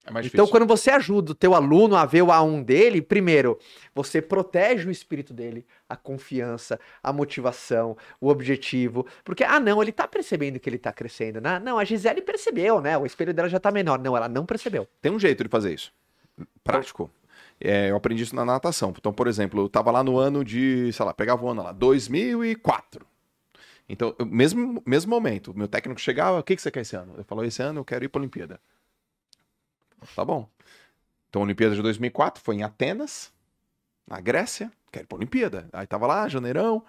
É 0.06 0.12
mais 0.12 0.26
Então, 0.26 0.45
quando 0.47 0.66
você 0.66 0.91
ajuda 0.91 1.32
o 1.32 1.36
teu 1.36 1.54
aluno 1.54 1.95
a 1.95 2.06
ver 2.06 2.22
o 2.22 2.28
A1 2.28 2.62
dele, 2.64 3.01
primeiro, 3.01 3.58
você 3.95 4.22
protege 4.22 4.88
o 4.88 4.91
espírito 4.91 5.34
dele, 5.34 5.66
a 5.88 5.95
confiança, 5.95 6.78
a 7.01 7.14
motivação, 7.14 7.95
o 8.20 8.28
objetivo. 8.28 9.08
Porque, 9.24 9.43
ah, 9.45 9.60
não, 9.62 9.82
ele 9.82 9.93
tá 9.93 10.06
percebendo 10.06 10.60
que 10.60 10.70
ele 10.70 10.78
tá 10.78 10.91
crescendo, 10.91 11.39
né? 11.39 11.58
Não, 11.60 11.78
a 11.80 11.86
Gisele 11.86 12.22
percebeu, 12.22 12.82
né? 12.82 12.97
O 12.97 13.06
espelho 13.06 13.34
dela 13.34 13.47
já 13.47 13.60
tá 13.62 13.72
menor. 13.72 13.97
Não, 13.97 14.16
ela 14.18 14.28
não 14.28 14.45
percebeu. 14.45 14.86
Tem 15.01 15.12
um 15.12 15.20
jeito 15.20 15.41
de 15.43 15.49
fazer 15.49 15.74
isso. 15.74 15.93
Prático. 16.64 17.10
É, 17.62 17.89
eu 17.91 17.95
aprendi 17.95 18.24
isso 18.24 18.36
na 18.36 18.43
natação. 18.43 18.93
Então, 18.97 19.14
por 19.14 19.28
exemplo, 19.28 19.62
eu 19.62 19.70
tava 19.70 19.89
lá 19.89 20.04
no 20.04 20.18
ano 20.18 20.43
de, 20.43 20.91
sei 20.91 21.06
lá, 21.06 21.14
pegava 21.14 21.45
o 21.45 21.49
ano 21.49 21.64
lá, 21.64 21.72
2004. 21.72 23.06
Então, 23.88 24.14
eu- 24.20 24.26
mesmo, 24.26 24.82
mesmo 24.86 25.10
momento, 25.10 25.54
meu 25.58 25.68
técnico 25.68 26.01
chegava, 26.01 26.39
o 26.39 26.43
que, 26.43 26.56
que 26.56 26.62
você 26.62 26.72
quer 26.72 26.82
esse 26.82 26.95
ano? 26.95 27.14
Eu 27.18 27.24
falou, 27.24 27.45
esse 27.45 27.62
ano 27.62 27.80
eu 27.82 27.86
quero 27.86 28.04
ir 28.04 28.10
pra 28.10 28.20
Olimpíada. 28.20 28.60
Tá 30.16 30.24
bom. 30.24 30.49
Então, 31.30 31.41
a 31.41 31.45
Olimpíada 31.45 31.76
de 31.76 31.82
2004 31.82 32.43
foi 32.43 32.56
em 32.56 32.64
Atenas, 32.64 33.32
na 34.08 34.20
Grécia, 34.20 34.72
quero 34.91 35.06
ir 35.06 35.08
pra 35.08 35.18
Olimpíada. 35.18 35.70
Aí 35.74 35.88
tava 35.88 36.06
lá, 36.06 36.28
janeirão, 36.28 36.84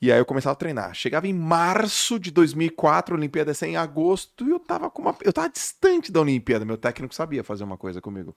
e 0.00 0.10
aí 0.10 0.18
eu 0.18 0.24
começava 0.24 0.52
a 0.52 0.56
treinar. 0.56 0.94
Chegava 0.94 1.26
em 1.26 1.32
março 1.32 2.18
de 2.18 2.30
2004, 2.30 3.14
a 3.14 3.18
Olimpíada 3.18 3.50
ia 3.50 3.54
ser 3.54 3.66
em 3.66 3.76
agosto, 3.76 4.46
e 4.46 4.50
eu 4.50 4.58
tava 4.58 4.90
com 4.90 5.02
uma... 5.02 5.16
Eu 5.22 5.32
tava 5.32 5.48
distante 5.48 6.10
da 6.10 6.20
Olimpíada, 6.20 6.64
meu 6.64 6.76
técnico 6.76 7.14
sabia 7.14 7.44
fazer 7.44 7.64
uma 7.64 7.76
coisa 7.76 8.00
comigo. 8.00 8.34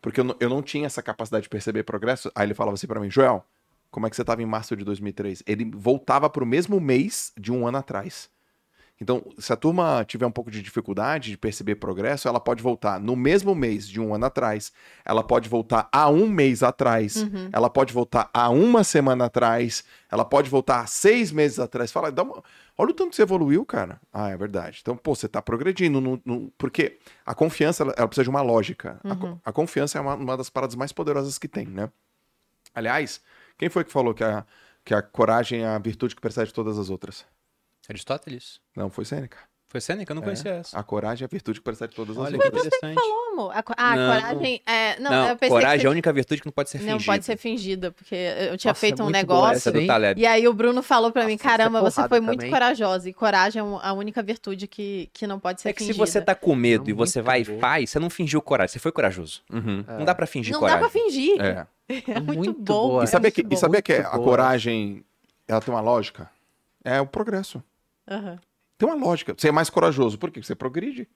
Porque 0.00 0.20
eu 0.20 0.24
não, 0.24 0.36
eu 0.40 0.48
não 0.48 0.62
tinha 0.62 0.86
essa 0.86 1.02
capacidade 1.02 1.42
de 1.44 1.48
perceber 1.48 1.82
progresso. 1.82 2.30
Aí 2.34 2.46
ele 2.46 2.54
falava 2.54 2.74
assim 2.74 2.86
pra 2.86 3.00
mim, 3.00 3.10
Joel, 3.10 3.44
como 3.90 4.06
é 4.06 4.10
que 4.10 4.16
você 4.16 4.24
tava 4.24 4.42
em 4.42 4.46
março 4.46 4.76
de 4.76 4.84
2003? 4.84 5.42
Ele 5.46 5.70
voltava 5.74 6.30
pro 6.30 6.46
mesmo 6.46 6.80
mês 6.80 7.32
de 7.38 7.52
um 7.52 7.66
ano 7.66 7.78
atrás. 7.78 8.30
Então, 9.02 9.24
se 9.38 9.50
a 9.50 9.56
turma 9.56 10.04
tiver 10.06 10.26
um 10.26 10.30
pouco 10.30 10.50
de 10.50 10.60
dificuldade 10.60 11.30
de 11.30 11.38
perceber 11.38 11.76
progresso, 11.76 12.28
ela 12.28 12.38
pode 12.38 12.62
voltar 12.62 13.00
no 13.00 13.16
mesmo 13.16 13.54
mês 13.54 13.88
de 13.88 13.98
um 13.98 14.14
ano 14.14 14.26
atrás, 14.26 14.70
ela 15.06 15.22
pode 15.24 15.48
voltar 15.48 15.88
a 15.90 16.10
um 16.10 16.28
mês 16.28 16.62
atrás, 16.62 17.16
Uhum. 17.16 17.48
ela 17.50 17.70
pode 17.70 17.94
voltar 17.94 18.28
a 18.34 18.50
uma 18.50 18.84
semana 18.84 19.24
atrás, 19.24 19.82
ela 20.10 20.22
pode 20.24 20.50
voltar 20.50 20.80
a 20.80 20.86
seis 20.86 21.32
meses 21.32 21.58
atrás. 21.58 21.90
Fala, 21.90 22.12
dá 22.12 22.22
uma- 22.22 22.42
olha 22.76 22.90
o 22.90 22.94
tanto 22.94 23.10
que 23.10 23.16
você 23.16 23.22
evoluiu, 23.22 23.64
cara. 23.64 23.98
Ah, 24.12 24.28
é 24.28 24.36
verdade. 24.36 24.80
Então, 24.82 24.94
pô, 24.94 25.14
você 25.14 25.26
tá 25.26 25.40
progredindo. 25.40 25.98
no- 25.98 26.20
no- 26.22 26.52
porque 26.58 26.98
a 27.24 27.34
confiança, 27.34 27.82
ela, 27.82 28.06
precisa 28.06 28.24
de 28.24 28.30
uma 28.30 28.42
lógica. 28.42 29.00
A 29.02 29.16
co- 29.16 29.40
A, 29.46 29.50
confiança 29.52 29.96
é 29.96 30.00
uma, 30.02 30.14
uma 30.14 30.36
das 30.36 30.50
paradas 30.50 30.76
mais 30.76 30.92
poderosas 30.92 31.38
que 31.38 31.48
tem, 31.48 31.66
né? 31.66 31.88
Aliás, 32.74 33.20
quem 33.56 33.68
foi 33.70 33.82
que 33.82 33.90
falou 33.90 34.12
que 34.12 34.22
a, 34.22 34.44
que 34.84 34.92
a 34.94 35.00
coragem 35.02 35.62
é 35.62 35.66
a 35.68 35.78
virtude 35.78 36.14
que 36.14 36.20
precede 36.20 36.52
todas 36.52 36.78
as 36.78 36.90
outras? 36.90 37.24
Aristóteles. 37.88 38.60
Não, 38.76 38.90
foi 38.90 39.04
Sêneca. 39.04 39.38
Foi 39.66 39.80
Sêneca? 39.80 40.10
Eu 40.10 40.16
não 40.16 40.22
É. 40.22 40.24
conhecia 40.24 40.50
essa. 40.50 40.76
A 40.76 40.82
coragem 40.82 41.24
é 41.24 41.26
a 41.26 41.28
virtude 41.28 41.60
que 41.60 41.64
precede 41.64 41.94
todas 41.94 42.18
as 42.18 42.24
Olha 42.24 42.36
que 42.38 42.44
outras. 42.44 42.66
interessante. 42.66 43.00
Como? 43.00 43.50
A, 43.52 43.62
co- 43.62 43.72
ah, 43.76 43.94
Não. 43.96 44.14
coragem. 44.20 44.62
É, 44.66 44.98
não, 44.98 45.10
Não, 45.12 45.28
eu 45.28 45.36
pensei 45.36 45.48
coragem 45.48 45.78
que 45.80 45.86
é 45.86 45.88
a 45.88 45.90
única 45.92 46.12
virtude 46.12 46.40
que 46.40 46.46
não 46.46 46.52
pode 46.52 46.70
ser 46.70 46.78
fingida. 46.78 46.96
não 46.98 47.04
pode 47.04 47.24
ser 47.24 47.36
fingida, 47.36 47.90
porque 47.92 48.14
eu 48.16 48.58
tinha 48.58 48.70
Nossa, 48.72 48.80
feito 48.80 49.00
é 49.00 49.04
um 49.04 49.08
muito 49.10 49.26
boa 49.26 49.50
negócio. 49.52 49.70
É. 49.78 50.14
E 50.16 50.26
aí 50.26 50.48
o 50.48 50.52
Bruno 50.52 50.82
falou 50.82 51.12
pra 51.12 51.24
mim, 51.24 51.34
Nossa, 51.34 51.44
é 51.46 51.50
caramba, 51.50 51.80
você 51.80 51.94
porrada 51.96 52.08
foi 52.08 52.20
muito 52.20 52.38
também. 52.40 52.50
corajosa. 52.50 53.08
E 53.08 53.12
coragem 53.12 53.60
é 53.60 53.62
um- 53.62 53.78
a 53.78 53.92
única 53.92 54.20
virtude 54.24 54.66
que, 54.66 55.08
que 55.12 55.24
não 55.24 55.38
pode 55.38 55.60
ser 55.60 55.68
É 55.68 55.72
que 55.72 55.84
se 55.84 55.86
fingida. 55.92 56.04
você 56.04 56.20
tá 56.20 56.34
com 56.34 56.52
medo 56.56 56.82
Não, 56.84 56.90
e 56.90 56.92
você 56.92 57.20
muito 57.20 57.26
vai 57.26 57.40
e 57.42 57.44
faz, 57.60 57.90
você 57.90 57.98
não 58.00 58.10
fingiu 58.10 58.42
coragem, 58.42 58.72
você 58.72 58.78
foi 58.80 58.90
corajoso. 58.90 59.40
Uhum. 59.52 59.84
Não 59.86 60.04
dá 60.04 60.16
pra 60.16 60.26
fingir 60.26 60.52
Não 60.52 60.58
coragem. 60.60 60.80
dá 60.82 60.88
pra 60.90 61.00
fingir. 61.00 61.40
É. 61.40 61.66
É 62.08 62.20
muito, 62.20 62.34
Muito 62.38 62.52
bom. 62.54 62.88
boa. 62.88 63.02
E 63.02 63.04
é 63.04 63.06
sabia, 63.06 63.26
muito 63.28 63.34
que, 63.36 63.42
bom. 63.44 63.54
e 63.54 63.56
sabia 63.56 63.82
que 63.82 63.94
Muito 63.94 64.06
a 64.08 64.18
coragem 64.18 65.04
ela 65.46 65.60
tem 65.60 65.72
uma 65.72 65.80
lógica? 65.80 66.28
É 66.84 67.00
o 67.00 67.06
progresso. 67.06 67.62
Aham. 68.10 68.38
Tem 68.76 68.88
uma 68.88 68.96
lógica. 68.96 69.34
Você 69.36 69.48
é 69.48 69.52
mais 69.52 69.70
corajoso. 69.70 70.18
Por 70.18 70.30
quê? 70.30 70.42
Você 70.42 70.54
progride. 70.54 71.08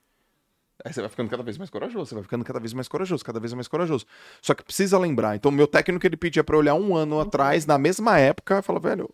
Aí 0.85 0.93
você 0.93 1.01
vai 1.01 1.09
ficando 1.09 1.31
cada 1.31 1.43
vez 1.43 1.57
mais 1.57 1.71
corajoso, 1.71 2.07
você 2.07 2.15
vai 2.15 2.25
ficando 2.25 2.45
cada 2.45 2.59
vez 2.59 2.73
mais 2.73 2.89
corajoso, 2.89 3.25
cada 3.25 3.39
vez 3.39 3.53
mais 3.53 3.69
corajoso. 3.69 4.05
Só 4.43 4.55
que 4.55 4.65
precisa 4.65 4.99
lembrar. 4.99 5.37
Então, 5.37 5.51
meu 5.51 5.67
técnico 5.67 6.07
ele 6.07 6.17
pedia 6.17 6.43
pra 6.43 6.57
eu 6.57 6.61
olhar 6.61 6.75
um 6.75 6.97
ano 6.97 7.21
atrás, 7.21 7.65
na 7.65 7.79
mesma 7.79 8.19
época, 8.19 8.61
falar, 8.61 8.81
velho. 8.81 9.09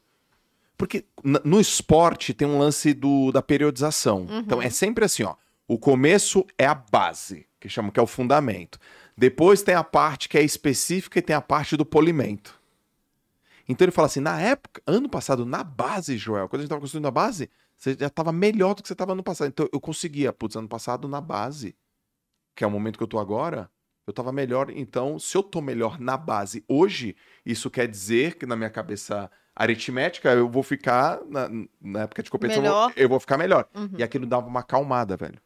Porque 0.77 1.05
no 1.23 1.61
esporte 1.61 2.33
tem 2.33 2.49
um 2.49 2.59
lance 2.59 2.95
do, 2.95 3.31
da 3.31 3.43
periodização. 3.43 4.27
Então 4.31 4.63
é 4.63 4.71
sempre 4.71 5.05
assim, 5.05 5.23
ó. 5.23 5.35
O 5.69 5.79
começo 5.79 6.45
é 6.59 6.65
a 6.67 6.75
base, 6.75 7.47
que 7.61 7.69
chama 7.69 7.93
que 7.93 8.01
é 8.01 8.03
o 8.03 8.07
fundamento. 8.07 8.79
Depois 9.17 9.61
tem 9.63 9.75
a 9.75 9.85
parte 9.85 10.29
que 10.29 10.39
é 10.39 10.43
específica 10.43 11.19
e 11.19 11.23
tem 11.23 11.37
a 11.37 11.41
parte 11.43 11.77
do 11.77 11.85
polimento. 11.85 12.59
Então 13.69 13.85
ele 13.85 13.93
fala 13.93 14.07
assim, 14.07 14.21
na 14.21 14.41
época, 14.41 14.83
ano 14.87 15.09
passado, 15.09 15.45
na 15.45 15.63
base, 15.63 16.17
Joel, 16.17 16.49
quando 16.49 16.61
a 16.61 16.63
gente 16.63 16.71
tava 16.71 16.81
construindo 16.81 17.07
a 17.07 17.11
base, 17.11 17.51
você 17.81 17.97
já 17.99 18.11
tava 18.11 18.31
melhor 18.31 18.75
do 18.75 18.83
que 18.83 18.89
você 18.89 18.95
tava 18.95 19.13
ano 19.13 19.23
passado. 19.25 19.49
Então 19.49 19.67
eu 19.73 19.81
conseguia, 19.81 20.33
putz, 20.35 20.55
ano 20.55 20.69
passado, 20.69 21.09
na 21.09 21.21
base, 21.21 21.75
que 22.55 22.63
é 22.63 22.67
o 22.67 22.71
momento 22.71 22.99
que 22.99 23.03
eu 23.03 23.09
tô 23.09 23.19
agora, 23.19 23.71
eu 24.07 24.13
tava 24.13 24.31
melhor. 24.33 24.71
Então, 24.71 25.19
se 25.19 25.35
eu 25.37 25.43
tô 25.43 25.63
melhor 25.63 25.99
na 25.99 26.17
base 26.17 26.63
hoje, 26.69 27.17
isso 27.45 27.71
quer 27.71 27.89
dizer 27.89 28.37
que 28.37 28.45
na 28.45 28.55
minha 28.55 28.69
cabeça 28.69 29.31
aritmética, 29.57 30.31
eu 30.31 30.49
vou 30.49 30.63
ficar, 30.63 31.21
na, 31.27 31.49
na 31.81 32.03
época 32.03 32.23
de 32.23 32.31
competição, 32.31 32.63
eu 32.65 32.71
vou- 32.71 32.93
eu 32.97 33.09
vou 33.09 33.21
ficar 33.21 33.39
melhor. 33.39 33.67
Uhum. 33.75 33.91
E 33.97 34.03
aquilo 34.03 34.27
dava 34.27 34.47
uma 34.47 34.61
acalmada, 34.61 35.17
velho. 35.17 35.41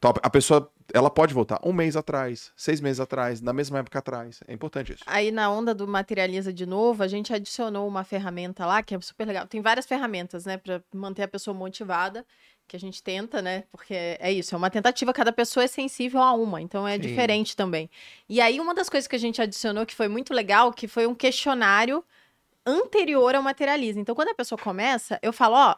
Então 0.00 0.14
a 0.22 0.30
pessoa, 0.30 0.72
ela 0.94 1.10
pode 1.10 1.34
voltar 1.34 1.60
um 1.62 1.74
mês 1.74 1.94
atrás, 1.94 2.50
seis 2.56 2.80
meses 2.80 2.98
atrás, 2.98 3.42
na 3.42 3.52
mesma 3.52 3.80
época 3.80 3.98
atrás. 3.98 4.40
É 4.48 4.52
importante 4.54 4.94
isso. 4.94 5.04
Aí 5.06 5.30
na 5.30 5.50
onda 5.50 5.74
do 5.74 5.86
materializa 5.86 6.50
de 6.50 6.64
novo, 6.64 7.02
a 7.02 7.06
gente 7.06 7.34
adicionou 7.34 7.86
uma 7.86 8.02
ferramenta 8.02 8.64
lá 8.64 8.82
que 8.82 8.94
é 8.94 9.00
super 9.02 9.26
legal. 9.26 9.46
Tem 9.46 9.60
várias 9.60 9.84
ferramentas, 9.84 10.46
né, 10.46 10.56
Pra 10.56 10.82
manter 10.94 11.24
a 11.24 11.28
pessoa 11.28 11.54
motivada, 11.54 12.24
que 12.66 12.74
a 12.74 12.80
gente 12.80 13.02
tenta, 13.02 13.42
né? 13.42 13.64
Porque 13.70 13.92
é 13.92 14.32
isso, 14.32 14.54
é 14.54 14.58
uma 14.58 14.70
tentativa, 14.70 15.12
cada 15.12 15.32
pessoa 15.32 15.64
é 15.64 15.66
sensível 15.66 16.22
a 16.22 16.32
uma, 16.32 16.62
então 16.62 16.88
é 16.88 16.94
Sim. 16.94 17.00
diferente 17.00 17.54
também. 17.54 17.90
E 18.26 18.40
aí 18.40 18.58
uma 18.58 18.74
das 18.74 18.88
coisas 18.88 19.06
que 19.06 19.16
a 19.16 19.18
gente 19.18 19.42
adicionou 19.42 19.84
que 19.84 19.94
foi 19.94 20.08
muito 20.08 20.32
legal, 20.32 20.72
que 20.72 20.88
foi 20.88 21.06
um 21.06 21.14
questionário 21.14 22.02
anterior 22.64 23.34
ao 23.34 23.42
materializa. 23.42 24.00
Então 24.00 24.14
quando 24.14 24.28
a 24.28 24.34
pessoa 24.34 24.58
começa, 24.58 25.18
eu 25.22 25.32
falo, 25.32 25.56
ó, 25.56 25.74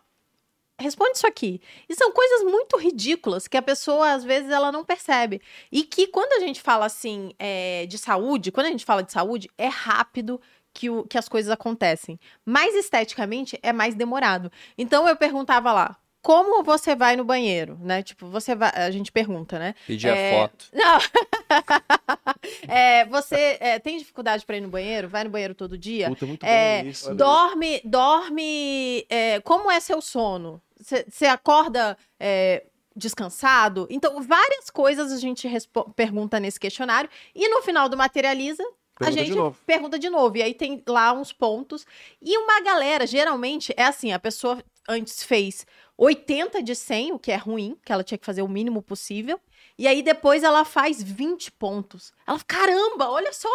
responde 0.79 1.16
isso 1.16 1.27
aqui. 1.27 1.61
E 1.89 1.95
são 1.95 2.12
coisas 2.12 2.45
muito 2.45 2.77
ridículas 2.77 3.47
que 3.47 3.57
a 3.57 3.62
pessoa, 3.62 4.12
às 4.12 4.25
vezes, 4.25 4.51
ela 4.51 4.73
não 4.73 4.85
percebe. 4.85 5.41
E 5.70 5.85
que 5.85 6.07
quando 6.07 6.33
a 6.35 6.41
gente 6.41 6.61
fala 6.61 6.87
assim 6.87 7.33
é, 7.39 7.87
de 7.87 7.99
saúde, 7.99 8.53
quando 8.53 8.66
a 8.66 8.70
gente 8.70 8.85
fala 8.85 9.03
de 9.03 9.12
saúde, 9.12 9.51
é 9.57 9.68
rápido 9.68 10.41
que, 10.73 10.91
o, 10.91 11.05
que 11.05 11.18
as 11.18 11.29
coisas 11.29 11.51
acontecem. 11.51 12.18
Mas 12.45 12.75
esteticamente 12.75 13.59
é 13.62 13.73
mais 13.73 13.95
demorado. 13.95 14.51
Então 14.77 15.09
eu 15.09 15.16
perguntava 15.16 15.73
lá. 15.73 15.97
Como 16.23 16.62
você 16.62 16.95
vai 16.95 17.16
no 17.16 17.25
banheiro, 17.25 17.77
né? 17.83 18.03
Tipo, 18.03 18.29
você 18.29 18.55
vai. 18.55 18.70
A 18.75 18.91
gente 18.93 19.11
pergunta, 19.11 19.59
né? 19.59 19.75
Pedir 19.87 20.07
É, 20.09 20.31
a 20.37 20.39
foto. 20.49 20.66
Não. 20.73 20.99
É, 22.68 23.05
você 23.07 23.57
é, 23.61 23.79
tem 23.79 23.99
dificuldade 23.99 24.45
para 24.47 24.57
ir 24.57 24.61
no 24.61 24.68
banheiro? 24.68 25.09
Vai 25.09 25.25
no 25.25 25.31
banheiro 25.31 25.55
todo 25.55 25.77
dia? 25.77 26.09
Puta, 26.09 26.27
muito 26.27 26.45
É, 26.47 26.83
bom 26.83 26.89
isso. 26.91 27.14
Dorme, 27.14 27.81
dorme. 27.85 29.05
é, 29.09 29.41
como 29.41 29.70
é 29.70 29.81
seu 29.81 30.01
sono? 30.01 30.61
Você 30.81 31.27
acorda 31.27 31.97
é, 32.18 32.64
descansado? 32.95 33.87
Então, 33.91 34.20
várias 34.23 34.70
coisas 34.70 35.12
a 35.12 35.18
gente 35.18 35.49
pergunta 35.95 36.41
nesse 36.41 36.59
questionário. 36.59 37.09
E 37.35 37.49
no 37.49 37.62
final 37.62 37.89
do 37.89 37.97
Materializa, 37.97 38.62
a 38.62 38.99
Pergunta 39.05 39.20
de 39.20 39.27
gente 39.27 39.37
novo. 39.37 39.59
pergunta 39.66 39.99
de 39.99 40.09
novo. 40.11 40.37
E 40.37 40.43
aí 40.43 40.55
tem 40.55 40.83
lá 40.87 41.12
uns 41.12 41.33
pontos. 41.33 41.87
E 42.20 42.37
uma 42.39 42.61
galera, 42.61 43.07
geralmente, 43.07 43.73
é 43.77 43.85
assim: 43.85 44.12
a 44.12 44.18
pessoa 44.18 44.62
antes 44.89 45.23
fez 45.23 45.64
80 46.05 46.64
de 46.64 46.74
100, 46.74 47.12
o 47.12 47.18
que 47.18 47.30
é 47.30 47.36
ruim, 47.36 47.78
que 47.84 47.92
ela 47.92 48.03
tinha 48.03 48.18
que 48.18 48.26
fazer 48.26 48.42
o 48.42 48.48
mínimo 48.48 48.82
possível. 48.82 49.40
E 49.78 49.86
aí 49.86 50.03
depois 50.03 50.42
ela 50.42 50.64
faz 50.64 51.00
20 51.00 51.53
pontos. 51.53 52.12
Ela, 52.26 52.40
caramba, 52.40 53.09
olha 53.09 53.32
só. 53.32 53.48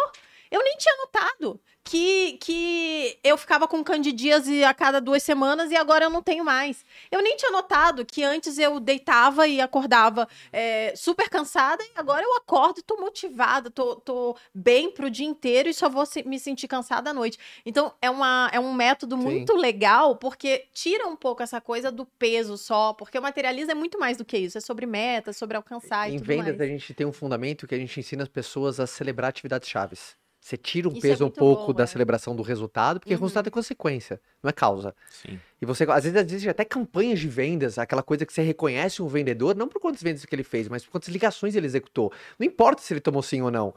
Eu 0.50 0.64
nem 0.64 0.74
tinha 0.78 0.96
notado 0.96 1.60
que, 1.90 2.32
que 2.42 3.18
eu 3.24 3.38
ficava 3.38 3.66
com 3.66 3.82
candidíase 3.82 4.62
a 4.62 4.74
cada 4.74 5.00
duas 5.00 5.22
semanas 5.22 5.70
e 5.70 5.76
agora 5.76 6.04
eu 6.04 6.10
não 6.10 6.22
tenho 6.22 6.44
mais. 6.44 6.84
Eu 7.10 7.22
nem 7.22 7.34
tinha 7.34 7.50
notado 7.50 8.04
que 8.04 8.22
antes 8.22 8.58
eu 8.58 8.78
deitava 8.78 9.48
e 9.48 9.58
acordava 9.58 10.28
é, 10.52 10.92
super 10.94 11.30
cansada 11.30 11.82
e 11.82 11.90
agora 11.96 12.22
eu 12.22 12.36
acordo 12.36 12.80
e 12.80 12.82
tô 12.82 12.98
motivada, 12.98 13.70
tô, 13.70 13.96
tô 13.96 14.36
bem 14.54 14.90
pro 14.90 15.08
dia 15.08 15.26
inteiro 15.26 15.70
e 15.70 15.72
só 15.72 15.88
vou 15.88 16.04
se- 16.04 16.22
me 16.24 16.38
sentir 16.38 16.68
cansada 16.68 17.08
à 17.08 17.14
noite. 17.14 17.38
Então 17.64 17.94
é, 18.02 18.10
uma, 18.10 18.50
é 18.52 18.60
um 18.60 18.74
método 18.74 19.16
Sim. 19.16 19.22
muito 19.22 19.56
legal 19.56 20.14
porque 20.16 20.66
tira 20.74 21.06
um 21.08 21.16
pouco 21.16 21.42
essa 21.42 21.58
coisa 21.58 21.90
do 21.90 22.04
peso 22.04 22.58
só, 22.58 22.92
porque 22.92 23.18
o 23.18 23.22
materialismo 23.22 23.72
é 23.72 23.74
muito 23.74 23.98
mais 23.98 24.18
do 24.18 24.26
que 24.26 24.36
isso, 24.36 24.58
é 24.58 24.60
sobre 24.60 24.84
metas, 24.84 25.38
sobre 25.38 25.56
alcançar 25.56 26.10
e 26.10 26.16
Em 26.16 26.18
tudo 26.18 26.26
vendas, 26.26 26.58
mais. 26.58 26.60
a 26.60 26.66
gente 26.66 26.92
tem 26.92 27.06
um 27.06 27.12
fundamento 27.14 27.66
que 27.66 27.74
a 27.74 27.78
gente 27.78 27.98
ensina 27.98 28.24
as 28.24 28.28
pessoas 28.28 28.78
a 28.78 28.86
celebrar 28.86 29.30
atividades 29.30 29.66
chaves. 29.70 30.17
Você 30.40 30.56
tira 30.56 30.88
um 30.88 30.92
Isso 30.92 31.06
é 31.06 31.10
peso 31.10 31.24
um 31.24 31.26
muito 31.26 31.38
pouco 31.38 31.66
bom, 31.68 31.72
da 31.74 31.84
é. 31.84 31.86
celebração 31.86 32.34
do 32.34 32.42
resultado, 32.42 33.00
porque 33.00 33.12
Uhum. 33.12 33.18
o 33.20 33.22
resultado 33.22 33.48
é 33.48 33.50
consequência, 33.50 34.20
não 34.42 34.48
é 34.48 34.52
causa. 34.52 34.94
Sim. 35.10 35.38
E 35.60 35.66
você, 35.66 35.84
às 35.84 36.04
vezes, 36.04 36.16
existe 36.16 36.48
até 36.48 36.64
campanhas 36.64 37.18
de 37.18 37.28
vendas, 37.28 37.76
aquela 37.78 38.02
coisa 38.02 38.24
que 38.24 38.32
você 38.32 38.42
reconhece 38.42 39.02
um 39.02 39.08
vendedor, 39.08 39.56
não 39.56 39.68
por 39.68 39.80
quantas 39.80 40.02
vendas 40.02 40.24
que 40.24 40.34
ele 40.34 40.44
fez, 40.44 40.68
mas 40.68 40.84
por 40.84 40.92
quantas 40.92 41.08
ligações 41.08 41.54
ele 41.56 41.66
executou. 41.66 42.12
Não 42.38 42.46
importa 42.46 42.80
se 42.82 42.92
ele 42.92 43.00
tomou 43.00 43.22
sim 43.22 43.42
ou 43.42 43.50
não. 43.50 43.74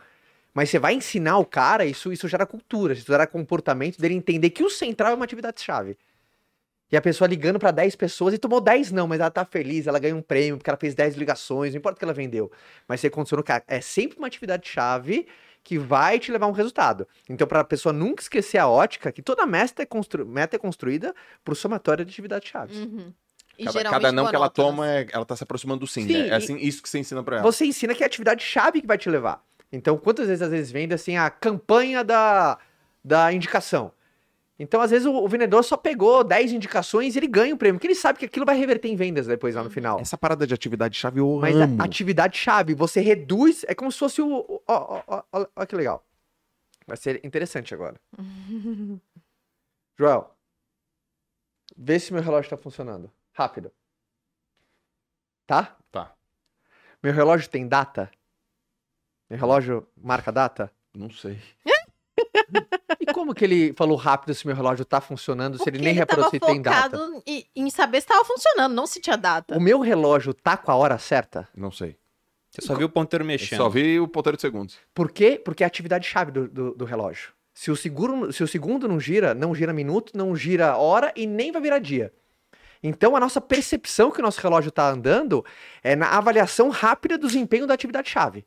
Mas 0.53 0.69
você 0.69 0.77
vai 0.79 0.93
ensinar 0.93 1.37
o 1.39 1.45
cara, 1.45 1.85
isso, 1.85 2.11
isso 2.11 2.27
gera 2.27 2.45
cultura, 2.45 2.93
isso 2.93 3.05
gera 3.07 3.25
comportamento 3.25 3.97
dele 3.99 4.13
entender 4.13 4.49
que 4.51 4.63
o 4.63 4.69
central 4.69 5.11
é 5.11 5.15
uma 5.15 5.25
atividade-chave. 5.25 5.97
E 6.91 6.97
a 6.97 7.01
pessoa 7.01 7.25
ligando 7.25 7.57
para 7.57 7.71
10 7.71 7.95
pessoas 7.95 8.33
e 8.33 8.37
tomou 8.37 8.59
10 8.59 8.91
não, 8.91 9.07
mas 9.07 9.21
ela 9.21 9.31
tá 9.31 9.45
feliz, 9.45 9.87
ela 9.87 9.97
ganha 9.97 10.13
um 10.15 10.21
prêmio 10.21 10.57
porque 10.57 10.69
ela 10.69 10.77
fez 10.77 10.93
10 10.93 11.15
ligações, 11.15 11.71
não 11.71 11.77
importa 11.79 11.95
o 11.95 11.99
que 11.99 12.03
ela 12.03 12.13
vendeu. 12.13 12.51
Mas 12.85 12.99
você 12.99 13.09
condicionou, 13.09 13.43
cara, 13.45 13.63
é 13.65 13.79
sempre 13.79 14.17
uma 14.17 14.27
atividade-chave 14.27 15.25
que 15.63 15.77
vai 15.77 16.19
te 16.19 16.31
levar 16.31 16.45
a 16.45 16.49
um 16.49 16.53
resultado. 16.53 17.07
Então, 17.29 17.47
para 17.47 17.59
a 17.59 17.63
pessoa 17.63 17.93
nunca 17.93 18.21
esquecer 18.21 18.57
a 18.57 18.67
ótica, 18.67 19.11
que 19.11 19.21
toda 19.21 19.45
meta 19.45 19.83
é, 19.83 19.85
constru... 19.85 20.25
meta 20.25 20.55
é 20.55 20.59
construída 20.59 21.13
por 21.43 21.55
somatória 21.55 22.03
de 22.03 22.11
atividades-chave. 22.11 22.75
Uhum. 22.75 23.13
E 23.57 23.65
Cada, 23.65 23.83
cada 23.83 24.11
não 24.11 24.27
que 24.27 24.35
ela 24.35 24.49
toma, 24.49 24.89
é- 24.89 25.07
ela 25.11 25.25
tá 25.25 25.35
se 25.35 25.43
aproximando 25.43 25.81
do 25.81 25.87
sim. 25.87 26.07
Sim, 26.07 26.13
né? 26.13 26.19
É 26.19 26.27
e- 26.29 26.33
assim, 26.33 26.57
isso 26.57 26.81
que 26.81 26.89
você 26.89 26.99
ensina 26.99 27.21
pra 27.23 27.37
ela. 27.37 27.43
Você 27.43 27.65
ensina 27.65 27.93
que 27.93 28.03
é 28.03 28.05
a 28.05 28.07
atividade-chave 28.07 28.81
que 28.81 28.87
vai 28.87 28.97
te 28.97 29.09
levar. 29.09 29.43
Então, 29.71 29.97
quantas 29.97 30.27
vezes, 30.27 30.41
às 30.41 30.49
vezes, 30.49 30.71
vende 30.71 30.93
assim 30.93 31.15
a 31.15 31.29
campanha 31.29 32.03
da, 32.03 32.57
da 33.03 33.31
indicação? 33.31 33.91
Então, 34.61 34.79
às 34.79 34.91
vezes, 34.91 35.07
o, 35.07 35.11
o 35.11 35.27
vendedor 35.27 35.63
só 35.63 35.75
pegou 35.75 36.23
10 36.23 36.53
indicações 36.53 37.15
e 37.15 37.19
ele 37.19 37.27
ganha 37.27 37.51
o 37.55 37.57
prêmio, 37.57 37.79
porque 37.79 37.87
ele 37.87 37.95
sabe 37.95 38.19
que 38.19 38.25
aquilo 38.25 38.45
vai 38.45 38.55
reverter 38.55 38.89
em 38.89 38.95
vendas 38.95 39.25
depois 39.25 39.55
lá 39.55 39.63
no 39.63 39.71
final. 39.71 39.99
Essa 39.99 40.15
parada 40.15 40.45
de 40.45 40.53
atividade-chave 40.53 41.19
eu 41.19 41.39
Mas 41.41 41.55
amo. 41.55 41.81
a 41.81 41.85
atividade-chave, 41.85 42.75
você 42.75 43.01
reduz. 43.01 43.65
É 43.67 43.73
como 43.73 43.91
se 43.91 43.97
fosse 43.97 44.21
o. 44.21 44.61
ó, 44.67 45.01
ó, 45.07 45.23
ó, 45.31 45.47
ó 45.55 45.65
que 45.65 45.75
legal. 45.75 46.05
Vai 46.85 46.95
ser 46.95 47.25
interessante 47.25 47.73
agora. 47.73 47.99
Joel, 49.97 50.31
vê 51.75 51.99
se 51.99 52.13
meu 52.13 52.21
relógio 52.21 52.51
tá 52.51 52.57
funcionando. 52.57 53.11
Rápido. 53.33 53.71
Tá? 55.47 55.75
Tá. 55.91 56.13
Meu 57.01 57.13
relógio 57.13 57.49
tem 57.49 57.67
data? 57.67 58.11
Meu 59.27 59.39
relógio 59.39 59.87
marca 59.97 60.31
data? 60.31 60.71
Não 60.93 61.09
sei. 61.09 61.39
Como 63.13 63.33
que 63.33 63.43
ele 63.43 63.73
falou 63.73 63.95
rápido 63.97 64.33
se 64.33 64.45
meu 64.45 64.55
relógio 64.55 64.83
tá 64.85 64.99
funcionando, 65.01 65.57
se 65.57 65.63
ele 65.63 65.77
Porque 65.77 65.85
nem 65.85 65.93
reparou 65.93 66.25
tava 66.25 66.31
se 66.31 66.39
tem 66.39 66.61
data? 66.61 66.97
focado 66.97 67.23
em, 67.25 67.45
em 67.55 67.69
saber 67.69 68.01
se 68.01 68.05
estava 68.05 68.23
funcionando, 68.25 68.73
não 68.73 68.87
se 68.87 68.99
tinha 68.99 69.17
data. 69.17 69.57
O 69.57 69.61
meu 69.61 69.79
relógio 69.79 70.33
tá 70.33 70.57
com 70.57 70.71
a 70.71 70.75
hora 70.75 70.97
certa? 70.97 71.47
Não 71.55 71.71
sei. 71.71 71.97
Você 72.49 72.61
só 72.61 72.75
viu 72.75 72.87
o 72.87 72.89
ponteiro 72.89 73.23
Eu 73.23 73.27
mexendo. 73.27 73.57
só 73.57 73.69
vi 73.69 73.99
o 73.99 74.07
ponteiro 74.07 74.35
de 74.35 74.41
segundos. 74.41 74.77
Por 74.93 75.11
quê? 75.11 75.41
Porque 75.43 75.63
é 75.63 75.65
a 75.65 75.67
atividade-chave 75.67 76.31
do, 76.31 76.47
do, 76.47 76.71
do 76.75 76.85
relógio. 76.85 77.29
Se 77.53 77.71
o, 77.71 77.75
seguro, 77.75 78.31
se 78.33 78.43
o 78.43 78.47
segundo 78.47 78.87
não 78.87 78.99
gira, 78.99 79.33
não 79.33 79.53
gira 79.55 79.71
minuto, 79.71 80.11
não 80.17 80.35
gira 80.35 80.75
hora 80.77 81.13
e 81.15 81.25
nem 81.27 81.51
vai 81.51 81.61
virar 81.61 81.79
dia. 81.79 82.11
Então, 82.83 83.15
a 83.15 83.19
nossa 83.19 83.39
percepção 83.39 84.09
que 84.09 84.19
o 84.19 84.23
nosso 84.23 84.41
relógio 84.41 84.69
está 84.69 84.89
andando 84.89 85.45
é 85.83 85.95
na 85.95 86.07
avaliação 86.17 86.69
rápida 86.69 87.17
do 87.17 87.27
desempenho 87.27 87.67
da 87.67 87.73
atividade-chave. 87.73 88.45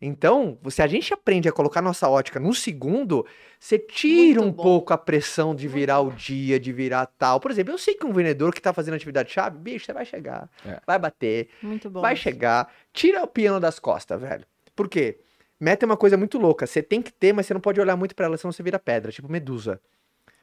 Então, 0.00 0.56
se 0.70 0.80
a 0.80 0.86
gente 0.86 1.12
aprende 1.12 1.48
a 1.48 1.52
colocar 1.52 1.82
nossa 1.82 2.08
ótica 2.08 2.38
no 2.38 2.54
segundo, 2.54 3.26
você 3.58 3.78
tira 3.78 4.40
Muito 4.40 4.48
um 4.48 4.52
bom. 4.52 4.62
pouco 4.62 4.92
a 4.92 4.98
pressão 4.98 5.54
de 5.54 5.66
virar 5.66 6.00
o 6.00 6.12
dia, 6.12 6.58
de 6.60 6.72
virar 6.72 7.06
tal. 7.18 7.40
Por 7.40 7.50
exemplo, 7.50 7.74
eu 7.74 7.78
sei 7.78 7.94
que 7.94 8.06
um 8.06 8.12
vendedor 8.12 8.52
que 8.52 8.60
está 8.60 8.72
fazendo 8.72 8.94
atividade-chave, 8.94 9.58
bicho, 9.58 9.86
você 9.86 9.92
vai 9.92 10.04
chegar, 10.04 10.48
É. 10.64 10.80
vai 10.86 10.98
bater, 10.98 11.48
Muito 11.60 11.90
bom. 11.90 12.00
vai 12.00 12.14
chegar, 12.14 12.72
tira 12.92 13.22
o 13.22 13.26
piano 13.26 13.58
das 13.58 13.78
costas, 13.80 14.20
velho. 14.20 14.44
Por 14.76 14.88
quê? 14.88 15.18
Meta 15.60 15.84
é 15.84 15.86
uma 15.86 15.96
coisa 15.96 16.16
muito 16.16 16.38
louca. 16.38 16.64
Você 16.68 16.80
tem 16.80 17.02
que 17.02 17.12
ter, 17.12 17.32
mas 17.32 17.46
você 17.46 17.52
não 17.54 17.60
pode 17.60 17.80
olhar 17.80 17.96
muito 17.96 18.14
pra 18.14 18.26
ela, 18.26 18.36
senão 18.36 18.52
você 18.52 18.62
vira 18.62 18.78
pedra, 18.78 19.10
tipo 19.10 19.28
medusa. 19.28 19.80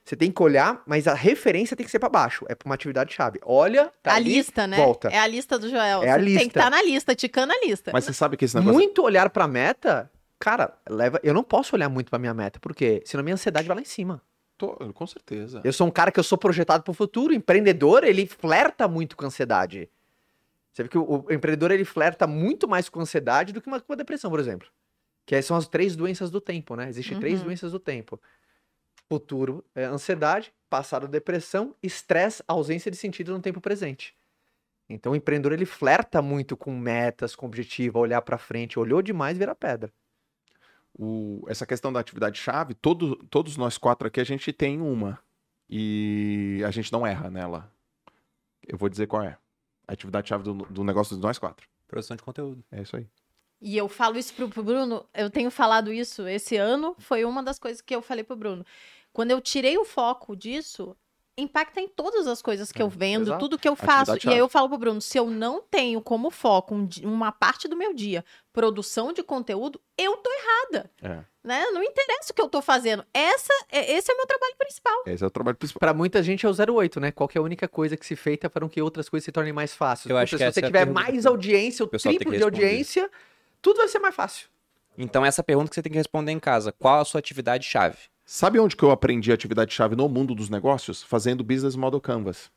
Você 0.05 0.15
tem 0.15 0.31
que 0.31 0.41
olhar, 0.43 0.83
mas 0.85 1.07
a 1.07 1.15
referência 1.15 1.75
tem 1.75 1.83
que 1.83 1.91
ser 1.91 1.97
pra 1.97 2.07
baixo. 2.07 2.45
É 2.47 2.53
pra 2.53 2.67
uma 2.67 2.75
atividade 2.75 3.11
chave. 3.11 3.39
Olha, 3.43 3.91
tá 4.03 4.11
a 4.11 4.15
ali, 4.17 4.35
lista, 4.35 4.67
né? 4.67 4.77
volta. 4.77 5.07
É 5.09 5.17
a 5.17 5.25
lista 5.25 5.57
do 5.57 5.67
Joel. 5.67 6.03
É 6.03 6.11
a 6.11 6.17
Você 6.19 6.23
Tem 6.25 6.33
que 6.35 6.43
lista. 6.43 6.59
estar 6.59 6.69
na 6.69 6.81
lista, 6.83 7.15
ticando 7.15 7.51
a 7.53 7.59
lista. 7.65 7.89
Mas 7.91 8.03
você 8.05 8.13
sabe 8.13 8.37
que 8.37 8.45
esse 8.45 8.55
negócio. 8.55 8.73
Muito 8.75 9.01
olhar 9.01 9.31
pra 9.31 9.47
meta, 9.47 10.11
cara, 10.37 10.77
leva. 10.87 11.19
Eu 11.23 11.33
não 11.33 11.43
posso 11.43 11.75
olhar 11.75 11.89
muito 11.89 12.11
pra 12.11 12.19
minha 12.19 12.35
meta, 12.35 12.59
porque 12.59 13.01
senão 13.03 13.23
minha 13.23 13.33
ansiedade 13.33 13.67
vai 13.67 13.75
lá 13.77 13.81
em 13.81 13.85
cima. 13.85 14.21
Tô- 14.57 14.75
com 14.93 15.07
certeza. 15.07 15.59
Eu 15.63 15.73
sou 15.73 15.87
um 15.87 15.91
cara 15.91 16.11
que 16.11 16.19
eu 16.19 16.23
sou 16.23 16.37
projetado 16.37 16.83
pro 16.83 16.93
futuro. 16.93 17.33
Empreendedor, 17.33 18.03
ele 18.03 18.27
flerta 18.27 18.87
muito 18.87 19.17
com 19.17 19.25
ansiedade. 19.25 19.89
Você 20.71 20.83
vê 20.83 20.89
que 20.89 20.97
o, 20.99 21.25
o 21.27 21.33
empreendedor, 21.33 21.71
ele 21.71 21.83
flerta 21.83 22.27
muito 22.27 22.67
mais 22.67 22.89
com 22.89 22.99
ansiedade 22.99 23.51
do 23.51 23.59
que 23.59 23.67
uma, 23.67 23.79
com 23.81 23.91
uma 23.91 23.97
depressão, 23.97 24.29
por 24.29 24.39
exemplo. 24.39 24.67
Que 25.25 25.33
aí 25.35 25.41
são 25.41 25.57
as 25.57 25.67
três 25.67 25.95
doenças 25.95 26.29
do 26.29 26.39
tempo, 26.39 26.75
né? 26.75 26.87
Existem 26.89 27.19
três 27.19 27.39
Uhum. 27.39 27.45
doenças 27.45 27.71
do 27.71 27.79
tempo. 27.79 28.21
Futuro 29.09 29.63
é 29.75 29.83
ansiedade, 29.85 30.53
passado 30.69 31.07
depressão, 31.07 31.75
estresse, 31.81 32.43
ausência 32.47 32.89
de 32.89 32.97
sentido 32.97 33.31
no 33.33 33.39
tempo 33.41 33.61
presente. 33.61 34.15
Então 34.89 35.13
o 35.13 35.15
empreendedor, 35.15 35.53
ele 35.53 35.65
flerta 35.65 36.21
muito 36.21 36.55
com 36.55 36.71
metas, 36.77 37.35
com 37.35 37.45
objetivo, 37.45 37.99
olhar 37.99 38.21
pra 38.21 38.37
frente. 38.37 38.79
Olhou 38.79 39.01
demais, 39.01 39.37
vira 39.37 39.55
pedra. 39.55 39.91
O- 40.97 41.43
essa 41.47 41.65
questão 41.65 41.91
da 41.91 41.99
atividade-chave, 41.99 42.73
todo, 42.73 43.15
todos 43.29 43.57
nós 43.57 43.77
quatro 43.77 44.07
aqui, 44.07 44.19
a 44.19 44.23
gente 44.23 44.51
tem 44.53 44.81
uma. 44.81 45.19
E 45.69 46.61
a 46.65 46.71
gente 46.71 46.91
não 46.91 47.05
erra 47.05 47.29
nela. 47.29 47.71
Eu 48.67 48.77
vou 48.77 48.87
dizer 48.89 49.07
qual 49.07 49.23
é. 49.23 49.37
A 49.87 49.93
atividade-chave 49.93 50.43
do, 50.43 50.53
do 50.53 50.83
negócio 50.83 51.15
de 51.15 51.21
nós 51.21 51.37
quatro. 51.37 51.67
Produção 51.87 52.15
de 52.15 52.23
conteúdo. 52.23 52.63
É 52.71 52.81
isso 52.81 52.95
aí. 52.95 53.07
E 53.67 53.75
eu 53.75 53.89
falo 53.89 54.15
isso 54.15 54.31
pro, 54.35 54.47
pro 54.47 54.61
Bruno, 54.61 55.03
eu 55.11 55.27
tenho 55.27 55.49
falado 55.49 55.91
isso 55.91 56.27
esse 56.27 56.55
ano, 56.55 56.95
foi 56.99 57.25
uma 57.25 57.41
das 57.41 57.57
coisas 57.57 57.81
que 57.81 57.95
eu 57.95 58.01
falei 58.01 58.23
pro 58.23 58.35
Bruno. 58.35 58.63
Quando 59.11 59.31
eu 59.31 59.41
tirei 59.41 59.75
o 59.75 59.83
foco 59.83 60.35
disso, 60.35 60.95
impacta 61.35 61.81
em 61.81 61.87
todas 61.87 62.27
as 62.27 62.43
coisas 62.43 62.71
que 62.71 62.79
eu 62.79 62.87
vendo, 62.87 63.23
exato. 63.23 63.39
tudo 63.39 63.57
que 63.57 63.67
eu 63.67 63.75
faço. 63.75 64.11
Atividade 64.11 64.27
E 64.27 64.33
aí 64.33 64.37
eu 64.37 64.47
falo 64.47 64.69
pro 64.69 64.77
Bruno, 64.77 65.01
se 65.01 65.17
eu 65.17 65.31
não 65.31 65.63
tenho 65.63 65.99
como 65.99 66.29
foco 66.29 66.75
um 66.75 66.87
uma 67.05 67.31
parte 67.31 67.67
do 67.67 67.75
meu 67.75 67.91
dia 67.91 68.23
produção 68.53 69.11
de 69.11 69.23
conteúdo, 69.23 69.81
eu 69.97 70.15
tô 70.17 70.29
errada, 70.31 70.91
É. 71.01 71.23
né? 71.43 71.65
Não 71.71 71.81
interessa 71.81 72.31
o 72.31 72.35
que 72.35 72.41
eu 72.43 72.47
tô 72.47 72.61
fazendo. 72.61 73.03
Essa, 73.11 73.51
é- 73.71 73.93
esse 73.97 74.11
é 74.11 74.13
o 74.13 74.17
meu 74.17 74.27
trabalho 74.27 74.53
principal. 74.59 75.03
Esse 75.07 75.23
é 75.23 75.27
o 75.27 75.31
trabalho 75.31 75.57
principal. 75.57 75.79
Pra 75.79 75.93
muita 75.93 76.21
gente 76.21 76.45
é 76.45 76.49
o 76.49 76.53
08, 76.53 76.99
né? 76.99 77.11
Qual 77.11 77.27
que 77.27 77.37
é 77.37 77.41
a 77.41 77.43
única 77.43 77.67
coisa 77.67 77.97
que 77.97 78.05
se 78.05 78.15
feita 78.15 78.47
para 78.47 78.69
que 78.69 78.79
outras 78.79 79.09
coisas 79.09 79.25
se 79.25 79.31
tornem 79.31 79.51
mais 79.51 79.73
fáceis? 79.73 80.09
Eu 80.09 80.17
acho 80.17 80.35
Puta, 80.35 80.45
que 80.45 80.51
se 80.51 80.59
você 80.59 80.65
é 80.65 80.67
tiver 80.67 80.85
mais 80.85 81.25
audiência, 81.25 81.83
o 81.83 81.87
triplo 81.87 82.31
de 82.37 82.43
audiência, 82.43 83.09
tudo 83.65 83.77
vai 83.77 83.87
ser 83.87 83.97
mais 83.97 84.13
fácil. 84.13 84.47
Então, 84.95 85.25
essa 85.25 85.43
pergunta 85.43 85.69
que 85.69 85.75
você 85.75 85.81
tem 85.81 85.91
que 85.91 85.97
responder 85.97 86.31
em 86.31 86.39
casa: 86.39 86.71
qual 86.71 87.01
a 87.01 87.05
sua 87.05 87.17
atividade-chave? 87.17 87.97
Sabe 88.23 88.59
onde 88.59 88.75
que 88.75 88.83
eu 88.83 88.91
aprendi 88.91 89.31
atividade-chave 89.31 89.95
no 89.95 90.07
mundo 90.07 90.35
dos 90.35 90.49
negócios? 90.51 91.01
Fazendo 91.01 91.43
Business 91.43 91.75
Model 91.75 91.99
Canvas. 91.99 92.51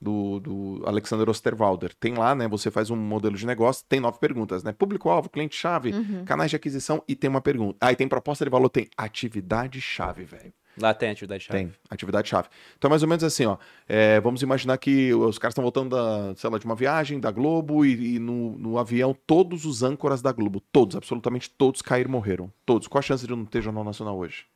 Do, 0.00 0.40
do 0.40 0.82
Alexander 0.86 1.28
Osterwalder. 1.28 1.94
Tem 1.94 2.14
lá, 2.14 2.34
né? 2.34 2.48
Você 2.48 2.70
faz 2.70 2.88
um 2.90 2.96
modelo 2.96 3.36
de 3.36 3.46
negócio, 3.46 3.84
tem 3.86 4.00
nove 4.00 4.18
perguntas, 4.18 4.64
né? 4.64 4.72
Público-alvo, 4.72 5.28
cliente-chave, 5.28 5.92
Uhum. 5.92 6.24
canais 6.24 6.48
de 6.50 6.56
aquisição 6.56 7.02
e 7.06 7.14
tem 7.14 7.28
uma 7.30 7.42
pergunta. 7.42 7.76
Ah, 7.80 7.92
e 7.92 7.96
tem 7.96 8.08
proposta 8.08 8.44
de 8.44 8.50
valor, 8.50 8.70
tem 8.70 8.88
atividade-chave, 8.96 10.24
velho. 10.24 10.52
Lá 10.80 10.94
tem 10.94 11.10
atividade-chave. 11.10 11.58
Tem, 11.58 11.72
atividade-chave. 11.88 12.48
Então, 12.78 12.88
mais 12.88 13.02
ou 13.02 13.08
menos 13.08 13.22
assim, 13.22 13.44
ó. 13.44 13.58
é, 13.88 14.20
vamos 14.20 14.42
imaginar 14.42 14.78
que 14.78 15.12
os 15.14 15.38
caras 15.38 15.52
estão 15.52 15.62
voltando 15.62 15.90
da, 15.90 16.34
sei 16.36 16.48
lá, 16.48 16.58
de 16.58 16.64
uma 16.64 16.74
viagem 16.74 17.20
da 17.20 17.30
Globo 17.30 17.84
e, 17.84 18.16
e 18.16 18.18
no, 18.18 18.56
no 18.58 18.78
avião 18.78 19.14
todos 19.26 19.64
os 19.64 19.82
âncoras 19.82 20.22
da 20.22 20.32
Globo, 20.32 20.60
todos, 20.72 20.96
absolutamente 20.96 21.50
todos 21.50 21.82
caíram 21.82 22.08
e 22.08 22.12
morreram. 22.12 22.52
Todos. 22.64 22.88
Qual 22.88 22.98
a 22.98 23.02
chance 23.02 23.26
de 23.26 23.34
não 23.34 23.44
ter 23.44 23.60
Jornal 23.60 23.84
Nacional 23.84 24.16
hoje? 24.16 24.46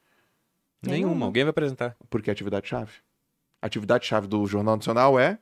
Nenhuma. 0.82 1.08
Nenhuma. 1.08 1.26
Alguém 1.26 1.44
vai 1.44 1.50
apresentar. 1.50 1.96
Porque 2.08 2.30
é 2.30 2.32
atividade-chave. 2.32 2.92
A 3.60 3.66
atividade-chave 3.66 4.26
do 4.26 4.46
Jornal 4.46 4.76
Nacional 4.76 5.18
é 5.18 5.38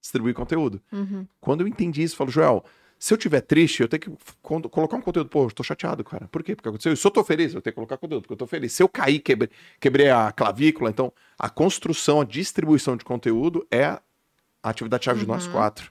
distribuir 0.00 0.34
conteúdo. 0.34 0.80
Uhum. 0.92 1.26
Quando 1.40 1.60
eu 1.60 1.68
entendi 1.68 2.02
isso, 2.02 2.14
eu 2.14 2.18
falo, 2.18 2.30
Joel, 2.30 2.64
se 3.02 3.14
eu 3.14 3.18
tiver 3.18 3.40
triste, 3.40 3.80
eu 3.80 3.88
tenho 3.88 3.98
que 4.02 4.10
colocar 4.42 4.94
um 4.94 5.00
conteúdo. 5.00 5.30
Pô, 5.30 5.44
eu 5.46 5.50
tô 5.50 5.62
chateado, 5.62 6.04
cara. 6.04 6.28
Por 6.28 6.42
quê? 6.42 6.54
Porque 6.54 6.68
aconteceu. 6.68 6.94
Se 6.94 7.06
eu 7.06 7.10
tô 7.10 7.24
feliz, 7.24 7.54
eu 7.54 7.62
tenho 7.62 7.72
que 7.72 7.76
colocar 7.76 7.96
conteúdo, 7.96 8.20
porque 8.20 8.34
eu 8.34 8.36
tô 8.36 8.46
feliz. 8.46 8.74
Se 8.74 8.82
eu 8.82 8.88
cair, 8.90 9.20
quebrei, 9.20 9.48
quebrei 9.80 10.10
a 10.10 10.30
clavícula, 10.30 10.90
então 10.90 11.10
a 11.38 11.48
construção, 11.48 12.20
a 12.20 12.24
distribuição 12.26 12.98
de 12.98 13.04
conteúdo 13.04 13.66
é 13.70 13.84
a 13.86 14.02
atividade-chave 14.62 15.20
de 15.20 15.26
nós 15.26 15.46
Uhum. 15.46 15.52
quatro. 15.52 15.90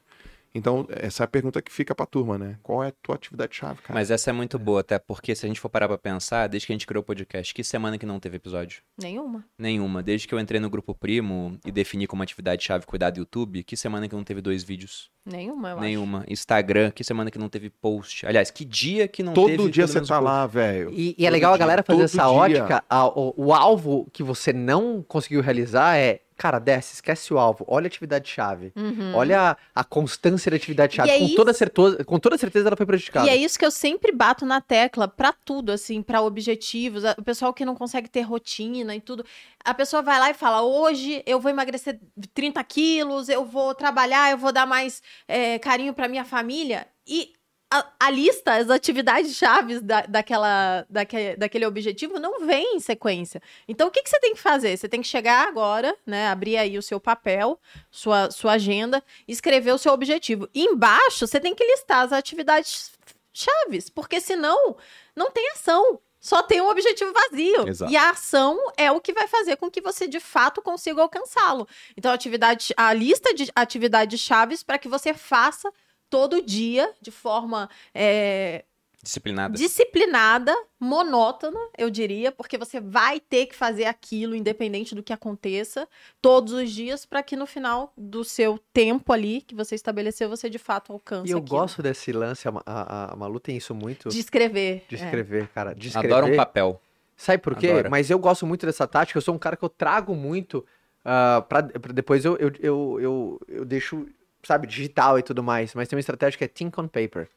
Então, 0.53 0.87
essa 0.89 1.23
é 1.23 1.25
a 1.25 1.27
pergunta 1.27 1.61
que 1.61 1.71
fica 1.71 1.93
pra 1.93 2.05
turma, 2.05 2.37
né? 2.37 2.57
Qual 2.63 2.83
é 2.83 2.87
a 2.87 2.93
tua 3.03 3.15
atividade-chave, 3.15 3.81
cara? 3.81 3.93
Mas 3.93 4.09
essa 4.09 4.29
é 4.29 4.33
muito 4.33 4.57
boa, 4.57 4.81
até 4.81 4.97
porque 4.97 5.35
se 5.35 5.45
a 5.45 5.47
gente 5.49 5.59
for 5.59 5.69
parar 5.69 5.87
pra 5.87 5.97
pensar, 5.97 6.47
desde 6.47 6.65
que 6.65 6.73
a 6.73 6.75
gente 6.75 6.87
criou 6.87 7.01
o 7.01 7.05
podcast, 7.05 7.53
que 7.53 7.63
semana 7.63 7.97
que 7.97 8.05
não 8.05 8.19
teve 8.19 8.37
episódio? 8.37 8.81
Nenhuma. 8.99 9.45
Nenhuma. 9.57 10.01
Desde 10.01 10.27
que 10.27 10.33
eu 10.33 10.39
entrei 10.39 10.59
no 10.59 10.69
grupo 10.69 10.95
Primo 10.95 11.57
e 11.65 11.71
defini 11.71 12.07
como 12.07 12.23
atividade-chave 12.23 12.85
cuidar 12.85 13.11
do 13.11 13.19
YouTube, 13.19 13.63
que 13.63 13.77
semana 13.77 14.07
que 14.07 14.15
não 14.15 14.23
teve 14.23 14.41
dois 14.41 14.63
vídeos? 14.63 15.09
Nenhuma, 15.25 15.69
eu 15.69 15.75
acho. 15.75 15.81
Nenhuma. 15.85 16.25
Instagram, 16.27 16.89
que 16.91 17.03
semana 17.03 17.29
que 17.29 17.37
não 17.37 17.49
teve 17.49 17.69
post? 17.69 18.25
Aliás, 18.25 18.49
que 18.49 18.65
dia 18.65 19.07
que 19.07 19.21
não 19.21 19.33
Todo 19.33 19.47
teve 19.47 19.69
dia 19.69 19.83
pelo 19.85 19.93
você 19.93 19.99
tá 20.01 20.15
post? 20.15 20.23
lá, 20.23 20.47
velho. 20.47 20.89
E, 20.91 21.15
e 21.17 21.25
é 21.25 21.29
Todo 21.29 21.33
legal 21.33 21.53
a 21.53 21.57
dia, 21.57 21.59
galera 21.59 21.83
fazer 21.83 21.97
todo 21.99 22.05
essa 22.05 22.17
dia. 22.23 22.27
ótica. 22.63 22.83
a- 22.89 23.07
o, 23.07 23.33
o 23.37 23.53
alvo 23.53 24.07
que 24.11 24.23
você 24.23 24.51
não 24.51 25.03
conseguiu 25.07 25.41
realizar 25.41 25.95
é, 25.97 26.21
cara, 26.39 26.57
desce, 26.57 26.93
esquece 26.93 27.33
o 27.33 27.37
alvo. 27.37 27.65
Olha 27.67 27.85
a 27.85 27.87
atividade-chave. 27.87 28.71
Uhum. 28.75 29.13
Olha 29.13 29.51
a, 29.51 29.57
a 29.75 29.83
constância 29.83 30.49
da 30.49 30.55
atividade-chave. 30.55 31.09
É 31.11 31.19
Com, 31.19 31.25
isso- 31.25 31.35
toda 31.35 31.53
certeza, 31.53 32.03
com 32.05 32.17
toda 32.17 32.37
certeza 32.37 32.69
ela 32.69 32.77
foi 32.77 32.85
prejudicada. 32.85 33.27
E 33.27 33.29
é 33.29 33.35
isso 33.35 33.59
que 33.59 33.65
eu 33.65 33.71
sempre 33.71 34.13
bato 34.13 34.45
na 34.45 34.61
tecla 34.61 35.05
pra 35.07 35.33
tudo, 35.33 35.71
assim, 35.71 36.01
pra 36.01 36.21
objetivos. 36.21 37.03
O 37.17 37.23
pessoal 37.23 37.53
que 37.53 37.65
não 37.65 37.75
consegue 37.75 38.09
ter 38.09 38.21
rotina 38.21 38.95
e 38.95 39.01
tudo. 39.01 39.25
A 39.65 39.73
pessoa 39.73 40.01
vai 40.01 40.17
lá 40.17 40.29
e 40.29 40.33
fala: 40.33 40.61
hoje 40.61 41.21
eu 41.25 41.39
vou 41.41 41.51
emagrecer 41.51 41.99
30 42.33 42.63
quilos, 42.63 43.27
eu 43.27 43.43
vou 43.45 43.75
trabalhar, 43.75 44.31
eu 44.31 44.37
vou 44.37 44.53
dar 44.53 44.65
mais 44.65 45.03
é, 45.27 45.59
carinho 45.59 45.93
pra 45.93 46.07
minha 46.07 46.23
família. 46.23 46.87
E 47.05 47.33
a, 47.71 47.85
a 47.99 48.09
lista, 48.09 48.53
as 48.53 48.69
atividades 48.69 49.35
chaves 49.35 49.81
da, 49.81 50.01
daquela, 50.01 50.85
daque- 50.89 51.35
daquele 51.37 51.65
objetivo 51.65 52.19
não 52.19 52.45
vem 52.45 52.75
em 52.75 52.79
sequência. 52.79 53.41
Então, 53.67 53.87
o 53.87 53.91
que, 53.91 54.01
que 54.01 54.09
você 54.09 54.19
tem 54.19 54.33
que 54.33 54.41
fazer? 54.41 54.75
Você 54.75 54.89
tem 54.89 55.01
que 55.01 55.07
chegar 55.07 55.47
agora, 55.47 55.95
né? 56.05 56.27
Abrir 56.29 56.57
aí 56.57 56.77
o 56.77 56.81
seu 56.81 56.99
papel, 56.99 57.59
sua, 57.91 58.31
sua 58.31 58.53
agenda, 58.53 59.03
escrever 59.27 59.71
o 59.71 59.77
seu 59.77 59.93
objetivo. 59.93 60.49
E 60.53 60.63
embaixo, 60.65 61.27
você 61.27 61.39
tem 61.39 61.53
que 61.53 61.63
listar 61.63 62.01
as 62.01 62.11
atividades 62.11 62.91
chaves, 63.31 63.89
porque 63.89 64.19
senão 64.19 64.75
não 65.15 65.29
tem 65.29 65.51
ação. 65.51 65.99
Só 66.19 66.43
tem 66.43 66.59
um 66.59 66.69
objetivo 66.69 67.13
vazio. 67.13 67.67
Exato. 67.67 67.91
E 67.91 67.95
a 67.95 68.09
ação 68.09 68.59
é 68.75 68.91
o 68.91 68.99
que 68.99 69.13
vai 69.13 69.25
fazer 69.27 69.55
com 69.55 69.71
que 69.71 69.79
você 69.79 70.05
de 70.05 70.19
fato 70.19 70.61
consiga 70.61 71.01
alcançá-lo. 71.01 71.65
Então, 71.95 72.11
a, 72.11 72.15
atividade, 72.15 72.73
a 72.75 72.91
lista 72.93 73.33
de 73.33 73.49
atividades 73.55 74.19
chaves 74.19 74.61
para 74.61 74.77
que 74.77 74.89
você 74.89 75.13
faça 75.13 75.71
todo 76.09 76.41
dia 76.41 76.91
de 77.01 77.11
forma 77.11 77.69
é, 77.93 78.63
Disciplinada. 79.01 79.57
disciplinada, 79.57 80.53
monótona, 80.77 81.59
eu 81.77 81.89
diria, 81.89 82.33
porque 82.33 82.57
você 82.57 82.81
vai 82.81 83.19
ter 83.19 83.45
que 83.45 83.55
fazer 83.55 83.85
aquilo, 83.85 84.35
independente 84.35 84.93
do 84.93 85.01
que 85.01 85.13
aconteça, 85.13 85.87
todos 86.21 86.51
os 86.51 86.69
dias, 86.69 87.05
para 87.05 87.23
que 87.23 87.37
no 87.37 87.45
final 87.45 87.93
do 87.97 88.25
seu 88.25 88.59
tempo 88.73 89.13
ali 89.13 89.41
que 89.41 89.55
você 89.55 89.73
estabeleceu, 89.73 90.27
você 90.27 90.49
de 90.49 90.59
fato 90.59 90.91
alcance. 90.91 91.29
E 91.29 91.31
eu 91.31 91.37
aquilo. 91.37 91.59
gosto 91.59 91.81
desse 91.81 92.11
lance, 92.11 92.47
a, 92.47 92.53
a, 92.65 93.13
a 93.13 93.15
Malu 93.15 93.39
tem 93.39 93.55
isso 93.55 93.73
muito. 93.73 94.09
de 94.09 94.19
escrever. 94.19 94.83
De 94.89 94.97
é. 94.97 94.99
escrever, 95.05 95.47
cara. 95.49 95.73
De 95.73 95.87
escrever. 95.87 96.13
Adoro 96.13 96.33
um 96.33 96.35
papel. 96.35 96.81
Sabe 97.15 97.37
por 97.37 97.55
quê? 97.55 97.69
Adoro. 97.69 97.91
Mas 97.91 98.09
eu 98.09 98.19
gosto 98.19 98.45
muito 98.45 98.65
dessa 98.65 98.85
tática. 98.85 99.17
Eu 99.17 99.21
sou 99.21 99.33
um 99.33 99.39
cara 99.39 99.55
que 99.55 99.63
eu 99.63 99.69
trago 99.69 100.13
muito 100.13 100.65
ah, 101.03 101.43
pra, 101.47 101.63
pra 101.63 101.93
depois 101.93 102.25
eu, 102.25 102.35
eu, 102.37 102.51
eu, 102.59 102.99
eu, 102.99 103.41
eu 103.47 103.65
deixo, 103.65 104.05
sabe, 104.43 104.67
digital 104.67 105.19
e 105.19 105.23
tudo 105.23 105.43
mais. 105.43 105.73
Mas 105.75 105.87
tem 105.87 105.95
uma 105.97 106.01
estratégia 106.01 106.37
que 106.37 106.43
é 106.43 106.47
think 106.47 106.79
on 106.79 106.87
paper. 106.87 107.27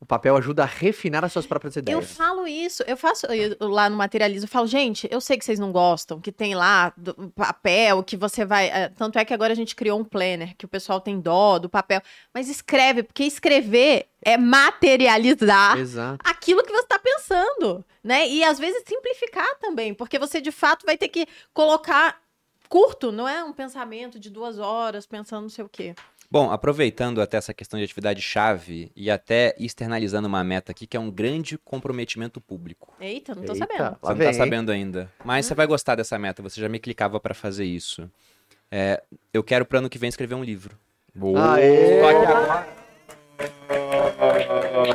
O 0.00 0.06
papel 0.06 0.36
ajuda 0.36 0.64
a 0.64 0.66
refinar 0.66 1.24
as 1.24 1.32
suas 1.32 1.46
próprias 1.46 1.76
Eu 1.76 1.80
ideias. 1.80 2.12
falo 2.12 2.46
isso, 2.46 2.82
eu 2.86 2.94
faço 2.96 3.24
eu- 3.26 3.56
lá 3.68 3.88
no 3.88 3.96
materialismo, 3.96 4.44
eu 4.44 4.50
falo, 4.50 4.66
gente, 4.66 5.08
eu 5.10 5.18
sei 5.18 5.38
que 5.38 5.44
vocês 5.44 5.58
não 5.58 5.72
gostam, 5.72 6.20
que 6.20 6.30
tem 6.30 6.54
lá 6.54 6.92
do- 6.94 7.32
papel, 7.34 8.02
que 8.02 8.14
você 8.16 8.44
vai. 8.44 8.68
é, 8.68 8.88
tanto 8.90 9.18
é 9.18 9.24
que 9.24 9.32
agora 9.32 9.52
a 9.52 9.56
gente 9.56 9.74
criou 9.74 9.98
um 9.98 10.04
planner, 10.04 10.54
que 10.58 10.66
o 10.66 10.68
pessoal 10.68 11.00
tem 11.00 11.18
dó 11.18 11.58
do 11.58 11.70
papel. 11.70 12.02
Mas 12.34 12.50
escreve, 12.50 13.02
porque 13.02 13.24
escrever 13.24 14.06
é 14.22 14.36
materializar 14.36 15.78
Exato. 15.78 16.18
aquilo 16.28 16.62
que 16.62 16.72
você 16.72 16.82
está 16.82 16.98
pensando, 16.98 17.84
né? 18.02 18.28
E 18.28 18.44
às 18.44 18.58
vezes 18.58 18.82
simplificar 18.86 19.54
também, 19.58 19.94
porque 19.94 20.18
você 20.18 20.40
de 20.40 20.52
fato 20.52 20.84
vai 20.84 20.98
ter 20.98 21.08
que 21.08 21.26
colocar 21.54 22.20
curto, 22.68 23.12
não 23.12 23.28
é 23.28 23.42
um 23.44 23.52
pensamento 23.52 24.18
de 24.18 24.28
duas 24.28 24.58
horas 24.58 25.06
pensando 25.06 25.42
não 25.42 25.48
sei 25.48 25.64
o 25.64 25.68
quê. 25.68 25.94
Bom, 26.34 26.50
aproveitando 26.50 27.22
até 27.22 27.36
essa 27.36 27.54
questão 27.54 27.78
de 27.78 27.84
atividade-chave 27.84 28.90
e 28.96 29.08
até 29.08 29.54
externalizando 29.56 30.26
uma 30.26 30.42
meta 30.42 30.72
aqui, 30.72 30.84
que 30.84 30.96
é 30.96 31.00
um 31.00 31.08
grande 31.08 31.56
comprometimento 31.56 32.40
público. 32.40 32.92
Eita, 33.00 33.36
não 33.36 33.44
tô 33.44 33.52
Eita, 33.52 33.64
sabendo. 33.64 33.96
Você 34.02 34.14
não 34.14 34.26
tá 34.26 34.32
sabendo 34.32 34.72
ainda. 34.72 35.08
Mas 35.24 35.46
você 35.46 35.54
vai 35.54 35.64
gostar 35.64 35.94
dessa 35.94 36.18
meta, 36.18 36.42
você 36.42 36.60
já 36.60 36.68
me 36.68 36.80
clicava 36.80 37.20
pra 37.20 37.34
fazer 37.34 37.64
isso. 37.64 38.10
É, 38.68 39.00
eu 39.32 39.44
quero 39.44 39.64
pro 39.64 39.78
ano 39.78 39.88
que 39.88 39.96
vem 39.96 40.08
escrever 40.08 40.34
um 40.34 40.42
livro. 40.42 40.76
Boa. 41.14 41.54
Aê! 41.54 42.00
Só 42.00 42.08
que 42.08 42.26
agora- 42.26 42.66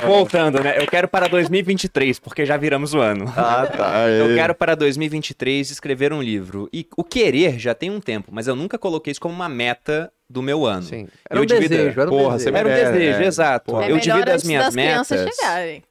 Voltando, 0.06 0.62
né? 0.62 0.78
Eu 0.78 0.88
quero 0.88 1.08
para 1.08 1.30
2023, 1.30 2.20
porque 2.20 2.46
já 2.46 2.58
viramos 2.58 2.94
o 2.94 3.00
ano. 3.00 3.32
Ah, 3.38 3.66
tá. 3.66 4.10
Eu 4.10 4.36
quero 4.36 4.54
para 4.54 4.76
2023 4.76 5.72
escrever 5.72 6.12
um 6.12 6.22
livro. 6.22 6.68
E 6.74 6.86
o 6.98 7.04
querer 7.04 7.58
já 7.58 7.74
tem 7.74 7.90
um 7.90 8.02
tempo, 8.02 8.30
mas 8.30 8.46
eu 8.48 8.58
nunca 8.58 8.78
coloquei 8.78 9.12
isso 9.12 9.22
como 9.22 9.34
uma 9.34 9.48
meta 9.48 10.12
do 10.30 10.42
meu 10.42 10.66
ano. 10.66 10.84
Sim. 10.84 11.08
Era 11.30 11.40
Eu 11.40 11.44
um 11.44 11.46
divido- 11.46 11.70
desejo, 11.70 12.02
era 12.02 12.10
um 12.10 12.18
Porra, 12.18 12.38
desejo. 12.38 12.56
Era 12.56 12.68
um 12.70 12.72
desejo, 12.72 13.22
é. 13.24 13.26
exato. 13.26 13.82
É 13.82 13.92
eu 13.92 13.98
divido 13.98 14.32
as 14.32 14.44
minhas 14.44 14.76
metas. 14.76 15.12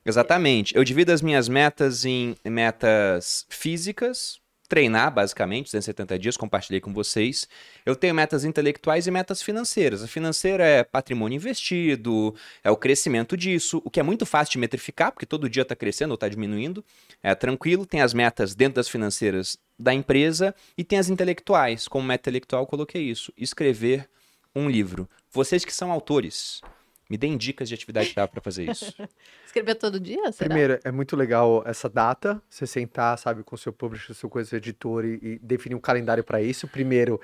Exatamente. 0.05 0.77
Eu 0.77 0.85
divido 0.85 1.13
as 1.13 1.21
minhas 1.23 1.49
metas 1.49 2.05
em 2.05 2.37
metas 2.45 3.45
físicas, 3.49 4.39
treinar 4.69 5.11
basicamente, 5.13 5.65
270 5.67 6.19
dias, 6.19 6.37
compartilhei 6.37 6.79
com 6.81 6.93
vocês. 6.93 7.49
Eu 7.87 7.97
tenho 7.97 8.15
metas 8.15 8.45
intelectuais 8.45 9.07
e 9.07 9.11
metas 9.11 9.41
financeiras. 9.43 10.03
A 10.03 10.07
financeira 10.07 10.63
é 10.63 10.85
patrimônio 10.85 11.37
investido, 11.37 12.35
é 12.63 12.71
o 12.71 12.77
crescimento 12.77 13.35
disso, 13.37 13.81
o 13.85 13.91
que 13.91 13.99
é 13.99 14.03
muito 14.03 14.27
fácil 14.27 14.53
de 14.53 14.59
metrificar, 14.59 15.11
porque 15.11 15.25
todo 15.25 15.49
dia 15.49 15.63
está 15.63 15.75
crescendo 15.75 16.11
ou 16.11 16.17
está 16.17 16.29
diminuindo. 16.29 16.85
É 17.23 17.35
tranquilo. 17.35 17.87
Tem 17.87 18.03
as 18.03 18.13
metas 18.13 18.55
dentro 18.55 18.75
das 18.75 18.89
financeiras 18.89 19.57
da 19.79 19.95
empresa 19.95 20.55
e 20.77 20.85
tem 20.85 20.99
as 20.99 21.09
intelectuais. 21.09 21.89
Como 21.89 22.07
meta 22.07 22.29
intelectual, 22.29 22.63
eu 22.63 22.67
coloquei 22.67 23.03
isso: 23.03 23.33
escrever 23.39 24.07
um 24.55 24.69
livro. 24.69 25.09
Vocês 25.31 25.65
que 25.65 25.73
são 25.73 25.91
autores, 25.91 26.61
me 27.09 27.17
deem 27.17 27.37
dicas 27.37 27.69
de 27.69 27.75
atividade 27.75 28.11
que 28.11 28.15
dá 28.15 28.29
para 28.29 28.41
fazer 28.41 28.71
isso. 28.71 28.95
Escrever 29.47 29.75
todo 29.77 29.99
dia? 29.99 30.31
Será? 30.31 30.49
Primeiro, 30.49 30.81
é 30.85 30.93
muito 30.93 31.17
legal 31.17 31.63
essa 31.67 31.89
data, 31.89 32.43
você 32.49 32.67
sentar, 32.67 33.19
sabe, 33.19 33.43
com 33.43 33.55
o 33.55 33.59
seu 33.59 33.73
publisher, 33.73 34.13
seu 34.15 34.29
coisa, 34.29 34.51
seu 34.51 34.59
editor 34.59 35.05
e, 35.05 35.19
e 35.23 35.39
definir 35.39 35.75
um 35.75 35.81
calendário 35.81 36.23
para 36.23 36.43
isso. 36.43 36.69
Primeiro, 36.69 37.21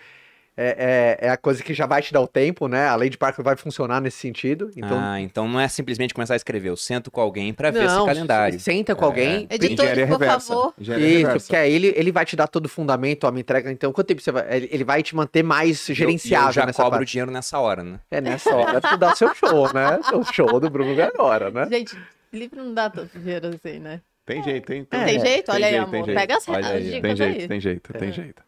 é, 0.57 1.19
é, 1.21 1.27
é 1.27 1.31
a 1.31 1.37
coisa 1.37 1.63
que 1.63 1.75
já 1.75 1.87
vai 1.87 2.01
te 2.01 2.13
dar 2.13 2.21
o 2.21 2.29
tempo, 2.29 2.69
né? 2.69 2.87
A 2.87 2.95
lei 2.95 3.11
de 3.11 3.19
Parker 3.19 3.45
vai 3.45 3.57
funcionar 3.57 4.01
nesse 4.01 4.19
sentido. 4.19 4.71
Então, 4.77 4.99
ah, 5.01 5.21
então 5.21 5.49
não 5.49 5.59
é 5.59 5.67
simplesmente 5.69 6.15
começar 6.15 6.35
a 6.35 6.37
escrever. 6.37 6.69
Eu 6.69 6.77
sento 6.77 7.11
com 7.11 7.21
alguém 7.21 7.53
para 7.53 7.71
ver 7.71 7.85
esse 7.87 7.97
calendário. 8.05 8.61
Senta 8.61 8.95
com 8.95 9.05
alguém. 9.05 9.47
Editor, 9.51 9.87
por 9.87 9.95
reversa. 9.97 10.55
favor. 10.55 10.75
Engenharia 10.79 11.07
Isso, 11.09 11.17
reversa. 11.27 11.39
porque 11.47 11.57
aí 11.57 11.73
ele, 11.73 11.93
ele 11.97 12.13
vai 12.13 12.25
te 12.25 12.37
dar 12.37 12.47
todo 12.47 12.67
o 12.67 12.69
fundamento, 12.69 13.25
ó, 13.25 13.31
me 13.33 13.41
entrega. 13.41 13.71
Então, 13.73 13.93
quanto 13.93 14.07
tempo 14.07 14.23
você 14.23 14.31
vai. 14.31 14.45
Ele, 14.71 14.85
vai 14.85 15.03
te 15.03 15.17
manter 15.17 15.43
mais 15.43 15.85
gerenciável 15.87 16.45
eu, 16.47 16.51
eu 16.51 16.53
já 16.53 16.67
nessa 16.67 16.83
cobro 16.83 16.99
parte. 16.99 17.11
dinheiro 17.11 17.31
nessa 17.31 17.59
hora, 17.59 17.83
né? 17.83 18.01
É 18.11 18.21
nessa 18.21 18.55
hora 18.55 18.81
tu 18.81 18.97
dá 18.97 19.15
seu 19.17 19.35
show, 19.35 19.73
né? 19.73 19.99
O 20.13 20.23
show 20.33 20.61
do 20.61 20.71
Bruno 20.71 20.99
é 20.99 21.03
agora, 21.05 21.51
né? 21.51 21.67
Gente, 21.71 21.97
livro 22.33 22.63
não 22.63 22.75
dá 22.75 22.89
tanto 22.91 23.19
dinheiro 23.19 23.49
assim, 23.49 23.79
né? 23.81 24.01
Tem 24.27 24.43
jeito, 24.43 24.67
tem, 24.67 24.85
Tem 24.85 25.21
jeito? 25.21 25.53
Olha 25.53 25.67
aí, 25.67 25.73
jeito, 25.73 25.83
amor. 25.83 25.91
tem 25.93 26.05
jeito. 26.05 26.19
Pega 26.19 26.37
as, 26.39 26.49
Olha 26.49 26.59
as 26.61 26.67
aí, 26.67 26.83
dicas 26.85 27.01
Tem 27.03 27.17
jeito, 27.17 27.41
aí. 27.43 27.49
tem 27.49 27.61
jeito, 27.61 27.93
tem 27.93 28.09
É. 28.09 28.13
jeito. 28.13 28.43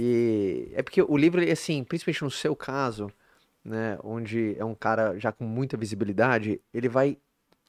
E 0.00 0.70
é 0.74 0.82
porque 0.82 1.02
o 1.02 1.16
livro, 1.16 1.40
assim, 1.50 1.82
principalmente 1.82 2.22
no 2.22 2.30
seu 2.30 2.54
caso, 2.54 3.10
né, 3.64 3.98
onde 4.04 4.54
é 4.56 4.64
um 4.64 4.72
cara 4.74 5.18
já 5.18 5.32
com 5.32 5.42
muita 5.42 5.76
visibilidade, 5.76 6.60
ele 6.72 6.88
vai 6.88 7.18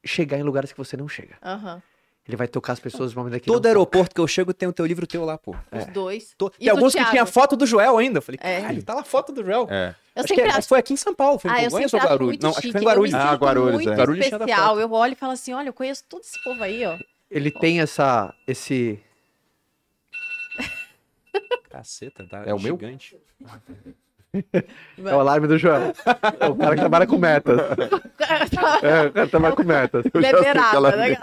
chegar 0.05 0.37
em 0.37 0.43
lugares 0.43 0.71
que 0.71 0.77
você 0.77 0.95
não 0.95 1.07
chega. 1.07 1.35
Aham. 1.43 1.81
Ele 2.27 2.37
vai 2.37 2.47
tocar 2.47 2.73
as 2.73 2.79
pessoas 2.79 3.09
de 3.09 3.17
uma 3.17 3.23
maneira 3.23 3.39
que 3.39 3.47
Todo 3.47 3.63
não 3.63 3.69
aeroporto 3.71 4.13
que 4.13 4.21
eu 4.21 4.27
chego 4.27 4.53
tem 4.53 4.69
o 4.69 4.73
teu 4.73 4.85
livro 4.85 5.07
teu 5.07 5.25
lá, 5.25 5.35
pô. 5.39 5.55
Os 5.71 5.85
dois. 5.87 6.35
Tô- 6.37 6.51
E 6.59 6.65
Tem 6.65 6.69
alguns 6.69 6.91
que 6.93 6.99
Thiago? 6.99 7.09
tinha 7.09 7.25
foto 7.25 7.57
do 7.57 7.65
Joel 7.65 7.97
ainda. 7.97 8.19
Eu 8.19 8.21
falei, 8.21 8.37
É. 8.43 8.61
caralho, 8.61 8.83
tá 8.83 8.93
lá 8.93 9.01
a 9.01 9.03
foto 9.03 9.31
do 9.33 9.43
Joel. 9.43 9.67
É. 9.71 9.95
Eu 10.15 10.19
Acho 10.21 10.27
sempre 10.27 10.43
que 10.43 10.49
é- 10.51 10.53
acho 10.53 10.67
foi 10.67 10.77
aqui 10.77 10.93
em 10.93 10.97
São 10.97 11.15
Paulo, 11.15 11.39
foi 11.39 11.49
em 11.49 11.53
Ah, 11.55 11.63
eu 11.63 11.69
Congonhas 11.71 11.93
ou 11.95 11.99
Guarulhos? 11.99 12.43
Não, 12.43 12.49
acho 12.51 12.61
que 12.61 12.71
foi 12.71 12.81
em 12.81 12.83
Guarulhos. 12.83 13.13
Eu 13.13 13.19
me 13.19 13.25
Ah, 13.25 13.33
Guarulhos, 13.33 13.73
muito 13.73 13.89
é. 13.89 13.95
Guarulhos 13.95 14.29
da 14.29 14.37
especial. 14.37 14.67
foto. 14.69 14.79
Eu 14.79 14.91
olho 14.91 15.13
e 15.13 15.15
falo 15.15 15.31
assim, 15.31 15.53
olha, 15.53 15.69
eu 15.69 15.73
conheço 15.73 16.03
todo 16.07 16.21
esse 16.21 16.43
povo 16.43 16.61
aí, 16.61 16.85
ó. 16.85 16.99
Ele 17.31 17.49
tem 17.49 17.81
essa, 17.81 18.31
esse... 18.45 18.99
Caceta, 21.69 22.25
tá 22.27 22.43
É 22.45 22.53
o 22.53 22.59
meu? 22.59 22.75
gigante. 22.75 23.17
É 24.31 25.15
o 25.15 25.19
alarme 25.19 25.47
do 25.47 25.57
João. 25.57 25.91
É 26.39 26.45
o 26.47 26.55
cara 26.55 26.75
que 26.75 26.81
trabalha 26.81 27.07
com 27.07 27.17
metas. 27.17 27.59
É, 28.83 29.07
o 29.07 29.11
cara 29.11 29.25
que 29.25 29.31
trabalha 29.31 29.55
com 29.55 29.63
metas. 29.63 30.05
Liberada, 30.13 30.95
né? 30.95 31.17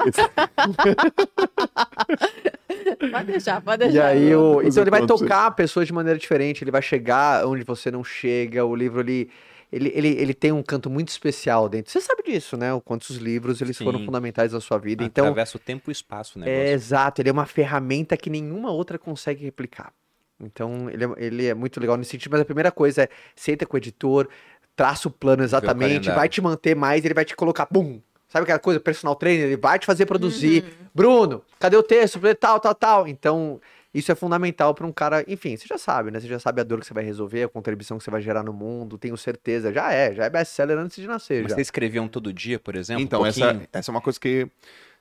Pode 3.11 3.27
deixar, 3.27 3.61
pode 3.61 3.85
E 3.85 3.89
deixar. 3.89 4.07
aí, 4.09 4.35
o... 4.35 4.63
Então 4.63 4.83
ele 4.83 4.91
vai 4.91 5.07
tocar 5.07 5.51
pessoas 5.53 5.87
de 5.87 5.93
maneira 5.93 6.19
diferente, 6.19 6.63
ele 6.65 6.71
vai 6.71 6.83
chegar 6.83 7.47
onde 7.47 7.63
você 7.65 7.91
não 7.91 8.03
chega, 8.03 8.65
o 8.65 8.75
livro 8.75 9.01
ele, 9.01 9.31
ele, 9.73 9.93
ele, 9.95 10.09
ele 10.09 10.35
tem 10.35 10.53
um 10.53 10.63
canto 10.63 10.89
muito 10.91 11.09
especial 11.09 11.69
dentro. 11.69 11.93
Você 11.93 12.01
sabe 12.01 12.23
disso, 12.25 12.57
né? 12.57 12.73
O 12.73 12.81
quanto 12.81 13.03
os 13.05 13.17
livros 13.17 13.61
eles 13.61 13.77
foram 13.79 13.99
Sim. 14.01 14.07
fundamentais 14.07 14.53
na 14.53 14.61
sua 14.61 14.79
vida. 14.79 15.05
Então, 15.05 15.27
Atravessa 15.27 15.57
o 15.57 15.61
tempo 15.61 15.89
e 15.89 15.91
o 15.91 15.93
espaço, 15.93 16.39
né? 16.39 16.49
é 16.49 16.73
exato, 16.73 17.21
ele 17.23 17.29
é 17.29 17.33
uma 17.33 17.47
ferramenta 17.47 18.17
que 18.17 18.31
nenhuma 18.31 18.71
outra 18.73 18.99
consegue 18.99 19.45
replicar. 19.45 19.93
Então, 20.41 20.91
ele 20.91 21.05
é, 21.05 21.09
ele 21.17 21.47
é 21.47 21.55
muito 21.55 21.81
legal 21.81 21.97
nesse 21.97 22.11
sentido, 22.11 22.33
mas 22.33 22.41
a 22.41 22.45
primeira 22.45 22.71
coisa 22.71 23.05
é 23.05 23.09
senta 23.35 23.65
com 23.65 23.77
o 23.77 23.79
editor, 23.79 24.29
traça 24.75 25.09
o 25.09 25.11
plano 25.11 25.43
exatamente, 25.43 26.11
vai 26.11 26.29
te 26.29 26.41
manter 26.41 26.77
mais, 26.77 27.05
ele 27.05 27.15
vai 27.15 27.25
te 27.25 27.35
colocar, 27.35 27.67
pum. 27.67 28.01
Sabe 28.29 28.43
aquela 28.43 28.59
coisa, 28.59 28.81
personal 28.81 29.15
trainer, 29.15 29.47
ele 29.47 29.57
vai 29.57 29.79
te 29.79 29.87
fazer 29.87 30.05
produzir. 30.05 30.65
Bruno, 30.95 31.43
cadê 31.61 31.77
o 31.77 31.83
texto? 31.83 32.21
Tal, 32.39 32.59
tal, 32.59 32.75
tal. 32.75 33.09
Então, 33.09 33.61
isso 33.95 34.13
é 34.13 34.15
fundamental 34.15 34.75
para 34.75 34.87
um 34.87 34.93
cara, 34.93 35.25
enfim, 35.27 35.57
você 35.57 35.65
já 35.67 35.79
sabe, 35.79 36.11
né? 36.11 36.21
Você 36.21 36.27
já 36.27 36.39
sabe 36.39 36.61
a 36.61 36.65
dor 36.65 36.81
que 36.81 36.87
você 36.87 36.93
vai 36.93 37.05
resolver, 37.05 37.45
a 37.45 37.49
contribuição 37.49 37.97
que 37.97 38.05
você 38.05 38.11
vai 38.11 38.21
gerar 38.21 38.43
no 38.43 38.53
mundo, 38.53 38.99
tenho 38.99 39.17
certeza, 39.17 39.73
já 39.73 39.91
é, 39.91 40.13
já 40.13 40.25
é 40.25 40.31
best-seller 40.31 40.77
antes 40.77 40.97
de 40.97 41.07
nascer, 41.07 41.43
Mas 41.43 41.53
já. 41.53 41.57
vocês 41.57 41.69
escreviam 41.69 42.07
todo 42.09 42.31
dia, 42.33 42.59
por 42.59 42.77
exemplo? 42.77 43.03
Então, 43.03 43.23
um 43.23 43.27
essa, 43.27 43.63
essa 43.73 43.91
é 43.91 43.93
uma 43.93 44.03
coisa 44.03 44.21
que 44.21 44.47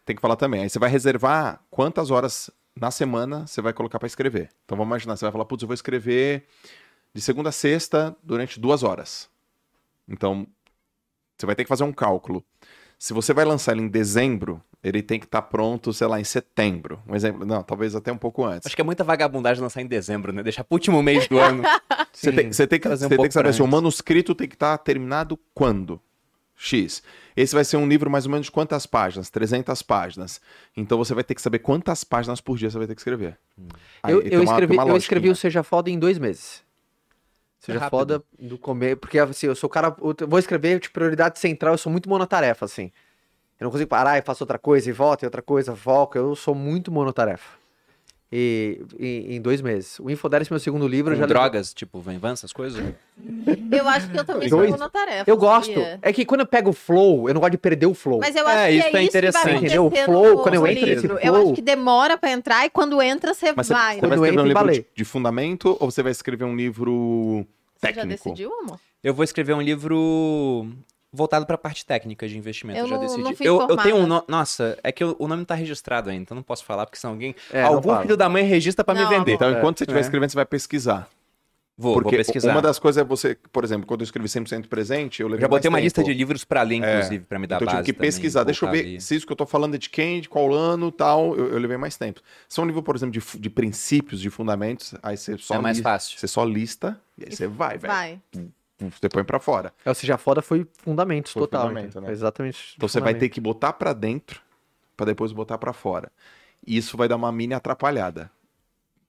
tem 0.05 0.15
que 0.15 0.21
falar 0.21 0.37
também. 0.37 0.61
Aí 0.61 0.69
você 0.69 0.79
vai 0.79 0.89
reservar 0.89 1.59
quantas 1.69 2.11
horas 2.11 2.49
na 2.79 2.91
semana 2.91 3.47
você 3.47 3.61
vai 3.61 3.73
colocar 3.73 3.99
para 3.99 4.07
escrever. 4.07 4.49
Então 4.65 4.77
vamos 4.77 4.89
imaginar, 4.89 5.15
você 5.15 5.25
vai 5.25 5.31
falar, 5.31 5.45
putz, 5.45 5.63
eu 5.63 5.67
vou 5.67 5.73
escrever 5.73 6.45
de 7.13 7.21
segunda 7.21 7.49
a 7.49 7.51
sexta 7.51 8.15
durante 8.21 8.59
duas 8.59 8.83
horas. 8.83 9.29
Então, 10.07 10.45
você 11.37 11.45
vai 11.45 11.55
ter 11.55 11.63
que 11.63 11.69
fazer 11.69 11.83
um 11.83 11.93
cálculo. 11.93 12.43
Se 12.99 13.13
você 13.13 13.33
vai 13.33 13.45
lançar 13.45 13.71
ele 13.73 13.81
em 13.81 13.87
dezembro, 13.87 14.61
ele 14.83 15.01
tem 15.01 15.19
que 15.19 15.25
estar 15.25 15.41
pronto, 15.41 15.91
sei 15.93 16.07
lá, 16.07 16.19
em 16.19 16.23
setembro. 16.23 17.01
Um 17.07 17.15
exemplo, 17.15 17.45
não, 17.45 17.63
talvez 17.63 17.95
até 17.95 18.11
um 18.11 18.17
pouco 18.17 18.43
antes. 18.45 18.67
Acho 18.67 18.75
que 18.75 18.81
é 18.81 18.85
muita 18.85 19.03
vagabundagem 19.03 19.61
lançar 19.63 19.81
em 19.81 19.87
dezembro, 19.87 20.31
né? 20.31 20.43
Deixar 20.43 20.63
pro 20.63 20.75
último 20.75 21.01
mês 21.01 21.27
do 21.27 21.39
ano. 21.39 21.63
Você 22.13 22.31
tem, 22.31 22.53
você 22.53 22.65
tem 22.65 22.79
que, 22.79 22.87
Trazer 22.87 23.07
um 23.07 23.09
tem 23.09 23.27
que 23.27 23.33
saber 23.33 23.53
se 23.53 23.61
o 23.61 23.65
antes. 23.65 23.73
manuscrito 23.75 24.33
tem 24.33 24.47
que 24.47 24.55
estar 24.55 24.77
terminado 24.77 25.37
quando? 25.53 25.99
X. 26.55 27.03
Esse 27.35 27.53
vai 27.53 27.65
ser 27.65 27.77
um 27.77 27.87
livro 27.87 28.09
mais 28.09 28.25
ou 28.25 28.31
menos 28.31 28.45
de 28.45 28.51
quantas 28.51 28.85
páginas? 28.85 29.29
300 29.29 29.81
páginas. 29.81 30.39
Então 30.75 30.97
você 30.97 31.13
vai 31.13 31.23
ter 31.23 31.35
que 31.35 31.41
saber 31.41 31.59
quantas 31.59 32.03
páginas 32.03 32.39
por 32.39 32.57
dia 32.57 32.69
você 32.69 32.77
vai 32.77 32.87
ter 32.87 32.95
que 32.95 33.01
escrever. 33.01 33.37
Aí 34.01 34.13
eu, 34.13 34.21
eu 34.21 34.41
uma- 34.41 34.51
escrevi, 34.51 34.77
eu 34.77 34.97
escrevi 34.97 35.29
o 35.29 35.35
Seja 35.35 35.63
Foda 35.63 35.89
em 35.89 35.99
dois 35.99 36.17
meses. 36.17 36.63
Seja 37.59 37.79
rápido. 37.79 37.97
Foda 37.99 38.23
do 38.39 38.57
começo. 38.57 38.97
Porque 38.97 39.17
assim, 39.19 39.47
eu 39.47 39.55
sou 39.55 39.67
o 39.67 39.71
cara. 39.71 39.95
Eu 40.19 40.27
vou 40.27 40.39
escrever 40.39 40.79
de 40.79 40.89
prioridade 40.89 41.39
central, 41.39 41.73
eu 41.73 41.77
sou 41.77 41.91
muito 41.91 42.07
monotarefa, 42.07 42.65
assim. 42.65 42.91
Eu 43.59 43.65
não 43.65 43.71
consigo 43.71 43.89
parar 43.89 44.17
e 44.17 44.21
faço 44.21 44.43
outra 44.43 44.59
coisa 44.59 44.89
e 44.89 44.93
volto 44.93 45.23
e 45.23 45.25
outra 45.25 45.41
coisa, 45.41 45.75
foco. 45.75 46.17
Eu 46.17 46.35
sou 46.35 46.53
muito 46.53 46.91
monotarefa. 46.91 47.57
E, 48.31 48.81
e- 48.99 49.35
em 49.35 49.41
dois 49.41 49.61
meses. 49.61 49.99
O 49.99 50.09
Infodelis, 50.09 50.49
meu 50.49 50.59
segundo 50.59 50.87
livro, 50.87 51.13
Com 51.13 51.19
já 51.19 51.25
drogas, 51.27 51.73
tipo, 51.73 51.99
Van 52.01 52.31
essas 52.33 52.51
coisas? 52.51 52.83
Eu 53.71 53.87
acho 53.87 54.09
que 54.09 54.19
eu 54.19 54.25
também 54.25 54.49
Dois. 54.49 54.75
sou 54.75 54.89
tarefa. 54.89 55.29
Eu 55.29 55.37
gosto. 55.37 55.79
É 56.01 56.11
que 56.11 56.25
quando 56.25 56.41
eu 56.41 56.45
pego 56.47 56.71
o 56.71 56.73
flow, 56.73 57.29
eu 57.29 57.33
não 57.35 57.39
gosto 57.39 57.51
de 57.51 57.57
perder 57.57 57.85
o 57.85 57.93
flow. 57.93 58.19
Mas 58.19 58.35
eu 58.35 58.47
É, 58.49 58.51
acho 58.51 58.65
que 58.65 58.71
isso 58.71 58.83
é 58.83 58.85
é 58.85 58.89
isso 58.89 58.91
que 58.91 59.05
interessante. 59.07 59.43
vai 59.45 59.55
Entendeu? 59.57 59.85
O 59.85 59.91
flow, 59.91 60.35
no- 60.37 60.41
quando 60.43 60.55
eu 60.55 60.67
entro 60.67 60.85
nesse 60.85 61.01
livro. 61.03 61.19
Eu 61.21 61.33
flow- 61.33 61.43
acho 61.45 61.53
que 61.53 61.61
demora 61.61 62.17
pra 62.17 62.31
entrar 62.31 62.65
e 62.65 62.69
quando 62.69 62.99
entra 63.01 63.33
você 63.33 63.53
Mas 63.55 63.67
você, 63.67 63.73
vai. 63.73 63.95
você 63.95 64.01
vai 64.01 64.09
Quando 64.09 64.13
escrever 64.25 64.31
entra 64.31 64.43
um 64.43 64.47
livro 64.47 64.71
de, 64.71 64.85
de 64.95 65.05
fundamento 65.05 65.77
ou 65.79 65.91
você 65.91 66.01
vai 66.03 66.11
escrever 66.11 66.45
um 66.45 66.55
livro 66.55 67.45
Você 67.77 67.87
já 67.87 67.93
técnico? 67.93 68.23
decidiu, 68.23 68.51
amor? 68.59 68.79
Eu 69.03 69.13
vou 69.13 69.23
escrever 69.23 69.53
um 69.53 69.61
livro 69.61 70.67
voltado 71.15 71.45
pra 71.45 71.57
parte 71.57 71.85
técnica 71.85 72.27
de 72.27 72.37
investimento. 72.37 72.79
Eu 72.79 72.87
já 72.87 72.95
não- 72.95 73.01
decidi. 73.01 73.23
não 73.23 73.35
fui 73.35 73.47
eu, 73.47 73.61
eu 73.67 73.77
tenho 73.77 73.95
um 73.95 74.05
no... 74.07 74.23
Nossa, 74.27 74.77
é 74.83 74.91
que 74.91 75.03
o, 75.03 75.15
o 75.17 75.27
nome 75.27 75.39
não 75.41 75.45
tá 75.45 75.55
registrado 75.55 76.09
ainda, 76.09 76.21
então 76.23 76.35
não 76.35 76.43
posso 76.43 76.63
falar, 76.65 76.85
porque 76.85 76.97
senão 76.99 77.13
alguém. 77.13 77.35
É, 77.51 77.61
algum 77.63 77.99
filho 78.01 78.17
da 78.17 78.27
mãe 78.29 78.43
registra 78.43 78.83
pra 78.83 78.93
me 78.93 79.05
vender. 79.05 79.33
Então, 79.33 79.49
É. 79.49 79.57
enquanto 79.57 79.77
você 79.79 79.83
estiver 79.85 79.99
É. 79.99 80.01
escrevendo, 80.01 80.29
você 80.29 80.35
vai 80.35 80.45
pesquisar. 80.45 81.07
Vou, 81.77 81.93
vou 81.95 82.03
Porque 82.03 82.15
pesquisar. 82.15 82.51
uma 82.53 82.61
das 82.61 82.79
coisas 82.79 83.01
é 83.01 83.03
você, 83.05 83.37
por 83.51 83.61
exemplo, 83.65 83.85
quando 83.85 83.99
eu 83.99 84.05
escrevi 84.05 84.29
100% 84.29 84.67
presente, 84.69 85.21
eu 85.21 85.27
Eu 85.27 85.31
levei 85.31 85.41
já 85.41 85.47
botei 85.49 85.67
uma 85.67 85.73
mais 85.75 85.83
lista 85.83 86.01
tempo. 86.01 86.09
de 86.09 86.17
livros 86.17 86.45
pra 86.45 86.61
ler, 86.61 86.75
inclusive, 86.75 87.25
pra 87.25 87.37
me 87.37 87.45
dar 87.45 87.57
Então 87.57 87.65
eu 87.67 87.71
base 87.73 87.77
tive 87.83 87.85
que 87.87 87.97
também, 87.97 88.07
pesquisar. 88.11 88.43
Deixa 88.45 88.65
eu 88.65 88.71
ver 88.71 88.79
ali. 88.79 89.01
se 89.01 89.13
isso 89.13 89.25
que 89.27 89.33
eu 89.33 89.35
tô 89.35 89.45
falando 89.45 89.75
é 89.75 89.77
de 89.77 89.89
quem, 89.89 90.21
de 90.21 90.29
qual 90.29 90.53
ano 90.53 90.89
tal. 90.89 91.35
Eu, 91.35 91.49
eu 91.49 91.59
levei 91.59 91.75
mais 91.75 91.97
tempo. 91.97 92.21
Se 92.47 92.61
é 92.61 92.63
um 92.63 92.65
livro, 92.65 92.81
por 92.81 92.95
exemplo, 92.95 93.11
de, 93.19 93.39
de 93.39 93.49
princípios, 93.49 94.21
de 94.21 94.29
fundamentos, 94.29 94.95
aí 95.03 95.17
você 95.17 95.37
só 95.37 95.55
É 95.55 95.59
mais 95.59 95.75
li- 95.75 95.83
fácil. 95.83 96.17
Você 96.17 96.27
só 96.29 96.45
lista 96.45 96.97
e 97.17 97.25
aí 97.25 97.35
você 97.35 97.45
vai, 97.45 97.77
velho. 97.77 97.93
Vai. 97.93 98.19
Você 98.79 99.07
põe 99.07 99.23
pra 99.23 99.39
fora. 99.39 99.71
É, 99.85 99.89
o 99.89 99.93
Seja 99.93 100.17
Foda 100.17 100.41
foi 100.41 100.67
fundamentos 100.79 101.31
Foi 101.31 101.41
total. 101.43 101.67
fundamento, 101.69 101.95
né? 102.01 102.07
Foi 102.07 102.13
Exatamente. 102.13 102.73
Então 102.75 102.89
você 102.89 102.99
vai 102.99 103.13
ter 103.15 103.29
que 103.29 103.39
botar 103.39 103.73
pra 103.73 103.93
dentro 103.93 104.41
pra 104.97 105.05
depois 105.05 105.31
botar 105.31 105.57
pra 105.57 105.71
fora. 105.73 106.11
E 106.65 106.75
isso 106.77 106.97
vai 106.97 107.07
dar 107.07 107.15
uma 107.15 107.31
mini 107.31 107.53
atrapalhada. 107.53 108.29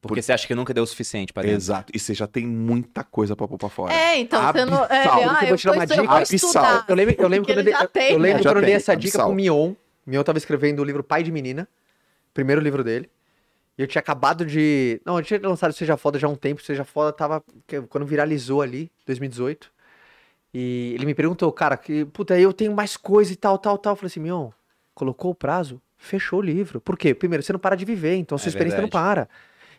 Porque 0.00 0.22
você 0.22 0.32
acha 0.32 0.46
que 0.46 0.54
nunca 0.54 0.72
deu 0.72 0.84
o 0.84 0.86
suficiente 0.86 1.32
pra 1.32 1.42
dentro. 1.42 1.56
Exato. 1.56 1.92
E 1.92 1.98
você 1.98 2.14
já 2.14 2.28
tem 2.28 2.46
muita 2.46 3.02
coisa 3.02 3.34
pra 3.34 3.48
pôr 3.48 3.58
pra 3.58 3.68
fora. 3.68 3.92
É, 3.92 4.18
então 4.18 4.40
você 4.52 4.64
não. 4.64 4.84
É, 4.84 4.98
Abissal. 5.08 5.30
ah, 5.30 5.38
Eu 5.38 5.42
eu, 5.42 5.48
vou 5.48 5.56
te 5.56 5.64
dar 5.66 5.72
tô, 5.72 5.76
uma 5.78 5.82
eu 5.82 5.86
dica. 5.88 6.02
vou 6.04 6.16
Abissal. 6.16 6.84
Eu 6.86 6.94
lembro, 6.94 7.14
eu 7.18 7.28
lembro 7.28 7.46
quando 7.54 7.66
eu, 7.66 7.72
eu- 7.80 7.88
tem, 7.88 8.12
eu 8.12 8.18
lembro 8.18 8.38
né? 8.38 8.42
Quando 8.44 8.56
eu 8.58 8.62
dei 8.62 8.74
essa 8.74 8.94
dica 8.96 9.08
abissal. 9.18 9.26
pro 9.26 9.34
Mion. 9.34 9.74
Mion 10.06 10.22
tava 10.22 10.38
escrevendo 10.38 10.80
o 10.80 10.84
livro 10.84 11.02
Pai 11.02 11.24
de 11.24 11.32
Menina, 11.32 11.66
primeiro 12.32 12.60
livro 12.60 12.84
dele. 12.84 13.10
E 13.78 13.82
eu 13.82 13.86
tinha 13.86 14.00
acabado 14.00 14.44
de. 14.44 15.00
Não, 15.04 15.18
eu 15.18 15.24
tinha 15.24 15.40
lançado 15.42 15.72
Seja 15.72 15.96
Foda 15.96 16.18
já 16.18 16.26
há 16.26 16.30
um 16.30 16.36
tempo. 16.36 16.62
Seja 16.62 16.84
Foda 16.84 17.12
tava. 17.12 17.44
Quando 17.88 18.06
viralizou 18.06 18.62
ali, 18.62 18.90
2018. 19.04 19.70
E 20.54 20.92
ele 20.94 21.04
me 21.04 21.14
perguntou, 21.14 21.52
cara, 21.52 21.76
que, 21.76 22.06
puta, 22.06 22.32
aí 22.32 22.42
eu 22.42 22.52
tenho 22.52 22.74
mais 22.74 22.96
coisa 22.96 23.30
e 23.30 23.36
tal, 23.36 23.58
tal, 23.58 23.76
tal. 23.76 23.92
Eu 23.92 23.96
falei 23.96 24.06
assim, 24.06 24.20
Mion, 24.20 24.48
colocou 24.94 25.30
o 25.30 25.34
prazo, 25.34 25.82
fechou 25.98 26.38
o 26.38 26.42
livro. 26.42 26.80
Por 26.80 26.96
quê? 26.96 27.14
Primeiro, 27.14 27.42
você 27.42 27.52
não 27.52 27.60
para 27.60 27.76
de 27.76 27.84
viver, 27.84 28.14
então 28.16 28.38
sua 28.38 28.48
É 28.48 28.50
experiência 28.50 28.80
não 28.80 28.88
para. 28.88 29.28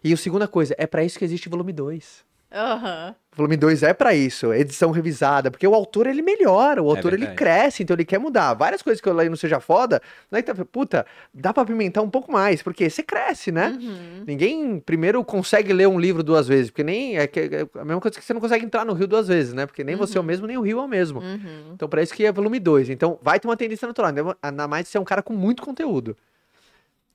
E 0.04 0.14
a 0.14 0.18
segunda 0.18 0.48
coisa, 0.48 0.76
é 0.78 0.86
pra 0.86 1.04
isso 1.04 1.18
que 1.18 1.26
existe 1.26 1.50
volume 1.50 1.74
2. 1.74 2.24
Aham. 2.52 3.16
Volume 3.36 3.56
2 3.56 3.84
é 3.84 3.94
pra 3.94 4.16
isso, 4.16 4.52
edição 4.52 4.90
revisada, 4.90 5.52
porque 5.52 5.68
o 5.68 5.76
autor 5.76 6.08
ele 6.08 6.24
melhora, 6.24 6.82
o 6.82 6.90
autor 6.90 7.14
ele 7.14 7.28
verdade. 7.28 7.38
cresce, 7.38 7.84
então 7.84 7.94
ele 7.96 8.04
quer 8.04 8.18
mudar. 8.18 8.56
Várias 8.56 8.82
coisas 8.82 9.00
que 9.00 9.08
eu 9.08 9.14
leio 9.14 9.30
no 9.30 9.38
Seja 9.38 9.60
Foda, 9.60 10.02
não 10.32 10.40
é 10.40 10.42
que 10.42 10.52
tá, 10.52 10.66
puta, 10.66 11.06
dá 11.32 11.54
pra 11.54 11.64
pimentar 11.64 12.04
um 12.04 12.10
pouco 12.10 12.32
mais, 12.32 12.64
porque 12.64 12.90
você 12.90 13.04
cresce, 13.04 13.52
né? 13.52 13.78
Uhum. 13.80 14.24
Ninguém 14.26 14.80
primeiro 14.80 15.24
consegue 15.24 15.72
ler 15.72 15.88
um 15.88 16.00
livro 16.00 16.24
duas 16.24 16.48
vezes, 16.48 16.72
porque 16.72 16.84
nem 16.84 17.18
é, 17.20 17.28
que- 17.28 17.42
é 17.42 17.68
a 17.80 17.86
mesma 17.86 18.02
coisa 18.02 18.18
que 18.18 18.26
você 18.26 18.34
não 18.34 18.42
consegue 18.42 18.66
entrar 18.66 18.84
no 18.84 18.94
rio 18.94 19.06
duas 19.08 19.28
vezes, 19.28 19.54
né? 19.54 19.68
Porque 19.68 19.84
nem 19.84 19.96
você 19.96 20.18
é 20.18 20.22
o 20.22 20.24
mesmo, 20.24 20.48
nem 20.48 20.58
o 20.58 20.62
rio 20.62 20.80
é 20.80 20.84
o 20.84 20.88
mesmo. 20.88 21.20
Uhum. 21.20 21.74
Então 21.76 21.88
pra 21.88 22.02
isso 22.02 22.16
que 22.16 22.26
é 22.26 22.32
volume 22.32 22.60
2. 22.60 22.90
Então 22.90 23.20
vai 23.22 23.40
ter 23.40 23.48
uma 23.48 23.58
tendência 23.58 23.88
natural, 23.88 24.10
ainda 24.10 24.36
ainda 24.42 24.68
mais 24.68 24.88
se 24.88 24.94
você 24.94 24.98
é 24.98 25.02
um 25.02 25.06
cara 25.06 25.22
com 25.22 25.34
muito 25.34 25.62
conteúdo. 25.62 26.18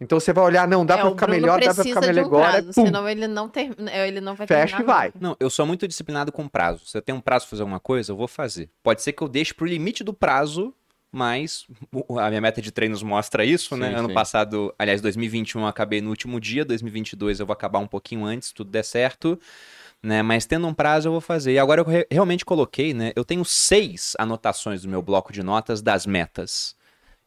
Então 0.00 0.18
você 0.18 0.32
vai 0.32 0.44
olhar, 0.44 0.66
não, 0.66 0.84
dá 0.84 0.94
É, 0.94 1.00
pra 1.00 1.10
ficar 1.10 1.26
melhor, 1.28 1.60
dá 1.60 1.72
pra 1.74 1.84
ficar 1.84 2.00
melhor 2.00 2.24
um 2.24 2.26
agora, 2.26 2.50
prazo, 2.62 2.66
pum, 2.74 2.86
senão 2.86 3.08
ele 3.08 3.28
não, 3.28 3.48
ter, 3.48 3.70
ele 4.06 4.20
não 4.20 4.34
vai 4.34 4.46
fecha 4.48 4.80
e 4.80 4.84
vai. 4.84 5.12
Não, 5.20 5.36
eu 5.38 5.48
sou 5.48 5.64
muito 5.64 5.86
disciplinado 5.86 6.32
com 6.32 6.48
prazo. 6.48 6.84
Se 6.86 6.98
eu 6.98 7.02
tenho 7.02 7.18
um 7.18 7.20
prazo 7.20 7.44
pra 7.46 7.50
fazer 7.50 7.62
alguma 7.62 7.78
coisa, 7.78 8.10
eu 8.10 8.16
vou 8.16 8.26
fazer. 8.26 8.68
Pode 8.82 9.00
ser 9.02 9.12
que 9.12 9.22
eu 9.22 9.28
deixe 9.28 9.54
pro 9.54 9.64
limite 9.64 10.02
do 10.02 10.12
prazo, 10.12 10.74
mas 11.12 11.66
a 12.18 12.28
minha 12.30 12.40
meta 12.40 12.60
de 12.60 12.72
treinos 12.72 13.00
mostra 13.02 13.44
isso, 13.44 13.76
né? 13.76 13.90
Sim, 13.90 13.94
Ano 13.96 14.08
sim. 14.08 14.14
passado, 14.14 14.74
aliás, 14.76 15.00
2021 15.00 15.60
eu 15.60 15.66
acabei 15.68 16.00
no 16.00 16.10
último 16.10 16.40
dia, 16.40 16.64
2022 16.64 17.38
eu 17.38 17.46
vou 17.46 17.52
acabar 17.52 17.78
um 17.78 17.86
pouquinho 17.86 18.24
antes, 18.24 18.48
se 18.48 18.54
tudo 18.54 18.70
der 18.70 18.84
certo. 18.84 19.38
Né, 20.02 20.20
mas 20.20 20.44
tendo 20.46 20.66
um 20.66 20.74
prazo 20.74 21.06
eu 21.06 21.12
vou 21.12 21.20
fazer. 21.20 21.52
E 21.52 21.58
agora 21.60 21.80
eu 21.80 21.84
re- 21.84 22.06
realmente 22.10 22.44
coloquei, 22.44 22.92
né? 22.92 23.12
Eu 23.14 23.24
tenho 23.24 23.44
seis 23.44 24.14
anotações 24.18 24.82
do 24.82 24.88
meu 24.88 25.00
bloco 25.00 25.32
de 25.32 25.44
notas 25.44 25.80
das 25.80 26.06
metas. 26.06 26.74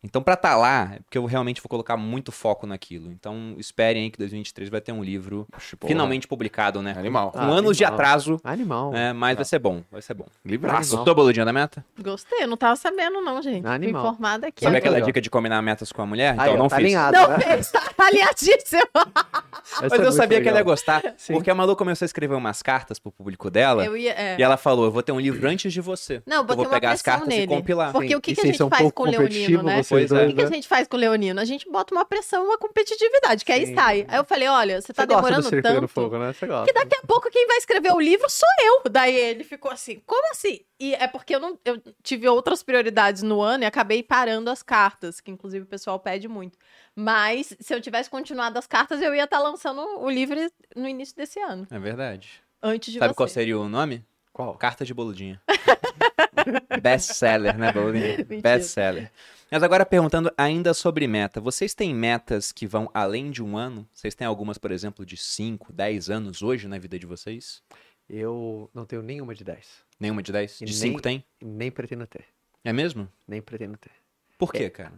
Então, 0.06 0.22
pra 0.22 0.36
estar 0.36 0.56
lá, 0.56 0.91
é 0.95 0.99
porque 0.99 1.18
eu 1.18 1.26
realmente 1.26 1.61
vou 1.61 1.68
colocar 1.69 1.98
muito 1.98 2.32
foco 2.32 2.68
naquilo. 2.68 3.11
Então, 3.11 3.56
esperem 3.57 4.03
aí 4.03 4.10
que 4.11 4.18
2023 4.19 4.69
vai 4.69 4.80
ter 4.80 4.91
um 4.91 5.03
livro 5.03 5.48
finalmente 5.86 6.27
publicado, 6.27 6.82
né? 6.82 6.94
Animal. 6.98 7.32
Com 7.32 7.40
Ah, 7.40 7.45
anos 7.45 7.76
de 7.76 7.84
animal. 7.84 7.99
atraso, 7.99 8.40
Animal. 8.44 8.94
é, 8.95 9.11
mas 9.14 9.36
vai 9.36 9.45
ser 9.45 9.57
bom, 9.60 9.82
vai 9.91 10.02
ser 10.02 10.14
bom. 10.14 10.26
Livraço. 10.45 10.95
Gostou, 10.95 11.15
boludinha 11.15 11.44
da 11.44 11.52
meta? 11.52 11.84
Gostei, 11.99 12.44
eu 12.44 12.48
não 12.48 12.56
tava 12.56 12.76
sabendo, 12.76 13.19
não, 13.22 13.41
gente. 13.41 13.65
Animal. 13.65 13.80
Fui 13.80 14.11
informada 14.11 14.48
aqui. 14.48 14.64
Sabe 14.64 14.77
aquela 14.77 14.94
legal. 14.94 15.07
dica 15.07 15.19
de 15.22 15.30
combinar 15.30 15.61
metas 15.61 15.91
com 15.91 16.02
a 16.02 16.06
mulher? 16.06 16.34
Então, 16.36 16.45
Aí, 16.45 16.57
não 16.57 16.68
tá 16.68 16.76
fiz. 16.76 16.86
alinhado, 16.86 17.18
Não 17.18 17.27
né? 17.30 17.40
fez, 17.40 17.72
tá 17.72 17.82
aliadíssimo. 17.98 18.82
Essa 19.65 19.82
Mas 19.90 19.99
é 19.99 20.06
eu 20.06 20.11
sabia 20.11 20.40
que 20.41 20.48
ela 20.48 20.57
ia 20.60 20.61
legal. 20.61 20.73
gostar, 20.73 21.02
Sim. 21.18 21.34
porque 21.34 21.49
a 21.49 21.56
Malu 21.56 21.76
começou 21.76 22.06
a 22.06 22.07
escrever 22.07 22.36
umas 22.36 22.61
cartas 22.61 22.99
pro 22.99 23.11
público 23.11 23.49
dela, 23.49 23.84
Eu 23.84 23.98
ia, 23.98 24.11
é. 24.14 24.36
e 24.40 24.44
ela 24.44 24.57
falou, 24.57 24.86
eu 24.86 24.91
vou 24.91 25.02
ter 25.02 25.11
um 25.11 25.19
livro 25.19 25.48
antes 25.49 25.73
de 25.73 25.82
você. 25.82 26.22
Não, 26.26 26.38
eu 26.38 26.45
vou 26.45 26.56
uma 26.57 26.69
pegar 26.69 26.91
as 26.91 27.02
cartas 27.02 27.26
e 27.27 27.30
nele. 27.32 27.48
compilar. 27.48 27.91
Porque 27.91 28.10
Sim, 28.10 28.15
o 28.15 28.22
que, 28.22 28.32
e 28.32 28.36
que 28.36 28.41
a 28.41 28.45
gente 28.45 28.69
faz 28.69 28.91
com 28.91 29.03
o 29.03 29.06
Leonino, 29.07 29.64
né? 29.64 29.82
Pois 29.99 30.11
é. 30.11 30.23
O 30.23 30.27
que, 30.27 30.34
que 30.35 30.41
a 30.41 30.49
né? 30.49 30.55
gente 30.55 30.67
faz 30.67 30.88
com 30.88 30.97
o 30.97 30.99
Leonino? 30.99 31.39
A 31.39 31.45
gente 31.45 31.69
bota 31.69 31.93
uma 31.93 32.05
pressão, 32.05 32.45
uma 32.45 32.57
competitividade, 32.57 33.43
que 33.45 33.51
aí 33.51 33.67
Sim. 33.67 33.76
sai. 33.76 34.05
Aí 34.07 34.17
eu 34.17 34.23
falei, 34.26 34.47
olha, 34.47 34.81
você 34.81 34.93
tá 34.93 35.03
Você 35.03 35.07
gosta 35.07 35.22
do 35.41 35.49
demorando 35.51 35.61
tanto. 35.61 35.88
fogo, 35.88 36.17
né? 36.17 36.34
Você 36.34 36.45
gosta. 36.47 36.65
Que 36.72 36.73
daqui 36.80 36.95
a 36.95 37.05
pouco 37.07 37.30
quem 37.31 37.47
vai 37.47 37.57
escrever 37.57 37.93
o 37.93 37.99
livro 37.99 38.30
sou 38.30 38.49
eu. 38.63 38.89
Daí 38.91 39.15
ele 39.15 39.43
ficou 39.43 39.72
assim, 39.72 40.01
como 40.05 40.30
assim? 40.31 40.59
E 40.80 40.93
é 40.95 41.07
porque 41.07 41.34
eu 41.35 41.39
não 41.39 41.57
eu 41.63 41.81
tive 42.03 42.27
outras 42.27 42.61
prioridades 42.61 43.23
no 43.23 43.41
ano 43.41 43.63
e 43.63 43.65
acabei 43.65 44.03
parando 44.03 44.49
as 44.49 44.61
cartas, 44.61 45.19
que 45.22 45.31
inclusive 45.31 45.63
o 45.63 45.67
pessoal 45.67 45.99
pede 45.99 46.27
muito. 46.27 46.57
Mas 46.95 47.55
se 47.59 47.73
eu 47.73 47.81
tivesse 47.81 48.09
continuado 48.09 48.57
as 48.59 48.67
cartas, 48.67 49.01
eu 49.01 49.13
ia 49.15 49.23
estar 49.26 49.39
lançando 49.39 49.81
o 49.99 50.09
livro 50.09 50.35
no 50.76 50.88
início 50.88 51.15
desse 51.15 51.39
ano, 51.39 51.67
É 51.72 51.80
verdade. 51.80 52.30
antes 52.61 52.91
de 52.93 52.99
Sabe 52.99 53.11
você. 53.13 53.15
qual 53.17 53.27
seria 53.30 53.57
o 53.59 53.67
nome? 53.69 54.03
Qual? 54.34 54.53
Carta 54.55 54.84
de 54.84 54.93
boludinha. 54.93 55.41
Best 56.81 57.13
seller, 57.13 57.57
né, 57.57 57.72
boludinha? 57.72 58.17
Best 58.41 58.69
seller. 58.69 59.11
Mas 59.51 59.63
agora 59.63 59.85
perguntando 59.85 60.31
ainda 60.38 60.73
sobre 60.73 61.07
meta. 61.07 61.39
Vocês 61.39 61.73
têm 61.73 61.93
metas 61.93 62.51
que 62.51 62.65
vão 62.67 62.89
além 62.93 63.31
de 63.31 63.43
um 63.43 63.55
ano? 63.57 63.88
Vocês 63.93 64.15
têm 64.15 64.26
algumas, 64.27 64.57
por 64.57 64.72
exemplo, 64.72 65.05
de 65.05 65.15
5, 65.15 65.72
10 65.72 66.09
anos 66.09 66.41
hoje 66.41 66.67
na 66.67 66.77
vida 66.80 66.97
de 66.97 67.05
vocês? 67.05 67.61
Eu 68.09 68.69
não 68.73 68.85
tenho 68.85 69.01
nenhuma 69.01 69.34
de 69.34 69.43
10. 69.43 69.84
Nenhuma 69.99 70.22
de 70.22 70.31
10? 70.31 70.61
E 70.61 70.65
De 70.65 70.72
nem- 70.73 70.91
5 70.91 71.01
tem? 71.01 71.23
Nem 71.41 71.72
pretendo 71.72 72.05
ter. 72.07 72.26
É 72.63 72.73
mesmo? 72.73 73.07
Nem 73.27 73.41
pretendo 73.41 73.77
ter. 73.77 73.91
Por 74.38 74.51
quê, 74.51 74.69
cara? 74.69 74.93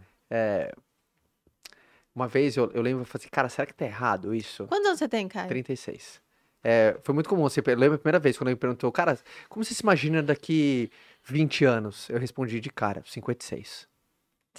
Uma 2.14 2.26
vez 2.26 2.56
eu, 2.56 2.70
eu 2.72 2.82
lembro, 2.82 3.02
eu 3.02 3.04
falei 3.06 3.22
assim, 3.22 3.30
cara, 3.30 3.48
será 3.48 3.66
que 3.66 3.74
tá 3.74 3.84
errado 3.84 4.34
isso? 4.34 4.66
Quantos 4.66 4.86
anos 4.86 4.98
você 4.98 5.08
tem, 5.08 5.28
Caio? 5.28 5.48
36. 5.48 6.20
É, 6.64 6.98
foi 7.04 7.14
muito 7.14 7.28
comum. 7.28 7.42
Você, 7.42 7.60
eu 7.64 7.76
lembro 7.76 7.94
a 7.94 7.98
primeira 7.98 8.18
vez 8.18 8.36
quando 8.36 8.48
ele 8.48 8.56
me 8.56 8.60
perguntou, 8.60 8.90
cara, 8.90 9.16
como 9.48 9.64
você 9.64 9.72
se 9.72 9.82
imagina 9.82 10.20
daqui 10.22 10.90
20 11.24 11.64
anos. 11.64 12.10
Eu 12.10 12.18
respondi 12.18 12.58
de 12.60 12.70
cara, 12.70 13.02
56. 13.06 13.86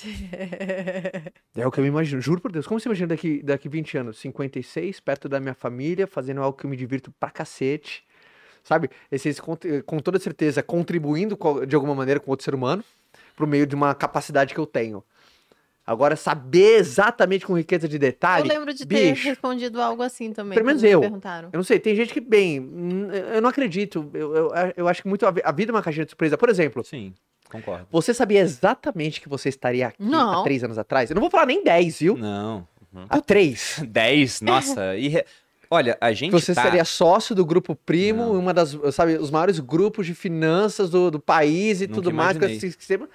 É 1.55 1.67
o 1.67 1.71
que 1.71 1.79
eu 1.79 1.83
me 1.83 1.89
imagino, 1.89 2.21
juro 2.21 2.39
por 2.39 2.51
Deus. 2.51 2.65
Como 2.67 2.79
você 2.79 2.87
imagina 2.87 3.07
daqui, 3.07 3.41
daqui 3.43 3.67
20 3.67 3.97
anos? 3.97 4.17
56, 4.19 4.99
perto 4.99 5.27
da 5.27 5.39
minha 5.39 5.53
família, 5.53 6.07
fazendo 6.07 6.41
algo 6.41 6.57
que 6.57 6.65
eu 6.65 6.69
me 6.69 6.77
divirto 6.77 7.11
pra 7.19 7.29
cacete. 7.29 8.03
Sabe? 8.63 8.89
Esses, 9.11 9.39
com, 9.39 9.57
com 9.85 9.99
toda 9.99 10.19
certeza, 10.19 10.61
contribuindo 10.61 11.35
co- 11.35 11.65
de 11.65 11.75
alguma 11.75 11.95
maneira 11.95 12.19
com 12.19 12.29
outro 12.31 12.43
ser 12.43 12.53
humano, 12.55 12.83
por 13.35 13.47
meio 13.47 13.65
de 13.65 13.75
uma 13.75 13.93
capacidade 13.95 14.53
que 14.53 14.59
eu 14.59 14.65
tenho. 14.65 15.03
Agora, 15.85 16.15
saber 16.15 16.77
exatamente 16.77 17.47
com 17.47 17.57
riqueza 17.57 17.87
de 17.87 17.95
Eu 17.95 17.99
detalhe. 17.99 18.47
lembro 18.47 18.71
de 18.73 18.85
ter 18.85 19.13
bicho. 19.13 19.27
respondido 19.27 19.81
algo 19.81 20.03
assim 20.03 20.31
também. 20.31 20.53
Pelo 20.53 20.67
menos 20.67 20.83
me 20.83 20.89
eu. 20.89 21.01
Perguntaram. 21.01 21.49
Eu 21.51 21.57
não 21.57 21.63
sei, 21.63 21.79
tem 21.79 21.95
gente 21.95 22.13
que, 22.13 22.21
bem, 22.21 22.57
eu 23.33 23.41
não 23.41 23.49
acredito. 23.49 24.07
Eu, 24.13 24.35
eu, 24.35 24.51
eu 24.77 24.87
acho 24.87 25.01
que 25.01 25.07
muito 25.07 25.25
a 25.25 25.51
vida 25.51 25.71
é 25.71 25.73
uma 25.73 25.81
caixinha 25.81 26.05
de 26.05 26.11
surpresa. 26.11 26.37
Por 26.37 26.47
exemplo, 26.47 26.83
Sim, 26.83 27.13
concordo. 27.49 27.87
você 27.91 28.13
sabia 28.13 28.39
exatamente 28.41 29.19
que 29.21 29.27
você 29.29 29.49
estaria 29.49 29.87
aqui 29.87 30.01
Não. 30.01 30.41
há 30.41 30.43
três 30.43 30.63
anos 30.63 30.77
atrás? 30.77 31.09
Eu 31.09 31.15
não 31.15 31.21
vou 31.21 31.29
falar 31.29 31.45
nem 31.45 31.63
10, 31.63 31.99
viu? 31.99 32.17
Não. 32.17 32.67
Há 33.09 33.19
três. 33.21 33.81
10, 33.87 34.41
nossa. 34.41 34.95
e 34.95 35.07
re- 35.09 35.25
Olha, 35.71 35.95
a 36.01 36.11
gente 36.13 36.31
Você 36.31 36.55
tá... 36.55 36.63
seria 36.63 36.83
sócio 36.83 37.35
do 37.35 37.45
grupo 37.45 37.75
Primo, 37.75 38.23
Não. 38.33 38.39
uma 38.39 38.51
das, 38.53 38.75
sabe, 38.91 39.17
os 39.17 39.29
maiores 39.29 39.59
grupos 39.59 40.07
de 40.07 40.15
finanças 40.15 40.89
do, 40.89 41.11
do 41.11 41.19
país 41.19 41.79
e 41.81 41.85
Nunca 41.87 41.93
tudo 42.01 42.11
mais. 42.11 42.35
imaginei. 42.37 42.59
sistema. 42.59 43.07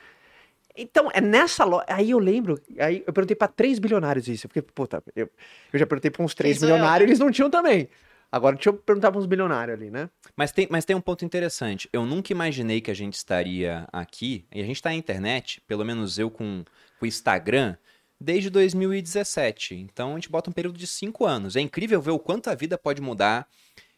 Então, 0.76 1.08
é 1.12 1.20
nessa 1.20 1.64
loja. 1.64 1.84
Aí 1.88 2.10
eu 2.10 2.18
lembro, 2.18 2.60
aí 2.78 3.02
eu 3.06 3.12
perguntei 3.12 3.34
pra 3.36 3.46
três 3.48 3.78
bilionários 3.78 4.26
isso. 4.28 4.46
Eu 4.46 4.50
fiquei, 4.50 4.62
puta, 4.62 5.02
eu, 5.14 5.28
eu 5.72 5.78
já 5.78 5.86
perguntei 5.86 6.10
pra 6.10 6.24
uns 6.24 6.34
três 6.34 6.58
sou 6.58 6.68
eu, 6.68 6.74
bilionários, 6.74 7.06
né? 7.06 7.10
eles 7.10 7.18
não 7.18 7.30
tinham 7.30 7.50
também. 7.50 7.88
Agora 8.34 8.56
deixa 8.56 8.70
eu 8.70 8.74
perguntar 8.74 9.12
pra 9.12 9.20
uns 9.20 9.26
bilionários 9.26 9.78
ali, 9.78 9.92
né? 9.92 10.10
Mas 10.36 10.50
tem, 10.50 10.66
mas 10.68 10.84
tem 10.84 10.96
um 10.96 11.00
ponto 11.00 11.24
interessante. 11.24 11.88
Eu 11.92 12.04
nunca 12.04 12.32
imaginei 12.32 12.80
que 12.80 12.90
a 12.90 12.94
gente 12.94 13.14
estaria 13.14 13.86
aqui, 13.92 14.44
e 14.52 14.60
a 14.60 14.64
gente 14.64 14.74
está 14.74 14.90
na 14.90 14.96
internet, 14.96 15.60
pelo 15.68 15.84
menos 15.84 16.18
eu 16.18 16.28
com 16.28 16.64
o 17.00 17.06
Instagram, 17.06 17.76
desde 18.20 18.50
2017. 18.50 19.76
Então 19.76 20.10
a 20.10 20.14
gente 20.14 20.28
bota 20.28 20.50
um 20.50 20.52
período 20.52 20.76
de 20.76 20.86
cinco 20.88 21.24
anos. 21.24 21.54
É 21.54 21.60
incrível 21.60 22.02
ver 22.02 22.10
o 22.10 22.18
quanto 22.18 22.50
a 22.50 22.56
vida 22.56 22.76
pode 22.76 23.00
mudar 23.00 23.46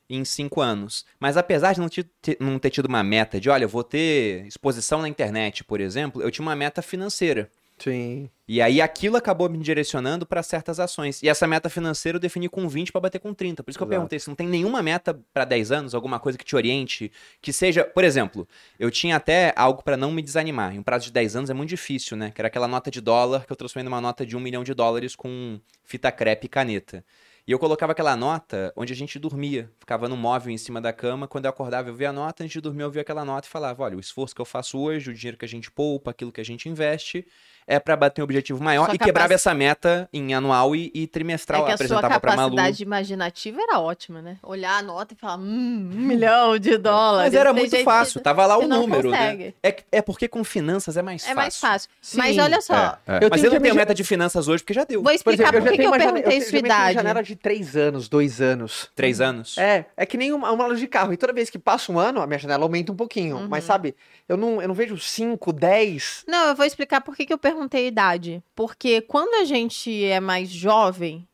em 0.08 0.22
cinco 0.22 0.60
anos. 0.60 1.06
Mas 1.18 1.38
apesar 1.38 1.72
de 1.72 1.80
não, 1.80 1.88
ter- 1.88 2.36
não 2.38 2.58
ter 2.58 2.68
tido 2.68 2.86
uma 2.86 3.02
meta 3.02 3.40
de, 3.40 3.48
olha, 3.48 3.64
eu 3.64 3.68
vou 3.70 3.82
ter 3.82 4.44
exposição 4.46 5.00
na 5.00 5.08
internet, 5.08 5.64
por 5.64 5.80
exemplo, 5.80 6.20
eu 6.20 6.30
tinha 6.30 6.42
uma 6.46 6.54
meta 6.54 6.82
financeira. 6.82 7.50
Sim. 7.78 8.30
E 8.48 8.62
aí 8.62 8.80
aquilo 8.80 9.16
acabou 9.16 9.50
me 9.50 9.58
direcionando 9.58 10.24
para 10.24 10.42
certas 10.42 10.78
ações. 10.78 11.22
E 11.22 11.28
essa 11.28 11.46
meta 11.46 11.68
financeira 11.68 12.16
eu 12.16 12.20
defini 12.20 12.48
com 12.48 12.68
20 12.68 12.92
para 12.92 13.00
bater 13.00 13.18
com 13.18 13.34
30. 13.34 13.62
Por 13.62 13.70
isso 13.70 13.78
que 13.78 13.82
eu 13.82 13.86
Exato. 13.86 13.96
perguntei 13.96 14.18
se 14.18 14.28
não 14.28 14.36
tem 14.36 14.46
nenhuma 14.46 14.82
meta 14.82 15.20
para 15.34 15.44
10 15.44 15.72
anos, 15.72 15.94
alguma 15.94 16.20
coisa 16.20 16.38
que 16.38 16.44
te 16.44 16.54
oriente, 16.54 17.10
que 17.42 17.52
seja, 17.52 17.84
por 17.84 18.04
exemplo, 18.04 18.48
eu 18.78 18.90
tinha 18.90 19.16
até 19.16 19.52
algo 19.56 19.82
para 19.82 19.96
não 19.96 20.12
me 20.12 20.22
desanimar. 20.22 20.74
Em 20.74 20.78
um 20.78 20.82
prazo 20.82 21.06
de 21.06 21.12
10 21.12 21.36
anos 21.36 21.50
é 21.50 21.54
muito 21.54 21.70
difícil, 21.70 22.16
né? 22.16 22.30
Que 22.30 22.40
era 22.40 22.46
aquela 22.46 22.68
nota 22.68 22.90
de 22.90 23.00
dólar 23.00 23.44
que 23.44 23.52
eu 23.52 23.56
transformei 23.56 23.84
numa 23.84 24.00
nota 24.00 24.24
de 24.24 24.36
um 24.36 24.40
milhão 24.40 24.62
de 24.62 24.72
dólares 24.72 25.16
com 25.16 25.60
fita 25.84 26.10
crepe 26.12 26.46
e 26.46 26.48
caneta. 26.48 27.04
E 27.48 27.52
eu 27.52 27.60
colocava 27.60 27.92
aquela 27.92 28.16
nota 28.16 28.72
onde 28.76 28.92
a 28.92 28.96
gente 28.96 29.20
dormia. 29.20 29.70
Ficava 29.78 30.08
no 30.08 30.16
móvel 30.16 30.52
em 30.52 30.58
cima 30.58 30.80
da 30.80 30.92
cama. 30.92 31.28
Quando 31.28 31.44
eu 31.44 31.50
acordava, 31.50 31.88
eu 31.88 31.94
via 31.94 32.10
a 32.10 32.12
nota. 32.12 32.42
Antes 32.42 32.54
de 32.54 32.60
dormir, 32.60 32.82
eu 32.82 32.90
via 32.90 33.02
aquela 33.02 33.24
nota 33.24 33.46
e 33.46 33.50
falava: 33.50 33.84
olha, 33.84 33.96
o 33.96 34.00
esforço 34.00 34.34
que 34.34 34.40
eu 34.40 34.44
faço 34.44 34.76
hoje, 34.78 35.10
o 35.10 35.14
dinheiro 35.14 35.36
que 35.36 35.44
a 35.44 35.48
gente 35.48 35.70
poupa, 35.70 36.10
aquilo 36.10 36.32
que 36.32 36.40
a 36.40 36.44
gente 36.44 36.68
investe, 36.68 37.24
é 37.66 37.78
para 37.80 37.96
bater 37.96 38.20
um 38.20 38.24
objetivo 38.24 38.62
maior. 38.62 38.86
Sua 38.86 38.94
e 38.94 38.98
quebrava 38.98 39.28
capaci- 39.30 39.48
essa 39.48 39.54
meta 39.54 40.08
em 40.12 40.34
anual 40.34 40.74
e, 40.76 40.90
e 40.94 41.06
trimestral. 41.06 41.62
É 41.62 41.66
que 41.66 41.72
a 41.72 41.76
sua 41.76 41.84
apresentava 41.98 42.20
pra 42.20 42.36
Malu. 42.36 42.50
capacidade 42.56 42.82
imaginativa 42.82 43.60
era 43.60 43.78
ótima, 43.80 44.22
né? 44.22 44.36
Olhar 44.42 44.78
a 44.78 44.82
nota 44.82 45.14
e 45.14 45.16
falar, 45.16 45.36
hum, 45.38 45.90
um 45.92 46.00
milhão 46.06 46.58
de 46.58 46.76
dólares. 46.78 47.32
Mas 47.32 47.40
era 47.40 47.52
muito 47.52 47.76
fácil, 47.82 48.20
tava 48.20 48.46
lá 48.46 48.56
o 48.58 48.66
número, 48.68 49.10
né? 49.10 49.52
É, 49.62 49.76
é 49.92 50.02
porque 50.02 50.28
com 50.28 50.42
finanças 50.44 50.96
é 50.96 51.02
mais 51.02 51.22
É 51.22 51.26
fácil. 51.26 51.36
mais 51.36 51.56
fácil. 51.60 51.90
Sim, 52.00 52.18
Mas 52.18 52.38
olha 52.38 52.60
só, 52.60 52.74
É, 53.06 53.16
é. 53.16 53.24
Eu 53.24 53.28
Mas 53.30 53.40
tenho 53.40 53.50
eu 53.50 53.54
não 53.54 53.60
tenho 53.60 53.74
já- 53.74 53.80
meta 53.80 53.94
de 53.94 54.04
finanças 54.04 54.48
hoje 54.48 54.62
porque 54.62 54.74
já 54.74 54.84
deu. 54.84 55.02
vou 55.02 55.12
explicar 55.12 55.54
eu 55.54 55.60
por 55.62 55.70
que, 55.70 55.76
que 55.78 55.82
eu 55.84 55.90
jane- 55.90 56.04
perguntei 56.04 56.36
eu 56.38 56.42
sua 56.42 56.50
tenho 56.50 56.62
uma 56.62 56.66
idade. 56.68 56.94
janela 56.94 57.22
de 57.22 57.36
três 57.36 57.76
anos, 57.76 58.08
dois 58.08 58.40
anos. 58.40 58.90
Três 58.94 59.20
anos? 59.20 59.58
É, 59.58 59.86
é 59.96 60.06
que 60.06 60.16
nem 60.16 60.32
uma, 60.32 60.50
uma 60.52 60.66
loja 60.66 60.80
de 60.80 60.86
carro. 60.86 61.12
E 61.12 61.16
toda 61.16 61.32
vez 61.32 61.50
que 61.50 61.58
passa 61.58 61.90
um 61.90 61.98
ano, 61.98 62.20
a 62.22 62.26
minha 62.26 62.38
janela 62.38 62.62
aumenta 62.64 62.92
um 62.92 62.96
pouquinho. 62.96 63.36
Uhum. 63.38 63.48
Mas 63.48 63.64
sabe, 63.64 63.94
eu 64.28 64.36
não, 64.36 64.62
eu 64.62 64.68
não 64.68 64.74
vejo 64.74 64.96
5, 64.98 65.52
10. 65.52 66.24
Não, 66.28 66.48
eu 66.48 66.54
vou 66.54 66.64
explicar 66.66 67.00
por 67.00 67.16
que, 67.16 67.26
que 67.26 67.32
eu 67.32 67.38
perguntei 67.38 67.55
a 67.56 67.80
idade. 67.80 68.42
Porque 68.54 69.00
quando 69.00 69.34
a 69.40 69.44
gente 69.44 70.04
é 70.04 70.20
mais 70.20 70.48
jovem, 70.48 71.26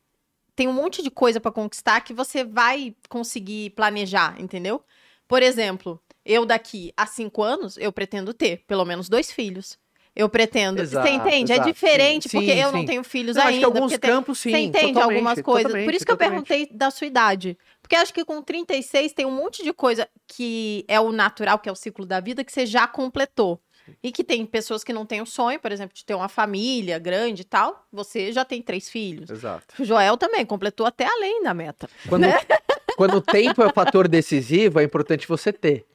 tem 0.55 0.69
um 0.69 0.73
monte 0.73 1.03
de 1.03 1.11
coisa 1.11 1.41
pra 1.41 1.51
conquistar 1.51 2.01
que 2.03 2.13
você 2.15 2.45
vai 2.45 2.95
conseguir 3.09 3.71
planejar, 3.71 4.41
entendeu? 4.41 4.83
Por 5.27 5.43
exemplo, 5.43 6.01
eu 6.25 6.45
daqui 6.45 6.93
a 6.97 7.07
cinco 7.07 7.43
anos, 7.43 7.77
eu 7.79 7.91
pretendo 7.93 8.33
ter 8.35 8.63
pelo 8.67 8.85
menos 8.85 9.09
dois 9.09 9.33
filhos. 9.33 9.79
Eu 10.15 10.29
pretendo. 10.29 10.83
Exato, 10.83 11.09
você 11.09 11.15
entende? 11.15 11.53
exato, 11.53 11.67
é 11.69 11.73
diferente, 11.73 12.29
sim, 12.29 12.37
porque 12.37 12.53
sim, 12.53 12.59
eu 12.61 12.71
não 12.71 12.81
sim. 12.81 12.87
tenho 12.87 13.03
filhos 13.03 13.35
Não, 13.35 13.45
acho 13.45 13.49
ainda. 13.53 13.61
que 13.61 13.65
alguns 13.65 13.81
porque 13.93 13.99
tem- 13.99 14.11
campos, 14.11 14.39
sim. 14.41 14.51
Você 14.51 14.59
entende 14.59 15.01
algumas 15.01 15.41
coisas. 15.41 15.73
Por 15.73 15.95
isso 15.95 16.05
que 16.05 16.13
eu 16.13 16.19
totalmente. 16.19 16.47
perguntei 16.49 16.77
da 16.77 16.91
sua 16.91 17.07
idade. 17.07 17.57
Porque 17.81 17.97
acho 17.97 18.13
que 18.13 18.23
com 18.23 18.43
36 18.43 19.15
tem 19.15 19.25
um 19.25 19.31
monte 19.31 19.65
de 19.65 19.73
coisa 19.73 20.07
que 20.27 20.85
é 20.87 21.01
o 21.01 21.13
natural, 21.13 21.59
que 21.59 21.67
é 21.67 21.73
o 21.73 21.75
ciclo 21.75 22.05
da 22.05 22.21
vida, 22.21 22.45
que 22.45 22.53
você 22.53 22.67
já 22.67 22.87
completou. 22.87 23.59
E 24.03 24.13
que 24.13 24.23
tem 24.23 24.45
pessoas 24.47 24.85
que 24.85 24.93
não 24.93 25.05
têm 25.05 25.21
o 25.21 25.27
sonho, 25.27 25.59
por 25.59 25.73
exemplo, 25.73 25.95
de 25.95 26.05
ter 26.05 26.15
uma 26.15 26.29
família 26.29 26.99
grande 26.99 27.43
e 27.43 27.45
tal. 27.45 27.87
Você 27.93 28.33
já 28.33 28.45
tem 28.45 28.63
três 28.63 28.89
filhos. 28.89 29.31
Exato. 29.31 29.81
O 29.81 29.85
Joel 29.85 30.17
também 30.17 30.45
completou 30.47 30.87
até 30.87 31.05
além 31.05 31.43
da 31.43 31.53
meta. 31.53 31.89
Quando, 32.09 32.25
quando 32.97 33.15
o 33.17 33.21
tempo 33.21 33.63
é 33.63 33.67
o 33.67 33.73
fator 33.73 34.09
decisivo, 34.09 34.81
é 34.81 34.85
importante 34.85 35.27
você 35.27 35.53
ter. 35.53 35.87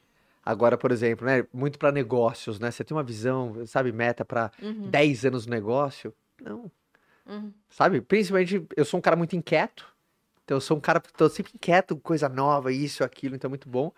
Agora, 0.46 0.78
por 0.78 0.92
exemplo, 0.92 1.26
né, 1.26 1.46
muito 1.54 1.78
para 1.78 1.92
negócios, 1.92 2.58
né? 2.60 2.72
Você 2.72 2.82
tem 2.84 2.96
uma 2.96 3.04
visão, 3.04 3.66
sabe, 3.66 3.92
meta 3.92 4.24
para 4.24 4.50
Uhum, 4.62 4.90
10 4.90 5.26
anos 5.26 5.46
no 5.46 5.52
negócio? 5.52 6.14
Não. 6.42 6.72
uhum. 7.28 7.52
Sabe? 7.70 8.00
Principalmente, 8.00 8.66
eu 8.76 8.86
sou 8.86 8.98
um 8.98 9.02
cara 9.02 9.18
muito 9.18 9.36
inquieto. 9.36 9.86
Então, 10.46 10.56
eu 10.56 10.62
sou 10.62 10.78
um 10.78 10.80
cara 10.80 11.02
que 11.02 11.12
tô 11.12 11.28
sempre 11.28 11.52
inquieto, 11.54 11.98
coisa 11.98 12.30
nova, 12.30 12.72
isso, 12.72 13.04
aquilo, 13.04 13.36
então 13.36 13.50
é 13.50 13.52
muito 13.52 13.68
bom. 13.68 13.92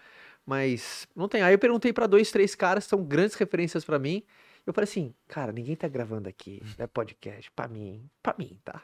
Mas 0.49 1.07
não 1.15 1.27
tem. 1.27 1.43
Aí 1.43 1.53
eu 1.53 1.59
perguntei 1.59 1.93
para 1.93 2.07
dois, 2.07 2.31
três 2.31 2.55
caras, 2.55 2.83
são 2.85 3.03
grandes 3.03 3.35
referências 3.35 3.85
para 3.85 3.99
mim. 3.99 4.23
Eu 4.65 4.73
falei 4.73 4.89
assim, 4.89 5.13
cara, 5.27 5.51
ninguém 5.51 5.75
tá 5.75 5.87
gravando 5.87 6.27
aqui, 6.27 6.59
é 6.79 6.87
podcast, 6.87 7.51
pra 7.51 7.67
mim, 7.67 8.09
pra 8.21 8.33
mim, 8.35 8.59
tá? 8.65 8.81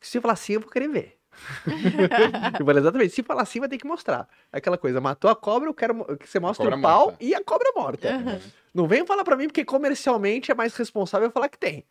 Se 0.00 0.18
eu 0.18 0.22
falar 0.22 0.34
assim, 0.34 0.54
eu 0.54 0.60
vou 0.60 0.68
querer 0.68 0.88
ver. 0.88 1.16
eu 2.58 2.66
falei 2.66 2.82
exatamente, 2.82 3.14
se 3.14 3.22
falar 3.22 3.42
assim, 3.42 3.60
vai 3.60 3.68
ter 3.68 3.78
que 3.78 3.86
mostrar. 3.86 4.28
Aquela 4.50 4.76
coisa, 4.76 5.00
matou 5.00 5.30
a 5.30 5.36
cobra, 5.36 5.68
eu 5.68 5.74
quero 5.74 6.16
que 6.16 6.28
você 6.28 6.40
mostre 6.40 6.66
o 6.66 6.80
pau 6.80 7.06
morta. 7.06 7.24
e 7.24 7.32
a 7.32 7.44
cobra 7.44 7.72
morta. 7.76 8.16
Uhum. 8.16 8.40
Não 8.74 8.88
venham 8.88 9.06
falar 9.06 9.22
pra 9.22 9.36
mim, 9.36 9.46
porque 9.46 9.64
comercialmente 9.64 10.50
é 10.50 10.54
mais 10.54 10.74
responsável 10.74 11.30
falar 11.30 11.48
que 11.48 11.58
tem. 11.58 11.86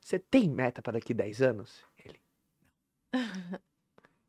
Você 0.00 0.18
tem 0.18 0.50
meta 0.50 0.82
para 0.82 0.94
daqui 0.94 1.14
10 1.14 1.42
anos? 1.42 1.84
Ele. 2.04 2.20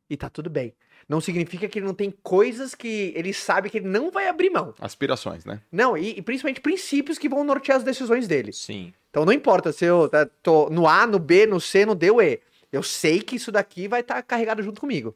E 0.10 0.16
tá 0.16 0.30
tudo 0.30 0.50
bem. 0.50 0.74
Não 1.08 1.22
significa 1.22 1.68
que 1.68 1.80
ele 1.80 1.86
não 1.86 1.94
tem 1.94 2.12
coisas 2.12 2.76
que 2.76 3.14
ele 3.16 3.34
sabe 3.34 3.70
que 3.70 3.78
ele 3.78 3.88
não 3.88 4.12
vai 4.12 4.28
abrir 4.28 4.50
mão. 4.50 4.74
Aspirações, 4.80 5.46
né? 5.46 5.62
Não, 5.72 5.98
e, 5.98 6.18
e 6.18 6.22
principalmente 6.22 6.60
princípios 6.60 7.18
que 7.18 7.30
vão 7.30 7.44
nortear 7.44 7.78
as 7.78 7.84
decisões 7.84 8.28
dele. 8.28 8.52
Sim. 8.52 8.94
Então 9.10 9.24
não 9.24 9.32
importa 9.32 9.72
se 9.72 9.86
eu 9.86 10.10
tá, 10.10 10.26
tô 10.44 10.70
no 10.70 10.88
A, 10.88 11.08
no 11.08 11.20
B, 11.20 11.46
no 11.46 11.62
C, 11.62 11.86
no 11.86 11.96
D 11.96 12.12
ou 12.12 12.22
E. 12.22 12.42
Eu 12.72 12.84
sei 12.84 13.22
que 13.22 13.38
isso 13.38 13.52
daqui 13.52 13.88
vai 13.88 14.02
estar 14.02 14.22
carregado 14.22 14.62
junto 14.62 14.82
comigo. 14.82 15.16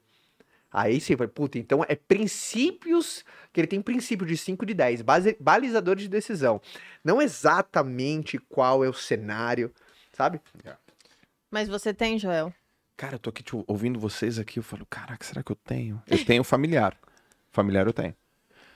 Aí 0.71 1.01
sim, 1.01 1.15
vai, 1.15 1.27
puta, 1.27 1.59
então 1.59 1.83
é 1.85 1.95
princípios, 1.95 3.25
que 3.51 3.59
ele 3.59 3.67
tem 3.67 3.81
princípio 3.81 4.25
de 4.25 4.37
5 4.37 4.65
de 4.65 4.73
10, 4.73 5.01
base, 5.01 5.35
balizadores 5.37 6.03
de 6.03 6.09
decisão. 6.09 6.61
Não 7.03 7.21
exatamente 7.21 8.37
qual 8.37 8.85
é 8.85 8.87
o 8.87 8.93
cenário, 8.93 9.73
sabe? 10.13 10.39
Mas 11.49 11.67
você 11.67 11.93
tem, 11.93 12.17
Joel? 12.17 12.53
Cara, 13.01 13.15
eu 13.15 13.19
tô 13.19 13.31
aqui 13.31 13.41
tipo, 13.41 13.63
ouvindo 13.65 13.99
vocês 13.99 14.37
aqui, 14.37 14.59
eu 14.59 14.63
falo, 14.63 14.85
caraca, 14.87 15.25
será 15.25 15.41
que 15.41 15.51
eu 15.51 15.55
tenho? 15.55 15.99
Eu 16.07 16.23
tenho 16.23 16.43
familiar. 16.43 16.95
Familiar 17.51 17.87
eu 17.87 17.93
tenho. 17.93 18.13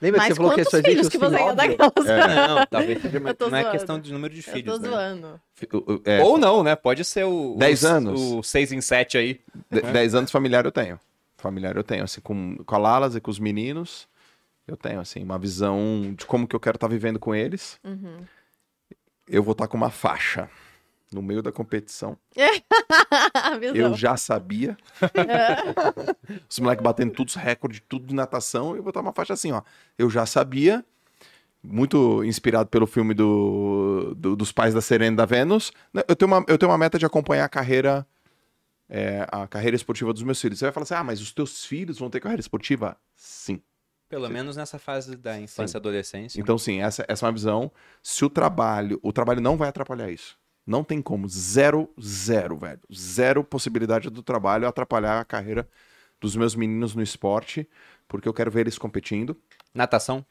Lembra 0.02 0.20
que 0.20 0.26
Mas 0.26 0.34
você 0.36 0.42
falou 0.42 0.52
que 0.52 0.64
só 0.64 0.78
existe 0.78 0.90
filhos 0.90 1.06
o 1.06 1.10
que 1.10 1.16
você 1.18 1.36
ainda? 1.36 1.64
É. 1.64 2.48
Não, 2.48 2.66
talvez 2.66 3.00
seja, 3.02 3.20
tô 3.34 3.48
não 3.48 3.56
é 3.56 3.60
zoando. 3.62 3.78
questão 3.78 4.00
de 4.00 4.12
número 4.12 4.34
de 4.34 4.40
Eu 4.40 4.44
tô 4.44 4.50
filhos, 4.50 4.80
né? 4.80 4.88
zoando. 4.88 5.40
É, 6.04 6.22
Ou 6.24 6.36
não, 6.36 6.64
né? 6.64 6.74
Pode 6.74 7.04
ser 7.04 7.22
o... 7.22 7.54
Dez 7.56 7.84
o- 7.84 7.86
anos. 7.86 8.20
O 8.20 8.42
6 8.42 8.72
em 8.72 8.80
7 8.80 9.16
aí. 9.16 9.40
de- 9.70 9.80
10 9.80 10.16
anos 10.16 10.32
familiar 10.32 10.64
eu 10.64 10.72
tenho. 10.72 10.98
Familiar 11.38 11.76
eu 11.76 11.84
tenho, 11.84 12.02
assim, 12.02 12.20
com, 12.20 12.56
com 12.56 12.74
a 12.74 12.78
Lalas 12.78 13.14
e 13.14 13.20
com 13.20 13.30
os 13.30 13.38
meninos. 13.38 14.08
Eu 14.66 14.76
tenho, 14.76 14.98
assim, 14.98 15.22
uma 15.22 15.38
visão 15.38 16.12
de 16.18 16.26
como 16.26 16.48
que 16.48 16.56
eu 16.56 16.60
quero 16.60 16.76
estar 16.76 16.88
vivendo 16.88 17.20
com 17.20 17.32
eles. 17.32 17.78
Uhum. 17.84 18.24
Eu 19.28 19.44
vou 19.44 19.52
estar 19.52 19.68
com 19.68 19.76
uma 19.76 19.90
faixa 19.90 20.50
no 21.12 21.22
meio 21.22 21.42
da 21.42 21.52
competição. 21.52 22.16
Eu 23.74 23.94
já 23.94 24.16
sabia. 24.16 24.76
Os 26.48 26.58
moleques 26.58 26.82
batendo 26.82 27.12
todos 27.12 27.36
os 27.36 27.40
recordes, 27.42 27.82
tudo 27.88 28.06
de 28.06 28.14
natação. 28.14 28.76
Eu 28.76 28.82
vou 28.82 28.90
estar 28.90 29.00
uma 29.00 29.12
faixa 29.12 29.32
assim, 29.34 29.52
ó. 29.52 29.62
Eu 29.98 30.10
já 30.10 30.26
sabia. 30.26 30.84
Muito 31.62 32.22
inspirado 32.22 32.68
pelo 32.68 32.86
filme 32.86 33.12
do, 33.12 34.14
do- 34.16 34.36
dos 34.36 34.52
pais 34.52 34.72
da 34.72 34.80
Serena 34.80 35.14
e 35.14 35.16
da 35.16 35.24
Vênus. 35.24 35.72
Né, 35.92 36.02
Eu 36.06 36.14
tenho, 36.14 36.30
uma, 36.30 36.44
eu 36.46 36.56
tenho 36.56 36.70
uma 36.70 36.78
meta 36.78 36.96
de 36.98 37.04
acompanhar 37.04 37.44
a 37.44 37.48
carreira 37.48 38.06
é, 38.88 39.26
a 39.32 39.48
carreira 39.48 39.74
esportiva 39.74 40.12
dos 40.12 40.22
meus 40.22 40.40
filhos. 40.40 40.60
Você 40.60 40.64
vai 40.66 40.72
falar 40.72 40.84
assim, 40.84 40.94
ah, 40.94 41.02
mas 41.02 41.20
os 41.20 41.32
teus 41.32 41.64
filhos 41.64 41.98
vão 41.98 42.08
ter 42.08 42.20
carreira 42.20 42.40
esportiva? 42.40 42.96
Sim. 43.16 43.60
Pelo 44.08 44.28
menos 44.28 44.56
nessa 44.56 44.78
fase 44.78 45.16
da 45.16 45.36
infância 45.40 45.76
e 45.76 45.80
adolescência. 45.80 46.40
Então, 46.40 46.56
sim, 46.56 46.80
essa, 46.80 47.04
essa 47.08 47.24
é 47.24 47.26
uma 47.26 47.32
visão. 47.32 47.72
Se 48.00 48.24
o 48.24 48.30
trabalho, 48.30 49.00
o 49.02 49.12
trabalho 49.12 49.40
não 49.40 49.56
vai 49.56 49.68
atrapalhar 49.68 50.08
isso. 50.08 50.38
Não 50.66 50.82
tem 50.82 51.00
como. 51.00 51.28
Zero, 51.28 51.88
zero, 52.00 52.56
velho. 52.56 52.80
Zero 52.92 53.44
possibilidade 53.44 54.10
do 54.10 54.22
trabalho 54.22 54.66
atrapalhar 54.66 55.20
a 55.20 55.24
carreira 55.24 55.68
dos 56.20 56.34
meus 56.34 56.54
meninos 56.56 56.94
no 56.94 57.02
esporte, 57.02 57.68
porque 58.08 58.28
eu 58.28 58.34
quero 58.34 58.50
ver 58.50 58.62
eles 58.62 58.76
competindo. 58.78 59.36
Natação? 59.72 60.24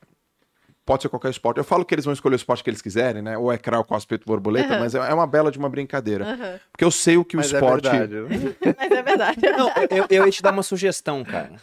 Pode 0.86 1.02
ser 1.03 1.10
qualquer 1.10 1.30
esporte. 1.32 1.57
Eu 1.57 1.64
falo 1.64 1.84
que 1.86 1.95
eles 1.95 2.06
vão 2.06 2.14
escolher 2.14 2.36
o 2.36 2.38
esporte 2.38 2.64
que 2.64 2.70
eles 2.70 2.82
quiserem, 2.82 3.22
né? 3.22 3.38
Ou 3.38 3.52
é 3.52 3.57
crawl, 3.57 3.84
cospe, 3.84 4.20
borboleta, 4.24 4.74
Uhum. 4.74 4.80
mas 4.80 4.94
é 4.94 4.99
é 4.99 5.14
uma 5.14 5.26
bela 5.26 5.52
de 5.52 5.57
uma 5.57 5.70
brincadeira. 5.70 6.26
Aham. 6.34 6.60
Porque 6.72 6.84
eu 6.84 6.91
sei 6.91 7.18
o 7.18 7.26
que 7.26 7.36
o 7.38 7.40
Mas 7.40 7.52
é 7.52 7.56
esporte. 7.56 7.90
verdade, 7.90 8.14
né? 8.16 8.30
Mas 8.78 8.91
é 8.91 9.02
verdade. 9.02 9.40
Não, 9.57 9.70
eu, 9.90 10.06
eu 10.10 10.26
ia 10.26 10.32
te 10.32 10.44
dar 10.44 10.52
uma 10.52 10.62
sugestão, 10.64 11.24
cara. 11.24 11.53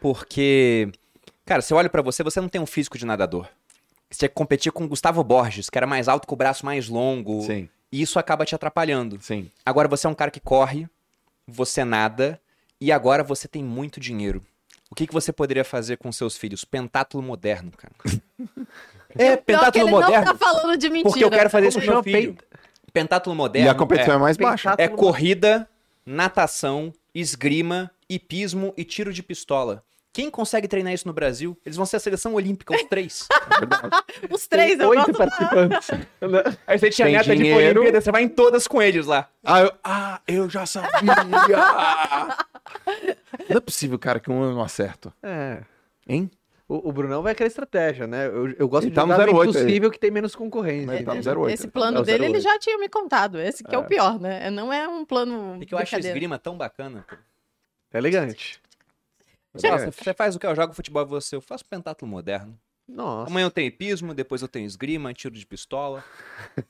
Porque, 0.00 0.90
cara, 1.44 1.62
se 1.62 1.72
eu 1.72 1.78
olho 1.78 1.90
pra 1.90 2.02
você, 2.02 2.22
você 2.22 2.40
não 2.40 2.48
tem 2.48 2.60
um 2.60 2.66
físico 2.66 2.98
de 2.98 3.06
nadador. 3.06 3.48
Você 4.10 4.18
tinha 4.20 4.28
que 4.28 4.34
competir 4.34 4.70
com 4.70 4.84
o 4.84 4.88
Gustavo 4.88 5.24
Borges, 5.24 5.68
que 5.70 5.76
era 5.78 5.86
mais 5.86 6.08
alto 6.08 6.26
com 6.26 6.34
o 6.34 6.38
braço 6.38 6.64
mais 6.64 6.88
longo. 6.88 7.40
Sim, 7.42 7.68
E 7.94 8.02
isso 8.02 8.18
acaba 8.18 8.44
te 8.44 8.56
atrapalhando. 8.56 9.20
sim. 9.22 9.48
Agora 9.64 9.86
você 9.86 10.04
é 10.08 10.10
um 10.10 10.14
cara 10.14 10.28
que 10.28 10.40
corre, 10.40 10.88
você 11.46 11.84
nada, 11.84 12.40
e 12.80 12.90
agora 12.90 13.22
você 13.22 13.46
tem 13.46 13.62
muito 13.62 14.00
dinheiro. 14.00 14.44
O 14.90 14.96
que, 14.96 15.06
que 15.06 15.12
você 15.12 15.32
poderia 15.32 15.64
fazer 15.64 15.96
com 15.96 16.10
seus 16.10 16.36
filhos? 16.36 16.64
Pentátulo 16.64 17.22
moderno, 17.22 17.70
cara. 17.70 17.94
É, 19.16 19.36
Pior 19.36 19.36
que 19.36 19.42
pentátulo 19.44 19.84
ele 19.84 19.90
moderno. 19.92 20.24
não 20.26 20.32
tá 20.32 20.34
falando 20.34 20.76
de 20.76 20.88
mentira. 20.88 21.08
Porque 21.08 21.24
eu 21.24 21.30
quero 21.30 21.48
fazer 21.48 21.68
isso 21.68 21.78
com 21.80 21.86
meu 21.86 22.02
filho. 22.02 22.36
Pentátulo 22.92 23.36
moderno. 23.36 23.68
E 23.68 23.70
a 23.70 23.74
competição 23.74 24.14
é, 24.14 24.16
é, 24.16 24.20
mais 24.20 24.36
baixa. 24.36 24.70
Pentátulo- 24.70 24.98
é 24.98 25.00
corrida, 25.00 25.70
natação, 26.04 26.92
esgrima, 27.14 27.92
hipismo 28.10 28.74
e 28.76 28.82
tiro 28.84 29.12
de 29.12 29.22
pistola. 29.22 29.84
Quem 30.14 30.30
consegue 30.30 30.68
treinar 30.68 30.92
isso 30.92 31.08
no 31.08 31.12
Brasil? 31.12 31.58
Eles 31.66 31.76
vão 31.76 31.84
ser 31.84 31.96
a 31.96 31.98
seleção 31.98 32.34
olímpica, 32.34 32.72
os 32.72 32.84
três. 32.84 33.26
Os 34.30 34.46
três, 34.46 34.78
eu 34.78 34.88
Oito 34.90 35.12
participantes. 35.12 35.90
Aí 36.68 36.78
você 36.78 36.88
tinha 36.88 37.06
Tem 37.06 37.16
meta 37.16 37.34
de. 37.34 37.52
Olimpíada, 37.52 38.00
você 38.00 38.12
vai 38.12 38.22
em 38.22 38.28
todas 38.28 38.68
com 38.68 38.80
eles 38.80 39.06
lá. 39.06 39.28
Ah, 39.42 39.62
eu, 39.62 39.72
ah, 39.82 40.20
eu 40.28 40.48
já 40.48 40.64
sabia! 40.66 41.16
não 43.48 43.56
é 43.56 43.60
possível, 43.60 43.98
cara, 43.98 44.20
que 44.20 44.30
um 44.30 44.44
eu 44.44 44.54
não 44.54 44.62
acerto. 44.62 45.12
É. 45.20 45.62
Hein? 46.06 46.30
O, 46.68 46.90
o 46.90 46.92
Brunão 46.92 47.20
vai 47.20 47.32
aquela 47.32 47.48
estratégia, 47.48 48.06
né? 48.06 48.28
Eu, 48.28 48.52
eu 48.52 48.68
gosto 48.68 48.84
Ele 48.84 48.90
de 48.90 48.94
tá 48.94 49.04
no 49.04 49.12
jogar 49.12 49.26
no 49.26 49.36
08 49.36 49.42
aí. 49.42 49.62
impossível 49.62 49.90
que 49.90 49.98
tem 49.98 50.12
menos 50.12 50.36
concorrência. 50.36 50.94
Ele 50.94 51.04
tá 51.04 51.12
no 51.12 51.20
entendeu? 51.20 51.40
08. 51.42 51.54
Esse 51.54 51.66
plano 51.66 51.98
É 51.98 52.00
o 52.00 52.04
dele, 52.04 52.26
ele 52.26 52.34
08. 52.34 52.42
já 52.42 52.58
tinha 52.60 52.78
me 52.78 52.88
contado. 52.88 53.40
Esse 53.40 53.64
que 53.64 53.74
é, 53.74 53.78
o 53.78 53.84
pior, 53.84 54.20
né? 54.20 54.48
Não 54.48 54.72
é 54.72 54.86
um 54.86 55.04
plano. 55.04 55.58
E 55.60 55.66
que 55.66 55.74
eu 55.74 55.78
acho 55.78 55.98
esgrima 55.98 56.38
tão 56.38 56.56
bacana. 56.56 57.04
pô. 57.08 57.16
É 57.92 57.98
elegante. 57.98 58.60
É. 59.62 59.78
você, 59.78 59.90
você 59.90 60.14
faz 60.14 60.34
o 60.36 60.38
que? 60.38 60.46
Eu 60.46 60.54
jogo 60.56 60.72
futebol 60.74 61.02
e 61.02 61.06
você. 61.06 61.36
Eu 61.36 61.40
faço 61.40 61.64
pentátulo 61.64 62.10
moderno. 62.10 62.58
Nossa. 62.88 63.30
Amanhã 63.30 63.46
eu 63.46 63.50
tenho 63.50 63.68
hipismo, 63.68 64.12
depois 64.12 64.42
eu 64.42 64.48
tenho 64.48 64.66
esgrima, 64.66 65.12
tiro 65.14 65.34
de 65.34 65.46
pistola. 65.46 66.02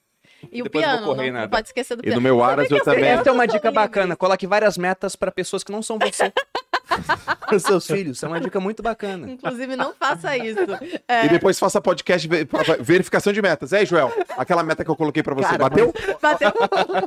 E 0.53 0.61
o 0.61 0.65
Depois 0.65 0.85
eu 0.85 0.91
vou 0.91 0.99
piano, 0.99 1.15
correr 1.15 1.31
não, 1.31 1.41
não 1.41 1.49
pode 1.49 1.69
esquecer 1.69 1.97
do 1.97 2.01
E 2.01 2.03
piano. 2.03 2.17
no 2.17 2.21
meu 2.21 2.45
Aras 2.45 2.71
eu 2.71 2.85
também. 2.85 3.05
Essa 3.07 3.31
é 3.31 3.33
uma 3.33 3.47
dica 3.47 3.69
livre. 3.71 3.75
bacana. 3.83 4.15
Coloque 4.15 4.47
várias 4.47 4.77
metas 4.77 5.17
pra 5.17 5.33
pessoas 5.33 5.65
que 5.65 5.73
não 5.73 5.83
são 5.83 5.99
você. 5.99 6.31
Para 7.47 7.59
seus 7.59 7.87
filhos. 7.87 8.17
Isso 8.17 8.25
é 8.25 8.29
uma 8.29 8.41
dica 8.41 8.59
muito 8.61 8.83
bacana. 8.83 9.31
Inclusive, 9.31 9.77
não 9.77 9.93
faça 9.95 10.37
isso. 10.37 10.59
É, 11.07 11.27
E 11.27 11.29
depois 11.29 11.59
faça 11.59 11.81
podcast 11.81 12.27
verificação 12.81 13.33
de 13.33 13.41
metas. 13.43 13.73
Ei, 13.73 13.85
Joel, 13.87 14.13
aquela 14.37 14.63
meta 14.63 14.85
que 14.85 14.91
eu 14.91 14.97
coloquei 14.97 15.23
pra 15.23 15.35
você, 15.35 15.49
Cara, 15.49 15.59
bateu? 15.59 15.93
bateu- 16.21 16.53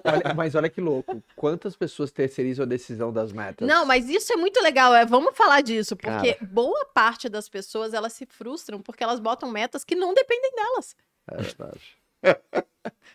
Olha- 0.04 0.34
mas 0.36 0.56
olha 0.56 0.70
que 0.70 0.80
louco. 0.82 1.22
Quantas 1.36 1.76
pessoas 1.76 2.12
terceirizam 2.12 2.64
a 2.64 2.68
decisão 2.68 3.12
das 3.12 3.32
metas? 3.32 3.68
Não, 3.68 3.86
mas 3.86 4.08
isso 4.10 4.32
é 4.34 4.36
muito 4.36 4.62
legal. 4.62 4.94
É, 4.94 5.06
vamos 5.06 5.36
falar 5.36 5.62
disso, 5.62 5.96
porque 5.96 6.34
Cara. 6.34 6.48
boa 6.50 6.86
parte 6.94 7.28
das 7.30 7.50
pessoas 7.50 7.94
elas 7.94 8.14
se 8.14 8.26
frustram 8.26 8.82
porque 8.82 9.04
elas 9.04 9.20
botam 9.20 9.50
metas 9.52 9.84
que 9.84 9.96
não 9.96 10.14
dependem 10.14 10.52
delas. 10.56 10.96
É 11.30 11.42
verdade. 11.42 11.82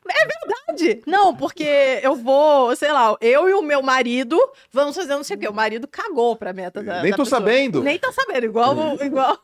Verdade. 0.05 1.03
Não, 1.07 1.35
porque 1.37 2.01
eu 2.03 2.15
vou, 2.17 2.75
sei 2.75 2.91
lá, 2.93 3.17
eu 3.21 3.49
e 3.49 3.55
o 3.55 3.63
meu 3.63 3.83
marido 3.83 4.39
vamos 4.71 4.97
fazer 4.97 5.15
não 5.15 5.23
sei 5.23 5.37
o 5.37 5.41
quê. 5.41 5.49
O 5.49 5.53
marido 5.55 5.87
cagou 5.87 6.35
pra 6.37 6.53
meta 6.53 6.83
da. 6.83 7.03
Nem 7.03 7.11
da 7.13 7.17
tô 7.17 7.23
pessoa. 7.25 7.41
sabendo. 7.41 7.83
Nem 7.83 7.99
tá 7.99 8.11
sabendo, 8.13 8.45
igual, 8.47 8.75
o- 8.77 8.95
igual 9.03 9.39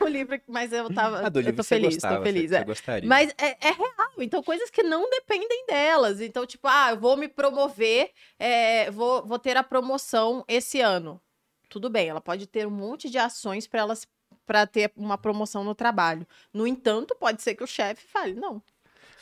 o 0.00 0.06
livro, 0.06 0.40
mas 0.48 0.72
eu 0.72 0.92
tava. 0.92 1.26
Ah, 1.26 1.28
do 1.28 1.38
eu 1.38 1.42
livro 1.44 1.56
tô 1.58 1.62
você 1.62 1.76
feliz, 1.76 1.94
gostava, 1.94 2.16
tô 2.16 2.22
feliz. 2.22 2.52
é. 2.52 2.64
gostaria. 2.64 3.08
Mas 3.08 3.30
é, 3.38 3.56
é 3.68 3.70
real, 3.70 4.10
então 4.18 4.42
coisas 4.42 4.70
que 4.70 4.82
não 4.82 5.08
dependem 5.08 5.66
delas. 5.66 6.20
Então, 6.20 6.44
tipo, 6.46 6.66
ah, 6.68 6.90
eu 6.90 6.98
vou 6.98 7.16
me 7.16 7.28
promover, 7.28 8.10
é, 8.38 8.90
vou, 8.90 9.24
vou 9.26 9.38
ter 9.38 9.56
a 9.56 9.62
promoção 9.62 10.44
esse 10.48 10.80
ano. 10.80 11.20
Tudo 11.68 11.88
bem, 11.88 12.08
ela 12.08 12.20
pode 12.20 12.46
ter 12.46 12.66
um 12.66 12.70
monte 12.70 13.08
de 13.08 13.18
ações 13.18 13.66
para 13.66 13.80
elas 13.80 14.06
para 14.44 14.66
ter 14.66 14.90
uma 14.96 15.16
promoção 15.16 15.62
no 15.62 15.74
trabalho. 15.74 16.26
No 16.52 16.66
entanto, 16.66 17.14
pode 17.14 17.40
ser 17.42 17.54
que 17.54 17.62
o 17.62 17.66
chefe 17.66 18.06
fale, 18.08 18.34
não. 18.34 18.60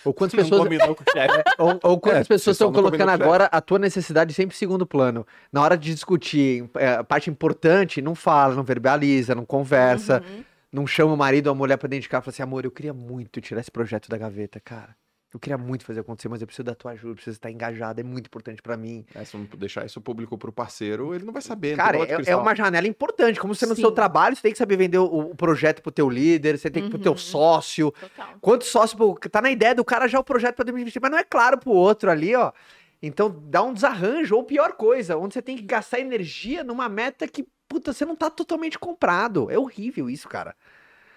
Ou 0.05 0.15
quantas 0.15 0.35
Não 0.39 0.45
pessoas, 0.49 0.69
ou, 1.59 1.81
ou 1.83 2.01
quantas 2.01 2.21
É, 2.23 2.25
pessoas 2.29 2.55
estão 2.57 2.73
colocando 2.73 3.09
agora 3.11 3.45
a 3.53 3.61
tua 3.61 3.79
necessidade 3.79 4.33
sempre 4.35 4.55
em 4.55 4.59
segundo 4.59 4.87
plano. 4.87 5.27
Na 5.53 5.63
hora 5.63 5.77
de 5.77 5.93
discutir 5.95 6.69
é, 6.77 6.95
a 6.95 7.05
parte 7.05 7.29
importante, 7.31 8.01
não 8.01 8.15
fala, 8.15 8.55
não 8.55 8.63
verbaliza, 8.65 9.35
não 9.35 9.45
conversa, 9.45 10.23
Uhum. 10.27 10.45
não 10.73 10.87
chama 10.87 11.13
o 11.13 11.17
marido 11.17 11.49
ou 11.49 11.53
a 11.53 11.55
mulher 11.55 11.77
pra 11.77 11.89
dentro 11.89 12.03
de 12.03 12.09
casa 12.09 12.23
e 12.23 12.25
fala 12.27 12.33
assim, 12.35 12.43
amor, 12.43 12.65
eu 12.65 12.71
queria 12.71 12.95
muito 12.95 13.41
tirar 13.41 13.61
esse 13.61 13.71
projeto 13.71 14.09
da 14.09 14.17
gaveta, 14.19 14.59
cara. 14.61 14.95
Eu 15.33 15.39
queria 15.39 15.57
muito 15.57 15.85
fazer 15.85 16.01
acontecer, 16.01 16.29
mas 16.29 16.41
eu 16.41 16.47
preciso 16.47 16.65
da 16.65 16.75
tua 16.75 16.91
ajuda, 16.91 17.15
preciso 17.15 17.37
estar 17.37 17.51
engajado, 17.51 18.01
é 18.01 18.03
muito 18.03 18.27
importante 18.27 18.61
pra 18.61 18.77
mim. 18.77 19.07
É, 19.15 19.25
se 19.25 19.37
não 19.37 19.45
deixar 19.57 19.87
isso 19.87 20.01
público 20.01 20.37
pro 20.37 20.51
parceiro, 20.53 21.15
ele 21.15 21.25
não 21.25 21.33
vai 21.33 21.41
saber. 21.41 21.77
Cara, 21.77 21.99
é, 21.99 22.31
é 22.31 22.37
uma 22.37 22.53
janela 22.55 22.89
importante. 22.89 23.39
Como 23.39 23.55
você 23.55 23.65
no 23.65 23.77
seu 23.77 23.93
trabalho, 23.93 24.35
você 24.35 24.43
tem 24.43 24.53
que 24.53 24.59
saber 24.59 24.77
vender 24.77 24.99
o, 24.99 25.05
o 25.05 25.37
projeto 25.37 25.83
pro 25.83 25.93
teu 25.93 26.11
líder, 26.11 26.59
você 26.59 26.69
tem 26.69 26.83
que 26.83 26.89
ir 26.89 26.91
pro 26.91 26.99
teu 26.99 27.13
Uhum. 27.13 27.19
sócio. 27.19 27.93
Total. 27.93 28.35
Quanto 28.41 28.65
sócio, 28.65 29.15
tá 29.31 29.41
na 29.41 29.51
ideia 29.53 29.75
do 29.75 29.85
cara 29.85 30.09
já 30.09 30.19
o 30.19 30.25
projeto 30.25 30.57
pra 30.57 30.69
investir, 30.69 31.01
mas 31.01 31.11
não 31.13 31.19
é 31.19 31.25
claro 31.25 31.59
pro 31.59 31.71
outro 31.71 32.11
ali, 32.11 32.35
ó. 32.35 32.53
Então 33.01 33.31
dá 33.45 33.63
um 33.63 33.73
desarranjo, 33.73 34.35
ou 34.35 34.43
pior 34.45 34.73
coisa, 34.73 35.17
onde 35.17 35.35
você 35.35 35.41
tem 35.41 35.57
que 35.57 35.63
gastar 35.63 36.01
energia 36.01 36.65
numa 36.65 36.89
meta 36.89 37.27
que, 37.29 37.47
puta, 37.69 37.93
você 37.93 38.05
não 38.05 38.17
tá 38.17 38.29
totalmente 38.29 38.79
comprado. 38.79 39.49
É 39.51 39.59
horrível 39.59 40.11
isso, 40.11 40.29
cara. 40.29 40.57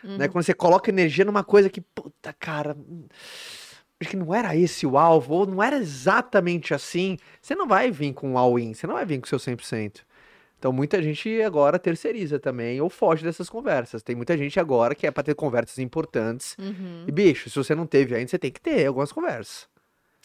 Uhum. 0.03 0.17
Né? 0.17 0.27
Quando 0.27 0.43
você 0.43 0.53
coloca 0.53 0.89
energia 0.89 1.25
numa 1.25 1.43
coisa 1.43 1.69
que, 1.69 1.81
puta, 1.81 2.31
cara, 2.39 2.77
acho 4.01 4.09
que 4.09 4.17
não 4.17 4.33
era 4.33 4.55
esse 4.55 4.85
o 4.85 4.97
alvo, 4.97 5.33
ou 5.33 5.47
não 5.47 5.61
era 5.63 5.77
exatamente 5.77 6.73
assim, 6.73 7.17
você 7.41 7.55
não 7.55 7.67
vai 7.67 7.91
vir 7.91 8.13
com 8.13 8.33
o 8.33 8.37
all-in, 8.37 8.73
você 8.73 8.85
não 8.87 8.95
vai 8.95 9.05
vir 9.05 9.19
com 9.19 9.27
seu 9.27 9.37
100%. 9.37 10.01
Então 10.59 10.71
muita 10.71 11.01
gente 11.03 11.41
agora 11.41 11.77
terceiriza 11.77 12.39
também, 12.39 12.79
ou 12.79 12.89
foge 12.89 13.23
dessas 13.23 13.49
conversas. 13.49 14.01
Tem 14.01 14.15
muita 14.15 14.37
gente 14.37 14.59
agora 14.59 14.95
que 14.95 15.05
é 15.05 15.11
pra 15.11 15.21
ter 15.21 15.35
conversas 15.35 15.77
importantes. 15.77 16.55
Uhum. 16.57 17.03
E, 17.05 17.11
bicho, 17.11 17.49
se 17.49 17.55
você 17.57 17.75
não 17.75 17.85
teve 17.85 18.15
ainda, 18.15 18.29
você 18.29 18.39
tem 18.39 18.49
que 18.49 18.61
ter 18.61 18.85
algumas 18.85 19.11
conversas. 19.11 19.67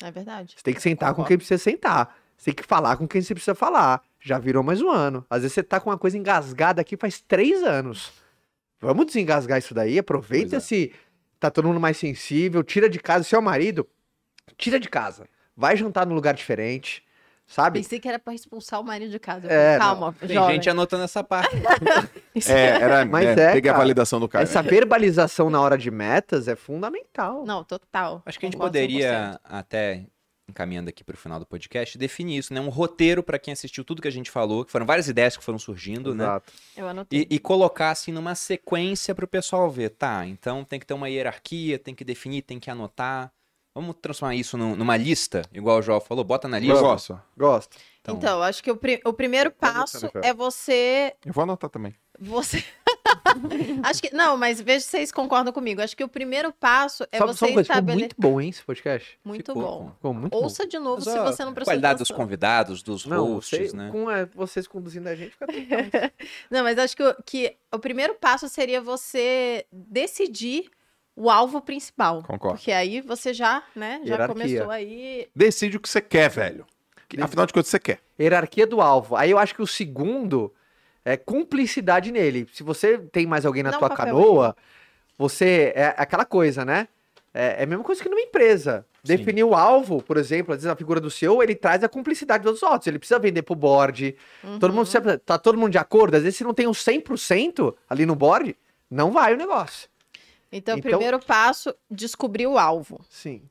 É 0.00 0.10
verdade. 0.12 0.54
Você 0.56 0.62
tem 0.62 0.74
que 0.74 0.80
sentar 0.80 1.12
com 1.12 1.24
quem 1.24 1.36
precisa 1.36 1.60
sentar. 1.60 2.16
Você 2.36 2.52
tem 2.52 2.54
que 2.54 2.62
falar 2.62 2.96
com 2.96 3.08
quem 3.08 3.20
você 3.20 3.34
precisa 3.34 3.54
falar. 3.54 4.00
Já 4.20 4.38
virou 4.38 4.62
mais 4.62 4.80
um 4.80 4.88
ano. 4.88 5.26
Às 5.28 5.42
vezes 5.42 5.54
você 5.54 5.62
tá 5.64 5.80
com 5.80 5.90
uma 5.90 5.98
coisa 5.98 6.16
engasgada 6.16 6.80
aqui 6.80 6.96
faz 6.96 7.20
três 7.20 7.64
anos. 7.64 8.12
Vamos 8.80 9.06
desengasgar 9.06 9.58
isso 9.58 9.74
daí. 9.74 9.98
Aproveita 9.98 10.50
Pois 10.50 10.62
é. 10.62 10.66
Tá 11.38 11.50
todo 11.50 11.68
mundo 11.68 11.80
mais 11.80 11.96
sensível. 11.96 12.62
Tira 12.62 12.88
de 12.88 12.98
casa. 12.98 13.24
Se 13.24 13.34
é 13.34 13.38
o 13.38 13.42
marido, 13.42 13.88
tira 14.56 14.78
de 14.78 14.88
casa. 14.88 15.26
Vai 15.56 15.76
jantar 15.76 16.06
num 16.06 16.14
lugar 16.14 16.34
diferente. 16.34 17.02
Sabe? 17.46 17.80
Pensei 17.80 17.98
que 17.98 18.06
era 18.06 18.18
pra 18.18 18.34
expulsar 18.34 18.78
o 18.78 18.84
marido 18.84 19.10
de 19.10 19.18
casa. 19.18 19.50
É, 19.50 19.78
Calma, 19.78 20.14
Tem 20.20 20.34
jovem. 20.34 20.56
gente 20.56 20.68
anotando 20.68 21.04
essa 21.04 21.24
parte. 21.24 21.56
É, 22.46 22.66
era, 22.80 23.04
Mas 23.08 23.26
é, 23.26 23.50
é, 23.50 23.52
peguei 23.54 23.70
a 23.70 23.76
validação 23.76 24.20
do 24.20 24.28
cara. 24.28 24.44
Essa 24.44 24.62
verbalização 24.62 25.50
na 25.50 25.60
hora 25.60 25.76
de 25.76 25.90
metas 25.90 26.46
é 26.46 26.54
fundamental. 26.54 27.44
Não, 27.44 27.64
total. 27.64 28.22
Acho 28.24 28.38
que 28.38 28.46
a 28.46 28.48
gente 28.48 28.58
poderia, 28.58 29.40
até 29.42 30.04
encaminhando 30.48 30.88
aqui 30.88 31.04
pro 31.04 31.16
final 31.16 31.38
do 31.38 31.44
podcast, 31.46 31.98
definir 31.98 32.38
isso, 32.38 32.54
né? 32.54 32.60
Um 32.60 32.68
roteiro 32.70 33.22
pra 33.22 33.38
quem 33.38 33.52
assistiu 33.52 33.84
tudo 33.84 34.00
que 34.02 34.08
a 34.08 34.12
gente 34.12 34.30
falou, 34.30 34.64
que 34.64 34.72
foram 34.72 34.86
várias 34.86 35.06
ideias 35.08 35.36
que 35.36 35.44
foram 35.44 35.58
surgindo, 35.58 36.14
né? 36.14 36.24
Exato. 36.24 36.52
100%. 36.52 36.54
Eu 36.78 36.88
anotei. 36.88 37.26
E, 37.30 37.34
e 37.36 37.38
colocar 37.38 37.90
assim 37.90 38.12
numa 38.12 38.34
sequência 38.34 39.14
pro 39.14 39.28
pessoal 39.28 39.70
ver, 39.70 39.90
tá? 39.90 40.26
Então 40.26 40.64
tem 40.64 40.80
que 40.80 40.86
ter 40.86 40.94
uma 40.94 41.08
hierarquia, 41.08 41.78
tem 41.78 41.94
que 41.94 42.04
definir, 42.04 42.42
tem 42.42 42.58
que 42.58 42.70
anotar. 42.70 43.30
Vamos 43.74 43.94
transformar 44.02 44.34
isso 44.34 44.56
num- 44.58 44.74
numa 44.74 44.96
lista, 44.96 45.42
igual 45.52 45.78
o 45.78 45.82
João 45.82 46.00
falou, 46.00 46.24
bota 46.24 46.48
na 46.48 46.58
lista. 46.58 46.74
Eu 46.74 46.80
gosto. 46.80 47.20
Gosto. 47.36 47.76
Então, 48.00 48.16
Então, 48.16 48.42
acho 48.42 48.62
que 48.62 48.70
o, 48.70 48.76
pri- 48.76 49.00
o 49.04 49.12
primeiro 49.12 49.50
passo 49.52 50.10
é 50.22 50.32
você. 50.34 51.14
Eu 51.24 51.32
vou 51.32 51.42
anotar 51.44 51.68
também. 51.70 51.94
Você. 52.18 52.64
acho 53.84 54.02
que. 54.02 54.14
Não, 54.14 54.36
mas 54.36 54.60
veja 54.60 54.80
se 54.80 54.90
vocês 54.90 55.12
concordam 55.12 55.52
comigo. 55.52 55.80
Acho 55.80 55.96
que 55.96 56.04
o 56.04 56.08
primeiro 56.08 56.52
passo 56.52 57.06
é 57.12 57.18
Só, 57.18 57.26
você 57.26 57.38
só 57.38 57.46
uma 57.46 57.52
coisa, 57.54 57.64
ficou 57.64 57.76
estabelecer. 57.78 57.98
muito 58.00 58.16
bom, 58.18 58.40
hein, 58.40 58.48
esse 58.50 58.62
podcast? 58.62 59.18
Muito 59.24 59.52
Ficou, 59.52 59.62
bom. 59.62 59.90
Ficou 59.92 60.14
muito 60.14 60.34
Ouça 60.36 60.66
de 60.66 60.78
novo 60.78 61.02
Mas, 61.04 61.14
se 61.14 61.18
você 61.20 61.44
não 61.44 61.52
prestou 61.54 61.72
qualidade 61.72 61.98
dos 61.98 62.10
convidados, 62.10 62.82
dos 62.82 63.04
bom. 63.04 63.10
Não, 63.14 63.34
hosts, 63.34 63.70
você- 63.70 63.76
né? 63.76 63.88
com 63.90 64.10
é, 64.10 64.26
vocês 64.26 64.66
conduzindo 64.66 65.06
a 65.08 65.14
gente, 65.14 65.30
fica 65.32 65.46
tudo 65.46 65.58
Não, 66.50 66.62
mas 66.62 66.78
acho 66.78 66.96
que, 66.96 67.02
o- 67.02 67.16
que 67.24 67.56
o 67.72 67.78
primeiro 67.78 68.14
passo 68.14 68.48
seria 68.48 68.80
você 68.80 69.64
decidir 69.72 70.70
o 71.16 71.30
alvo 71.30 71.60
principal. 71.60 72.22
Concordo. 72.22 72.56
Porque 72.58 72.70
aí 72.72 73.00
você 73.00 73.34
já, 73.34 73.62
né, 73.74 74.00
já 74.04 74.14
Hierarquia. 74.14 74.34
começou 74.46 74.70
aí. 74.70 75.28
Decide 75.34 75.76
o 75.76 75.80
que 75.80 75.88
você 75.88 76.00
quer, 76.00 76.30
velho. 76.30 76.64
Afinal 77.20 77.46
de 77.46 77.52
contas, 77.52 77.68
você 77.70 77.78
quer. 77.78 78.00
Hierarquia 78.20 78.66
do 78.66 78.80
alvo. 78.80 79.16
Aí 79.16 79.30
eu 79.30 79.38
acho 79.38 79.54
que 79.54 79.62
o 79.62 79.66
segundo 79.66 80.52
é 81.12 81.16
cumplicidade 81.16 82.10
nele. 82.12 82.46
Se 82.52 82.62
você 82.62 82.98
tem 82.98 83.26
mais 83.26 83.44
alguém 83.46 83.62
na 83.62 83.70
um 83.70 83.78
tua 83.78 83.90
canoa, 83.90 84.56
você. 85.16 85.72
É 85.74 85.94
aquela 85.96 86.24
coisa, 86.24 86.64
né? 86.64 86.88
É, 87.34 87.60
é 87.60 87.62
a 87.64 87.66
mesma 87.66 87.84
coisa 87.84 88.02
que 88.02 88.08
numa 88.08 88.20
empresa. 88.20 88.84
Sim. 89.04 89.16
Definir 89.16 89.44
o 89.44 89.54
alvo, 89.54 90.02
por 90.02 90.16
exemplo, 90.16 90.52
às 90.52 90.58
vezes 90.60 90.70
a 90.70 90.76
figura 90.76 91.00
do 91.00 91.10
CEO, 91.10 91.42
ele 91.42 91.54
traz 91.54 91.82
a 91.84 91.88
cumplicidade 91.88 92.42
dos 92.44 92.62
outros. 92.62 92.86
Ele 92.88 92.98
precisa 92.98 93.18
vender 93.18 93.42
pro 93.42 93.54
board. 93.54 94.16
Todo 94.58 94.70
Uhum. 94.70 94.76
mundo 94.76 94.86
sempre, 94.86 95.16
tá 95.18 95.38
todo 95.38 95.56
mundo 95.56 95.70
de 95.70 95.78
acordo. 95.78 96.16
Às 96.16 96.22
vezes, 96.24 96.36
se 96.36 96.44
não 96.44 96.52
tem 96.52 96.66
um 96.66 96.74
100% 96.74 97.74
ali 97.88 98.04
no 98.04 98.14
board, 98.16 98.56
não 98.90 99.12
vai 99.12 99.34
o 99.34 99.36
negócio. 99.36 99.88
Então, 100.50 100.74
o 100.74 100.78
Então- 100.78 100.90
primeiro 100.90 101.18
passo, 101.20 101.74
descobrir 101.90 102.46
o 102.46 102.58
alvo. 102.58 103.00
Sim. 103.08 103.42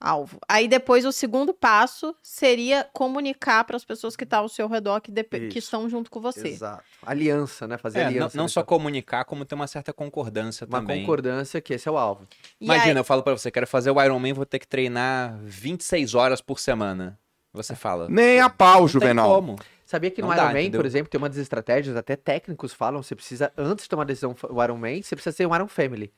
Alvo. 0.00 0.38
Aí 0.48 0.66
depois 0.66 1.04
o 1.04 1.12
segundo 1.12 1.52
passo 1.52 2.14
seria 2.22 2.88
comunicar 2.92 3.64
para 3.64 3.76
as 3.76 3.84
pessoas 3.84 4.16
que 4.16 4.24
estão 4.24 4.40
ao 4.40 4.48
seu 4.48 4.66
redor 4.66 5.00
que, 5.00 5.12
que 5.12 5.58
estão 5.58 5.88
junto 5.88 6.10
com 6.10 6.20
você. 6.20 6.48
Exato. 6.48 6.82
Aliança, 7.04 7.68
né? 7.68 7.76
Fazer 7.76 7.98
É, 7.98 8.02
não, 8.04 8.08
aliança. 8.08 8.36
não 8.36 8.44
nessa- 8.44 8.54
só 8.54 8.62
comunicar, 8.62 9.24
como 9.24 9.44
ter 9.44 9.54
uma 9.54 9.66
certa 9.66 9.92
concordância 9.92 10.66
Uma 10.66 10.80
também. 10.80 11.00
concordância 11.02 11.60
que 11.60 11.74
esse 11.74 11.88
é 11.88 11.92
o 11.92 11.98
alvo. 11.98 12.26
E 12.60 12.64
Imagina, 12.64 12.92
aí- 12.92 12.96
eu 12.96 13.04
falo 13.04 13.22
pra 13.22 13.32
você, 13.36 13.50
quero 13.50 13.66
fazer 13.66 13.90
o 13.90 14.02
Ironman, 14.02 14.32
vou 14.32 14.46
ter 14.46 14.58
que 14.58 14.66
treinar 14.66 15.36
26 15.42 16.14
horas 16.14 16.40
por 16.40 16.58
semana. 16.58 17.18
Você 17.52 17.74
fala. 17.74 18.08
Nem 18.08 18.40
a 18.40 18.48
pau, 18.48 18.82
Não 18.82 18.88
Juvenal. 18.88 19.26
Tem 19.26 19.34
como. 19.34 19.58
Sabia 19.84 20.08
que 20.08 20.22
no 20.22 20.28
Não 20.28 20.36
dá, 20.36 20.44
Ironman, 20.44 20.62
entendeu? 20.62 20.80
por 20.80 20.86
exemplo, 20.86 21.10
tem 21.10 21.18
uma 21.18 21.28
das 21.28 21.38
estratégias, 21.38 21.96
até 21.96 22.14
técnicos 22.14 22.72
falam, 22.72 23.02
você 23.02 23.16
precisa, 23.16 23.52
antes 23.58 23.84
de 23.84 23.88
tomar 23.88 24.02
a 24.02 24.06
decisão 24.06 24.36
o 24.48 24.62
Ironman, 24.62 25.02
você 25.02 25.16
precisa 25.16 25.34
ser 25.36 25.46
um 25.46 25.54
Iron 25.54 25.66
Family. 25.66 26.12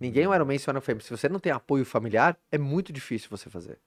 Ninguém 0.00 0.24
é 0.24 0.28
um 0.28 0.32
um 0.32 0.34
Iron 0.52 0.80
Family. 0.80 1.04
Se 1.04 1.10
você 1.10 1.28
não 1.28 1.38
tem 1.38 1.52
apoio 1.52 1.84
familiar, 1.84 2.36
é 2.50 2.56
muito 2.58 2.92
difícil 2.92 3.28
você 3.30 3.50
fazer. 3.50 3.78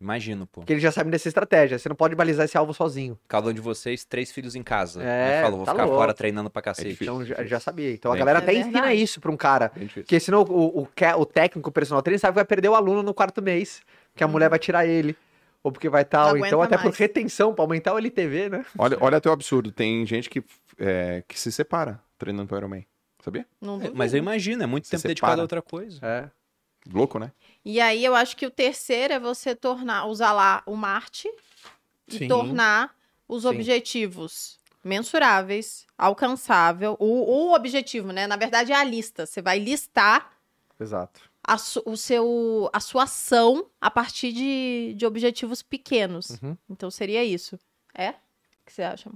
Imagino, 0.00 0.46
pô. 0.46 0.62
Porque 0.62 0.72
eles 0.72 0.82
já 0.82 0.90
sabem 0.90 1.10
dessa 1.10 1.28
estratégia. 1.28 1.78
Você 1.78 1.86
não 1.86 1.94
pode 1.94 2.14
balizar 2.14 2.46
esse 2.46 2.56
alvo 2.56 2.72
sozinho. 2.72 3.18
Cada 3.28 3.50
um 3.50 3.52
de 3.52 3.60
vocês, 3.60 4.02
três 4.02 4.32
filhos 4.32 4.54
em 4.54 4.62
casa. 4.62 5.02
É, 5.02 5.36
Aí 5.36 5.42
falou, 5.42 5.58
vou 5.58 5.66
tá 5.66 5.72
ficar 5.72 5.84
louco. 5.84 5.98
fora 5.98 6.14
treinando 6.14 6.48
pra 6.48 6.62
cacete. 6.62 6.96
Então 7.02 7.22
já, 7.22 7.44
já 7.44 7.60
sabia. 7.60 7.92
Então 7.92 8.10
a 8.10 8.14
Bem- 8.14 8.20
galera 8.20 8.38
É 8.38 8.42
até 8.42 8.52
ensina 8.54 8.80
verdade. 8.80 9.02
isso 9.02 9.20
pra 9.20 9.30
um 9.30 9.36
cara. 9.36 9.70
Difícil. 9.76 10.02
Porque 10.04 10.18
senão 10.18 10.40
o, 10.42 10.80
o, 10.80 10.88
o 11.18 11.26
técnico, 11.26 11.68
o 11.68 11.72
personal 11.72 12.02
trainer, 12.02 12.18
sabe 12.18 12.32
que 12.32 12.36
vai 12.36 12.46
perder 12.46 12.70
o 12.70 12.74
aluno 12.74 13.02
no 13.02 13.12
quarto 13.12 13.42
mês. 13.42 13.82
Que 14.16 14.24
a 14.24 14.28
mulher 14.28 14.48
vai 14.48 14.58
tirar 14.58 14.86
ele. 14.86 15.14
Ou 15.62 15.70
porque 15.70 15.90
vai 15.90 16.06
tal. 16.06 16.32
Uhum. 16.32 16.38
Não 16.38 16.46
Então, 16.46 16.62
até 16.62 16.78
por 16.78 16.84
mais. 16.84 16.96
retenção, 16.96 17.52
pra 17.54 17.62
aumentar 17.62 17.92
o 17.92 17.98
LTV, 17.98 18.48
né? 18.48 18.64
Olha, 18.78 18.96
olha 19.04 19.18
até 19.18 19.28
o 19.28 19.32
absurdo. 19.32 19.70
Tem 19.70 20.06
gente 20.06 20.30
que, 20.30 20.42
é, 20.78 21.22
que 21.28 21.38
se 21.38 21.52
separa 21.52 22.00
treinando 22.16 22.48
pro 22.48 22.56
Ironman. 22.56 22.86
Sabia? 23.22 23.46
Não 23.60 23.74
É, 23.74 23.78
duvido. 23.78 23.96
Mas 23.96 24.12
eu 24.14 24.18
imagino, 24.18 24.62
é 24.62 24.66
muito 24.66 24.86
Você 24.86 24.96
tempo 24.96 25.06
dedicado 25.08 25.30
separa. 25.32 25.40
a 25.40 25.44
outra 25.44 25.62
coisa. 25.62 25.98
É. 26.04 26.30
Louco, 26.90 27.18
né? 27.18 27.30
E 27.64 27.78
aí 27.80 28.02
eu 28.04 28.14
acho 28.14 28.36
que 28.36 28.46
o 28.46 28.50
terceiro 28.50 29.12
é 29.14 29.20
você 29.20 29.54
tornar, 29.54 30.06
usar 30.06 30.32
lá 30.32 30.62
o 30.66 30.74
Marte 30.74 31.30
e 32.08 32.18
Sim. 32.18 32.28
tornar 32.28 32.96
os 33.28 33.42
Sim. 33.42 33.48
objetivos 33.48 34.58
mensuráveis, 34.82 35.86
alcançável. 35.96 36.96
O, 36.98 37.50
o 37.50 37.54
objetivo, 37.54 38.12
né? 38.12 38.26
Na 38.26 38.36
verdade 38.36 38.72
é 38.72 38.76
a 38.76 38.82
lista. 38.84 39.26
Você 39.26 39.42
vai 39.42 39.58
listar 39.58 40.32
Exato. 40.80 41.20
a, 41.44 41.58
su- 41.58 41.82
o 41.84 41.96
seu, 41.98 42.70
a 42.72 42.80
sua 42.80 43.02
ação 43.02 43.66
a 43.78 43.90
partir 43.90 44.32
de, 44.32 44.94
de 44.96 45.04
objetivos 45.04 45.62
pequenos. 45.62 46.30
Uhum. 46.42 46.56
Então 46.68 46.90
seria 46.90 47.22
isso. 47.22 47.58
É? 47.94 48.10
O 48.10 48.14
que 48.64 48.72
você 48.72 48.82
acha? 48.82 49.10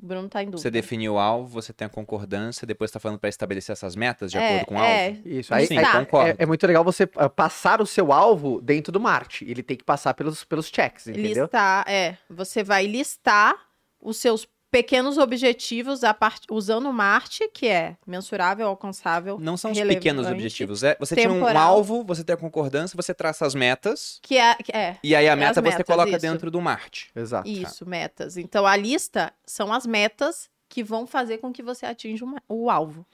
O 0.00 0.06
Bruno 0.06 0.28
tá 0.28 0.42
em 0.42 0.46
dúvida. 0.46 0.60
Você 0.60 0.70
definiu 0.70 1.14
o 1.14 1.18
alvo, 1.18 1.48
você 1.48 1.72
tem 1.72 1.86
a 1.86 1.88
concordância, 1.88 2.66
depois 2.66 2.90
tá 2.90 3.00
falando 3.00 3.18
pra 3.18 3.28
estabelecer 3.30 3.72
essas 3.72 3.96
metas 3.96 4.30
de 4.30 4.36
é, 4.36 4.46
acordo 4.48 4.66
com 4.66 4.74
o 4.74 4.78
é, 4.78 5.06
alvo. 5.08 5.28
Isso. 5.28 5.54
Aí, 5.54 5.66
Sim, 5.66 5.78
aí- 5.78 5.92
concordo. 5.92 6.30
é, 6.30 6.36
é 6.38 6.46
muito 6.46 6.66
legal 6.66 6.84
você 6.84 7.08
ah, 7.16 7.28
passar 7.30 7.80
o 7.80 7.86
seu 7.86 8.12
alvo 8.12 8.60
dentro 8.60 8.92
do 8.92 9.00
Marte. 9.00 9.44
Ele 9.48 9.62
tem 9.62 9.76
que 9.76 9.84
passar 9.84 10.12
pelos, 10.14 10.44
pelos 10.44 10.66
checks, 10.66 11.06
entendeu? 11.08 11.44
listar, 11.44 11.88
é. 11.88 12.18
Você 12.28 12.62
vai 12.62 12.86
listar 12.86 13.54
os 14.00 14.18
seus 14.18 14.46
pequenos 14.70 15.16
objetivos 15.18 16.04
a 16.04 16.12
part... 16.12 16.42
usando 16.50 16.88
o 16.88 16.92
Marte, 16.92 17.48
que 17.52 17.66
é 17.66 17.96
mensurável, 18.06 18.66
alcançável, 18.66 19.38
Não 19.40 19.56
são 19.56 19.70
os 19.72 19.80
pequenos 19.80 20.26
objetivos. 20.26 20.82
É, 20.82 20.96
você 20.98 21.14
tinha 21.14 21.30
um 21.30 21.34
temporal. 21.34 21.62
alvo, 21.74 22.04
você 22.04 22.22
tem 22.24 22.34
a 22.34 22.36
concordância, 22.36 22.96
você 22.96 23.14
traça 23.14 23.46
as 23.46 23.54
metas, 23.54 24.18
que 24.22 24.36
é, 24.36 24.54
que 24.56 24.72
é 24.76 24.98
e 25.02 25.14
aí 25.14 25.28
a 25.28 25.32
as 25.34 25.38
meta 25.38 25.54
você 25.62 25.68
metas, 25.68 25.86
coloca 25.86 26.10
isso. 26.10 26.20
dentro 26.20 26.50
do 26.50 26.60
Marte. 26.60 27.10
Exato. 27.14 27.48
isso, 27.48 27.86
metas. 27.88 28.36
Então 28.36 28.66
a 28.66 28.76
lista 28.76 29.32
são 29.46 29.72
as 29.72 29.86
metas 29.86 30.48
que 30.68 30.82
vão 30.82 31.06
fazer 31.06 31.38
com 31.38 31.52
que 31.52 31.62
você 31.62 31.86
atinja 31.86 32.24
uma- 32.24 32.42
o 32.48 32.68
alvo. 32.68 33.06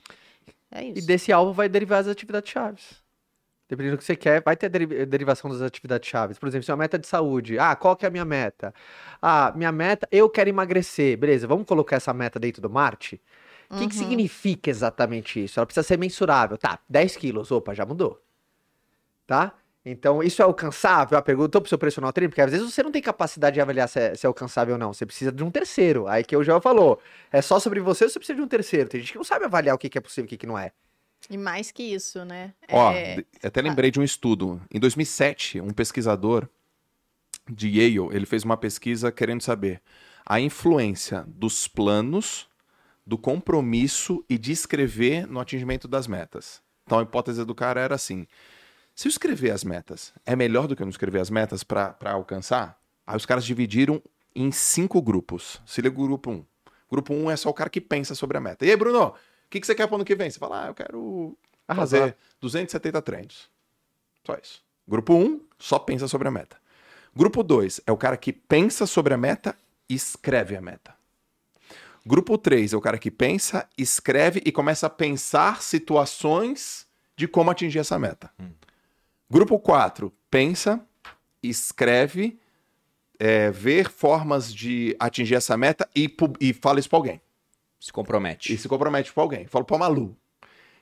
É 0.70 0.82
E 0.84 0.92
isso. 0.98 1.06
desse 1.06 1.30
alvo 1.32 1.52
vai 1.52 1.68
derivar 1.68 2.00
as 2.00 2.08
atividades 2.08 2.50
chaves. 2.50 3.01
Dependendo 3.72 3.96
do 3.96 4.00
que 4.00 4.04
você 4.04 4.14
quer, 4.14 4.42
vai 4.42 4.54
ter 4.54 4.68
deri- 4.68 5.06
derivação 5.06 5.48
das 5.50 5.62
atividades 5.62 6.06
chaves. 6.06 6.38
Por 6.38 6.46
exemplo, 6.46 6.62
se 6.62 6.70
é 6.70 6.74
uma 6.74 6.80
meta 6.82 6.98
de 6.98 7.06
saúde. 7.06 7.58
Ah, 7.58 7.74
qual 7.74 7.96
que 7.96 8.04
é 8.04 8.08
a 8.08 8.10
minha 8.10 8.24
meta? 8.24 8.74
Ah, 9.20 9.50
minha 9.56 9.72
meta, 9.72 10.06
eu 10.12 10.28
quero 10.28 10.50
emagrecer. 10.50 11.16
Beleza, 11.16 11.46
vamos 11.46 11.66
colocar 11.66 11.96
essa 11.96 12.12
meta 12.12 12.38
dentro 12.38 12.60
do 12.60 12.68
Marte? 12.68 13.18
O 13.70 13.76
que, 13.78 13.86
que 13.88 13.94
Uhum. 13.94 13.98
significa 14.02 14.68
exatamente 14.68 15.42
isso? 15.42 15.58
Ela 15.58 15.64
precisa 15.64 15.86
ser 15.86 15.98
mensurável. 15.98 16.58
Tá, 16.58 16.78
10 16.86 17.16
quilos. 17.16 17.50
Opa, 17.50 17.72
já 17.72 17.86
mudou. 17.86 18.20
Tá? 19.26 19.54
Então, 19.84 20.22
isso 20.22 20.42
é 20.42 20.44
alcançável? 20.44 21.16
Ah, 21.16 21.22
perguntou 21.22 21.60
pro 21.60 21.68
seu 21.68 21.78
personal 21.78 22.12
trainer, 22.12 22.28
porque 22.30 22.42
às 22.42 22.50
vezes 22.50 22.70
você 22.70 22.82
não 22.82 22.92
tem 22.92 23.00
capacidade 23.00 23.54
de 23.54 23.60
avaliar 23.62 23.88
se 23.88 23.98
é, 23.98 24.14
se 24.14 24.26
é 24.26 24.28
alcançável 24.28 24.74
ou 24.74 24.78
não. 24.78 24.92
Você 24.92 25.06
precisa 25.06 25.32
de 25.32 25.42
um 25.42 25.50
terceiro. 25.50 26.06
Aí 26.06 26.22
que 26.22 26.36
o 26.36 26.44
Joel 26.44 26.60
falou. 26.60 27.00
É 27.32 27.40
só 27.40 27.58
sobre 27.58 27.80
você 27.80 28.04
ou 28.04 28.10
você 28.10 28.18
precisa 28.18 28.36
de 28.36 28.42
um 28.42 28.48
terceiro? 28.48 28.88
Tem 28.88 29.00
gente 29.00 29.12
que 29.12 29.18
não 29.18 29.24
sabe 29.24 29.44
avaliar 29.46 29.74
o 29.74 29.78
que, 29.78 29.88
que 29.88 29.98
é 29.98 30.00
possível 30.00 30.24
e 30.24 30.26
o 30.26 30.28
que, 30.28 30.36
que 30.36 30.46
não 30.46 30.58
é. 30.58 30.72
E 31.30 31.36
mais 31.36 31.70
que 31.70 31.82
isso, 31.82 32.24
né? 32.24 32.52
Ó, 32.70 32.92
É, 32.92 33.24
até 33.42 33.60
lembrei 33.60 33.90
de 33.90 34.00
um 34.00 34.02
estudo. 34.02 34.60
Em 34.70 34.78
2007, 34.80 35.60
um 35.60 35.70
pesquisador 35.70 36.48
de 37.50 37.68
Yale, 37.68 38.14
ele 38.14 38.26
fez 38.26 38.44
uma 38.44 38.56
pesquisa 38.56 39.10
querendo 39.10 39.42
saber 39.42 39.80
a 40.24 40.40
influência 40.40 41.24
dos 41.26 41.66
planos, 41.66 42.48
do 43.06 43.18
compromisso 43.18 44.24
e 44.28 44.38
de 44.38 44.52
escrever 44.52 45.26
no 45.26 45.40
atingimento 45.40 45.88
das 45.88 46.06
metas. 46.06 46.62
Então 46.84 46.98
a 46.98 47.02
hipótese 47.02 47.44
do 47.44 47.54
cara 47.54 47.80
era 47.80 47.94
assim: 47.94 48.26
se 48.94 49.08
eu 49.08 49.10
escrever 49.10 49.50
as 49.50 49.64
metas 49.64 50.12
é 50.24 50.36
melhor 50.36 50.66
do 50.66 50.76
que 50.76 50.82
eu 50.82 50.86
não 50.86 50.90
escrever 50.90 51.20
as 51.20 51.30
metas 51.30 51.64
para 51.64 51.96
alcançar, 52.04 52.78
aí 53.06 53.16
os 53.16 53.26
caras 53.26 53.44
dividiram 53.44 54.02
em 54.34 54.50
cinco 54.50 55.00
grupos. 55.02 55.60
Se 55.66 55.80
liga 55.80 55.98
o 55.98 56.06
grupo 56.06 56.30
1. 56.30 56.34
Um. 56.34 56.44
Grupo 56.90 57.14
1 57.14 57.24
um 57.24 57.30
é 57.30 57.36
só 57.36 57.48
o 57.48 57.54
cara 57.54 57.70
que 57.70 57.80
pensa 57.80 58.14
sobre 58.14 58.36
a 58.36 58.40
meta. 58.40 58.66
E 58.66 58.70
aí, 58.70 58.76
Bruno, 58.76 59.14
que, 59.52 59.60
que 59.60 59.66
você 59.66 59.74
quer 59.74 59.86
para 59.86 59.96
ano 59.96 60.04
que 60.04 60.14
vem? 60.14 60.30
Você 60.30 60.38
fala, 60.38 60.64
ah, 60.64 60.66
eu 60.68 60.74
quero 60.74 61.36
Arrasar. 61.68 62.00
fazer 62.00 62.16
270 62.40 63.02
treinos. 63.02 63.50
Só 64.26 64.34
isso. 64.42 64.62
Grupo 64.88 65.14
1 65.14 65.40
só 65.58 65.78
pensa 65.78 66.08
sobre 66.08 66.26
a 66.26 66.30
meta. 66.30 66.56
Grupo 67.14 67.42
2 67.42 67.82
é 67.86 67.92
o 67.92 67.96
cara 67.96 68.16
que 68.16 68.32
pensa 68.32 68.86
sobre 68.86 69.12
a 69.12 69.18
meta 69.18 69.54
e 69.88 69.94
escreve 69.94 70.56
a 70.56 70.60
meta. 70.60 70.94
Grupo 72.04 72.36
3 72.38 72.72
é 72.72 72.76
o 72.76 72.80
cara 72.80 72.98
que 72.98 73.10
pensa, 73.10 73.68
escreve 73.76 74.42
e 74.44 74.50
começa 74.50 74.86
a 74.86 74.90
pensar 74.90 75.62
situações 75.62 76.86
de 77.16 77.28
como 77.28 77.50
atingir 77.50 77.78
essa 77.78 77.98
meta. 77.98 78.30
Grupo 79.30 79.58
4 79.58 80.12
pensa, 80.30 80.84
escreve, 81.42 82.40
é, 83.18 83.50
ver 83.50 83.88
formas 83.90 84.52
de 84.52 84.96
atingir 84.98 85.34
essa 85.34 85.56
meta 85.56 85.88
e, 85.94 86.12
e 86.40 86.52
fala 86.52 86.80
isso 86.80 86.88
pra 86.88 86.98
alguém. 86.98 87.20
Se 87.82 87.92
compromete. 87.92 88.52
E 88.52 88.56
se 88.56 88.68
compromete 88.68 89.12
pra 89.12 89.24
alguém. 89.24 89.44
Fala 89.48 89.64
pra 89.64 89.76
Malu. 89.76 90.16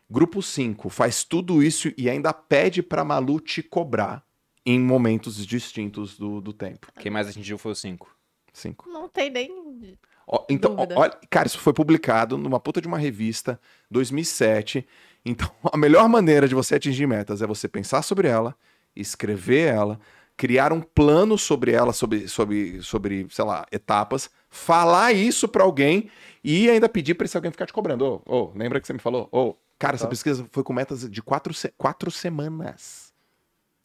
Grupo 0.08 0.42
5 0.42 0.90
faz 0.90 1.24
tudo 1.24 1.62
isso 1.62 1.90
e 1.96 2.10
ainda 2.10 2.30
pede 2.30 2.82
pra 2.82 3.02
Malu 3.02 3.40
te 3.40 3.62
cobrar 3.62 4.22
em 4.66 4.78
momentos 4.78 5.46
distintos 5.46 6.18
do, 6.18 6.42
do 6.42 6.52
tempo. 6.52 6.88
Quem 6.98 7.10
mais 7.10 7.26
atingiu 7.26 7.56
foi 7.56 7.72
o 7.72 7.74
5. 7.74 8.06
5. 8.52 8.90
Não 8.90 9.08
tem 9.08 9.30
nem. 9.30 9.98
Ó, 10.26 10.44
então, 10.50 10.76
ó, 10.76 11.00
olha, 11.00 11.18
cara, 11.30 11.46
isso 11.46 11.58
foi 11.58 11.72
publicado 11.72 12.36
numa 12.36 12.60
puta 12.60 12.82
de 12.82 12.86
uma 12.86 12.98
revista, 12.98 13.58
2007. 13.90 14.86
Então, 15.24 15.50
a 15.72 15.78
melhor 15.78 16.06
maneira 16.06 16.46
de 16.46 16.54
você 16.54 16.74
atingir 16.74 17.06
metas 17.06 17.40
é 17.40 17.46
você 17.46 17.66
pensar 17.66 18.02
sobre 18.02 18.28
ela, 18.28 18.54
escrever 18.94 19.72
ela, 19.74 19.98
criar 20.40 20.72
um 20.72 20.80
plano 20.80 21.36
sobre 21.36 21.70
ela, 21.70 21.92
sobre, 21.92 22.26
sobre, 22.26 22.80
sobre 22.80 23.26
sei 23.28 23.44
lá, 23.44 23.66
etapas, 23.70 24.30
falar 24.48 25.12
isso 25.12 25.46
pra 25.46 25.62
alguém 25.64 26.08
e 26.42 26.70
ainda 26.70 26.88
pedir 26.88 27.12
pra 27.14 27.26
esse 27.26 27.36
alguém 27.36 27.50
ficar 27.52 27.66
te 27.66 27.74
cobrando. 27.74 28.22
Ô, 28.26 28.34
ô, 28.34 28.52
lembra 28.56 28.80
que 28.80 28.86
você 28.86 28.94
me 28.94 28.98
falou? 28.98 29.28
Ô, 29.30 29.54
cara, 29.78 29.96
essa 29.96 30.04
Tá. 30.06 30.08
pesquisa 30.08 30.46
foi 30.50 30.64
com 30.64 30.72
metas 30.72 31.06
de 31.10 31.20
quatro, 31.20 31.52
se- 31.52 31.74
quatro 31.76 32.10
semanas. 32.10 33.12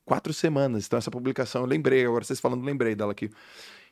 Quatro 0.05 0.33
semanas. 0.33 0.85
Então, 0.85 0.97
essa 0.97 1.11
publicação 1.11 1.63
eu 1.63 1.67
lembrei, 1.67 2.05
agora 2.05 2.23
vocês 2.23 2.39
falando, 2.39 2.63
lembrei 2.63 2.95
dela 2.95 3.11
aqui. 3.11 3.29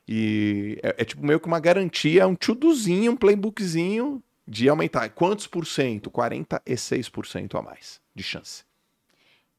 E 0.07 0.79
é, 0.81 0.95
é 0.99 1.03
tipo 1.05 1.25
meio 1.25 1.41
que 1.41 1.47
uma 1.47 1.59
garantia, 1.59 2.25
um 2.25 2.35
tudozinho, 2.35 3.11
um 3.11 3.17
playbookzinho 3.17 4.23
de 4.47 4.69
aumentar. 4.69 5.09
Quantos 5.09 5.47
por 5.47 5.65
cento? 5.65 6.09
46% 6.09 7.55
a 7.57 7.61
mais 7.61 7.99
de 8.15 8.23
chance. 8.23 8.63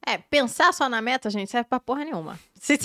É, 0.06 0.18
pensar 0.18 0.72
só 0.72 0.88
na 0.88 1.00
meta, 1.00 1.30
gente, 1.30 1.50
serve 1.50 1.68
pra 1.68 1.80
porra 1.80 2.04
nenhuma. 2.04 2.38
Se- 2.60 2.78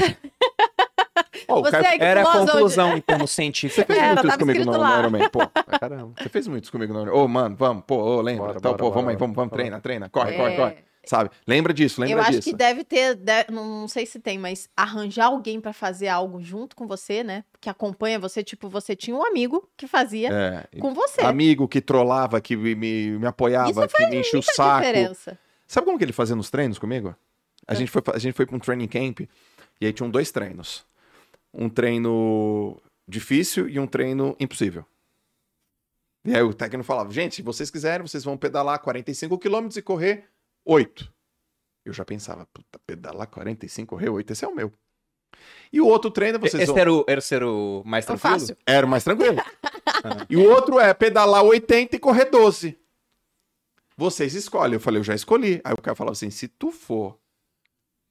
Ó, 1.48 1.60
o 1.60 1.64
Você 1.64 1.72
cara- 1.72 1.96
é 1.96 1.98
Era 2.00 2.22
a 2.22 2.32
conclusão 2.40 2.96
em 2.98 3.02
termos 3.02 3.32
Você 3.32 3.36
científicos. 3.42 3.86
fez 3.86 4.00
Era, 4.00 4.14
muito 4.16 4.28
isso 4.28 4.40
comigo 4.40 4.66
no, 4.66 4.72
no 4.74 5.30
pô. 5.30 5.40
Caramba. 5.80 6.14
Você 6.18 6.30
fez 6.30 6.48
muito 6.48 6.64
isso 6.66 6.72
comigo 6.72 6.94
no 6.94 7.02
Ironman. 7.02 7.22
Ô, 7.24 7.28
mano, 7.28 7.56
vamos, 7.58 7.84
pô, 7.86 7.96
ô, 7.96 8.22
lembra. 8.22 8.48
Bora, 8.48 8.60
Tal, 8.62 8.72
bora, 8.74 8.84
pô, 8.84 8.90
vamos 8.90 9.04
bora, 9.06 9.14
aí, 9.16 9.18
vamos, 9.18 9.36
vamos, 9.36 9.52
treina, 9.54 9.82
treina. 9.82 10.10
Corre, 10.10 10.34
É. 10.34 10.38
corre, 10.38 10.56
corre. 10.56 10.78
Sabe? 11.06 11.32
Lembra 11.48 11.74
disso, 11.74 12.00
lembra 12.02 12.18
eu 12.18 12.22
acho 12.22 12.32
disso. 12.34 12.50
que 12.52 12.56
deve 12.56 12.84
ter, 12.84 13.16
de- 13.16 13.46
não, 13.52 13.88
sei 13.88 14.06
se 14.06 14.20
tem, 14.20 14.38
mas 14.38 14.70
arranjar 14.78 15.26
alguém 15.28 15.60
pra 15.60 15.74
fazer 15.74 16.08
algo 16.08 16.40
junto 16.42 16.76
com 16.76 16.86
você, 16.86 17.24
né? 17.24 17.44
Que 17.60 17.70
acompanha 17.70 18.20
você, 18.20 18.44
tipo, 18.44 18.70
você 18.70 18.96
tinha 18.96 19.16
um 19.16 19.26
amigo 19.26 19.68
que 19.76 19.88
fazia 19.88 20.30
É, 20.32 20.68
com 20.80 20.94
você. 20.94 21.22
amigo 21.22 21.68
que 21.68 21.82
trollava, 21.82 22.40
que 22.40 22.56
me, 22.56 22.76
me, 22.76 23.26
apoiava, 23.26 23.70
Isso 23.86 23.88
que 23.88 24.06
me 24.08 24.18
enchia 24.20 24.40
o 24.40 24.44
saco. 24.44 24.82
diferença. 24.86 25.38
Sabe 25.70 25.86
como 25.86 26.00
que 26.00 26.04
ele 26.04 26.12
fazia 26.12 26.36
nos 26.36 26.50
treinos 26.50 26.80
comigo? 26.80 27.10
É. 27.10 27.16
A, 27.68 27.76
gente, 27.76 27.92
foi, 27.92 28.02
a 28.12 28.18
gente 28.18 28.34
foi 28.34 28.48
pra 28.48 28.56
um 28.56 28.60
training 28.60 28.88
camp 28.88 29.20
e 29.80 29.86
aí 29.86 29.94
tinham 29.94 30.10
dois 30.10 30.32
treinos. 30.32 30.84
Um 31.54 31.70
treino 31.70 32.82
difícil 33.08 33.70
e 33.70 33.80
um 33.80 33.86
treino 33.86 34.36
impossível. 34.40 34.84
E 36.26 36.36
aí 36.36 36.42
o 36.42 36.56
técnico 36.56 36.84
falava, 36.84 37.12
gente, 37.12 37.36
se 37.36 37.42
vocês 37.44 37.70
quiserem, 37.70 38.06
vocês 38.06 38.24
vão 38.24 38.36
pedalar 38.36 38.80
45 38.80 39.38
quilômetros 39.38 39.78
e 39.78 39.82
correr 39.84 40.26
8. 40.66 41.14
Eu 41.86 41.94
já 41.94 42.04
pensava, 42.04 42.48
puta, 42.52 42.80
pedalar 42.88 43.28
45, 43.28 43.96
correr 43.96 44.10
8, 44.10 44.34
esse 44.34 44.44
é 44.44 44.48
o 44.48 44.56
meu. 44.56 44.74
E 45.72 45.80
o 45.80 45.86
outro 45.86 46.10
treino, 46.10 46.40
vocês 46.40 46.64
Esse 46.64 46.72
vão... 46.72 46.78
era 46.80 46.92
o, 46.92 47.06
era 47.08 47.22
ser 47.22 47.44
o 47.44 47.84
mais 47.86 48.06
É 48.06 48.16
tranquilo? 48.16 48.58
Era 48.66 48.86
o 48.88 48.90
mais 48.90 49.04
tranquilo. 49.04 49.38
e 50.28 50.36
o 50.36 50.50
outro 50.50 50.80
é 50.80 50.92
pedalar 50.96 51.44
80 51.44 51.96
e 51.96 52.00
correr 52.00 52.26
12. 52.26 52.76
Vocês 54.00 54.34
escolhem. 54.34 54.76
Eu 54.76 54.80
falei, 54.80 55.00
eu 55.00 55.04
já 55.04 55.14
escolhi. 55.14 55.60
Aí 55.64 55.74
o 55.74 55.82
cara 55.82 55.94
falou 55.96 56.12
assim: 56.14 56.30
se 56.30 56.48
tu 56.48 56.72
for 56.72 57.18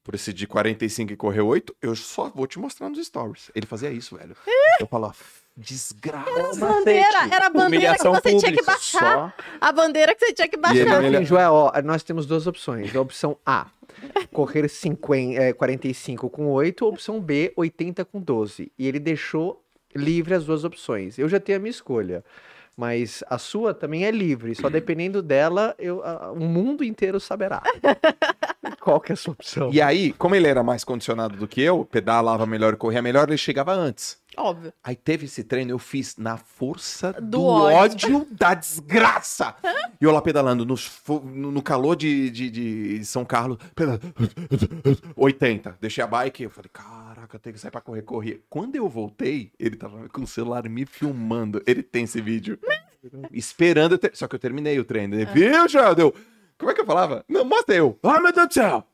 por 0.05 0.15
esse 0.15 0.32
de 0.32 0.47
45 0.47 1.12
e 1.12 1.16
correr 1.16 1.40
8, 1.40 1.74
eu 1.82 1.94
só 1.97 2.28
vou 2.31 2.47
te 2.47 2.59
mostrar 2.59 2.89
nos 2.89 3.05
stories. 3.06 3.51
Ele 3.55 3.66
fazia 3.66 3.90
isso, 3.90 4.16
velho. 4.16 4.35
Eu 4.81 4.86
falava, 4.86 5.15
desgraça. 5.56 6.60
Bandeira, 6.60 7.28
era 7.31 7.47
a 7.47 7.51
bandeira 7.51 7.94
que 7.97 8.02
você 8.05 8.20
tinha 8.31 8.40
que 8.40 8.47
pública. 8.59 8.65
baixar. 8.65 9.15
Só. 9.15 9.32
A 9.60 9.73
bandeira 9.73 10.15
que 10.15 10.24
você 10.27 10.32
tinha 10.32 10.48
que 10.48 10.56
E 10.56 10.60
baixar. 10.60 11.05
ele- 11.05 11.24
Joel, 11.24 11.52
ó, 11.52 11.73
nós 11.82 12.02
temos 12.02 12.27
duas 12.27 12.47
opções. 12.47 12.94
A 12.94 13.01
opção 13.01 13.36
A, 13.44 13.66
correr 14.32 14.69
50, 14.69 15.40
é, 15.43 15.52
45 15.52 16.31
com 16.31 16.47
8, 16.48 16.85
a 16.85 16.89
opção 16.89 17.20
B, 17.20 17.52
80 17.56 18.05
com 18.05 18.20
12. 18.20 18.73
E 18.78 18.86
ele 18.86 18.98
deixou 18.98 19.62
livre 19.94 20.32
as 20.35 20.44
duas 20.47 20.65
opções. 20.65 21.19
Eu 21.19 21.28
já 21.28 21.39
tenho 21.40 21.59
a 21.59 21.60
minha 21.60 21.70
escolha. 21.70 22.24
Mas 22.80 23.24
a 23.28 23.38
sua 23.38 23.74
também 23.74 24.05
é 24.05 24.10
livre. 24.12 24.55
Só 24.55 24.68
dependendo 24.70 25.20
dela, 25.20 25.74
eu, 25.80 26.00
a- 26.05 26.30
o 26.30 26.38
mundo 26.38 26.84
inteiro 26.84 27.18
saberá. 27.18 27.60
Qual 28.80 29.00
que 29.00 29.10
é 29.10 29.14
a 29.14 29.16
sua 29.16 29.32
opção? 29.32 29.70
E 29.72 29.82
aí, 29.82 30.12
como 30.12 30.36
ele 30.36 30.46
era 30.46 30.62
mais 30.62 30.84
condicionado 30.84 31.36
do 31.36 31.48
que 31.48 31.60
eu, 31.60 31.84
pedalava 31.84 32.46
melhor 32.46 32.74
e 32.74 32.76
corria 32.76 33.02
melhor, 33.02 33.28
ele 33.28 33.36
chegava 33.36 33.72
antes. 33.72 34.16
Óbvio. 34.36 34.72
Aí 34.84 34.94
teve 34.94 35.24
esse 35.26 35.42
treino, 35.42 35.72
eu 35.72 35.78
fiz 35.80 36.16
na 36.16 36.36
força 36.36 37.12
do, 37.14 37.20
Do 37.38 37.44
ódio. 37.44 38.18
ódio. 38.18 38.26
da 38.30 38.55
desgraça. 38.55 39.56
E 40.00 40.05
eu 40.05 40.12
lá 40.12 40.22
pedalando 40.22 40.64
no, 40.64 40.76
no 41.50 41.60
calor 41.60 41.96
de, 41.96 42.30
de, 42.30 42.48
de 42.48 43.05
São 43.05 43.24
Carlos, 43.24 43.59
pedalando, 43.74 44.02
80. 45.16 45.76
Deixei 45.80 46.05
a 46.05 46.06
bike, 46.06 46.44
eu 46.44 46.50
falei, 46.50 46.70
caraca, 47.28 47.36
eu 47.36 47.40
tenho 47.40 47.55
que 47.55 47.60
sair 47.60 47.70
pra 47.70 47.80
correr, 47.80 48.02
correr. 48.02 48.44
Quando 48.48 48.74
eu 48.76 48.88
voltei, 48.88 49.52
ele 49.59 49.76
tava 49.76 50.09
com 50.09 50.22
o 50.22 50.26
celular 50.26 50.68
me 50.68 50.86
filmando. 50.86 51.62
Ele 51.66 51.82
tem 51.82 52.05
esse 52.05 52.20
vídeo. 52.20 52.59
Esperando 53.30 53.98
ter... 53.98 54.16
Só 54.16 54.26
que 54.26 54.34
eu 54.34 54.38
terminei 54.38 54.78
o 54.78 54.84
treino. 54.84 55.14
Ele, 55.14 55.26
viu, 55.26 55.68
Joel? 55.68 55.94
Deu... 55.94 56.14
Como 56.56 56.72
é 56.72 56.74
que 56.74 56.80
eu 56.80 56.86
falava? 56.86 57.24
Não, 57.28 57.44
mostra 57.44 57.76
eu. 57.76 57.96
Ai, 58.02 58.20
meu 58.20 58.32
Deus 58.32 58.48
do 58.48 58.55
céu. 58.55 58.84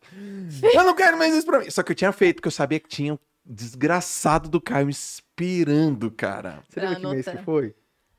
Eu 0.62 0.85
não 0.85 0.94
quero 0.94 1.16
mais 1.16 1.35
isso 1.35 1.47
pra 1.47 1.61
mim. 1.61 1.70
Só 1.70 1.82
que 1.82 1.93
eu 1.93 1.97
tinha 1.97 2.12
feito, 2.12 2.36
porque 2.36 2.48
eu 2.48 2.52
sabia 2.52 2.78
que 2.78 2.89
tinha 2.89 3.15
um 3.15 3.19
desgraçado 3.47 4.51
do 4.51 4.61
Caio 4.61 4.86
me 4.86 4.93
esperando, 4.93 6.11
cara. 6.11 6.62
Você 6.69 6.81
lembra 6.81 7.01
que 7.01 7.06
mês 7.06 7.27
que 7.27 7.39
foi? 7.39 7.74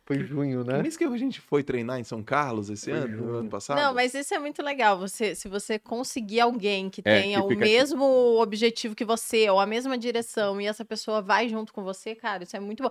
Foi 0.06 0.18
em 0.18 0.24
junho, 0.24 0.64
Que 0.70 0.78
né? 0.78 0.78
mês 0.78 0.98
que 0.98 1.04
a 1.04 1.18
gente 1.18 1.40
foi 1.42 1.64
treinar 1.64 2.00
em 2.00 2.04
São 2.04 2.24
Carlos 2.24 2.70
esse 2.70 2.92
Foi 2.92 2.92
ano, 2.92 3.18
no 3.26 3.34
junho. 3.34 3.40
ano 3.40 3.50
passado? 3.50 3.90
Não, 3.90 3.94
mas 3.96 4.14
isso 4.14 4.34
é 4.34 4.40
muito 4.40 4.62
legal. 4.62 4.98
Você, 5.00 5.34
se 5.34 5.48
você 5.48 5.80
conseguir 5.80 6.40
alguém 6.40 6.90
que 6.90 7.02
É, 7.04 7.24
tenha 7.24 7.42
que 7.42 7.42
o 7.42 7.52
mesmo 7.52 8.04
objetivo 8.40 8.94
que 8.96 9.04
você, 9.04 9.50
ou 9.50 9.60
a 9.60 9.66
mesma 9.66 9.98
direção, 9.98 10.62
e 10.62 10.68
essa 10.68 10.86
pessoa 10.86 11.22
vai 11.22 11.50
junto 11.50 11.74
com 11.74 11.84
você, 11.84 12.14
cara, 12.16 12.44
isso 12.44 12.56
é 12.56 12.60
muito 12.60 12.84
bom. 12.84 12.90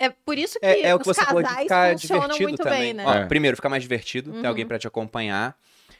É, 0.00 0.06
é 0.06 0.10
por 0.10 0.36
isso 0.36 0.58
que 0.60 0.72
É, 0.72 0.88
é 0.88 0.94
o 0.94 1.00
que 1.00 1.06
os 1.06 1.12
você 1.12 1.24
casais 1.24 1.76
ficar 1.76 1.94
funcionam 1.94 2.38
divertido 2.38 2.40
muito 2.40 2.64
também. 2.64 2.66
bem, 2.66 2.94
né? 2.94 3.04
Ó, 3.04 3.20
É. 3.24 3.26
Primeiro, 3.26 3.56
fica 3.56 3.68
mais 3.68 3.82
divertido, 3.82 4.34
tem 4.34 4.48
Uhum. 4.48 4.48
alguém 4.48 4.66
pra 4.66 4.78
te 4.78 4.86
acompanhar. 4.86 5.56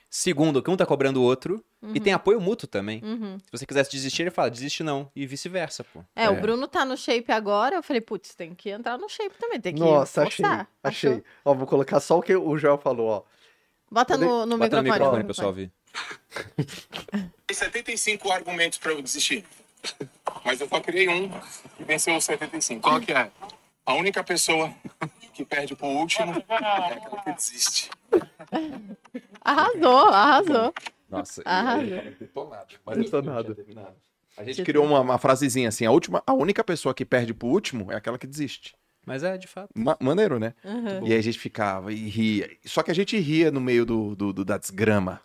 Segundo, 0.09 0.62
que 0.62 0.70
um 0.70 0.77
tá 0.77 0.87
cobrando 0.87 1.20
o 1.20 1.24
outro. 1.24 1.62
E 1.95 2.01
tem 2.01 2.12
apoio 2.12 2.41
mútuo 2.41 2.66
também. 2.66 3.01
Uhum. 3.05 3.39
Se 3.39 3.51
você 3.53 3.66
quisesse 3.66 3.91
desistir, 3.91 4.23
ele 4.23 4.31
fala, 4.31 4.51
desiste 4.51 4.83
não. 4.83 5.11
E 5.15 5.24
vice-versa, 5.27 5.85
pô. 5.85 6.01
É, 6.16 6.24
É. 6.24 6.31
o 6.31 6.41
Bruno 6.41 6.66
tá 6.66 6.85
no 6.85 6.97
shape 6.97 7.31
agora, 7.31 7.77
eu 7.77 7.83
falei, 7.83 8.01
putz, 8.01 8.35
tem 8.35 8.55
que 8.55 8.70
entrar 8.70 8.99
no 8.99 9.09
shape 9.09 9.37
também, 9.39 9.61
tem 9.61 9.74
que 9.74 9.81
Nossa, 9.81 10.23
achei. 10.23 10.45
forçar. 10.45 10.69
Achei. 10.83 11.11
Achou? 11.11 11.24
Ó, 11.45 11.55
vou 11.55 11.66
colocar 11.66 12.01
só 12.01 12.19
o 12.19 12.23
que 12.23 12.35
o 12.35 12.57
Joel 12.59 12.78
falou, 12.78 13.09
ó. 13.09 13.23
Bota 13.91 14.16
no, 14.16 14.45
no 14.47 14.59
Bota 14.59 14.77
no 14.77 14.83
microfone. 14.83 14.91
microfone, 14.91 15.23
no 15.23 15.28
pessoal, 15.28 15.49
ouvir. 15.49 15.70
Tem 17.47 17.57
75 17.57 18.31
argumentos 18.33 18.78
pra 18.78 18.93
eu 18.93 19.01
desistir. 19.03 19.45
Mas 20.45 20.61
eu 20.61 20.69
só 20.69 20.81
criei 20.81 21.09
um 21.09 21.31
e 21.78 21.85
venceu 21.85 22.16
os 22.16 22.24
75. 22.24 22.81
Qual 22.81 23.01
que 23.01 23.12
é? 23.12 23.31
A 23.87 23.95
única 23.95 24.23
pessoa 24.25 24.75
que 25.33 25.45
perde 25.45 25.75
por 25.77 25.87
último 25.87 26.33
é 26.49 26.95
aquela 26.95 27.23
que 27.23 27.33
desiste. 27.33 27.89
Arrasou, 29.41 30.09
arrasou. 30.09 30.75
Nossa, 31.09 31.43
Arrasou. 31.45 31.87
detonado. 32.19 32.75
Mas 32.85 32.99
Detonado. 32.99 33.39
eu 33.51 33.55
tinha 33.55 33.65
terminado. 33.65 33.97
A 34.37 34.45
gente 34.45 34.63
criou 34.65 34.85
uma, 34.85 35.01
uma 35.01 35.19
frasezinha 35.19 35.69
assim, 35.69 35.87
a, 35.87 35.91
última, 35.91 36.23
a 36.27 36.35
única 36.35 36.63
pessoa 36.63 36.93
que 36.93 37.05
perde 37.05 37.33
pro 37.33 37.49
último 37.49 37.91
é 37.91 37.97
aquela 37.97 38.19
que 38.19 38.27
desiste. 38.27 38.75
Mas 39.07 39.23
é, 39.23 39.39
de 39.39 39.47
fato. 39.47 39.71
Ma- 39.75 39.97
maneiro, 40.01 40.39
né? 40.39 40.53
Uhum. 40.65 41.07
E 41.07 41.13
aí 41.13 41.19
a 41.19 41.23
gente 41.23 41.39
ficava 41.39 41.93
e 41.93 42.09
ria. 42.09 42.51
Só 42.65 42.83
que 42.83 42.91
a 42.91 42.95
gente 42.95 43.17
ria 43.19 43.51
no 43.53 43.61
meio 43.61 43.87
do, 43.87 44.17
do- 44.17 44.33
do- 44.33 44.45
da 44.45 44.59
desgrama 44.59 45.21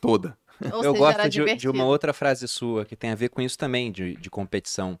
toda. 0.00 0.36
Ou 0.72 0.82
eu 0.82 0.92
seja, 0.92 0.98
gosto 0.98 1.20
era 1.20 1.28
de, 1.28 1.54
de 1.54 1.68
uma 1.68 1.84
outra 1.84 2.14
frase 2.14 2.48
sua 2.48 2.86
que 2.86 2.96
tem 2.96 3.10
a 3.10 3.14
ver 3.14 3.28
com 3.28 3.42
isso 3.42 3.58
também, 3.58 3.92
de, 3.92 4.16
de 4.16 4.30
competição. 4.30 4.98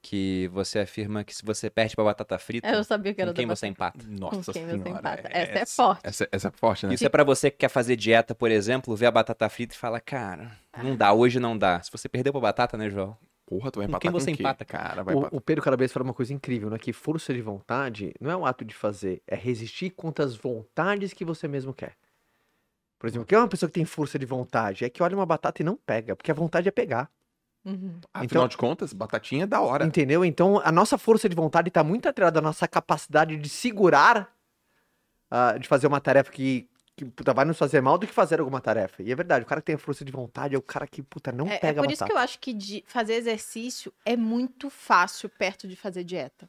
Que 0.00 0.48
você 0.52 0.78
afirma 0.78 1.24
que 1.24 1.34
se 1.34 1.44
você 1.44 1.68
perde 1.68 1.96
pra 1.96 2.04
batata 2.04 2.38
frita, 2.38 2.68
Eu 2.68 2.84
sabia 2.84 3.12
que 3.12 3.20
era 3.20 3.32
com 3.32 3.36
quem 3.36 3.46
você 3.46 3.66
empata. 3.66 3.98
Nossa 4.08 4.52
quem 4.52 4.64
você 4.64 4.70
senhora. 4.72 4.90
empata. 4.90 5.28
Essa 5.28 5.58
é 5.58 5.66
forte. 5.66 6.00
Essa, 6.04 6.28
essa 6.30 6.48
é 6.48 6.50
forte, 6.52 6.86
né? 6.86 6.94
Isso 6.94 7.04
é 7.04 7.08
pra 7.08 7.24
você 7.24 7.50
que 7.50 7.56
quer 7.58 7.68
fazer 7.68 7.96
dieta, 7.96 8.32
por 8.34 8.50
exemplo, 8.50 8.94
vê 8.94 9.06
a 9.06 9.10
batata 9.10 9.48
frita 9.48 9.74
e 9.74 9.78
fala, 9.78 10.00
cara, 10.00 10.52
não 10.82 10.96
dá, 10.96 11.12
hoje 11.12 11.40
não 11.40 11.58
dá. 11.58 11.82
Se 11.82 11.90
você 11.90 12.08
perdeu 12.08 12.32
pra 12.32 12.40
batata, 12.40 12.76
né, 12.76 12.88
João? 12.88 13.16
Porra, 13.44 13.70
tu 13.72 13.80
vai 13.80 13.86
Com 13.86 13.90
empatar 13.90 14.00
quem 14.02 14.10
você 14.12 14.30
com 14.30 14.36
quê? 14.36 14.42
empata, 14.42 14.64
cara? 14.64 15.02
Vai 15.02 15.14
O, 15.14 15.18
empatar. 15.18 15.36
o 15.38 15.40
Pedro 15.40 15.64
Calabresa 15.64 15.92
fala 15.92 16.04
uma 16.04 16.14
coisa 16.14 16.32
incrível, 16.32 16.70
né? 16.70 16.78
Que 16.78 16.92
força 16.92 17.34
de 17.34 17.40
vontade 17.42 18.14
não 18.20 18.30
é 18.30 18.36
um 18.36 18.46
ato 18.46 18.64
de 18.64 18.74
fazer, 18.74 19.20
é 19.26 19.34
resistir 19.34 19.90
contra 19.90 20.24
as 20.24 20.36
vontades 20.36 21.12
que 21.12 21.24
você 21.24 21.48
mesmo 21.48 21.74
quer. 21.74 21.96
Por 23.00 23.08
exemplo, 23.08 23.22
o 23.24 23.26
que 23.26 23.34
é 23.34 23.38
uma 23.38 23.48
pessoa 23.48 23.68
que 23.68 23.74
tem 23.74 23.84
força 23.84 24.18
de 24.18 24.26
vontade? 24.26 24.84
É 24.84 24.90
que 24.90 25.02
olha 25.02 25.16
uma 25.16 25.26
batata 25.26 25.62
e 25.62 25.64
não 25.64 25.76
pega, 25.76 26.14
porque 26.14 26.30
a 26.30 26.34
vontade 26.34 26.68
é 26.68 26.70
pegar. 26.70 27.10
Uhum. 27.64 28.00
Afinal 28.14 28.24
então- 28.44 28.48
de 28.48 28.56
contas, 28.56 28.92
batatinha 28.92 29.44
é 29.44 29.46
da 29.46 29.60
hora. 29.60 29.84
Entendeu? 29.84 30.24
Então, 30.24 30.60
a 30.64 30.72
nossa 30.72 30.96
força 30.96 31.28
de 31.28 31.36
vontade 31.36 31.68
está 31.68 31.84
muito 31.84 32.08
atrelada 32.08 32.38
à 32.38 32.42
nossa 32.42 32.66
capacidade 32.66 33.36
de 33.36 33.48
segurar, 33.48 34.32
ah, 35.30 35.58
de 35.58 35.68
fazer 35.68 35.86
uma 35.86 36.00
tarefa 36.00 36.30
que, 36.32 36.68
que 36.96 37.04
puta, 37.04 37.34
vai 37.34 37.44
nos 37.44 37.58
fazer 37.58 37.80
mal 37.82 37.98
do 37.98 38.06
que 38.06 38.12
fazer 38.12 38.40
alguma 38.40 38.60
tarefa. 38.60 39.02
E 39.02 39.12
é 39.12 39.14
verdade, 39.14 39.44
o 39.44 39.46
cara 39.46 39.60
que 39.60 39.66
tem 39.66 39.74
a 39.74 39.78
força 39.78 40.04
de 40.04 40.10
vontade 40.12 40.54
é 40.54 40.58
o 40.58 40.62
cara 40.62 40.86
que, 40.86 41.02
puta, 41.02 41.30
não 41.30 41.46
É, 41.46 41.56
é 41.56 41.58
pega 41.58 41.82
por 41.82 41.88
a 41.88 41.92
isso 41.92 42.00
batata. 42.00 42.10
que 42.12 42.18
eu 42.18 42.22
acho 42.22 42.38
que 42.38 42.52
de 42.54 42.82
fazer 42.86 43.14
exercício 43.14 43.92
é 44.04 44.16
muito 44.16 44.70
fácil 44.70 45.28
perto 45.28 45.68
de 45.68 45.76
fazer 45.76 46.04
dieta. 46.04 46.48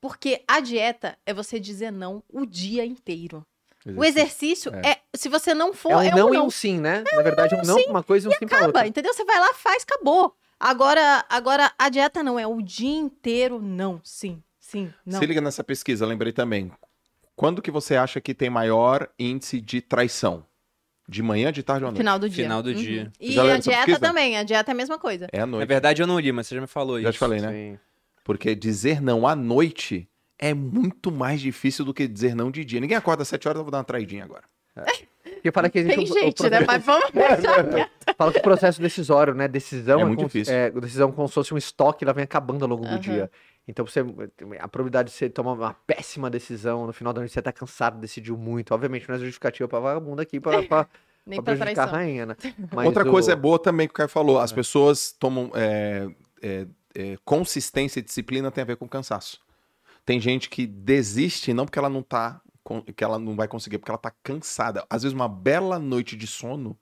Porque 0.00 0.44
a 0.46 0.60
dieta 0.60 1.16
é 1.26 1.32
você 1.34 1.58
dizer 1.58 1.90
não 1.90 2.22
o 2.28 2.44
dia 2.46 2.84
inteiro. 2.84 3.44
O 3.96 4.04
exercício 4.04 4.70
é, 4.84 4.98
se 5.16 5.28
você 5.30 5.54
não 5.54 5.72
for, 5.72 5.92
É 5.92 5.96
um 5.96 6.02
é 6.02 6.10
não 6.10 6.28
um 6.30 6.34
e 6.34 6.36
não. 6.36 6.46
um 6.46 6.50
sim, 6.50 6.78
né? 6.78 7.02
Na 7.14 7.22
verdade, 7.22 7.54
é 7.54 7.58
um 7.58 7.62
não 7.64 7.82
pra 7.82 7.90
uma 7.90 8.02
coisa 8.02 8.28
e 8.28 8.28
um 8.28 8.32
sim 8.32 8.46
pra 8.46 8.58
Acaba, 8.58 8.66
outra. 8.66 8.86
entendeu? 8.86 9.14
Você 9.14 9.24
vai 9.24 9.40
lá, 9.40 9.54
faz, 9.54 9.82
acabou. 9.84 10.36
Agora, 10.60 11.24
agora 11.28 11.72
a 11.78 11.88
dieta 11.88 12.22
não 12.22 12.38
é 12.38 12.46
o 12.46 12.60
dia 12.60 12.96
inteiro 12.98 13.60
não, 13.60 14.00
sim, 14.02 14.42
sim, 14.58 14.92
não. 15.06 15.20
Se 15.20 15.26
liga 15.26 15.40
nessa 15.40 15.62
pesquisa, 15.62 16.04
lembrei 16.04 16.32
também. 16.32 16.70
Quando 17.36 17.62
que 17.62 17.70
você 17.70 17.94
acha 17.94 18.20
que 18.20 18.34
tem 18.34 18.50
maior 18.50 19.08
índice 19.18 19.60
de 19.60 19.80
traição? 19.80 20.44
De 21.08 21.22
manhã, 21.22 21.50
de 21.50 21.62
tarde 21.62 21.84
ou 21.84 21.88
à 21.88 21.92
noite? 21.92 21.98
Final 22.02 22.18
do 22.18 22.28
dia. 22.28 22.44
Final 22.44 22.62
do 22.62 22.68
Uhum. 22.70 22.74
dia. 22.76 23.12
E 23.18 23.32
Já 23.32 23.54
a 23.54 23.58
dieta 23.58 23.98
também, 23.98 24.36
a 24.36 24.42
dieta 24.42 24.70
é 24.70 24.74
a 24.74 24.76
mesma 24.76 24.98
coisa. 24.98 25.26
É 25.32 25.38
à 25.40 25.46
Na 25.46 25.52
noite. 25.52 25.66
verdade, 25.68 26.02
eu 26.02 26.06
não 26.06 26.18
li, 26.18 26.30
mas 26.32 26.46
você 26.48 26.56
já 26.56 26.60
me 26.60 26.66
falou 26.66 27.00
Já 27.00 27.08
isso. 27.08 27.16
te 27.16 27.18
falei, 27.18 27.40
né? 27.40 27.50
Sim. 27.50 27.78
Porque 28.24 28.54
dizer 28.54 29.00
não 29.00 29.26
à 29.26 29.34
noite 29.34 30.06
é 30.38 30.52
muito 30.52 31.10
mais 31.10 31.40
difícil 31.40 31.82
do 31.84 31.94
que 31.94 32.06
dizer 32.06 32.34
não 32.34 32.50
de 32.50 32.62
dia. 32.62 32.78
Ninguém 32.80 32.96
acorda 32.96 33.22
às 33.22 33.28
7 33.28 33.48
horas, 33.48 33.58
eu 33.60 33.64
vou 33.64 33.70
dar 33.70 33.78
uma 33.78 33.84
traidinha 33.84 34.24
agora. 34.24 34.44
Porque 35.38 35.52
fala 35.52 35.68
que 35.70 35.78
existe 35.78 35.96
Tem 35.96 36.04
o- 36.06 36.10
o 36.10 36.20
gente, 36.20 36.42
né? 36.44 36.48
processo- 36.50 36.66
Mas 36.66 36.84
vamos 36.84 37.10
deixar 37.12 37.64
quieto. 37.64 37.90
Fala 38.16 38.32
que 38.32 38.38
o 38.38 38.42
processo 38.42 38.80
decisório, 38.82 39.34
né? 39.34 39.48
Decisão 39.48 40.00
É 40.00 40.04
muito 40.04 40.16
como, 40.18 40.28
difícil. 40.28 40.54
É, 40.54 40.70
decisão 40.70 41.10
como 41.12 41.28
se 41.28 41.34
fosse 41.34 41.54
um 41.54 41.56
estoque, 41.58 42.04
ela 42.04 42.12
vem 42.12 42.24
acabando 42.24 42.64
ao 42.64 42.68
longo 42.68 42.82
do 42.84 42.88
Aham. 42.90 42.98
dia. 43.00 43.30
Então 43.66 43.84
você. 43.86 44.00
A 44.58 44.68
probabilidade 44.68 45.10
de 45.10 45.14
você 45.14 45.28
tomar 45.28 45.52
uma 45.52 45.74
péssima 45.86 46.28
decisão 46.30 46.86
no 46.86 46.92
final 46.92 47.12
da 47.12 47.20
noite, 47.20 47.32
você 47.32 47.42
tá 47.42 47.52
cansado, 47.52 47.98
decidiu 47.98 48.36
muito. 48.36 48.72
Obviamente, 48.74 49.08
não 49.08 49.14
é 49.16 49.18
justificativa 49.18 49.68
pra 49.68 49.78
vagabundo 49.78 50.22
aqui 50.22 50.40
pra, 50.40 50.62
pra, 50.62 50.86
Nem 51.26 51.36
pra 51.42 51.54
pra 51.54 51.56
prejudicar 51.56 51.88
a 51.88 51.90
rainha, 51.90 52.24
né? 52.26 52.36
Mas 52.72 52.86
Outra 52.86 53.06
o- 53.06 53.10
coisa 53.10 53.32
é 53.32 53.36
boa 53.36 53.58
também 53.58 53.86
que 53.86 53.92
o 53.92 53.94
Caio 53.94 54.08
falou. 54.08 54.38
As 54.38 54.52
pessoas 54.52 55.12
tomam. 55.18 55.50
é, 55.54 56.08
é, 56.42 56.66
é, 56.94 57.16
consistência 57.24 58.00
e 58.00 58.02
disciplina 58.02 58.50
tem 58.50 58.62
a 58.62 58.66
ver 58.66 58.76
com 58.76 58.88
cansaço. 58.88 59.38
Tem 60.06 60.18
gente 60.18 60.48
que 60.48 60.66
desiste 60.66 61.52
não 61.52 61.66
porque 61.66 61.78
ela 61.78 61.90
não 61.90 62.02
tá. 62.02 62.40
Que 62.96 63.04
ela 63.04 63.18
não 63.18 63.34
vai 63.36 63.48
conseguir, 63.48 63.78
porque 63.78 63.90
ela 63.90 63.98
tá 63.98 64.12
cansada. 64.22 64.84
Às 64.90 65.02
vezes, 65.02 65.14
uma 65.14 65.28
bela 65.28 65.78
noite 65.78 66.16
de 66.16 66.26
sono 66.26 66.78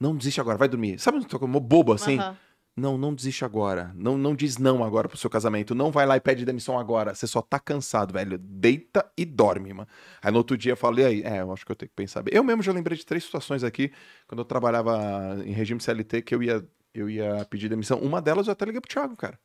Não 0.00 0.16
desiste 0.16 0.40
agora, 0.40 0.58
vai 0.58 0.68
dormir. 0.68 0.98
Sabe, 0.98 1.24
tô 1.26 1.38
como 1.38 1.58
bobo 1.60 1.92
assim? 1.92 2.18
Não, 2.76 2.98
não 2.98 3.14
desiste 3.14 3.42
agora. 3.42 3.90
Não, 3.94 4.18
não 4.18 4.34
diz 4.34 4.58
não 4.58 4.84
agora 4.84 5.08
pro 5.08 5.16
seu 5.16 5.30
casamento. 5.30 5.74
Não 5.74 5.90
vai 5.90 6.04
lá 6.04 6.16
e 6.16 6.20
pede 6.20 6.44
demissão 6.44 6.78
agora. 6.78 7.14
Você 7.14 7.26
só 7.26 7.40
tá 7.40 7.58
cansado, 7.58 8.12
velho. 8.12 8.36
Deita 8.36 9.10
e 9.16 9.24
dorme, 9.24 9.72
mano. 9.72 9.88
Aí 10.20 10.30
no 10.30 10.36
outro 10.38 10.58
dia 10.58 10.72
eu 10.72 10.76
falei, 10.76 11.06
aí, 11.06 11.22
é, 11.22 11.40
eu 11.40 11.50
acho 11.52 11.64
que 11.64 11.72
eu 11.72 11.76
tenho 11.76 11.88
que 11.88 11.96
pensar. 11.96 12.22
Eu 12.30 12.44
mesmo 12.44 12.62
já 12.62 12.72
lembrei 12.72 12.98
de 12.98 13.06
três 13.06 13.24
situações 13.24 13.64
aqui, 13.64 13.90
quando 14.28 14.40
eu 14.40 14.44
trabalhava 14.44 15.38
em 15.46 15.52
regime 15.52 15.80
CLT, 15.80 16.20
que 16.20 16.34
eu 16.34 16.42
ia, 16.42 16.68
eu 16.92 17.08
ia 17.08 17.46
pedir 17.46 17.70
demissão. 17.70 17.98
Uma 17.98 18.20
delas 18.20 18.46
eu 18.46 18.52
até 18.52 18.66
liguei 18.66 18.80
pro 18.82 18.90
Thiago, 18.90 19.16
cara. 19.16 19.40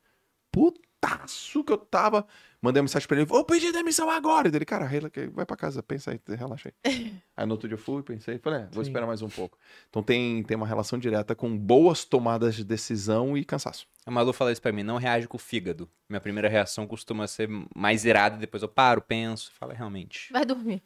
Putaço 0.50 1.64
que 1.64 1.72
eu 1.72 1.78
tava. 1.78 2.26
Mandei 2.64 2.78
uma 2.80 2.84
mensagem 2.84 3.08
pra 3.08 3.16
ele, 3.16 3.26
vou 3.26 3.44
pedir 3.44 3.72
demissão 3.72 4.08
agora. 4.08 4.46
E 4.46 4.50
dele, 4.52 4.64
cara, 4.64 4.88
vai 5.32 5.44
pra 5.44 5.56
casa, 5.56 5.82
pensa 5.82 6.12
aí, 6.12 6.20
relaxa 6.36 6.72
aí. 6.84 7.12
aí 7.36 7.44
no 7.44 7.54
outro 7.54 7.66
dia 7.68 7.74
eu 7.74 7.78
fui, 7.80 8.04
pensei, 8.04 8.38
falei, 8.38 8.60
é, 8.60 8.66
vou 8.70 8.84
Sim. 8.84 8.90
esperar 8.90 9.04
mais 9.04 9.20
um 9.20 9.28
pouco. 9.28 9.58
Então 9.90 10.00
tem, 10.00 10.44
tem 10.44 10.56
uma 10.56 10.66
relação 10.66 10.96
direta 10.96 11.34
com 11.34 11.58
boas 11.58 12.04
tomadas 12.04 12.54
de 12.54 12.62
decisão 12.64 13.36
e 13.36 13.44
cansaço. 13.44 13.88
A 14.06 14.12
Malu 14.12 14.32
fala 14.32 14.52
isso 14.52 14.62
pra 14.62 14.70
mim, 14.70 14.84
não 14.84 14.96
reage 14.96 15.26
com 15.26 15.36
o 15.36 15.40
fígado. 15.40 15.90
Minha 16.08 16.20
primeira 16.20 16.48
reação 16.48 16.86
costuma 16.86 17.26
ser 17.26 17.48
mais 17.74 18.04
irada, 18.04 18.36
depois 18.36 18.62
eu 18.62 18.68
paro, 18.68 19.02
penso 19.02 19.50
falo, 19.58 19.72
"É, 19.72 19.74
realmente. 19.74 20.32
Vai 20.32 20.44
dormir. 20.44 20.80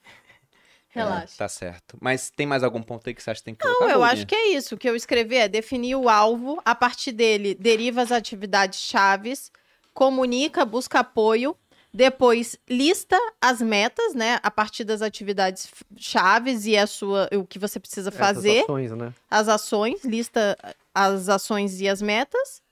é, 0.95 1.01
Relaxa. 1.01 1.35
tá 1.37 1.47
certo. 1.49 1.99
Mas 2.01 2.31
tem 2.31 2.47
mais 2.47 2.63
algum 2.65 2.81
ponto 2.83 3.07
aí 3.07 3.15
que 3.15 3.23
você 3.23 3.31
acha 3.31 3.41
que 3.41 3.45
tem 3.45 3.55
que 3.55 3.63
Não, 3.63 3.75
colocar? 3.75 3.93
eu 3.93 3.99
Bolinha? 3.99 4.13
acho 4.15 4.27
que 4.27 4.35
é 4.35 4.49
isso. 4.57 4.75
O 4.75 4.79
que 4.79 4.89
eu 4.89 4.97
escrevi 4.97 5.37
é 5.37 5.47
definir 5.47 5.95
o 5.95 6.09
alvo, 6.09 6.59
a 6.65 6.75
partir 6.75 7.13
dele 7.13 7.55
deriva 7.55 8.01
as 8.01 8.11
atividades 8.11 8.81
chaves, 8.81 9.53
comunica, 9.93 10.65
busca 10.65 11.01
apoio, 11.01 11.55
depois 11.97 12.59
lista 12.69 13.17
as 13.41 13.63
metas, 13.63 14.15
né, 14.15 14.39
a 14.43 14.51
partir 14.51 14.85
das 14.85 15.01
atividades 15.01 15.71
chaves 15.97 16.67
e 16.67 16.77
a 16.77 16.87
sua, 16.87 17.27
o 17.33 17.47
que 17.47 17.59
você 17.59 17.81
precisa 17.81 18.11
fazer, 18.11 18.65
ações, 18.65 18.93
né? 18.93 19.15
as 19.31 19.49
ações, 19.49 20.05
lista 20.05 20.59
as 20.95 21.31
ações 21.31 21.81
e 21.81 21.89
as 21.89 22.03
metas 22.03 22.63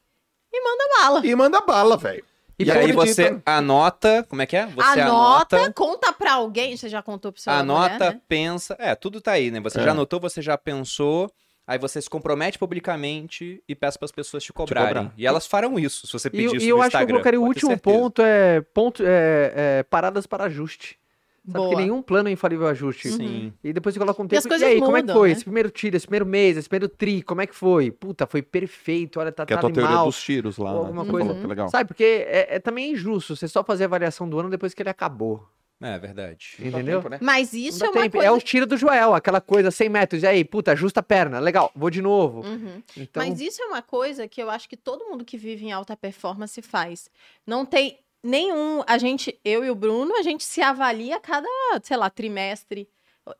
e 0.52 0.62
manda 0.62 0.84
bala. 0.98 1.26
E 1.26 1.34
manda 1.34 1.60
bala, 1.62 1.96
velho. 1.96 2.22
E, 2.58 2.64
E 2.64 2.70
aí 2.70 2.92
você 2.92 3.40
anota, 3.46 4.24
como 4.28 4.42
é 4.42 4.46
que 4.46 4.56
é? 4.56 4.66
Você 4.66 5.00
anota, 5.00 5.72
conta 5.72 6.12
pra 6.12 6.34
alguém, 6.34 6.76
você 6.76 6.90
já 6.90 7.02
contou 7.02 7.32
pro 7.32 7.40
seu 7.40 7.50
anota, 7.50 7.94
mulher, 7.94 8.14
né? 8.14 8.20
pensa. 8.28 8.76
É, 8.78 8.94
tudo 8.94 9.22
tá 9.22 9.32
aí, 9.32 9.50
né? 9.50 9.58
Você 9.60 9.80
É. 9.80 9.84
já 9.84 9.92
anotou, 9.92 10.20
você 10.20 10.42
já 10.42 10.58
pensou. 10.58 11.32
Aí 11.66 11.78
você 11.78 12.00
se 12.00 12.10
compromete 12.10 12.58
publicamente 12.58 13.62
e 13.66 13.74
peça 13.74 13.98
para 13.98 14.04
as 14.04 14.12
pessoas 14.12 14.44
te 14.44 14.52
cobrarem. 14.52 14.94
cobrar. 15.04 15.14
E 15.16 15.26
elas 15.26 15.46
farão 15.46 15.78
isso, 15.78 16.06
se 16.06 16.12
você 16.12 16.28
E, 16.28 16.30
pedir 16.30 16.52
e 16.54 16.56
isso 16.58 16.66
eu 16.66 16.76
no 16.76 16.82
acho 16.82 16.96
que 16.96 17.02
eu 17.02 17.06
colocaria 17.06 17.40
o 17.40 17.44
último 17.44 17.78
ponto 17.78 18.20
é, 18.20 18.60
ponto 18.60 19.02
é, 19.02 19.52
é 19.78 19.82
paradas 19.84 20.26
para 20.26 20.44
ajuste. 20.44 20.98
Sabe 21.46 21.58
Boa. 21.58 21.70
que 21.70 21.76
nenhum 21.76 22.00
plano 22.00 22.30
é 22.30 22.32
infalível 22.32 22.66
ajuste. 22.66 23.10
Sim. 23.10 23.52
E 23.62 23.70
depois 23.72 23.94
você 23.94 23.98
coloca 24.00 24.22
um 24.22 24.26
E 24.30 24.36
as 24.36 24.44
tempo. 24.44 24.46
E, 24.46 24.48
coisas 24.48 24.66
aí, 24.68 24.80
como 24.80 24.96
é 24.96 25.00
que 25.00 25.06
mudam, 25.08 25.16
foi? 25.16 25.28
né? 25.28 25.32
Esse 25.34 25.44
primeiro 25.44 25.70
tiro, 25.70 25.94
esse 25.96 26.06
primeiro 26.06 26.24
mês, 26.24 26.56
esse 26.56 26.68
primeiro 26.68 26.88
tri, 26.88 27.22
como 27.22 27.42
é 27.42 27.46
que 27.46 27.54
foi? 27.54 27.90
Puta, 27.90 28.26
foi 28.26 28.40
perfeito, 28.40 29.20
olha, 29.20 29.30
tá, 29.30 29.44
Que 29.44 29.52
é 29.52 29.56
tá 29.56 29.60
a 29.60 29.70
tua 29.70 29.70
teoria 29.72 30.04
dos 30.04 30.22
tiros 30.22 30.56
lá, 30.56 30.72
né? 30.72 30.78
alguma 30.78 31.04
Você 31.04 31.10
coisa. 31.10 31.46
legal. 31.46 31.68
Sabe, 31.68 31.86
porque 31.88 32.04
é, 32.26 32.56
é 32.56 32.58
também 32.58 32.92
injusto 32.92 33.36
você 33.36 33.46
só 33.46 33.62
fazer 33.62 33.84
a 33.84 33.86
avaliação 33.86 34.26
do 34.26 34.38
ano 34.40 34.48
depois 34.48 34.72
que 34.72 34.80
ele 34.82 34.88
acabou. 34.88 35.46
É 35.86 35.98
verdade. 35.98 36.56
Entendeu? 36.58 36.98
Tempo, 36.98 37.10
né? 37.10 37.18
Mas 37.20 37.52
isso 37.52 37.84
é 37.84 37.90
uma 37.90 38.02
tempo. 38.02 38.16
coisa... 38.16 38.26
É 38.26 38.30
o 38.30 38.40
tiro 38.40 38.64
do 38.64 38.74
Joel, 38.74 39.14
aquela 39.14 39.38
coisa 39.38 39.70
100 39.70 39.88
metros. 39.90 40.22
E 40.22 40.26
aí, 40.26 40.42
puta, 40.42 40.72
ajusta 40.72 41.00
a 41.00 41.02
perna. 41.02 41.38
Legal, 41.38 41.70
vou 41.76 41.90
de 41.90 42.00
novo. 42.00 42.40
Uhum. 42.40 42.82
Então, 42.96 43.22
Mas 43.22 43.38
isso 43.38 43.62
é 43.62 43.66
uma 43.66 43.82
coisa 43.82 44.26
que 44.26 44.42
eu 44.42 44.48
acho 44.48 44.66
que 44.66 44.78
todo 44.78 45.04
mundo 45.04 45.26
que 45.26 45.36
vive 45.36 45.66
em 45.66 45.72
alta 45.72 45.94
performance 45.94 46.60
faz. 46.62 47.10
Não 47.46 47.66
tem 47.66 47.98
nenhum. 48.22 48.82
A 48.86 48.96
gente, 48.96 49.38
eu 49.44 49.62
e 49.62 49.70
o 49.70 49.74
Bruno, 49.74 50.16
a 50.16 50.22
gente 50.22 50.42
se 50.42 50.62
avalia 50.62 51.16
a 51.16 51.20
cada, 51.20 51.48
sei 51.82 51.98
lá, 51.98 52.08
trimestre. 52.08 52.88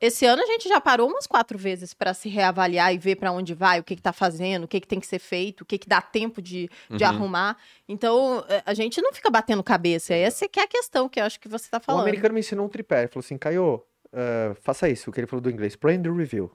Esse 0.01 0.25
ano 0.25 0.41
a 0.41 0.45
gente 0.47 0.67
já 0.67 0.81
parou 0.81 1.07
umas 1.07 1.27
quatro 1.27 1.57
vezes 1.57 1.93
para 1.93 2.13
se 2.13 2.27
reavaliar 2.27 2.93
e 2.93 2.97
ver 2.97 3.17
para 3.17 3.31
onde 3.31 3.53
vai, 3.53 3.79
o 3.79 3.83
que, 3.83 3.95
que 3.95 4.01
tá 4.01 4.11
fazendo, 4.11 4.63
o 4.63 4.67
que, 4.67 4.79
que 4.79 4.87
tem 4.87 4.99
que 4.99 5.05
ser 5.05 5.19
feito, 5.19 5.61
o 5.61 5.65
que, 5.65 5.77
que 5.77 5.87
dá 5.87 6.01
tempo 6.01 6.41
de, 6.41 6.69
de 6.89 7.03
Uhum. 7.03 7.09
arrumar. 7.09 7.57
Então, 7.87 8.43
eh, 8.49 8.63
a 8.65 8.73
gente 8.73 8.99
não 9.01 9.13
fica 9.13 9.29
batendo 9.29 9.63
cabeça. 9.63 10.13
Essa 10.15 10.47
que 10.49 10.59
é 10.59 10.63
a 10.63 10.67
questão 10.67 11.07
que 11.07 11.19
eu 11.19 11.23
acho 11.23 11.39
que 11.39 11.47
você 11.47 11.69
tá 11.69 11.77
o 11.77 11.81
falando. 11.81 12.01
americano 12.01 12.33
me 12.33 12.39
ensinou 12.39 12.65
um 12.65 12.69
tripé. 12.69 13.01
Ele 13.01 13.07
falou 13.09 13.23
assim, 13.23 13.37
Caio, 13.37 13.83
eh, 14.11 14.55
faça 14.61 14.89
isso, 14.89 15.09
o 15.09 15.13
que 15.13 15.19
ele 15.19 15.27
falou 15.27 15.41
do 15.41 15.49
inglês. 15.51 15.75
Plan 15.75 16.01
the 16.01 16.09
review. 16.09 16.51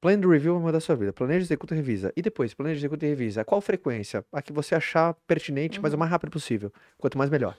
Plan 0.00 0.18
the 0.20 0.26
review 0.26 0.56
é 0.56 0.58
uma 0.58 0.72
da 0.72 0.80
sua 0.80 0.96
vida. 0.96 1.12
Planeja, 1.12 1.44
executa, 1.44 1.76
revisa. 1.76 2.12
E 2.16 2.22
depois, 2.22 2.52
planeja, 2.54 2.80
executa 2.80 3.06
e 3.06 3.10
revisa. 3.10 3.44
Qual 3.44 3.60
frequência? 3.60 4.24
A 4.32 4.42
que 4.42 4.52
você 4.52 4.74
achar 4.74 5.14
pertinente, 5.28 5.80
mas 5.80 5.94
o 5.94 5.98
mais 5.98 6.10
rápido 6.10 6.30
possível. 6.32 6.72
Quanto 6.98 7.16
mais, 7.16 7.30
melhor. 7.30 7.56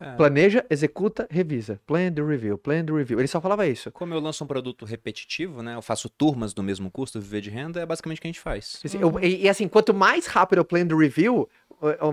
É. 0.00 0.12
Planeja, 0.14 0.64
executa, 0.70 1.26
revisa. 1.28 1.80
Plan 1.86 2.12
the 2.12 2.22
review, 2.22 2.56
plan 2.56 2.84
the 2.84 2.92
review. 2.92 3.18
Ele 3.18 3.26
só 3.26 3.40
falava 3.40 3.66
isso. 3.66 3.90
Como 3.90 4.14
eu 4.14 4.20
lanço 4.20 4.44
um 4.44 4.46
produto 4.46 4.84
repetitivo, 4.84 5.60
né? 5.62 5.74
Eu 5.74 5.82
faço 5.82 6.08
turmas 6.08 6.54
do 6.54 6.62
mesmo 6.62 6.88
custo, 6.90 7.20
viver 7.20 7.40
de 7.40 7.50
renda, 7.50 7.80
é 7.80 7.86
basicamente 7.86 8.18
o 8.18 8.20
que 8.22 8.28
a 8.28 8.30
gente 8.30 8.40
faz. 8.40 8.80
Assim, 8.84 9.00
eu- 9.00 9.18
e, 9.20 9.42
e 9.44 9.48
assim, 9.48 9.66
quanto 9.66 9.92
mais 9.92 10.26
rápido 10.26 10.58
eu 10.60 10.64
plan 10.64 10.86
the 10.86 10.94
review, 10.94 11.48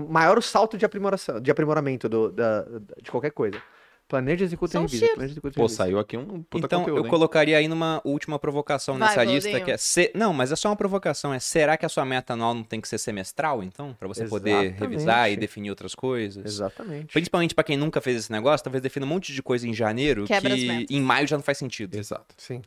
maior 0.08 0.36
o 0.36 0.42
salto 0.42 0.76
de 0.76 0.84
aprimoração, 0.84 1.40
de 1.40 1.50
aprimoramento 1.50 2.08
do- 2.08 2.32
da- 2.32 2.64
de 3.00 3.10
qualquer 3.10 3.30
coisa. 3.30 3.60
Planeja, 4.08 4.44
executa 4.44 4.78
e 4.78 4.80
revisa. 4.82 5.06
Planeja, 5.08 5.32
executa 5.32 5.54
Pô, 5.56 5.62
revisa. 5.62 5.76
saiu 5.76 5.98
aqui 5.98 6.16
um 6.16 6.42
puta 6.42 6.66
então, 6.66 6.80
conteúdo, 6.80 7.00
eu 7.00 7.04
hein? 7.04 7.10
colocaria 7.10 7.58
aí 7.58 7.66
numa 7.66 8.00
última 8.04 8.38
provocação 8.38 8.96
Vai, 8.98 9.08
nessa 9.08 9.24
lista, 9.24 9.60
que 9.60 9.70
é... 9.72 9.76
se- 9.76 10.12
Não, 10.14 10.32
mas 10.32 10.52
é 10.52 10.56
só 10.56 10.68
uma 10.68 10.76
provocação. 10.76 11.34
É, 11.34 11.40
será 11.40 11.76
que 11.76 11.84
a 11.84 11.88
sua 11.88 12.04
meta 12.04 12.34
anual 12.34 12.54
não 12.54 12.62
tem 12.62 12.80
que 12.80 12.88
ser 12.88 12.98
semestral, 12.98 13.62
então? 13.64 13.94
Pra 13.98 14.06
você 14.06 14.24
poder 14.26 14.50
Exatamente. 14.50 14.78
revisar 14.80 15.30
e 15.32 15.36
definir 15.36 15.70
outras 15.70 15.94
coisas? 15.94 16.44
Exatamente. 16.46 17.12
Principalmente 17.12 17.54
pra 17.54 17.64
quem 17.64 17.76
nunca 17.76 18.00
fez 18.00 18.16
esse 18.16 18.30
negócio, 18.32 18.62
talvez 18.62 18.80
defina 18.80 19.04
um 19.04 19.08
monte 19.08 19.32
de 19.32 19.42
coisa 19.42 19.66
em 19.66 19.74
janeiro 19.74 20.24
Quebra 20.24 20.54
as 20.54 20.60
que 20.60 20.66
metas. 20.68 20.96
em 20.96 21.00
maio 21.00 21.26
já 21.26 21.36
não 21.36 21.42
faz 21.42 21.58
sentido. 21.58 21.96
Exato. 21.96 22.34
Sim. 22.36 22.62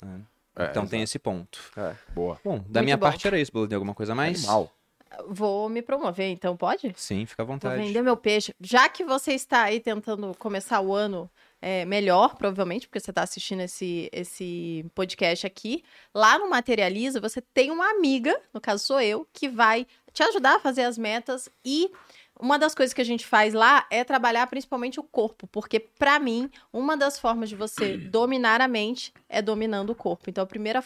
É, 0.57 0.65
então 0.65 0.85
tem 0.85 0.99
exato. 0.99 1.03
esse 1.03 1.19
ponto. 1.19 1.59
É. 1.77 1.93
Boa. 2.13 2.37
Bom, 2.43 2.55
da 2.57 2.63
Muito 2.63 2.83
minha 2.83 2.97
bom. 2.97 3.05
parte 3.05 3.25
era 3.25 3.39
isso, 3.39 3.49
Bruno. 3.49 3.67
Tem 3.69 3.75
alguma 3.75 3.93
coisa 3.93 4.13
mais? 4.13 4.39
Animal. 4.39 4.69
Vou 5.27 5.69
me 5.69 5.81
promover, 5.81 6.29
então 6.29 6.55
pode? 6.55 6.93
Sim, 6.95 7.25
fica 7.25 7.43
à 7.43 7.45
Vou 7.45 7.55
vontade. 7.55 7.81
vender 7.81 8.01
meu 8.01 8.17
peixe. 8.17 8.53
Já 8.59 8.87
que 8.89 9.03
você 9.03 9.33
está 9.33 9.63
aí 9.63 9.79
tentando 9.79 10.35
começar 10.37 10.81
o 10.81 10.93
ano 10.93 11.29
é, 11.61 11.85
melhor, 11.85 12.35
provavelmente, 12.35 12.87
porque 12.87 12.99
você 12.99 13.11
está 13.11 13.21
assistindo 13.21 13.61
esse, 13.61 14.09
esse 14.11 14.85
podcast 14.95 15.45
aqui, 15.45 15.83
lá 16.13 16.39
no 16.39 16.49
Materializa 16.49 17.19
você 17.19 17.41
tem 17.41 17.71
uma 17.71 17.89
amiga, 17.91 18.39
no 18.53 18.61
caso 18.61 18.85
sou 18.85 19.01
eu, 19.01 19.27
que 19.33 19.47
vai 19.49 19.85
te 20.13 20.23
ajudar 20.23 20.55
a 20.55 20.59
fazer 20.59 20.83
as 20.83 20.97
metas 20.97 21.49
e 21.63 21.91
uma 22.39 22.57
das 22.57 22.73
coisas 22.73 22.93
que 22.93 23.01
a 23.01 23.05
gente 23.05 23.25
faz 23.25 23.53
lá 23.53 23.85
é 23.91 24.03
trabalhar 24.03 24.47
principalmente 24.47 24.99
o 24.99 25.03
corpo, 25.03 25.45
porque 25.47 25.79
pra 25.79 26.17
mim, 26.19 26.49
uma 26.71 26.95
das 26.95 27.19
formas 27.19 27.49
de 27.49 27.55
você 27.55 27.97
dominar 28.09 28.61
a 28.61 28.67
mente 28.67 29.13
é 29.27 29.41
dominando 29.41 29.89
o 29.89 29.95
corpo. 29.95 30.29
Então, 30.29 30.43
a 30.43 30.47
primeira, 30.47 30.83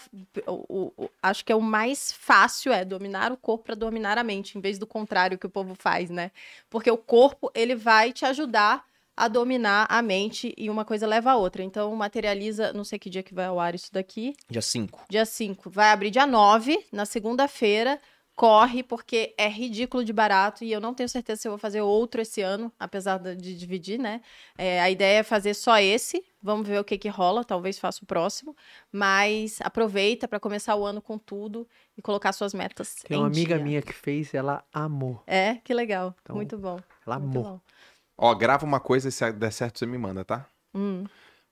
o- 0.48 0.66
o- 0.68 0.94
o- 1.06 1.10
acho 1.22 1.46
que 1.46 1.52
é 1.52 1.56
o 1.56 1.62
mais 1.62 2.12
fácil 2.12 2.74
é 2.74 2.84
dominar 2.84 3.32
o 3.32 3.38
corpo 3.38 3.66
para 3.66 3.76
dominar 3.76 4.18
a 4.18 4.24
mente, 4.24 4.58
em 4.58 4.62
vez 4.62 4.80
do 4.80 4.88
contrário 4.88 5.38
que 5.38 5.46
o 5.46 5.50
povo 5.50 5.76
faz, 5.76 6.10
né? 6.10 6.32
Porque 6.70 6.90
o 6.90 6.98
corpo, 6.98 7.52
ele 7.54 7.76
vai 7.76 8.12
te 8.12 8.26
ajudar 8.26 8.84
a 9.16 9.28
dominar 9.28 9.86
a 9.90 10.02
mente 10.02 10.56
e 10.58 10.72
uma 10.72 10.84
coisa 10.84 11.06
leva 11.06 11.30
a 11.32 11.36
outra. 11.36 11.62
Então, 11.62 11.96
materializa, 11.96 12.74
não 12.74 12.84
sei 12.84 12.98
que 12.98 13.12
dia 13.12 13.22
que 13.22 13.32
vai 13.32 13.46
ao 13.46 13.60
ar 13.60 13.76
isso 13.76 13.94
daqui, 13.94 14.34
Dia 14.50 14.60
5. 14.62 15.06
dia 15.08 15.24
5. 15.24 15.70
Vai 15.70 15.92
abrir 15.92 16.10
dia 16.10 16.26
9, 16.26 16.84
na 16.92 17.06
segunda-feira. 17.06 18.00
Corre, 18.36 18.82
porque 18.82 19.36
é 19.38 19.48
ridículo 19.48 20.04
de 20.04 20.12
barato 20.12 20.64
e 20.64 20.72
eu 20.72 20.82
não 20.82 20.94
tenho 20.94 21.08
certeza 21.08 21.42
se 21.42 21.48
eu 21.48 21.52
vou 21.52 21.60
fazer 21.60 21.82
outro 21.82 22.20
esse 22.20 22.42
ano, 22.42 22.72
apesar 22.80 23.20
de 23.20 23.56
dividir, 23.56 24.00
né? 24.00 24.22
É, 24.58 24.82
a 24.82 24.90
ideia 24.90 25.20
é 25.20 25.24
fazer 25.24 25.54
só 25.54 25.78
esse. 25.78 26.26
Vamos 26.42 26.68
ver 26.68 26.80
o 26.80 26.84
que 26.84 26.98
que 26.98 27.08
rola, 27.10 27.44
talvez 27.44 27.78
faça 27.78 28.04
o 28.04 28.08
próximo. 28.08 28.56
Mas 28.92 29.60
aproveita 29.62 30.28
para 30.28 30.40
começar 30.40 30.76
o 30.76 30.84
ano 30.84 31.00
com 31.00 31.18
tudo 31.18 31.68
e 31.96 32.02
colocar 32.02 32.34
suas 32.34 32.56
metas. 32.56 32.96
Tem 33.08 33.18
uma 33.18 33.28
amiga 33.28 33.56
dia. 33.56 33.64
minha 33.64 33.82
que 33.84 33.94
fez, 33.94 34.34
ela 34.34 34.64
amou. 34.74 35.22
É, 35.28 35.56
que 35.64 35.74
legal. 35.74 36.16
Então, 36.24 36.36
Muito 36.36 36.58
bom. 36.58 36.80
Ela 37.06 37.20
Muito 37.20 37.38
amou. 37.38 37.52
bom. 37.52 37.62
Ó, 38.18 38.34
grava 38.34 38.66
uma 38.66 38.80
coisa 38.80 39.10
e 39.10 39.12
se 39.12 39.32
der 39.32 39.52
certo 39.52 39.78
você 39.78 39.86
me 39.86 39.98
manda, 39.98 40.26
tá? 40.26 40.48
Hum. 40.74 41.06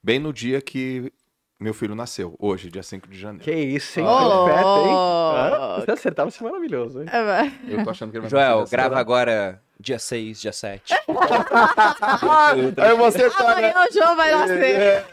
Bem 0.03 0.18
no 0.20 0.34
dia 0.34 0.62
que 0.62 1.14
meu 1.61 1.73
filho 1.73 1.93
nasceu, 1.93 2.35
hoje, 2.39 2.69
dia 2.69 2.81
5 2.81 3.07
de 3.07 3.19
janeiro. 3.19 3.43
Que 3.43 3.53
isso, 3.53 3.99
hein? 3.99 4.05
Oh! 4.07 4.45
Perfeito, 4.45 4.67
hein? 4.67 4.95
Ah, 4.95 5.81
se 5.85 5.91
acertar, 5.91 6.25
vai 6.25 6.31
ser 6.31 6.43
maravilhoso, 6.43 7.01
hein? 7.01 7.07
É, 7.11 7.51
Eu 7.71 7.83
tô 7.83 7.91
achando 7.91 8.11
que 8.11 8.17
ele 8.17 8.27
vai 8.27 8.29
Joel, 8.31 8.65
grava 8.69 8.99
agora 8.99 9.61
dia 9.79 9.99
6, 9.99 10.41
dia 10.41 10.51
7. 10.51 10.93
Aí 12.77 12.95
você 12.97 13.29
tá, 13.29 13.55
né? 13.55 13.71
Amanhã 13.71 13.88
o 13.89 13.93
João 13.93 14.15
vai 14.15 14.31
nascer. 14.31 14.75
É, 14.79 15.05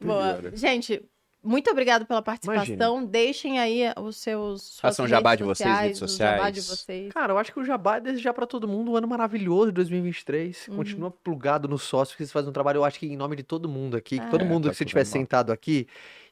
Boa. 0.00 0.34
Cara. 0.34 0.56
Gente, 0.56 1.02
muito 1.46 1.70
obrigado 1.70 2.04
pela 2.04 2.20
participação. 2.20 3.04
Deixem 3.04 3.58
aí 3.58 3.84
os 3.98 4.16
seus. 4.16 4.78
Façam 4.80 5.04
redes 5.04 5.16
jabá 5.16 5.34
de 5.34 5.44
vocês, 5.44 5.68
sociais, 5.68 5.98
redes 6.00 6.02
o 6.02 6.18
jabá 6.18 6.50
de 6.50 6.60
sociais. 6.62 6.78
vocês. 6.80 7.12
Cara, 7.12 7.32
eu 7.32 7.38
acho 7.38 7.52
que 7.52 7.60
o 7.60 7.64
Jabá 7.64 7.96
é 7.96 8.00
desejar 8.00 8.34
pra 8.34 8.46
todo 8.46 8.66
mundo 8.68 8.92
um 8.92 8.96
ano 8.96 9.06
maravilhoso 9.08 9.66
de 9.66 9.72
2023. 9.72 10.68
Uhum. 10.68 10.76
Continua 10.76 11.10
plugado 11.10 11.68
no 11.68 11.78
sócio, 11.78 12.16
que 12.16 12.22
vocês 12.22 12.32
fazem 12.32 12.50
um 12.50 12.52
trabalho, 12.52 12.78
eu 12.78 12.84
acho 12.84 12.98
que 12.98 13.06
em 13.06 13.16
nome 13.16 13.36
de 13.36 13.42
todo 13.42 13.68
mundo 13.68 13.96
aqui. 13.96 14.18
que 14.18 14.24
É. 14.24 14.28
todo 14.28 14.42
É, 14.42 14.44
mundo 14.44 14.64
tá 14.64 14.70
que 14.70 14.76
você 14.76 14.84
tudo 14.84 14.88
tiver 14.90 15.00
animado. 15.02 15.12
sentado 15.20 15.52
aqui 15.52 15.86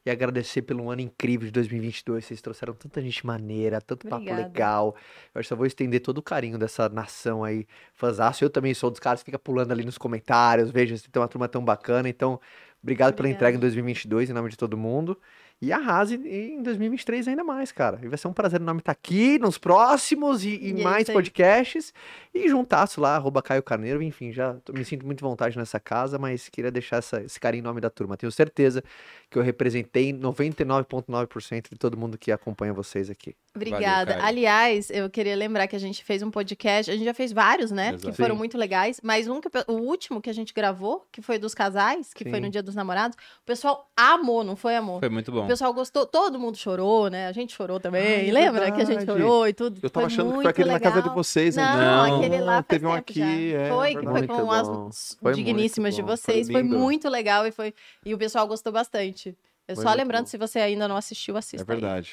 e 0.06 0.10
agradecer 0.10 0.60
pelo 0.62 0.90
ano 0.90 1.00
incrível 1.00 1.46
de 1.46 1.52
2022. 1.52 2.24
Vocês 2.24 2.42
trouxeram 2.42 2.74
tanta 2.74 3.00
gente 3.00 3.24
maneira, 3.24 3.80
tanto 3.80 4.06
papo 4.06 4.16
Obrigada. 4.22 4.42
legal. 4.42 4.94
Eu 5.34 5.38
acho 5.38 5.46
que 5.46 5.48
só 5.48 5.56
vou 5.56 5.64
estender 5.66 6.00
todo 6.00 6.18
o 6.18 6.22
carinho 6.22 6.58
dessa 6.58 6.88
nação 6.90 7.42
aí, 7.42 7.66
fãzaço. 7.94 8.44
Eu 8.44 8.50
também 8.50 8.74
sou 8.74 8.88
um 8.88 8.92
dos 8.92 9.00
caras 9.00 9.20
que 9.22 9.26
fica 9.26 9.38
pulando 9.38 9.72
ali 9.72 9.84
nos 9.84 9.96
comentários, 9.96 10.70
veja 10.70 10.96
se 10.96 11.08
tem 11.10 11.20
uma 11.22 11.28
turma 11.28 11.48
tão 11.48 11.64
bacana. 11.64 12.08
Então, 12.08 12.38
obrigado 12.84 13.14
pela 13.14 13.28
entrega 13.28 13.56
em 13.56 13.60
2022, 13.60 14.30
em 14.30 14.32
nome 14.32 14.50
de 14.50 14.56
todo 14.56 14.76
mundo. 14.76 15.18
E 15.62 15.72
arrase 15.72 16.16
em 16.16 16.62
2023 16.62 17.28
ainda 17.28 17.42
mais, 17.44 17.72
cara. 17.72 17.98
E 18.02 18.08
vai 18.08 18.18
ser 18.18 18.28
um 18.28 18.32
prazer 18.32 18.60
enorme 18.60 18.80
estar 18.80 18.92
aqui 18.92 19.38
nos 19.38 19.56
próximos 19.56 20.44
e, 20.44 20.48
e 20.50 20.72
E 20.72 20.80
é 20.80 20.84
mais 20.84 21.08
podcasts. 21.08 21.94
E 22.34 22.48
juntasso 22.48 23.00
lá, 23.00 23.14
arroba 23.16 23.40
Caio 23.40 23.62
Carneiro. 23.62 24.02
Enfim, 24.02 24.32
já 24.32 24.54
tô- 24.64 24.72
me 24.72 24.84
sinto 24.84 25.06
muito 25.06 25.24
à 25.24 25.28
vontade 25.28 25.56
nessa 25.56 25.78
casa, 25.80 26.18
mas 26.18 26.48
queria 26.48 26.70
deixar 26.72 26.96
essa- 26.98 27.22
esse 27.22 27.38
carinho 27.40 27.62
em 27.62 27.64
nome 27.64 27.80
da 27.80 27.88
turma. 27.88 28.16
Tenho 28.16 28.32
certeza 28.32 28.82
que 29.30 29.38
eu 29.38 29.42
representei 29.42 30.12
99,9% 30.12 31.70
de 31.70 31.78
todo 31.78 31.96
mundo 31.96 32.18
que 32.18 32.30
acompanha 32.32 32.72
vocês 32.74 33.08
aqui. 33.08 33.34
Obrigada. 33.54 34.14
Caio. 34.14 34.24
Aliás, 34.26 34.90
eu 34.90 35.08
queria 35.08 35.36
lembrar 35.36 35.66
que 35.68 35.76
a 35.76 35.78
gente 35.78 36.02
fez 36.04 36.22
um 36.22 36.30
podcast, 36.30 36.90
a 36.90 36.94
gente 36.94 37.04
já 37.04 37.14
fez 37.14 37.32
vários, 37.32 37.70
né? 37.70 37.90
Exato. 37.90 38.06
Que 38.06 38.12
foram 38.12 38.34
Sim. 38.34 38.38
muito 38.38 38.58
legais, 38.58 39.00
mas 39.02 39.28
um 39.28 39.40
que, 39.40 39.48
o 39.68 39.72
último 39.74 40.20
que 40.20 40.28
a 40.28 40.32
gente 40.32 40.52
gravou, 40.52 41.06
que 41.12 41.22
foi 41.22 41.38
dos 41.38 41.54
casais, 41.54 42.12
que 42.12 42.24
foi 42.24 42.34
Sim. 42.40 42.46
no 42.46 42.50
Dia 42.50 42.62
dos 42.62 42.74
Namorados, 42.74 43.16
o 43.16 43.44
pessoal 43.46 43.88
amou, 43.96 44.42
não 44.42 44.56
foi 44.56 44.74
amor? 44.74 44.98
Foi 45.00 45.08
muito 45.08 45.30
bom. 45.30 45.44
O 45.44 45.46
pessoal 45.46 45.72
gostou, 45.72 46.04
todo 46.04 46.38
mundo 46.38 46.56
chorou, 46.56 47.08
né? 47.08 47.28
A 47.28 47.32
gente 47.32 47.54
chorou 47.54 47.78
também. 47.78 48.02
Ai, 48.02 48.28
é 48.30 48.32
Lembra 48.32 48.72
que 48.72 48.80
a 48.80 48.84
gente 48.84 48.96
verdade. 48.98 49.20
chorou 49.20 49.46
e 49.48 49.52
tudo? 49.52 49.78
Eu 49.82 49.90
tava 49.90 50.06
Foi 50.08 50.12
achando 50.14 50.26
que 50.26 50.30
foi 50.30 50.34
muito 50.36 50.48
aquele 50.48 50.72
na 50.72 50.80
casa 50.80 50.96
de 50.96 51.08
legal. 51.08 51.14
vocês, 51.14 51.56
né? 51.56 51.62
Não, 51.62 52.08
Não, 52.08 52.16
aquele 52.18 52.40
lá 52.40 52.54
faz 52.54 52.66
teve 52.66 52.86
um 52.86 52.90
tempo 52.90 53.00
aqui, 53.00 53.50
já. 53.52 53.60
é, 53.60 53.68
foi, 53.70 53.88
que 53.90 53.94
verdade. 53.96 54.18
foi 54.18 54.26
com 54.26 54.34
Muito 54.44 54.52
as 54.52 54.68
bom. 54.68 54.90
Foi 55.22 55.32
digníssimas 55.34 55.94
de 55.94 56.02
foi 56.02 56.16
vocês. 56.16 56.50
Foi, 56.50 56.62
lindo. 56.62 56.76
muito 56.78 57.08
legal 57.08 57.46
e 57.46 57.52
foi 57.52 57.72
e 58.04 58.12
o 58.14 58.18
pessoal 58.18 58.46
gostou 58.48 58.72
bastante. 58.72 59.36
É 59.66 59.74
Foi 59.74 59.82
só 59.84 59.94
lembrando, 59.94 60.24
bom. 60.24 60.28
se 60.30 60.36
você 60.36 60.58
ainda 60.58 60.86
não 60.86 60.96
assistiu, 60.96 61.36
É 61.36 61.38
assista. 61.38 61.72
aí. 61.72 62.04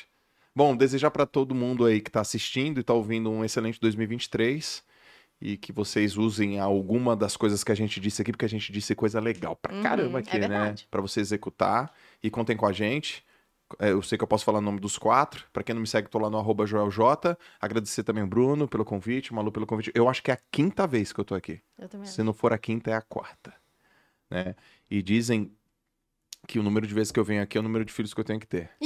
Bom, 0.55 0.75
desejar 0.75 1.11
para 1.11 1.25
todo 1.25 1.55
mundo 1.55 1.85
aí 1.85 2.01
que 2.01 2.09
está 2.09 2.21
assistindo 2.21 2.77
e 2.77 2.81
está 2.81 2.93
ouvindo 2.93 3.29
um 3.31 3.43
excelente 3.43 3.79
2023 3.79 4.83
e 5.39 5.57
que 5.57 5.71
vocês 5.71 6.17
usem 6.17 6.59
alguma 6.59 7.15
das 7.15 7.35
coisas 7.37 7.63
que 7.63 7.71
a 7.71 7.75
gente 7.75 7.99
disse 7.99 8.21
aqui, 8.21 8.31
porque 8.31 8.45
a 8.45 8.49
gente 8.49 8.71
disse 8.71 8.93
coisa 8.93 9.19
legal 9.19 9.55
pra 9.55 9.73
Uhum, 9.73 9.81
caramba 9.81 10.19
é 10.19 10.21
aqui, 10.21 10.33
né? 10.37 10.47
verdade. 10.47 10.87
Para 10.91 11.01
você 11.01 11.19
executar 11.19 11.91
e 12.21 12.29
contem 12.29 12.55
com 12.57 12.65
a 12.67 12.71
gente. 12.71 13.25
É, 13.79 13.89
Eu 13.91 14.01
sei 14.01 14.17
que 14.17 14.23
eu 14.23 14.27
posso 14.27 14.43
falar 14.43 14.59
o 14.59 14.61
nome 14.61 14.79
dos 14.81 14.97
quatro. 14.97 15.45
Para 15.53 15.63
quem 15.63 15.73
não 15.73 15.81
me 15.81 15.87
segue, 15.87 16.09
tô 16.09 16.19
lá 16.19 16.29
no 16.29 16.37
arroba 16.37 16.65
joeljota. 16.65 17.37
Agradecer 17.59 18.03
também 18.03 18.21
o 18.23 18.27
Bruno 18.27 18.67
pelo 18.67 18.83
convite, 18.83 19.31
o 19.31 19.35
Malu 19.35 19.51
pelo 19.51 19.65
convite. 19.65 19.89
Eu 19.95 20.09
acho 20.09 20.21
que 20.21 20.29
é 20.29 20.33
a 20.33 20.39
quinta 20.51 20.85
vez 20.85 21.13
que 21.13 21.19
eu 21.19 21.25
tô 21.25 21.33
aqui. 21.33 21.61
Eu 21.79 21.87
também. 21.87 22.05
Se 22.07 22.21
não 22.21 22.33
for 22.33 22.51
a 22.51 22.57
quinta, 22.57 22.91
é 22.91 22.93
a 22.93 23.01
quarta. 23.01 23.53
Né? 24.29 24.53
E 24.89 25.01
dizem 25.01 25.51
que 26.47 26.59
o 26.59 26.63
número 26.63 26.85
de 26.85 26.93
vezes 26.93 27.11
que 27.11 27.19
eu 27.19 27.23
venho 27.23 27.41
aqui 27.41 27.57
é 27.57 27.61
o 27.61 27.63
número 27.63 27.85
de 27.85 27.93
filhos 27.93 28.13
que 28.13 28.19
eu 28.19 28.25
tenho 28.25 28.39
que 28.39 28.47
ter. 28.47 28.69
É, 28.81 28.85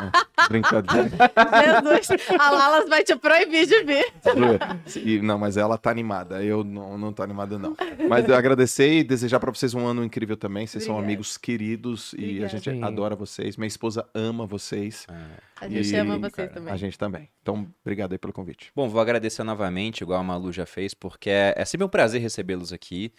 brincadeira. 0.48 1.10
Jesus, 1.10 2.28
a 2.38 2.50
Lalas 2.50 2.88
vai 2.88 3.02
te 3.04 3.16
proibir 3.16 3.66
de 3.66 3.82
vir. 3.84 4.04
E- 4.96 5.20
não, 5.20 5.38
mas 5.38 5.56
ela 5.56 5.76
tá 5.78 5.90
animada. 5.90 6.42
Eu 6.42 6.62
não, 6.64 6.98
não 6.98 7.12
tô 7.12 7.22
animada, 7.22 7.58
não. 7.58 7.76
Mas 8.08 8.28
eu 8.28 8.34
agradecer 8.34 8.92
e 8.98 9.04
desejar 9.04 9.40
pra 9.40 9.50
vocês 9.50 9.74
um 9.74 9.86
ano 9.86 10.04
incrível 10.04 10.36
também. 10.36 10.66
Vocês 10.66 10.84
são 10.84 10.94
Obrigada. 10.94 11.12
amigos 11.12 11.36
queridos 11.36 12.12
e 12.14 12.16
a 12.16 12.24
Obrigada. 12.24 12.48
gente 12.58 12.70
Sim. 12.70 12.82
adora 12.82 13.16
vocês. 13.16 13.56
Minha 13.56 13.68
esposa 13.68 14.06
ama 14.14 14.46
vocês. 14.46 15.06
A 15.60 15.68
gente 15.68 15.94
E, 15.94 15.96
ama 15.96 16.18
vocês 16.18 16.32
cara, 16.34 16.48
também. 16.50 16.72
A 16.72 16.76
gente 16.76 16.98
também. 16.98 17.28
Então, 17.42 17.66
obrigado 17.84 18.12
aí 18.12 18.18
pelo 18.18 18.32
convite. 18.32 18.70
Bom, 18.74 18.88
vou 18.88 19.00
agradecer 19.00 19.42
novamente, 19.44 20.00
igual 20.02 20.20
a 20.20 20.22
Malu 20.24 20.52
já 20.52 20.66
fez, 20.66 20.92
porque 20.94 21.30
é, 21.30 21.54
é 21.56 21.64
sempre 21.64 21.84
um 21.86 21.88
prazer 21.88 22.20
recebê-los 22.20 22.72
aqui. 22.72 23.12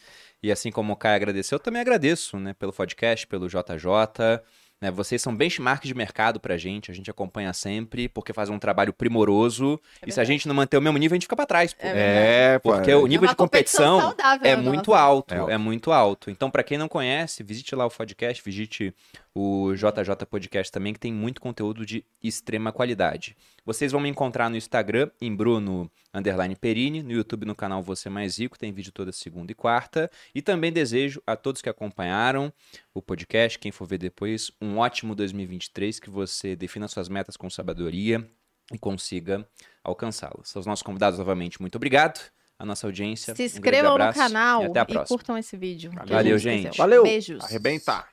E 0.44 0.52
assim 0.52 0.72
como 0.72 0.94
o 0.94 0.96
Caio 0.96 1.16
agradeceu, 1.16 1.56
eu 1.56 1.60
também 1.60 1.82
agradeço, 1.82 2.38
né, 2.38 2.54
pelo 2.54 2.74
podcast, 2.74 3.26
pelo 3.26 3.48
JJ. 3.48 4.42
Né, 4.82 4.92
vocês 4.92 5.22
são 5.22 5.36
benchmark 5.36 5.84
de 5.86 5.94
mercado 5.94 6.40
pra 6.40 6.58
gente, 6.58 6.92
a 6.92 6.94
gente 6.94 7.10
acompanha 7.10 7.52
sempre, 7.54 8.10
porque 8.10 8.34
faz 8.34 8.50
um 8.50 8.60
trabalho 8.60 8.92
primoroso. 8.94 9.80
e 10.06 10.12
se 10.12 10.20
a 10.20 10.24
gente 10.24 10.48
não 10.48 10.54
manter 10.56 10.78
o 10.78 10.82
mesmo 10.82 10.98
nível, 10.98 11.14
a 11.14 11.18
gente 11.18 11.24
fica 11.24 11.36
pra 11.36 11.46
trás. 11.46 11.74
pô. 11.74 11.86
É 11.86 12.54
É, 12.56 12.60
pô, 12.60 12.74
Porque 12.74 12.92
é- 12.92 12.96
o 12.96 13.08
nível 13.08 13.28
de 13.28 13.36
competição 13.36 14.00
saudável, 14.02 14.46
é 14.52 14.56
né, 14.56 14.62
muito 14.62 14.92
nossa. 14.92 15.02
alto, 15.02 15.34
É 15.34 15.38
alto. 15.38 15.52
é 15.52 15.58
muito 15.58 15.92
alto. 15.92 16.30
Então, 16.30 16.52
pra 16.52 16.64
quem 16.64 16.78
não 16.78 16.88
conhece, 16.88 17.42
visite 17.44 17.74
lá 17.76 17.86
o 17.86 17.90
podcast, 17.90 18.44
visite 18.44 18.94
o 19.34 19.74
JJ 19.76 20.26
Podcast 20.30 20.72
também, 20.72 20.94
que 20.94 21.00
tem 21.00 21.12
muito 21.14 21.42
conteúdo 21.42 21.86
de 21.86 22.04
extrema 22.24 22.72
qualidade. 22.72 23.36
Vocês 23.66 23.92
vão 23.92 24.00
me 24.00 24.08
encontrar 24.08 24.48
no 24.48 24.56
Instagram, 24.56 25.10
em 25.20 25.36
Bruno 25.36 25.90
Underline 26.14 26.56
Perini, 26.56 27.02
no 27.02 27.12
YouTube 27.12 27.46
no 27.46 27.56
canal 27.56 27.82
Você 27.82 28.10
Mais 28.10 28.38
Rico, 28.38 28.60
tem 28.60 28.72
vídeo 28.72 28.92
toda 28.92 29.12
segunda 29.12 29.52
e 29.52 29.56
quarta. 29.56 30.10
E 30.36 30.42
também 30.42 30.72
desejo 30.72 31.20
a 31.26 31.36
todos 31.36 31.64
que 31.64 31.70
acompanharam 31.70 32.54
o 32.94 33.02
podcast, 33.02 33.58
quem 33.58 33.72
for 33.72 33.88
ver 33.88 33.98
depois, 33.98 34.52
um 34.62 34.78
ótimo 34.78 35.16
2023, 35.16 36.00
que 36.00 36.12
você 36.12 36.56
defina 36.56 36.88
suas 36.88 37.10
metas 37.10 37.36
com 37.36 37.50
sabedoria 37.50 38.30
e 38.72 38.78
consiga 38.78 39.48
alcançá-las. 39.84 40.56
Aos 40.56 40.68
nossos 40.68 40.84
convidados, 40.84 41.18
novamente, 41.18 41.60
muito 41.60 41.76
obrigado. 41.76 42.22
A 42.58 42.66
nossa 42.66 42.88
audiência. 42.88 43.36
Se 43.36 43.42
um 43.42 43.46
inscrevam 43.48 43.98
no 43.98 44.04
abraço 44.04 44.18
canal 44.18 44.62
e 44.62 44.66
até 44.68 44.80
a 44.80 45.04
e 45.04 45.08
curtam 45.08 45.38
esse 45.38 45.58
vídeo. 45.58 45.92
Valeu, 46.08 46.38
gente. 46.38 46.78
Valeu. 46.78 47.04
Beijos. 47.04 47.44
Arrebentar. 47.44 48.08